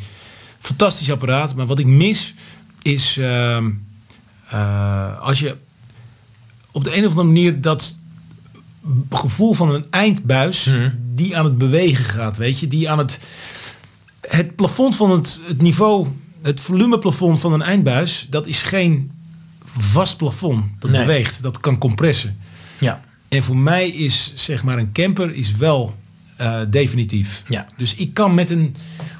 Fantastisch 0.60 1.10
apparaat, 1.10 1.54
maar 1.54 1.66
wat 1.66 1.78
ik 1.78 1.86
mis 1.86 2.34
is... 2.82 3.16
ehm, 3.16 3.70
eh, 4.48 5.20
als 5.20 5.38
je 5.38 5.56
op 6.70 6.84
de 6.84 6.96
een 6.96 7.04
of 7.04 7.10
andere 7.10 7.26
manier 7.26 7.60
dat 7.60 7.96
gevoel 9.10 9.52
van 9.52 9.74
een 9.74 9.86
eindbuis... 9.90 10.64
Mhm. 10.64 10.90
die 11.14 11.36
aan 11.36 11.44
het 11.44 11.58
bewegen 11.58 12.04
gaat, 12.04 12.36
weet 12.36 12.58
je. 12.58 12.68
Die 12.68 12.90
aan 12.90 12.98
het... 12.98 13.20
Het 14.28 14.54
plafond 14.56 14.96
van 14.96 15.10
het, 15.10 15.40
het 15.46 15.62
niveau... 15.62 16.06
Het 16.42 16.60
volumeplafond 16.60 17.40
van 17.40 17.52
een 17.52 17.62
eindbuis... 17.62 18.26
dat 18.30 18.46
is 18.46 18.62
geen 18.62 19.10
vast 19.78 20.16
plafond. 20.16 20.64
Dat 20.78 20.90
Nee. 20.90 21.00
beweegt. 21.00 21.42
Dat 21.42 21.60
kan 21.60 21.78
compressen. 21.78 22.38
Ja. 22.78 23.00
En 23.28 23.42
voor 23.42 23.56
mij 23.56 23.88
is 23.88 24.32
zeg 24.34 24.64
maar 24.64 24.78
een 24.78 24.92
camper 24.92 25.34
is 25.34 25.56
wel 25.56 25.94
eh, 26.36 26.60
definitief. 26.70 27.42
Ja. 27.48 27.66
Dus 27.76 27.94
ik 27.94 28.14
kan 28.14 28.34
met 28.34 28.50
een... 28.50 28.74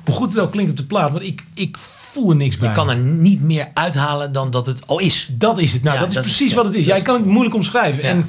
Hoe 0.05 0.15
goed 0.15 0.33
het 0.33 0.43
ook 0.43 0.51
klinkt 0.53 0.71
op 0.71 0.77
de 0.77 0.85
plaat... 0.85 1.13
maar 1.13 1.23
ik, 1.23 1.45
ik 1.55 1.77
voel 1.79 2.31
er 2.31 2.37
niks 2.37 2.57
bij. 2.57 2.69
Je 2.69 2.75
kan 2.75 2.91
er 2.91 2.97
niet 2.97 3.41
meer 3.41 3.69
uithalen 3.75 4.33
dan 4.33 4.51
dat 4.51 4.67
het 4.67 4.87
al 4.87 4.99
is. 5.01 5.29
Dat 5.33 5.59
is 5.61 5.73
het. 5.73 5.83
Nou, 5.83 5.95
Ja, 5.95 6.01
dat 6.01 6.09
is 6.11 6.15
dat 6.17 6.25
is- 6.25 6.37
precies 6.37 6.55
wat 6.55 6.65
het 6.65 6.75
is. 6.75 6.87
Jij 6.87 7.03
kan 7.03 7.15
het 7.17 7.25
moeilijk 7.25 7.55
omschrijven. 7.55 8.03
Ja. 8.03 8.09
En 8.09 8.27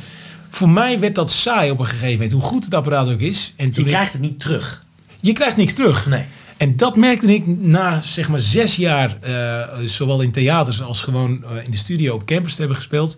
voor 0.50 0.70
mij 0.70 1.00
werd 1.00 1.16
dat 1.16 1.32
saai 1.32 1.72
op 1.72 1.80
een 1.80 1.86
gegeven 1.88 2.12
moment. 2.12 2.32
Hoe 2.32 2.42
goed 2.42 2.66
het 2.66 2.74
apparaat 2.74 3.08
ook 3.10 3.20
is. 3.20 3.54
En 3.56 3.70
Je 3.74 3.80
ik- 3.80 3.86
krijgt 3.86 4.12
het 4.12 4.22
niet 4.22 4.40
terug. 4.40 4.86
je 5.20 5.32
krijgt 5.32 5.58
niks 5.58 5.74
terug. 5.74 6.06
Nee. 6.08 6.24
En 6.58 6.78
dat 6.78 6.96
merkte 6.96 7.34
ik 7.34 7.48
na 7.48 8.02
zeg 8.02 8.30
maar 8.30 8.40
zes 8.42 8.76
jaar, 8.76 9.18
eh, 9.22 9.78
zowel 9.86 10.22
in 10.22 10.32
theaters 10.32 10.82
als 10.82 11.02
gewoon 11.02 11.44
eh, 11.44 11.64
in 11.66 11.72
de 11.72 11.78
studio 11.78 12.14
op 12.14 12.26
campus 12.26 12.52
te 12.54 12.60
hebben 12.60 12.78
gespeeld. 12.78 13.18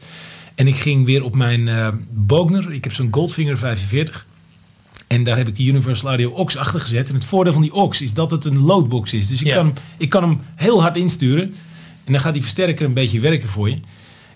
En 0.56 0.68
ik 0.68 0.76
ging 0.76 1.06
weer 1.06 1.24
op 1.24 1.36
mijn 1.36 1.68
eh 1.68 1.88
Bogner. 2.10 2.72
Ik 2.72 2.84
heb 2.84 2.94
zo'n 2.94 3.08
Goldfinger 3.12 3.58
45. 3.58 4.26
En 5.08 5.24
daar 5.24 5.38
heb 5.38 5.48
ik 5.48 5.56
de 5.56 5.64
Universal 5.66 6.08
Audio 6.10 6.36
Aux 6.36 6.58
achter 6.58 6.80
gezet. 6.80 7.08
En 7.10 7.14
het 7.14 7.26
voordeel 7.26 7.54
van 7.54 7.62
die 7.62 7.72
Aux 7.72 8.02
is 8.02 8.14
dat 8.14 8.32
het 8.32 8.46
een 8.46 8.58
loadbox 8.60 9.14
is. 9.14 9.28
Dus 9.28 9.42
ik, 9.42 9.48
Ja. 9.48 9.56
kan, 9.56 9.66
hem- 9.66 9.76
ik 9.98 10.10
kan 10.10 10.24
hem 10.24 10.40
heel 10.56 10.82
hard 10.82 10.98
insturen. 10.98 11.44
En 12.04 12.12
dan 12.12 12.22
gaat 12.22 12.34
die 12.34 12.42
versterker 12.42 12.86
een 12.86 12.94
beetje 12.94 13.20
werken 13.20 13.50
voor 13.50 13.70
je. 13.70 13.78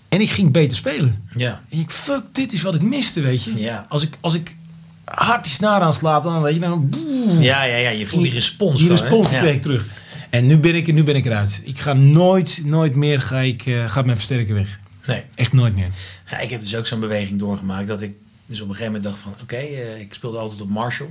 En 0.08 0.20
ik 0.20 0.30
ging 0.30 0.52
beter 0.52 0.76
spelen. 0.76 1.22
Ja. 1.36 1.62
En 1.68 1.78
ik, 1.78 1.90
fuck, 1.90 2.22
dit 2.32 2.52
is 2.52 2.62
wat 2.62 2.74
ik 2.74 2.82
miste, 2.82 3.20
weet 3.20 3.44
je. 3.44 3.52
Ja. 3.56 3.86
Als, 3.88 4.02
ik, 4.02 4.16
als 4.20 4.34
ik 4.34 4.56
hard 5.04 5.44
die 5.44 5.52
snaar 5.52 5.80
aanslaat, 5.80 6.22
dan 6.22 6.42
weet 6.42 6.54
je, 6.54 6.60
dan... 6.60 6.92
Ja, 7.38 7.64
ja, 7.64 7.76
ja. 7.76 7.90
Je 7.90 8.06
voelt 8.06 8.22
die 8.22 8.32
respons. 8.32 8.80
Die 8.80 8.88
respons 8.88 9.32
ik 9.32 9.62
terug. 9.62 9.86
En 10.30 10.46
nu 10.46 10.58
ben 10.58 10.74
ik, 10.74 10.92
nu 10.92 11.02
ben 11.02 11.16
ik 11.16 11.26
eruit. 11.26 11.60
Ik 11.64 11.78
ga 11.78 11.92
nooit, 11.92 12.60
nooit 12.64 12.94
meer 12.94 13.22
ga 13.22 13.38
ik, 13.38 13.66
eh, 13.66 13.90
gaat 13.90 14.04
mijn 14.04 14.16
versterker 14.16 14.54
weg. 14.54 14.78
Nee. 15.06 15.22
Echt 15.34 15.52
nooit 15.52 15.74
meer. 15.74 15.88
Ja, 16.30 16.38
ik 16.38 16.50
heb 16.50 16.60
dus 16.60 16.76
ook 16.76 16.86
zo'n 16.86 17.00
beweging 17.00 17.38
doorgemaakt 17.38 17.86
dat 17.86 18.02
ik 18.02 18.12
Dus 18.46 18.60
op 18.60 18.68
een 18.68 18.74
gegeven 18.74 18.92
moment 18.92 19.10
dacht 19.12 19.22
van, 19.22 19.34
oké, 19.42 19.56
eh, 19.56 20.00
ik 20.00 20.14
speelde 20.14 20.38
altijd 20.38 20.60
op 20.60 20.68
Marshall. 20.68 21.10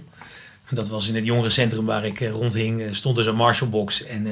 En 0.69 0.75
dat 0.75 0.89
was 0.89 1.07
in 1.07 1.15
het 1.15 1.25
jongerencentrum 1.25 1.85
waar 1.85 2.05
ik 2.05 2.21
eh, 2.21 2.29
rondhing, 2.29 2.95
stond 2.95 3.15
dus 3.15 3.25
een 3.25 3.35
Marshall-box. 3.35 4.03
En 4.03 4.23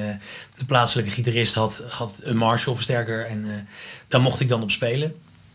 de 0.58 0.66
plaatselijke 0.66 1.12
gitarist 1.12 1.54
had, 1.54 1.84
had 1.90 2.20
een 2.24 2.38
Marshall-versterker. 2.38 3.26
En 3.26 3.44
eh, 3.44 3.60
daar 4.08 4.22
mocht 4.22 4.40
ik 4.40 4.48
dan 4.48 4.62
op 4.62 4.72
spelen. 4.72 5.14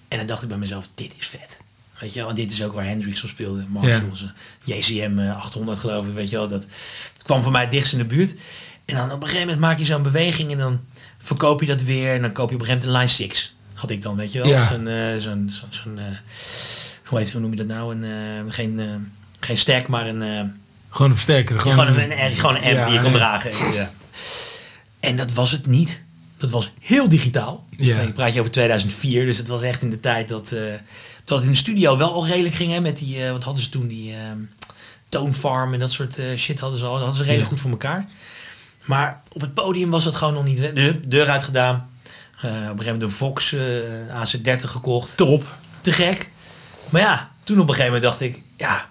En 0.08 0.18
dan 0.18 0.26
dacht 0.26 0.42
ik 0.42 0.48
bij 0.48 0.58
mezelf, 0.58 0.88
dit 0.94 1.12
is 1.18 1.26
vet. 1.26 1.60
Weet 2.00 2.12
je 2.12 2.20
wel, 2.20 2.28
en 2.28 2.34
dit 2.34 2.50
is 2.50 2.62
ook 2.62 2.72
waar 2.74 2.84
Hendrix 2.86 3.22
op 3.22 3.28
speelde. 3.28 3.64
Marshall, 3.68 4.10
zijn 4.12 4.32
JCM 4.64 5.18
eh, 5.18 5.36
800 5.36 5.78
geloof 5.78 6.06
ik, 6.06 6.14
weet 6.14 6.30
je 6.30 6.36
wel. 6.36 6.48
Dat, 6.48 6.66
kwam 7.22 7.42
voor 7.42 7.52
mij 7.52 7.68
dichtst 7.68 7.92
in 7.92 7.98
de 7.98 8.04
buurt. 8.04 8.34
En 8.84 8.96
dan 8.96 9.04
op 9.12 9.22
een 9.22 9.28
gegeven 9.28 9.40
moment 9.40 9.60
maak 9.60 9.78
je 9.78 9.84
zo'n 9.84 10.02
beweging 10.02 10.50
en 10.52 10.58
dan 10.58 10.80
verkoop 11.18 11.60
je 11.60 11.66
dat 11.66 11.82
weer. 11.82 12.14
En 12.14 12.22
dan 12.22 12.32
koop 12.32 12.48
je 12.48 12.54
op 12.54 12.60
een 12.60 12.66
gegeven 12.66 12.88
moment 12.88 13.10
een 13.12 13.16
Line 13.22 13.30
6. 13.32 13.54
Had 13.74 13.90
ik 13.90 14.02
dan, 14.02 14.16
weet 14.16 14.32
je 14.32 14.38
wel. 14.38 14.48
Ja. 14.48 14.68
Zo'n, 14.68 14.88
eh, 14.88 15.16
zo'n, 15.18 15.50
zo'n, 15.52 15.68
zo'n, 15.70 15.98
eh, 15.98 16.04
hoe, 17.04 17.18
heet, 17.18 17.30
hoe 17.32 17.40
noem 17.40 17.50
je 17.50 17.56
dat 17.56 17.66
nou? 17.66 17.94
Een, 17.94 18.04
eh, 18.46 18.54
geen, 18.54 18.80
eh, 18.80 18.86
geen 19.40 19.58
stack, 19.58 19.86
maar 19.88 20.06
een... 20.06 20.22
eh, 20.22 20.40
Gewoon 20.88 21.10
een 21.10 21.16
versterker. 21.16 21.60
gewoon, 21.60 21.86
Gewoon, 21.86 22.00
een, 22.00 22.24
een, 22.24 22.32
gewoon 22.32 22.56
een 22.56 22.62
amp 22.62 22.72
Ja, 22.74 22.84
die 22.84 22.94
je 23.00 23.06
ja. 23.06 23.12
dragen. 23.12 23.72
Ja. 23.72 23.90
En 25.00 25.16
dat 25.16 25.32
was 25.32 25.50
het 25.50 25.66
niet. 25.66 26.02
Dat 26.52 26.54
was 26.54 26.70
heel 26.80 27.08
digitaal. 27.08 27.64
Ja. 27.76 28.00
Ik 28.00 28.14
praat 28.14 28.32
je 28.34 28.40
over 28.40 28.52
2004, 28.52 29.24
dus 29.26 29.38
het 29.38 29.48
was 29.48 29.62
echt 29.62 29.82
in 29.82 29.90
de 29.90 30.00
tijd 30.00 30.28
dat, 30.28 30.52
eh, 30.52 30.60
dat 31.24 31.36
het 31.38 31.46
in 31.46 31.52
de 31.52 31.58
studio 31.58 31.96
wel 31.96 32.12
al 32.12 32.26
redelijk 32.26 32.54
ging. 32.54 32.72
Hè, 32.72 32.80
met 32.80 32.96
die, 32.98 33.24
eh, 33.24 33.30
wat 33.30 33.44
hadden 33.44 33.62
ze 33.62 33.68
toen, 33.68 33.86
die 33.86 34.14
ehm 34.14 34.38
Tone 35.08 35.32
Farm 35.32 35.72
en 35.72 35.78
dat 35.80 35.90
soort 35.92 36.18
eh, 36.18 36.36
shit 36.36 36.60
hadden 36.60 36.78
ze 36.78 36.84
al. 36.84 36.90
Dat 36.92 37.00
hadden 37.00 37.16
ze 37.16 37.22
redelijk 37.22 37.44
Ja. 37.50 37.52
goed 37.52 37.60
voor 37.60 37.70
elkaar. 37.70 38.06
Maar 38.84 39.20
op 39.32 39.40
het 39.40 39.54
podium 39.54 39.90
was 39.90 40.04
het 40.04 40.14
gewoon 40.14 40.34
nog 40.34 40.44
niet. 40.44 40.56
De 40.58 41.00
deur 41.08 41.28
uitgedaan. 41.28 41.90
Eh, 42.40 42.50
op 42.50 42.52
een 42.52 42.60
gegeven 42.60 42.84
moment 42.84 43.02
een 43.02 43.10
Vox 43.10 43.52
eh, 43.52 43.60
AC30 44.22 44.70
gekocht 44.70 45.16
Top. 45.16 45.56
te 45.80 45.92
gek. 45.92 46.30
Maar 46.88 47.00
ja, 47.00 47.30
toen 47.44 47.60
op 47.60 47.68
een 47.68 47.74
gegeven 47.74 47.92
moment 47.94 48.02
dacht 48.02 48.20
ik, 48.20 48.42
ja, 48.56 48.88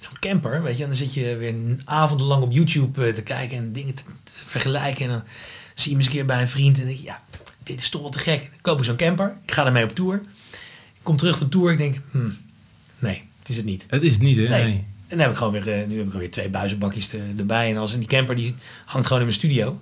zo'n 0.00 0.18
camper, 0.20 0.62
weet 0.62 0.76
je, 0.76 0.82
en 0.82 0.88
dan 0.88 0.98
zit 0.98 1.14
je 1.14 1.36
weer 1.36 1.54
avondenlang 1.84 2.42
op 2.42 2.52
YouTube 2.52 3.12
te 3.12 3.22
kijken 3.22 3.56
en 3.56 3.72
dingen 3.72 3.94
te, 3.94 4.02
te 4.24 4.30
vergelijken. 4.46 5.04
En 5.04 5.10
dan 5.10 5.22
zie 5.74 5.84
je 5.84 5.88
hem 5.90 5.96
eens 5.98 6.06
een 6.06 6.12
keer 6.12 6.26
bij 6.26 6.40
een 6.40 6.48
vriend 6.48 6.78
en 6.80 6.86
denk 6.86 6.98
je, 6.98 7.04
ja, 7.04 7.22
dit 7.62 7.80
is 7.82 7.88
toch 7.88 8.00
wel 8.00 8.10
te 8.10 8.18
gek. 8.18 8.40
Dan 8.40 8.60
koop 8.60 8.78
ik 8.78 8.84
zo'n 8.84 8.96
camper, 8.96 9.36
ik 9.46 9.52
ga 9.52 9.66
ermee 9.66 9.84
op 9.84 9.94
tour. 9.94 10.14
Ik 10.94 11.08
kom 11.08 11.16
terug 11.16 11.38
van 11.38 11.48
tour, 11.48 11.72
ik 11.72 11.78
denk, 11.78 11.96
hmm, 12.10 12.36
nee, 12.98 13.22
het 13.38 13.48
is 13.48 13.56
het 13.56 13.64
niet. 13.64 13.84
Het 13.88 14.02
is 14.02 14.12
het 14.12 14.22
niet, 14.22 14.36
hè? 14.36 14.42
Nee. 14.48 14.62
Nee. 14.64 14.84
En 15.06 15.18
dan 15.18 15.26
heb 15.26 15.30
ik 15.30 15.36
gewoon 15.36 15.52
weer, 15.52 15.68
eh, 15.68 15.86
nu 15.86 15.92
heb 15.96 16.00
ik 16.00 16.04
gewoon 16.04 16.18
weer 16.20 16.30
twee 16.30 16.48
buizenbakjes 16.50 17.06
te- 17.06 17.32
erbij. 17.38 17.70
En 17.70 17.76
als 17.76 17.92
en 17.92 17.98
die 17.98 18.08
camper 18.08 18.34
die 18.36 18.54
hangt 18.84 19.06
gewoon 19.06 19.22
in 19.22 19.28
mijn 19.28 19.38
studio. 19.38 19.80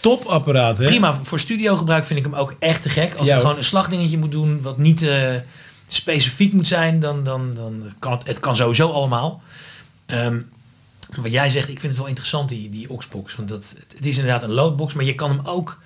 Topapparaat, 0.00 0.78
hè? 0.78 0.86
Prima, 0.86 1.20
voor 1.22 1.38
studiogebruik 1.40 2.04
vind 2.04 2.18
ik 2.18 2.24
hem 2.24 2.34
ook 2.34 2.56
echt 2.58 2.82
te 2.82 2.88
gek. 2.88 3.14
Als 3.14 3.26
je 3.26 3.40
gewoon 3.40 3.56
een 3.56 3.64
slagdingetje 3.64 4.18
moet 4.18 4.30
doen 4.30 4.62
wat 4.62 4.78
niet 4.78 5.02
eh, 5.02 5.34
specifiek 5.88 6.52
moet 6.52 6.66
zijn, 6.66 7.00
dan, 7.00 7.24
dan, 7.24 7.54
dan 7.54 7.82
kan 7.98 8.12
het, 8.12 8.26
het 8.26 8.40
kan 8.40 8.56
sowieso 8.56 8.90
allemaal. 8.90 9.42
Ehm, 10.06 10.38
wat 11.16 11.32
jij 11.32 11.50
zegt, 11.50 11.68
ik 11.68 11.80
vind 11.80 11.92
het 11.92 12.00
wel 12.00 12.08
interessant, 12.08 12.48
die, 12.48 12.68
die 12.68 12.90
Oxbox. 12.90 13.36
Want 13.36 13.48
dat, 13.48 13.74
het 13.96 14.06
is 14.06 14.16
inderdaad 14.16 14.42
een 14.42 14.50
loadbox, 14.50 14.94
maar 14.94 15.04
je 15.04 15.14
kan 15.14 15.30
hem 15.30 15.40
ook... 15.42 15.80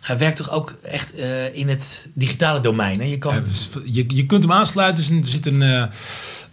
Hij 0.00 0.18
werkt 0.18 0.36
toch 0.36 0.50
ook 0.50 0.74
echt 0.82 1.14
eh, 1.14 1.54
in 1.54 1.68
het 1.68 2.10
digitale 2.14 2.60
domein. 2.60 3.00
Hè? 3.00 3.06
Je 3.06 3.18
kan, 3.18 3.42
dus 3.48 3.68
je, 3.84 4.04
je 4.08 4.26
kunt 4.26 4.42
hem 4.42 4.52
aansluiten. 4.52 5.04
Dus 5.04 5.24
er 5.24 5.30
zit 5.30 5.46
een 5.46 5.62
eh, 5.62 5.84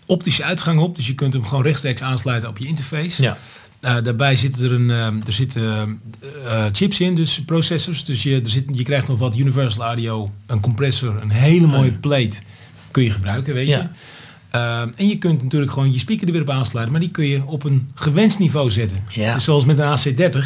optische 0.06 0.44
uitgang 0.44 0.80
op. 0.80 0.96
Dus 0.96 1.08
je 1.08 1.16
kunt 1.16 1.34
hem 1.34 1.46
gewoon 1.46 1.64
rechtstreeks 1.64 2.02
aansluiten 2.02 2.50
op 2.50 2.58
je 2.58 2.68
interface. 2.68 3.22
ja. 3.22 3.38
Eh, 3.80 3.98
daarbij 4.04 4.36
zitten 4.36 4.66
er, 4.66 4.72
een, 4.72 4.90
er 5.26 5.34
zitten 5.34 6.02
chips 6.72 7.00
in, 7.00 7.16
dus 7.16 7.42
processors. 7.46 8.06
Dus 8.06 8.24
je, 8.24 8.42
er 8.42 8.50
zit, 8.50 8.64
je 8.72 8.84
krijgt 8.84 9.08
nog 9.08 9.20
wat 9.20 9.38
Universal 9.38 9.84
Audio, 9.84 10.32
een 10.46 10.60
compressor, 10.60 11.22
een 11.22 11.32
hele 11.32 11.68
mooie 11.68 11.92
ja. 11.92 11.98
plate. 12.02 12.38
Kun 12.92 13.04
je 13.04 13.12
gebruiken, 13.12 13.54
weet 13.54 13.68
je. 13.68 13.76
Ja. 13.76 13.92
Eh, 14.56 14.82
en 14.96 15.08
je 15.08 15.18
kunt 15.18 15.44
natuurlijk 15.44 15.72
gewoon 15.72 15.94
je 15.94 16.00
speaker 16.00 16.28
er 16.28 16.34
weer 16.34 16.42
op 16.42 16.50
aansluiten. 16.50 16.92
Maar 16.94 17.02
die 17.02 17.12
kun 17.12 17.26
je 17.26 17.42
op 17.46 17.64
een 17.64 17.92
gewenst 17.96 18.40
niveau 18.40 18.70
zetten. 18.72 18.98
Ja. 19.10 19.34
Dus 19.34 19.44
zoals 19.44 19.66
met 19.66 19.80
een 19.80 19.98
AC30. 19.98 20.46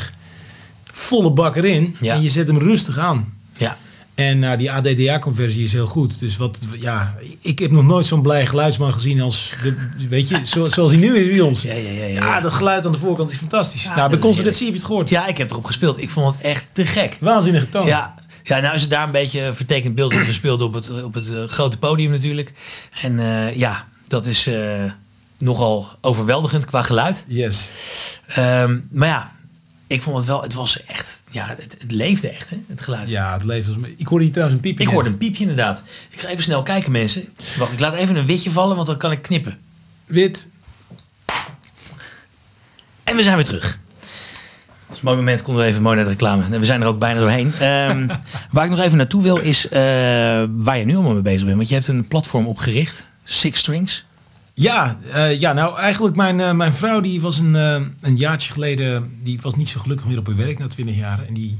Volle 0.91 1.31
bak 1.31 1.55
erin. 1.55 1.95
Ja. 1.99 2.15
En 2.15 2.21
je 2.21 2.29
zet 2.29 2.47
hem 2.47 2.57
rustig 2.57 2.97
aan. 2.97 3.33
ja. 3.57 3.77
En 4.15 4.39
nou, 4.39 4.57
die 4.57 4.71
ADDA-conversie 4.71 5.63
is 5.63 5.71
heel 5.71 5.87
goed. 5.87 6.19
Dus 6.19 6.37
wat, 6.37 6.59
ja, 6.79 7.15
ik 7.41 7.59
heb 7.59 7.71
nog 7.71 7.83
nooit 7.83 8.05
zo'n 8.05 8.21
blij 8.21 8.45
geluidsman 8.45 8.93
gezien 8.93 9.21
als, 9.21 9.53
de, 9.63 9.75
weet 10.07 10.27
je, 10.27 10.39
zo, 10.43 10.69
zoals 10.69 10.91
hij 10.91 10.99
nu 10.99 11.17
is 11.17 11.27
bij 11.27 11.39
ons. 11.39 11.61
Ja, 11.61 11.73
ja, 11.73 11.89
ja, 11.89 12.05
ja, 12.05 12.25
Ja, 12.25 12.41
dat 12.41 12.51
geluid 12.51 12.85
aan 12.85 12.91
de 12.91 12.97
voorkant 12.97 13.31
is 13.31 13.37
fantastisch. 13.37 13.83
Ja, 13.83 13.95
nou, 13.95 14.09
bij 14.09 14.19
concertatie 14.19 14.63
heb 14.65 14.73
je 14.73 14.79
het 14.79 14.87
gehoord. 14.87 15.09
Ja, 15.09 15.27
ik 15.27 15.37
heb 15.37 15.51
erop 15.51 15.65
gespeeld. 15.65 16.01
Ik 16.01 16.09
vond 16.09 16.35
het 16.35 16.45
echt 16.45 16.65
te 16.71 16.85
gek. 16.85 17.17
Waanzinnige 17.19 17.69
toon. 17.69 17.85
Ja, 17.85 18.13
ja, 18.43 18.59
nou 18.59 18.75
is 18.75 18.81
het 18.81 18.89
daar 18.89 19.03
een 19.03 19.11
beetje 19.11 19.41
een 19.41 19.55
vertekend 19.55 19.95
beeld 19.95 20.13
op 20.13 20.21
gespeeld 20.21 20.61
op 20.61 20.73
het, 20.73 21.03
op 21.03 21.13
het 21.13 21.33
eh, 21.33 21.43
grote 21.43 21.77
podium 21.77 22.11
natuurlijk. 22.11 22.53
En 23.01 23.19
eh, 23.19 23.55
ja, 23.55 23.87
dat 24.09 24.25
is 24.25 24.47
eh, 24.47 24.83
nogal 25.37 25.87
overweldigend 26.01 26.65
qua 26.65 26.83
geluid. 26.83 27.25
Yes. 27.27 27.69
Ehm, 28.27 28.79
maar 28.91 29.07
ja, 29.07 29.31
ik 29.87 30.01
vond 30.01 30.17
het 30.17 30.25
wel, 30.25 30.41
het 30.41 30.53
was 30.53 30.85
echt, 30.85 31.21
ja, 31.29 31.45
het, 31.47 31.75
het 31.79 31.91
leefde 31.91 32.29
echt, 32.29 32.49
hè, 32.49 32.57
het 32.67 32.81
geluid. 32.81 33.09
Ja, 33.09 33.33
het 33.33 33.43
leeft 33.43 33.67
als... 33.67 33.77
Ik 33.97 34.07
hoorde 34.07 34.23
hier 34.23 34.33
trouwens 34.33 34.59
een 34.59 34.69
piepje. 34.69 34.83
Ik 34.85 34.91
hoorde 34.91 35.09
een 35.09 35.17
piepje 35.17 35.41
inderdaad. 35.41 35.83
Ik 36.09 36.19
ga 36.19 36.27
even 36.27 36.43
snel 36.43 36.63
kijken 36.63 36.91
mensen. 36.91 37.33
Wacht, 37.57 37.71
ik 37.71 37.79
laat 37.79 37.93
even 37.93 38.15
een 38.15 38.25
witje 38.25 38.51
vallen, 38.51 38.75
want 38.75 38.87
dan 38.87 38.97
kan 38.97 39.11
ik 39.11 39.21
knippen. 39.21 39.57
Wit. 40.05 40.47
En 43.03 43.15
we 43.15 43.23
zijn 43.23 43.35
weer 43.35 43.45
terug. 43.45 43.79
Dat 44.89 44.97
is 44.97 45.03
een 45.03 45.13
mooi 45.13 45.17
moment, 45.17 45.41
konden 45.41 45.63
we 45.63 45.69
even 45.69 45.81
mooi 45.81 45.95
naar 45.95 46.05
de 46.05 46.11
reclame. 46.11 46.43
En 46.43 46.59
we 46.59 46.65
zijn 46.65 46.81
er 46.81 46.87
ook 46.87 46.99
bijna 46.99 47.19
doorheen. 47.19 47.53
Ehm, 47.59 48.07
waar 48.51 48.65
ik 48.65 48.69
nog 48.69 48.79
even 48.79 48.97
naartoe 48.97 49.23
wil 49.23 49.37
is 49.37 49.67
eh, 49.67 49.81
waar 50.49 50.77
je 50.77 50.85
nu 50.85 50.93
allemaal 50.93 51.13
mee 51.13 51.21
bezig 51.21 51.43
bent. 51.43 51.55
Want 51.55 51.67
je 51.67 51.73
hebt 51.73 51.87
een 51.87 52.07
platform 52.07 52.47
opgericht, 52.47 53.08
Six 53.29 53.59
Strings. 53.59 54.05
Ja, 54.53 54.99
eh, 55.13 55.39
ja, 55.39 55.53
nou 55.53 55.77
eigenlijk 55.77 56.15
mijn, 56.15 56.39
eh, 56.39 56.51
mijn 56.51 56.73
vrouw 56.73 57.01
die 57.01 57.21
was 57.21 57.37
een, 57.37 57.55
eh, 57.55 57.81
een 58.01 58.15
jaartje 58.15 58.51
geleden, 58.51 59.17
die 59.23 59.39
was 59.41 59.55
niet 59.55 59.69
zo 59.69 59.79
gelukkig 59.79 60.07
meer 60.07 60.17
op 60.17 60.27
haar 60.27 60.35
werk 60.35 60.59
na 60.59 60.67
20 60.67 60.95
jaar. 60.95 61.25
En 61.27 61.33
die, 61.33 61.57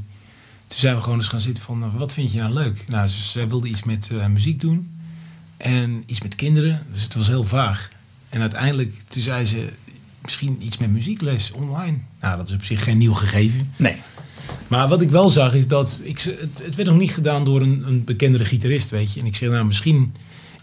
toen 0.67 0.79
zijn 0.79 0.95
we 0.95 1.01
gewoon 1.01 1.17
eens 1.17 1.27
gaan 1.27 1.41
zitten 1.41 1.63
van, 1.63 1.97
wat 1.97 2.13
vind 2.13 2.31
je 2.31 2.39
nou 2.39 2.53
leuk? 2.53 2.85
Nou, 2.87 3.07
ze, 3.07 3.47
wilde 3.47 3.67
iets 3.67 3.83
met 3.83 4.11
muziek 4.29 4.59
doen 4.59 4.89
en 5.57 6.03
iets 6.05 6.21
met 6.21 6.35
kinderen. 6.35 6.85
Dus 6.91 7.03
het 7.03 7.15
was 7.15 7.27
heel 7.27 7.43
vaag. 7.43 7.89
En 8.29 8.41
uiteindelijk, 8.41 8.93
toen 9.07 9.21
zei 9.21 9.45
ze, 9.45 9.69
misschien 10.21 10.57
iets 10.59 10.77
met 10.77 10.91
muziekles 10.91 11.51
online. 11.51 11.97
Nou, 12.19 12.37
dat 12.37 12.47
is 12.47 12.55
op 12.55 12.63
zich 12.63 12.83
geen 12.83 12.97
nieuw 12.97 13.13
gegeven. 13.13 13.73
Nee. 13.75 13.95
Maar 14.67 14.87
wat 14.87 15.01
ik 15.01 15.09
wel 15.09 15.29
zag 15.29 15.53
is 15.53 15.67
dat 15.67 16.01
ik, 16.03 16.19
het, 16.19 16.61
het 16.63 16.75
werd 16.75 16.89
nog 16.89 16.97
niet 16.97 17.13
gedaan 17.13 17.43
door 17.43 17.61
een, 17.61 17.83
een 17.87 18.03
bekendere 18.03 18.45
gitarist, 18.45 18.89
weet 18.89 19.13
je. 19.13 19.19
En 19.19 19.25
ik 19.25 19.35
zeg, 19.35 19.49
nou, 19.49 19.65
misschien 19.65 20.13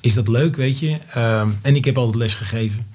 is 0.06 0.14
dat 0.14 0.28
leuk, 0.28 0.56
weet 0.56 0.78
je. 0.78 0.96
Ehm, 1.14 1.48
en 1.62 1.76
ik 1.76 1.84
heb 1.84 1.98
altijd 1.98 2.16
les 2.16 2.34
gegeven. 2.34 2.86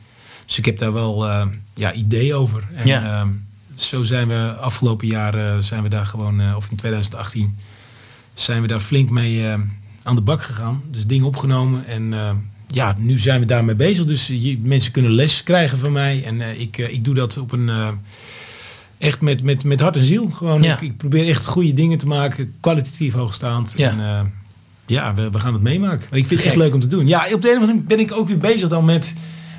Dus 0.46 0.58
ik 0.58 0.66
heb 0.66 0.78
daar 0.78 0.94
wel 0.94 1.28
eh, 1.28 1.46
ja, 1.74 1.94
ideeën 1.94 2.36
over. 2.36 2.64
En, 2.76 2.88
Ja. 2.88 3.04
ehm, 3.22 3.32
zo 3.76 4.04
zijn 4.04 4.28
we 4.28 4.56
afgelopen 4.60 5.08
jaar, 5.08 5.64
zijn 5.64 5.84
we 5.84 5.90
daar 5.90 6.06
gewoon, 6.06 6.42
eh, 6.42 6.54
of 6.56 6.68
in 6.70 6.78
2018, 6.78 7.58
zijn 8.34 8.62
we 8.62 8.68
daar 8.68 8.80
flink 8.80 9.10
mee 9.10 9.48
eh, 9.48 9.60
aan 10.04 10.16
de 10.16 10.22
bak 10.22 10.42
gegaan. 10.44 10.82
Dus 10.92 11.06
dingen 11.06 11.26
opgenomen. 11.28 11.86
En 11.88 12.14
ja, 12.68 12.96
nu 13.00 13.20
zijn 13.20 13.40
we 13.40 13.46
daarmee 13.46 13.76
bezig. 13.76 14.06
Dus 14.06 14.28
je, 14.28 14.58
mensen 14.64 14.92
kunnen 14.92 15.12
les 15.12 15.44
krijgen 15.44 15.78
van 15.78 15.92
mij. 15.92 16.24
En 16.24 16.42
ik, 16.60 16.78
ik 16.78 17.06
doe 17.06 17.16
dat 17.16 17.38
op 17.38 17.52
een... 17.52 17.70
echt 18.98 19.22
met, 19.22 19.44
met, 19.44 19.64
met 19.64 19.80
hart 19.80 19.96
en 19.96 20.06
ziel. 20.06 20.30
Gewoon, 20.30 20.64
Ja. 20.64 20.74
ik, 20.76 20.82
ik 20.82 20.98
probeer 20.98 21.28
echt 21.28 21.46
goede 21.46 21.74
dingen 21.74 21.98
te 21.98 22.08
maken, 22.08 22.54
kwalitatief 22.60 23.14
hoogstaand. 23.14 23.74
Ja. 23.78 23.90
En 23.90 24.34
ja, 24.92 25.14
we, 25.14 25.30
we 25.30 25.40
gaan 25.40 25.54
het 25.54 25.62
meemaken. 25.62 26.08
Ik 26.12 26.28
vind 26.28 26.30
het 26.30 26.44
echt 26.44 26.56
leuk 26.56 26.74
om 26.74 26.80
te 26.80 26.88
doen. 26.88 27.08
Ja, 27.08 27.28
op 27.34 27.42
de 27.42 27.50
een 27.50 27.56
of 27.56 27.62
andere 27.62 27.66
manier 27.66 27.84
ben 27.84 28.00
ik 28.00 28.12
ook 28.12 28.28
weer 28.28 28.38
bezig 28.38 28.70
dan 28.70 28.86
met 28.86 29.14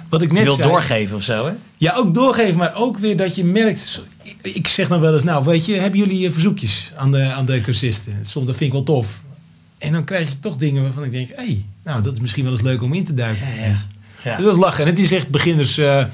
wat 0.08 0.22
ik 0.22 0.32
net 0.32 0.44
zei. 0.56 0.68
doorgeven 0.68 1.16
of 1.16 1.22
zo, 1.22 1.46
hè? 1.46 1.52
Ja, 1.76 1.94
ook 1.94 2.14
doorgeven, 2.14 2.56
maar 2.56 2.74
ook 2.74 2.98
weer 2.98 3.16
dat 3.16 3.34
je 3.34 3.44
merkt. 3.44 3.80
zo- 3.80 4.00
ik- 4.42 4.68
zeg 4.68 4.88
dan 4.88 5.00
wel 5.00 5.12
eens, 5.12 5.22
nou, 5.24 5.44
weet 5.44 5.64
je, 5.66 5.74
hebben 5.74 5.98
jullie 6.00 6.26
eh, 6.26 6.32
verzoekjes 6.32 6.92
aan 6.96 7.10
de, 7.10 7.22
aan 7.32 7.44
de 7.46 7.60
cursisten? 7.60 8.18
Soms 8.22 8.46
dat 8.46 8.56
vind 8.56 8.66
ik 8.66 8.72
wel 8.72 8.82
tof. 8.82 9.20
En 9.78 9.92
dan 9.92 10.04
krijg 10.04 10.28
je 10.28 10.38
toch 10.38 10.56
dingen 10.56 10.82
waarvan 10.82 11.04
ik 11.04 11.10
denk, 11.10 11.28
hé, 11.28 11.34
hey, 11.34 11.64
nou, 11.84 12.02
dat 12.02 12.12
is 12.12 12.20
misschien 12.20 12.44
wel 12.44 12.52
eens 12.52 12.62
leuk 12.62 12.82
om 12.82 12.92
in 12.92 13.04
te 13.04 13.14
duiken. 13.14 13.46
Ja, 13.46 13.64
ja. 13.64 13.76
Ja. 14.24 14.36
Dus 14.36 14.44
dat 14.44 14.54
is 14.54 14.60
lachen. 14.60 14.84
En 14.84 14.90
het 14.90 14.98
is 14.98 15.12
echt 15.12 15.28
beginners, 15.28 15.78
eh 15.78 16.04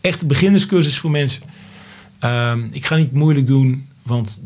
echt 0.00 0.26
beginnerscursus 0.26 0.98
voor 0.98 1.10
mensen. 1.10 1.42
Ehm, 2.18 2.68
ik 2.72 2.86
ga 2.86 2.96
niet 2.96 3.12
moeilijk 3.12 3.46
doen, 3.46 3.88
want 4.02 4.42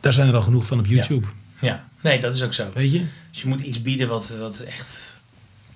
daar 0.00 0.12
zijn 0.12 0.28
er 0.28 0.34
al 0.34 0.42
genoeg 0.42 0.66
van 0.66 0.78
op 0.78 0.86
YouTube. 0.86 1.26
ja. 1.60 1.90
Nee, 2.02 2.20
dat 2.20 2.34
is 2.34 2.42
ook 2.42 2.52
zo. 2.52 2.70
Weet 2.74 2.92
je? 2.92 3.02
Dus 3.30 3.42
je 3.42 3.48
moet 3.48 3.60
iets 3.60 3.82
bieden 3.82 4.08
wat, 4.08 4.34
wat 4.40 4.58
echt, 4.60 5.16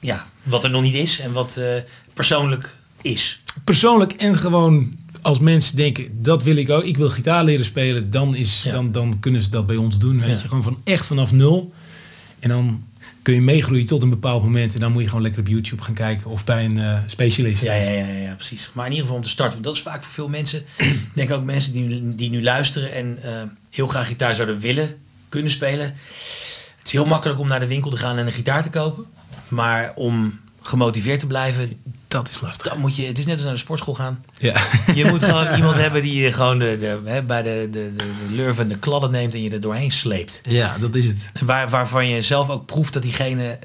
ja, 0.01 0.27
wat 0.43 0.65
er 0.65 0.71
nog 0.71 0.83
niet 0.83 0.95
is 0.95 1.19
en 1.21 1.33
wat 1.33 1.57
eh, 1.57 1.75
persoonlijk 2.15 2.77
is. 3.03 3.41
Persoonlijk 3.65 4.13
en 4.13 4.37
gewoon 4.37 4.97
als 5.23 5.39
mensen 5.39 5.77
denken, 5.77 6.23
dat 6.23 6.43
wil 6.43 6.57
ik 6.57 6.71
ook. 6.71 6.83
Ik 6.85 6.97
wil 6.97 7.11
gitaar 7.11 7.45
leren 7.45 7.65
spelen. 7.65 8.11
Dan, 8.11 8.35
is, 8.35 8.61
Ja. 8.65 8.71
dan, 8.71 8.93
dan 8.93 9.21
kunnen 9.21 9.43
ze 9.43 9.51
dat 9.51 9.67
bij 9.67 9.77
ons 9.77 9.99
doen. 9.99 10.21
Weet 10.21 10.31
Ja. 10.37 10.43
je? 10.43 10.49
Gewoon 10.49 10.63
van 10.63 10.81
echt 10.85 11.07
vanaf 11.07 11.33
nul. 11.33 11.73
En 12.39 12.49
dan 12.49 12.85
kun 13.23 13.35
je 13.35 13.43
meegroeien 13.43 13.87
tot 13.87 14.03
een 14.03 14.11
bepaald 14.11 14.43
moment. 14.43 14.75
En 14.75 14.81
dan 14.81 14.93
moet 14.93 15.03
je 15.03 15.09
gewoon 15.09 15.23
lekker 15.23 15.41
op 15.41 15.49
YouTube 15.49 15.83
gaan 15.83 15.95
kijken. 15.95 16.31
Of 16.31 16.45
bij 16.45 16.65
een 16.65 16.79
eh, 16.79 16.99
specialist. 17.07 17.63
Ja, 17.63 17.75
ja, 17.75 17.91
ja, 17.91 18.07
ja, 18.07 18.35
precies. 18.35 18.71
Maar 18.73 18.85
in 18.85 18.91
ieder 18.91 19.05
geval 19.07 19.21
om 19.21 19.25
te 19.27 19.31
starten. 19.33 19.53
Want 19.53 19.65
dat 19.65 19.75
is 19.75 19.81
vaak 19.93 20.03
voor 20.03 20.13
veel 20.13 20.29
mensen. 20.29 20.63
Ik 20.79 21.09
denk 21.15 21.31
ook 21.31 21.45
mensen 21.45 21.73
die, 21.73 21.83
nu- 21.85 22.15
die 22.15 22.31
nu 22.31 22.43
luisteren 22.43 22.93
en 22.93 23.19
eh, 23.23 23.43
heel 23.71 23.87
graag 23.87 24.07
gitaar 24.07 24.35
zouden 24.35 24.61
willen, 24.61 24.97
kunnen 25.37 25.51
spelen. 25.55 25.85
Het 26.79 26.87
is 26.87 26.93
heel 26.93 27.07
makkelijk 27.07 27.41
om 27.41 27.49
naar 27.49 27.61
de 27.61 27.67
winkel 27.67 27.91
te 27.91 27.97
gaan 27.97 28.17
en 28.19 28.27
een 28.27 28.33
gitaar 28.33 28.63
te 28.63 28.71
kopen. 28.71 29.05
Maar 29.49 29.93
om 29.95 30.41
gemotiveerd 30.63 31.21
te 31.21 31.27
blijven, 31.27 31.73
Dat 32.09 32.29
is 32.31 32.41
lastig. 32.41 32.73
dan 32.73 32.81
moet 32.81 32.97
je, 32.97 33.07
het 33.07 33.19
is 33.19 33.25
net 33.27 33.35
als 33.35 33.43
naar 33.45 33.53
de 33.53 33.59
sportschool 33.59 33.95
gaan. 33.95 34.25
Ja. 34.39 34.55
Je 34.95 35.05
moet 35.05 35.23
gewoon 35.23 35.55
iemand 35.57 35.77
hebben 35.77 36.03
die 36.03 36.23
je 36.23 36.33
gewoon 36.33 36.59
de, 36.59 36.77
de, 36.81 36.99
hè, 37.11 37.23
bij 37.23 37.43
de, 37.43 37.69
de, 37.71 37.93
de, 37.97 38.05
de 38.29 38.35
lurven 38.35 38.63
en 38.63 38.69
de 38.69 38.79
kladden 38.79 39.11
neemt 39.11 39.35
en 39.35 39.43
je 39.43 39.51
er 39.51 39.61
doorheen 39.61 39.93
sleept. 39.93 40.41
ja, 40.49 40.77
dat 40.81 40.95
is 40.95 41.05
het. 41.07 41.31
Waar, 41.45 41.69
waarvan 41.69 42.09
je 42.09 42.23
zelf 42.23 42.49
ook 42.51 42.67
proeft 42.67 42.93
dat 42.93 43.03
diegene 43.03 43.59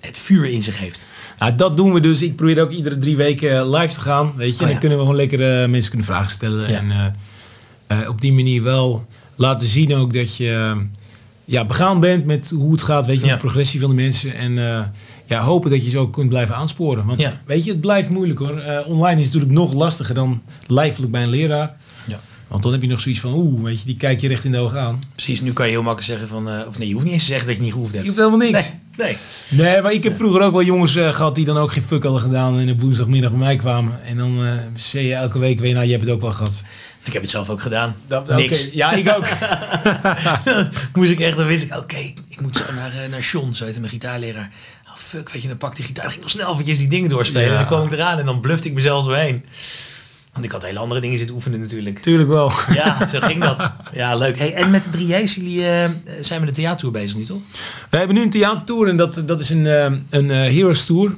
het 0.00 0.18
vuur 0.18 0.44
in 0.44 0.62
zich 0.62 0.78
heeft. 0.78 1.06
Nou, 1.38 1.54
dat 1.54 1.76
doen 1.76 1.92
we 1.92 2.00
dus. 2.00 2.22
Ik 2.22 2.36
probeer 2.36 2.62
ook 2.62 2.70
iedere 2.70 2.98
drie 2.98 3.16
weken 3.16 3.70
live 3.70 3.94
te 3.94 4.00
gaan. 4.00 4.32
Weet 4.36 4.48
je, 4.48 4.54
Oh, 4.54 4.60
ja. 4.60 4.66
dan 4.68 4.78
kunnen 4.78 4.98
we 4.98 5.04
gewoon 5.04 5.18
lekker 5.18 5.62
eh, 5.62 5.68
mensen 5.68 5.88
kunnen 5.90 6.06
vragen 6.06 6.30
stellen. 6.30 6.70
Ja. 6.70 6.78
En 6.78 6.90
eh, 6.90 8.00
eh, 8.02 8.08
op 8.08 8.20
die 8.20 8.32
manier 8.32 8.62
wel 8.62 9.06
laten 9.36 9.68
zien 9.68 9.94
ook 9.96 10.12
dat 10.12 10.36
je 10.36 10.86
ja, 11.50 11.64
begaan 11.64 12.00
bent 12.00 12.24
met 12.24 12.50
hoe 12.56 12.72
het 12.72 12.82
gaat. 12.82 13.06
Weet 13.06 13.20
je, 13.20 13.26
Ja. 13.26 13.32
de 13.32 13.38
progressie 13.38 13.80
van 13.80 13.88
de 13.88 13.94
mensen. 13.94 14.34
En 14.34 14.58
eh, 14.58 14.80
ja, 15.26 15.42
hopen 15.42 15.70
dat 15.70 15.84
je 15.84 15.90
ze 15.90 15.98
ook 15.98 16.12
kunt 16.12 16.28
blijven 16.28 16.54
aansporen. 16.54 17.06
Want 17.06 17.20
Ja. 17.20 17.40
weet 17.46 17.64
je, 17.64 17.70
het 17.70 17.80
blijft 17.80 18.08
moeilijk 18.08 18.38
hoor. 18.38 18.58
Eh, 18.58 18.86
online 18.88 19.20
is 19.20 19.26
natuurlijk 19.26 19.52
nog 19.52 19.72
lastiger 19.72 20.14
dan 20.14 20.42
lijfelijk 20.66 21.12
bij 21.12 21.22
een 21.22 21.28
leraar. 21.28 21.76
Ja. 22.06 22.20
Want 22.48 22.62
dan 22.62 22.72
heb 22.72 22.82
je 22.82 22.88
nog 22.88 23.00
zoiets 23.00 23.20
van, 23.20 23.32
oeh, 23.32 23.62
weet 23.62 23.80
je, 23.80 23.86
die 23.86 23.96
kijk 23.96 24.20
je 24.20 24.28
recht 24.28 24.44
in 24.44 24.52
de 24.52 24.58
ogen 24.58 24.80
aan. 24.80 25.02
Precies, 25.14 25.40
nu 25.40 25.52
kan 25.52 25.66
je 25.66 25.70
heel 25.72 25.82
makkelijk 25.82 26.08
zeggen 26.18 26.28
van... 26.28 26.48
eh, 26.50 26.66
of 26.66 26.78
nee, 26.78 26.86
je 26.88 26.92
hoeft 26.92 27.04
niet 27.04 27.14
eens 27.14 27.22
te 27.24 27.28
zeggen 27.30 27.46
dat 27.48 27.56
je 27.56 27.62
niet 27.62 27.72
gehoefd 27.72 27.90
Je 27.92 27.96
hebt. 27.96 28.08
hoeft 28.08 28.20
helemaal 28.26 28.46
niks. 28.50 28.60
Nee, 28.96 29.16
nee. 29.50 29.66
Nee, 29.66 29.82
maar 29.82 29.92
ik 29.92 30.04
heb 30.04 30.16
vroeger 30.16 30.40
ook 30.42 30.52
wel 30.52 30.62
jongens 30.62 30.96
eh, 30.96 31.12
gehad 31.14 31.34
die 31.34 31.44
dan 31.44 31.56
ook 31.56 31.72
geen 31.72 31.82
fuck 31.82 32.02
hadden 32.02 32.22
gedaan 32.22 32.58
en 32.58 32.70
op 32.70 32.80
woensdagmiddag 32.80 33.30
bij 33.30 33.38
mij 33.38 33.56
kwamen. 33.56 34.04
En 34.04 34.16
dan 34.16 34.38
zei 34.74 35.06
je 35.06 35.14
elke 35.14 35.38
week 35.38 35.60
weer, 35.60 35.72
nou, 35.74 35.84
je 35.84 35.90
hebt 35.92 36.04
het 36.04 36.12
ook 36.12 36.20
wel 36.20 36.32
gehad. 36.32 36.62
Ik 37.08 37.14
heb 37.14 37.22
het 37.22 37.30
zelf 37.30 37.48
ook 37.48 37.60
gedaan. 37.60 37.96
Dat, 38.06 38.28
Niks. 38.28 38.66
Ja, 38.72 38.92
ik 38.92 39.08
ook. 39.16 39.26
Moest 40.94 41.10
ik 41.10 41.20
echt, 41.20 41.36
dan 41.36 41.46
wist 41.46 41.62
ik, 41.62 41.76
oké, 41.76 42.12
ik 42.28 42.40
moet 42.40 42.56
zo 42.56 42.62
naar, 42.74 42.92
eh, 43.02 43.10
naar 43.10 43.20
John, 43.20 43.52
zo 43.52 43.64
heette 43.64 43.80
mijn 43.80 43.92
gitaarleraar. 43.92 44.50
Oh 44.86 44.96
fuck, 44.96 45.30
weet 45.30 45.42
je, 45.42 45.48
dan 45.48 45.56
pakte 45.56 45.76
die 45.76 45.84
gitaar, 45.84 46.04
dan 46.04 46.12
ging 46.12 46.24
ik 46.24 46.32
nog 46.32 46.42
snel 46.42 46.52
eventjes 46.52 46.78
die 46.78 46.88
dingen 46.88 47.08
doorspelen. 47.08 47.42
Ja. 47.42 47.52
En 47.52 47.58
dan 47.58 47.66
kwam 47.66 47.86
ik 47.86 47.92
eraan 47.92 48.18
en 48.18 48.26
dan 48.26 48.40
blufte 48.40 48.68
ik 48.68 48.74
mezelf 48.74 49.04
doorheen. 49.04 49.44
Want 50.32 50.44
ik 50.44 50.52
had 50.52 50.62
hele 50.64 50.78
andere 50.78 51.00
dingen 51.00 51.18
zitten 51.18 51.36
oefenen 51.36 51.60
natuurlijk. 51.60 51.98
Tuurlijk 51.98 52.28
wel. 52.28 52.52
Ja, 52.74 53.06
zo 53.06 53.20
ging 53.20 53.42
dat. 53.42 53.70
Ja, 53.92 54.16
leuk. 54.16 54.38
Hey, 54.38 54.54
en 54.54 54.70
met 54.70 54.84
de 54.84 54.98
3J's, 54.98 55.34
jullie 55.34 55.68
eh, 55.68 55.90
zijn 56.20 56.40
met 56.40 56.48
de 56.48 56.54
theatertour 56.54 56.92
bezig 56.92 57.16
nu, 57.16 57.24
toch? 57.24 57.40
Wij 57.90 57.98
hebben 57.98 58.16
nu 58.16 58.22
een 58.22 58.30
theatertour 58.30 58.88
en 58.88 58.96
dat, 58.96 59.22
dat 59.26 59.40
is 59.40 59.50
een, 59.50 59.66
eh, 59.66 59.92
een 60.10 60.30
eh, 60.30 60.36
Heroes 60.36 60.86
Tour. 60.86 61.12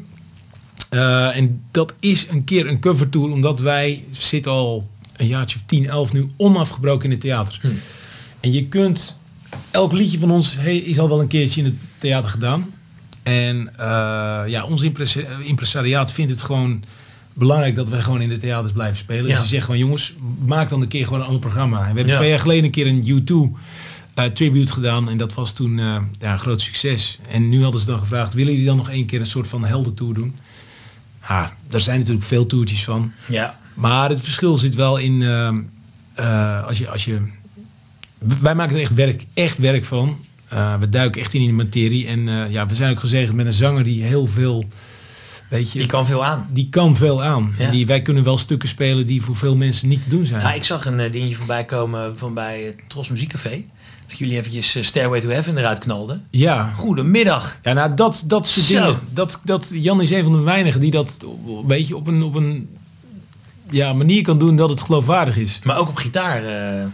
En 0.91 1.63
dat 1.71 1.95
is 2.01 2.27
een 2.29 2.45
keer 2.45 2.69
een 2.69 2.81
cover 2.81 3.09
tour, 3.09 3.33
omdat 3.33 3.61
wij 3.61 4.05
zitten 4.11 4.53
al 4.53 4.89
een 5.21 5.27
jaartje 5.27 5.57
of 5.59 5.63
10, 5.67 5.87
11 5.87 6.13
nu 6.13 6.29
onafgebroken 6.37 7.05
in 7.05 7.11
het 7.11 7.21
theater. 7.21 7.59
Hm. 7.61 7.67
En 8.41 8.53
je 8.53 8.65
kunt, 8.67 9.21
elk 9.71 9.93
liedje 9.93 10.19
van 10.19 10.31
ons 10.31 10.57
he- 10.59 10.71
is 10.71 10.99
al 10.99 11.09
wel 11.09 11.21
een 11.21 11.27
keertje 11.27 11.61
in 11.61 11.67
het 11.67 11.75
theater 11.99 12.31
gedaan. 12.31 12.67
En 13.23 13.73
eh, 13.79 13.87
ja, 14.47 14.65
ons 14.65 14.83
impresa- 14.83 15.39
impresariaat 15.45 16.13
vindt 16.13 16.31
het 16.31 16.43
gewoon 16.43 16.83
belangrijk 17.33 17.75
dat 17.75 17.89
wij 17.89 18.01
gewoon 18.01 18.21
in 18.21 18.29
de 18.29 18.37
theaters 18.37 18.73
blijven 18.73 18.97
spelen. 18.97 19.27
Ja. 19.27 19.33
Dus 19.35 19.43
je 19.43 19.49
zegt 19.49 19.65
gewoon, 19.65 19.79
jongens, 19.81 20.15
maak 20.47 20.69
dan 20.69 20.83
een 20.83 20.89
keer 20.89 21.05
gewoon 21.05 21.21
een 21.21 21.27
ander 21.27 21.41
programma. 21.41 21.77
En 21.77 21.81
we 21.83 21.87
hebben 21.87 22.07
Ja. 22.07 22.15
twee 22.17 22.29
jaar 22.29 22.41
geleden 22.41 22.65
een 22.65 22.71
keer 22.71 22.87
een 22.87 23.05
U2 23.05 23.57
eh, 24.15 24.25
tribute 24.25 24.73
gedaan. 24.73 25.09
En 25.09 25.17
dat 25.17 25.35
was 25.35 25.53
toen 25.53 25.79
eh, 25.79 25.85
ja, 26.19 26.33
een 26.33 26.39
groot 26.39 26.61
succes. 26.61 27.19
En 27.29 27.49
nu 27.49 27.63
hadden 27.63 27.81
ze 27.81 27.87
dan 27.87 27.99
gevraagd, 27.99 28.35
willen 28.35 28.53
jullie 28.53 28.67
dan 28.67 28.77
nog 28.77 28.91
één 28.91 29.07
keer 29.07 29.21
een 29.21 29.27
soort 29.27 29.49
van 29.49 29.65
heldentour 29.65 30.15
doen? 30.15 30.35
Ah, 31.21 31.47
daar 31.69 31.81
zijn 31.81 31.99
natuurlijk 31.99 32.27
veel 32.27 32.47
toertjes 32.47 32.85
van. 32.85 33.13
Ja. 33.29 33.59
Maar 33.81 34.11
het 34.11 34.21
verschil 34.21 34.55
zit 34.55 34.75
wel 34.75 34.97
in 34.97 35.23
ehm, 35.23 35.59
eh, 36.15 36.67
als 36.67 36.79
je, 36.79 36.89
als 36.89 37.05
je. 37.05 37.21
Wij 38.19 38.55
maken 38.55 38.77
er 38.77 38.83
echt 38.83 38.95
werk, 38.95 39.27
echt 39.35 39.59
werk 39.59 39.85
van. 39.85 40.17
Eh, 40.49 40.75
we 40.79 40.89
duiken 40.89 41.21
echt 41.21 41.35
in 41.35 41.41
die 41.41 41.53
materie. 41.53 42.07
En 42.07 42.29
eh, 42.29 42.51
ja, 42.51 42.67
we 42.67 42.75
zijn 42.75 42.91
ook 42.93 43.01
gezegend 43.01 43.37
met 43.37 43.47
een 43.47 43.53
zanger 43.53 43.85
die 43.85 44.03
heel 44.03 44.27
veel. 44.27 44.65
Weet 45.49 45.73
je, 45.73 45.79
Die 45.79 45.87
kan 45.89 46.07
veel 46.07 46.25
aan. 46.25 46.47
die 46.51 46.69
kan 46.69 46.97
veel 46.97 47.23
aan. 47.23 47.55
Ja. 47.59 47.65
En 47.65 47.71
die, 47.71 47.87
wij 47.87 48.03
kunnen 48.03 48.25
wel 48.25 48.39
stukken 48.39 48.69
spelen 48.69 49.07
die 49.07 49.23
voor 49.23 49.37
veel 49.37 49.57
mensen 49.57 49.89
niet 49.89 50.03
te 50.03 50.09
doen 50.09 50.27
zijn. 50.27 50.43
Nou, 50.43 50.55
ik 50.57 50.65
zag 50.65 50.85
een 50.87 51.11
dingetje 51.11 51.35
voorbij 51.35 51.65
komen 51.65 52.19
van 52.19 52.35
bij 52.35 52.77
Tros 52.87 53.09
Muziekcafé. 53.09 53.65
Dat 54.09 54.19
jullie 54.19 54.37
eventjes 54.37 54.77
Stairway 54.87 55.21
to 55.21 55.29
Heaven 55.29 55.59
eruit 55.59 55.79
knalden. 55.79 56.27
ja. 56.31 56.73
Goedemiddag. 56.77 57.59
Ja, 57.63 57.73
nou, 57.73 57.95
dat, 57.95 58.25
dat 58.27 58.47
soort 58.47 58.67
Zo. 58.67 58.73
dingen. 58.75 58.99
Dat, 59.13 59.41
dat, 59.45 59.71
Jan 59.73 60.01
is 60.01 60.11
een 60.11 60.23
van 60.23 60.33
de 60.33 60.39
weinigen 60.39 60.81
die 60.81 60.91
dat 60.91 61.19
een 61.47 61.67
beetje 61.67 61.97
op 61.97 62.07
een, 62.07 62.23
op 62.23 62.35
een 62.35 62.69
ja, 63.71 63.93
manier 63.93 64.23
kan 64.23 64.39
doen 64.39 64.57
dat 64.57 64.71
het 64.71 64.83
geloofwaardig 64.83 65.37
is. 65.37 65.59
Maar 65.65 65.79
ook 65.79 65.89
op 65.89 65.97
gitaar. 65.97 66.45
eh 66.45 66.85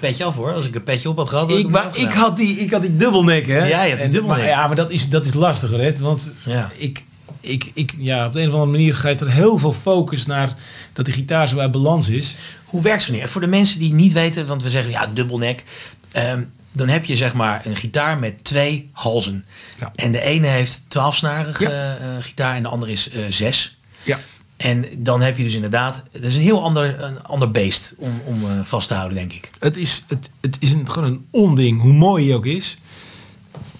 petje 0.00 0.24
af 0.24 0.34
hoor. 0.36 0.52
Als 0.52 0.66
ik 0.66 0.74
een 0.74 0.82
petje 0.82 1.08
op 1.08 1.16
had 1.16 1.28
gehad. 1.28 1.50
had 1.50 1.98
Ik, 1.98 2.10
had 2.12 2.36
die, 2.36 2.56
ik 2.56 2.70
had 2.70 2.82
die 2.82 2.96
dubbelnek, 2.96 3.46
hè? 3.46 3.66
Ja, 3.66 3.82
je 3.82 3.90
had 3.90 4.00
die 4.00 4.08
dubbelnek. 4.08 4.38
Maar, 4.38 4.48
ja, 4.48 4.66
maar 4.66 4.76
dat 4.76 4.90
is, 4.90 5.08
dat 5.08 5.26
is 5.26 5.34
lastiger, 5.34 5.80
hè? 5.80 5.96
Want 5.96 6.30
Ja. 6.44 6.70
ik, 6.76 7.04
ik, 7.40 7.70
ik, 7.74 7.94
ja, 7.98 8.26
op 8.26 8.32
de 8.32 8.40
een 8.40 8.46
of 8.48 8.52
andere 8.54 8.70
manier 8.72 8.94
gaat 8.94 9.20
er 9.20 9.30
heel 9.30 9.58
veel 9.58 9.72
focus 9.72 10.26
naar 10.26 10.54
dat 10.92 11.04
die 11.04 11.14
gitaar 11.14 11.48
zo 11.48 11.58
uit 11.58 11.70
balans 11.70 12.08
is. 12.08 12.34
Hoe 12.64 12.82
werkt 12.82 13.02
zo'n? 13.02 13.20
Voor 13.28 13.40
de 13.40 13.46
mensen 13.46 13.78
die 13.78 13.92
niet 13.94 14.12
weten, 14.12 14.46
want 14.46 14.62
we 14.62 14.70
zeggen 14.70 14.90
ja, 14.90 15.06
dubbelnek. 15.06 15.64
Ehm, 16.12 16.42
dan 16.72 16.88
heb 16.88 17.04
je 17.04 17.16
zeg 17.16 17.34
maar 17.34 17.66
een 17.66 17.76
gitaar 17.76 18.18
met 18.18 18.44
twee 18.44 18.88
halzen. 18.92 19.44
Ja. 19.80 19.92
En 19.94 20.12
de 20.12 20.20
ene 20.22 20.46
heeft 20.46 20.82
twaalfsnarige 20.88 21.64
Ja. 21.64 21.96
eh, 21.96 22.06
gitaar 22.20 22.54
en 22.56 22.62
de 22.62 22.68
andere 22.68 22.92
is 22.92 23.08
eh, 23.10 23.22
zes. 23.28 23.76
Ja. 24.02 24.18
En 24.62 24.84
dan 24.98 25.20
heb 25.22 25.36
je 25.36 25.42
dus 25.42 25.54
inderdaad, 25.54 26.02
dat 26.12 26.22
is 26.22 26.34
een 26.34 26.40
heel 26.40 26.62
ander, 26.64 27.02
een 27.02 27.22
ander 27.22 27.50
beest 27.50 27.94
om, 27.96 28.20
om 28.24 28.42
eh, 28.44 28.50
vast 28.62 28.88
te 28.88 28.94
houden, 28.94 29.18
denk 29.18 29.32
ik. 29.32 29.50
Het 29.58 29.76
is, 29.76 30.04
het, 30.06 30.30
het 30.40 30.56
is 30.60 30.72
een, 30.72 30.90
gewoon 30.90 31.08
een 31.12 31.24
onding, 31.30 31.80
hoe 31.80 31.92
mooi 31.92 32.26
hij 32.26 32.34
ook 32.34 32.46
is. 32.46 32.76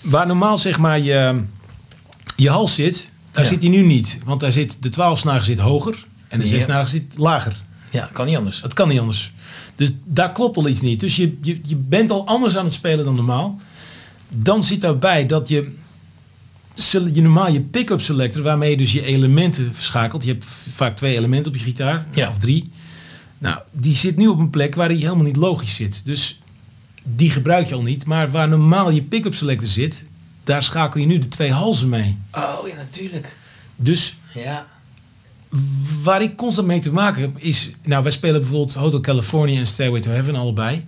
Waar 0.00 0.26
normaal 0.26 0.58
zeg 0.58 0.78
maar 0.78 0.98
je, 1.00 1.40
je 2.36 2.50
hals 2.50 2.74
zit, 2.74 3.10
daar 3.32 3.42
Ja. 3.42 3.48
zit 3.50 3.60
hij 3.62 3.70
nu 3.70 3.82
niet. 3.82 4.18
Want 4.24 4.40
daar 4.40 4.52
zit, 4.52 4.82
de 4.82 4.88
twaalfsnarige 4.88 5.44
zit 5.44 5.58
hoger 5.58 6.06
en 6.28 6.38
de 6.38 6.46
zesnarige 6.46 6.90
zit 6.90 7.14
lager. 7.16 7.62
Ja, 7.90 8.08
kan 8.12 8.26
niet 8.26 8.36
anders. 8.36 8.60
Dat 8.60 8.72
kan 8.74 8.88
niet 8.88 8.98
anders. 9.00 9.32
Dus 9.74 9.90
daar 10.04 10.32
klopt 10.32 10.56
al 10.56 10.68
iets 10.68 10.80
niet. 10.80 11.00
Dus 11.00 11.16
je, 11.16 11.38
je, 11.42 11.58
je 11.62 11.76
bent 11.76 12.10
al 12.10 12.26
anders 12.26 12.56
aan 12.56 12.64
het 12.64 12.72
spelen 12.72 13.04
dan 13.04 13.14
normaal. 13.14 13.60
Dan 14.28 14.62
zit 14.64 14.80
daarbij 14.80 15.26
dat 15.26 15.48
je, 15.48 15.74
je 17.12 17.22
normaal 17.22 17.52
je 17.52 17.60
pick-up 17.60 18.00
selector, 18.00 18.42
waarmee 18.42 18.70
je 18.70 18.76
dus 18.76 18.92
je 18.92 19.04
elementen 19.04 19.74
verschakelt. 19.74 20.24
Je 20.24 20.30
hebt 20.32 20.44
vaak 20.74 20.96
twee 20.96 21.16
elementen 21.16 21.52
op 21.52 21.58
je 21.58 21.64
gitaar, 21.64 22.06
Ja. 22.14 22.28
of 22.28 22.38
drie. 22.38 22.70
Nou, 23.38 23.58
die 23.70 23.96
zit 23.96 24.16
nu 24.16 24.26
op 24.26 24.38
een 24.38 24.50
plek 24.50 24.74
waar 24.74 24.88
die 24.88 24.98
helemaal 24.98 25.24
niet 25.24 25.36
logisch 25.36 25.74
zit. 25.74 26.02
Dus 26.04 26.40
die 27.02 27.30
gebruik 27.30 27.66
je 27.68 27.74
al 27.74 27.82
niet. 27.82 28.06
Maar 28.06 28.30
waar 28.30 28.48
normaal 28.48 28.90
je 28.90 29.02
pick-up 29.02 29.34
selector 29.34 29.68
zit, 29.68 30.04
daar 30.44 30.62
schakel 30.62 31.00
je 31.00 31.06
nu 31.06 31.18
de 31.18 31.28
twee 31.28 31.52
halzen 31.52 31.88
mee. 31.88 32.16
Oh 32.32 32.58
ja, 32.68 32.74
natuurlijk. 32.74 33.36
Dus 33.76 34.16
Ja. 34.34 34.66
Waar 36.02 36.22
ik 36.22 36.36
constant 36.36 36.66
mee 36.66 36.78
te 36.80 36.92
maken 36.92 37.22
heb 37.22 37.38
is... 37.38 37.70
Nou, 37.84 38.02
wij 38.02 38.12
spelen 38.12 38.40
bijvoorbeeld 38.40 38.74
Hotel 38.74 39.00
California 39.00 39.58
en 39.60 39.66
Stairway 39.66 40.00
to 40.00 40.10
Heaven 40.10 40.34
allebei. 40.34 40.86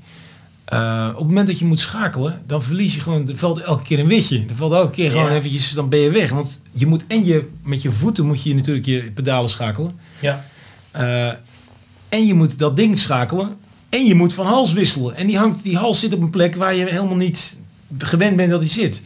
Eh, 0.64 1.08
op 1.10 1.18
het 1.18 1.26
moment 1.26 1.46
dat 1.46 1.58
je 1.58 1.64
moet 1.64 1.80
schakelen, 1.80 2.42
dan 2.46 2.62
verlies 2.62 2.94
je 2.94 3.00
gewoon... 3.00 3.28
Er 3.28 3.36
valt 3.36 3.60
elke 3.60 3.82
keer 3.82 3.98
een 3.98 4.06
witje. 4.06 4.44
Er 4.48 4.56
valt 4.56 4.72
elke 4.72 4.90
keer 4.90 5.10
gewoon 5.10 5.30
eventjes... 5.30 5.70
Dan 5.70 5.88
ben 5.88 5.98
je 5.98 6.10
weg. 6.10 6.30
Want 6.30 6.60
je 6.72 6.86
moet... 6.86 7.04
En 7.06 7.24
je, 7.24 7.48
met 7.62 7.82
je 7.82 7.92
voeten 7.92 8.26
moet 8.26 8.42
je 8.42 8.54
natuurlijk 8.54 8.86
je 8.86 9.10
pedalen 9.14 9.50
schakelen. 9.50 9.98
Ja. 10.20 10.44
Eh, 10.90 11.28
en 12.08 12.26
je 12.26 12.34
moet 12.34 12.58
dat 12.58 12.76
ding 12.76 12.98
schakelen. 12.98 13.56
En 13.88 14.04
je 14.04 14.14
moet 14.14 14.34
van 14.34 14.46
hals 14.46 14.72
wisselen. 14.72 15.16
En 15.16 15.26
die, 15.26 15.38
hangt, 15.38 15.62
die 15.62 15.76
hals 15.76 16.00
zit 16.00 16.14
op 16.14 16.20
een 16.20 16.30
plek 16.30 16.54
waar 16.54 16.74
je 16.74 16.84
helemaal 16.84 17.16
niet 17.16 17.56
gewend 17.98 18.36
bent 18.36 18.50
dat 18.50 18.60
hij 18.60 18.70
zit. 18.70 19.02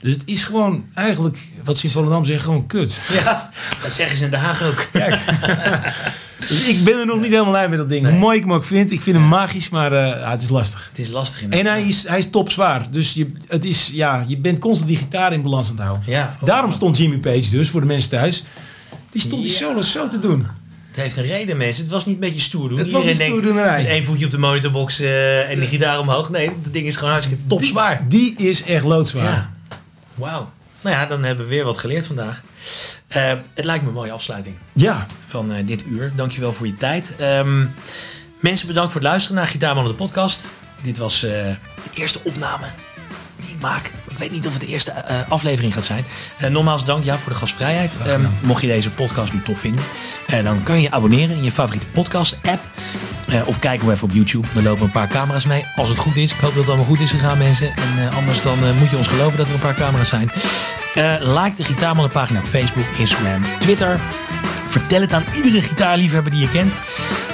Dus 0.00 0.12
het 0.12 0.22
is 0.24 0.42
gewoon 0.42 0.84
eigenlijk, 0.94 1.38
wat 1.64 1.82
in 1.82 1.90
Volendam 1.90 2.24
zeggen, 2.24 2.44
gewoon 2.44 2.66
kut. 2.66 3.00
ja, 3.12 3.50
dat 3.82 3.92
zeggen 3.92 4.16
ze 4.16 4.24
in 4.24 4.30
Den 4.30 4.40
Haag 4.40 4.62
ook. 4.62 4.88
Kijk. 4.92 5.20
dus 6.38 6.68
ik 6.68 6.84
ben 6.84 6.98
er 6.98 7.06
nog 7.06 7.20
niet 7.20 7.30
helemaal 7.30 7.54
uit 7.54 7.68
met 7.70 7.78
dat 7.78 7.88
ding. 7.88 8.02
Nee. 8.02 8.10
Hoe 8.10 8.20
mooi 8.20 8.36
ik 8.36 8.42
hem 8.42 8.52
ook 8.52 8.64
vind. 8.64 8.90
Ik 8.90 9.00
vind 9.00 9.16
hem 9.16 9.28
magisch, 9.28 9.68
maar 9.68 9.92
eh, 9.92 10.30
het 10.30 10.42
is 10.42 10.48
lastig. 10.48 10.88
Het 10.88 10.98
is 10.98 11.10
lastig 11.10 11.42
in 11.42 11.52
En 11.52 11.66
hij 11.66 11.82
is, 11.82 12.08
hij 12.08 12.18
is 12.18 12.30
topzwaar. 12.30 12.86
Dus 12.90 13.12
je, 13.12 13.26
het 13.48 13.64
is, 13.64 13.90
ja, 13.92 14.24
je 14.26 14.36
bent 14.36 14.58
constant 14.58 14.88
die 14.88 14.96
gitaar 14.98 15.32
in 15.32 15.42
balans 15.42 15.68
aan 15.68 15.74
het 15.76 15.84
houden. 15.84 16.10
Ja. 16.10 16.36
Daarom 16.44 16.72
stond 16.72 16.96
Jimmy 16.96 17.18
Page 17.18 17.50
dus, 17.50 17.70
voor 17.70 17.80
de 17.80 17.86
mensen 17.86 18.10
thuis. 18.10 18.44
Die 19.10 19.20
stond 19.20 19.42
die 19.42 19.50
Ja. 19.50 19.56
solos 19.58 19.92
zo 19.92 20.08
te 20.08 20.18
doen. 20.18 20.46
Het 20.88 21.02
heeft 21.02 21.16
een 21.16 21.24
reden, 21.24 21.56
mensen. 21.56 21.82
Het 21.82 21.92
was 21.92 22.06
niet 22.06 22.14
een 22.14 22.20
beetje 22.20 22.40
stoer 22.40 22.68
doen. 22.68 22.78
Het 22.78 22.90
was 22.90 23.04
niet. 23.04 23.18
Met 23.54 23.86
één 23.86 24.04
voetje 24.04 24.24
op 24.24 24.30
de 24.30 24.38
monitorbox 24.38 25.00
eh, 25.00 25.50
en 25.50 25.60
de 25.60 25.66
gitaar 25.66 25.98
omhoog. 25.98 26.30
Nee, 26.30 26.50
dat 26.62 26.72
ding 26.72 26.86
is 26.86 26.96
gewoon 26.96 27.10
hartstikke 27.10 27.42
topzwaar. 27.46 28.04
Die, 28.08 28.36
die 28.36 28.48
is 28.48 28.62
echt 28.62 28.84
loodzwaar. 28.84 29.24
Ja. 29.24 29.52
Wauw. 30.14 30.52
Nou 30.84 30.96
ja, 30.96 31.06
dan 31.06 31.24
hebben 31.24 31.44
we 31.44 31.50
weer 31.50 31.64
wat 31.64 31.78
geleerd 31.78 32.06
vandaag. 32.06 32.42
Eh, 33.08 33.32
het 33.54 33.64
lijkt 33.64 33.82
me 33.82 33.88
een 33.88 33.94
mooie 33.94 34.12
afsluiting 34.12 34.56
Ja, 34.72 35.06
van 35.26 35.52
eh, 35.52 35.66
dit 35.66 35.84
uur. 35.86 36.12
Dankjewel 36.16 36.52
voor 36.52 36.66
je 36.66 36.76
tijd. 36.76 37.16
Ehm, 37.18 37.64
mensen, 38.40 38.66
bedankt 38.66 38.92
voor 38.92 39.00
het 39.00 39.10
luisteren 39.10 39.36
naar 39.36 39.46
Gitaarman 39.46 39.84
de 39.84 39.94
podcast. 39.94 40.50
Dit 40.82 40.98
was 40.98 41.22
eh, 41.22 41.30
de 41.30 41.90
eerste 41.94 42.20
opname 42.22 42.66
die 43.46 43.56
maak. 43.60 43.90
Ik 44.08 44.18
weet 44.18 44.30
niet 44.30 44.46
of 44.46 44.52
het 44.52 44.60
de 44.60 44.66
eerste 44.66 44.90
eh, 44.90 45.16
aflevering 45.28 45.74
gaat 45.74 45.84
zijn. 45.84 46.04
Eh, 46.38 46.50
nogmaals 46.50 46.84
dank 46.84 47.04
ja, 47.04 47.18
voor 47.18 47.32
de 47.32 47.38
gastvrijheid. 47.38 47.96
Ehm, 48.06 48.20
mocht 48.40 48.60
je 48.60 48.66
deze 48.66 48.90
podcast 48.90 49.32
nu 49.32 49.42
tof 49.42 49.58
vinden, 49.58 49.84
eh, 50.26 50.44
dan 50.44 50.62
kan 50.62 50.76
je 50.76 50.82
je 50.82 50.90
abonneren 50.90 51.36
in 51.36 51.44
je 51.44 51.52
favoriete 51.52 51.86
podcast 51.86 52.38
app. 52.42 52.62
Of 53.46 53.58
kijk 53.58 53.80
hem 53.80 53.90
even 53.90 54.08
op 54.08 54.14
YouTube. 54.14 54.48
Er 54.54 54.62
lopen 54.62 54.84
een 54.84 54.90
paar 54.90 55.08
camera's 55.08 55.44
mee. 55.44 55.64
Als 55.76 55.88
het 55.88 55.98
goed 55.98 56.16
is. 56.16 56.32
Ik 56.32 56.40
hoop 56.40 56.50
dat 56.50 56.58
het 56.58 56.68
allemaal 56.68 56.86
goed 56.86 57.00
is 57.00 57.10
gegaan, 57.10 57.38
mensen. 57.38 57.74
En 57.74 58.12
anders 58.12 58.42
dan 58.42 58.58
moet 58.78 58.90
je 58.90 58.96
ons 58.96 59.06
geloven 59.06 59.38
dat 59.38 59.48
er 59.48 59.54
een 59.54 59.60
paar 59.60 59.74
camera's 59.74 60.08
zijn. 60.08 60.30
Like 61.20 61.52
de 61.56 61.64
Gitaarmannen 61.64 62.12
pagina 62.12 62.38
op 62.38 62.46
Facebook, 62.46 62.84
Instagram, 62.96 63.42
Twitter. 63.58 64.00
Vertel 64.68 65.00
het 65.00 65.12
aan 65.12 65.24
iedere 65.34 65.62
gitaarliefhebber 65.62 66.32
die 66.32 66.40
je 66.40 66.50
kent. 66.50 66.74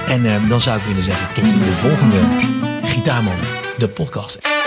En 0.07 0.49
dan 0.49 0.61
zou 0.61 0.79
ik 0.79 0.85
willen 0.85 1.05
zeggen 1.05 1.35
tot 1.35 1.51
de 1.51 1.73
volgende 1.73 2.19
Gitaarmannen, 2.83 3.47
de 3.79 3.89
podcast. 3.89 4.60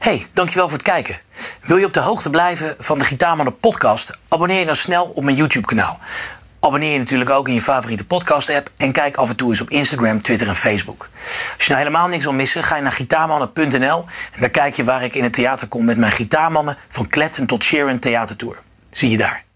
Hey, 0.00 0.26
dankjewel 0.32 0.68
voor 0.68 0.78
het 0.78 0.86
kijken. 0.86 1.20
Wil 1.62 1.76
je 1.76 1.84
op 1.84 1.92
de 1.92 2.00
hoogte 2.00 2.30
blijven 2.30 2.74
van 2.78 2.98
de 2.98 3.04
Gitaarmannen 3.04 3.58
podcast? 3.58 4.10
Abonneer 4.28 4.58
je 4.58 4.66
dan 4.66 4.76
snel 4.76 5.04
op 5.04 5.24
mijn 5.24 5.36
YouTube 5.36 5.66
kanaal. 5.66 5.98
Abonneer 6.60 6.92
je 6.92 6.98
natuurlijk 6.98 7.30
ook 7.30 7.48
in 7.48 7.54
je 7.54 7.62
favoriete 7.62 8.06
podcast 8.06 8.50
app 8.50 8.70
en 8.76 8.92
kijk 8.92 9.16
af 9.16 9.28
en 9.28 9.36
toe 9.36 9.50
eens 9.50 9.60
op 9.60 9.70
Instagram, 9.70 10.22
Twitter 10.22 10.48
en 10.48 10.56
Facebook. 10.56 11.08
Als 11.56 11.66
je 11.66 11.72
nou 11.72 11.84
helemaal 11.84 12.08
niks 12.08 12.24
wil 12.24 12.32
missen, 12.32 12.64
ga 12.64 12.76
je 12.76 12.82
naar 12.82 12.92
gitaarmannen.nl 12.92 14.04
en 14.32 14.40
daar 14.40 14.50
kijk 14.50 14.74
je 14.74 14.84
waar 14.84 15.02
ik 15.02 15.14
in 15.14 15.22
het 15.22 15.32
theater 15.32 15.68
kom 15.68 15.84
met 15.84 15.96
mijn 15.96 16.12
gitaarmannen 16.12 16.76
van 16.88 17.08
Clapton 17.08 17.46
tot 17.46 17.64
Sharon 17.64 17.98
Theatertour. 17.98 18.62
Zie 18.90 19.10
je 19.10 19.16
daar. 19.16 19.49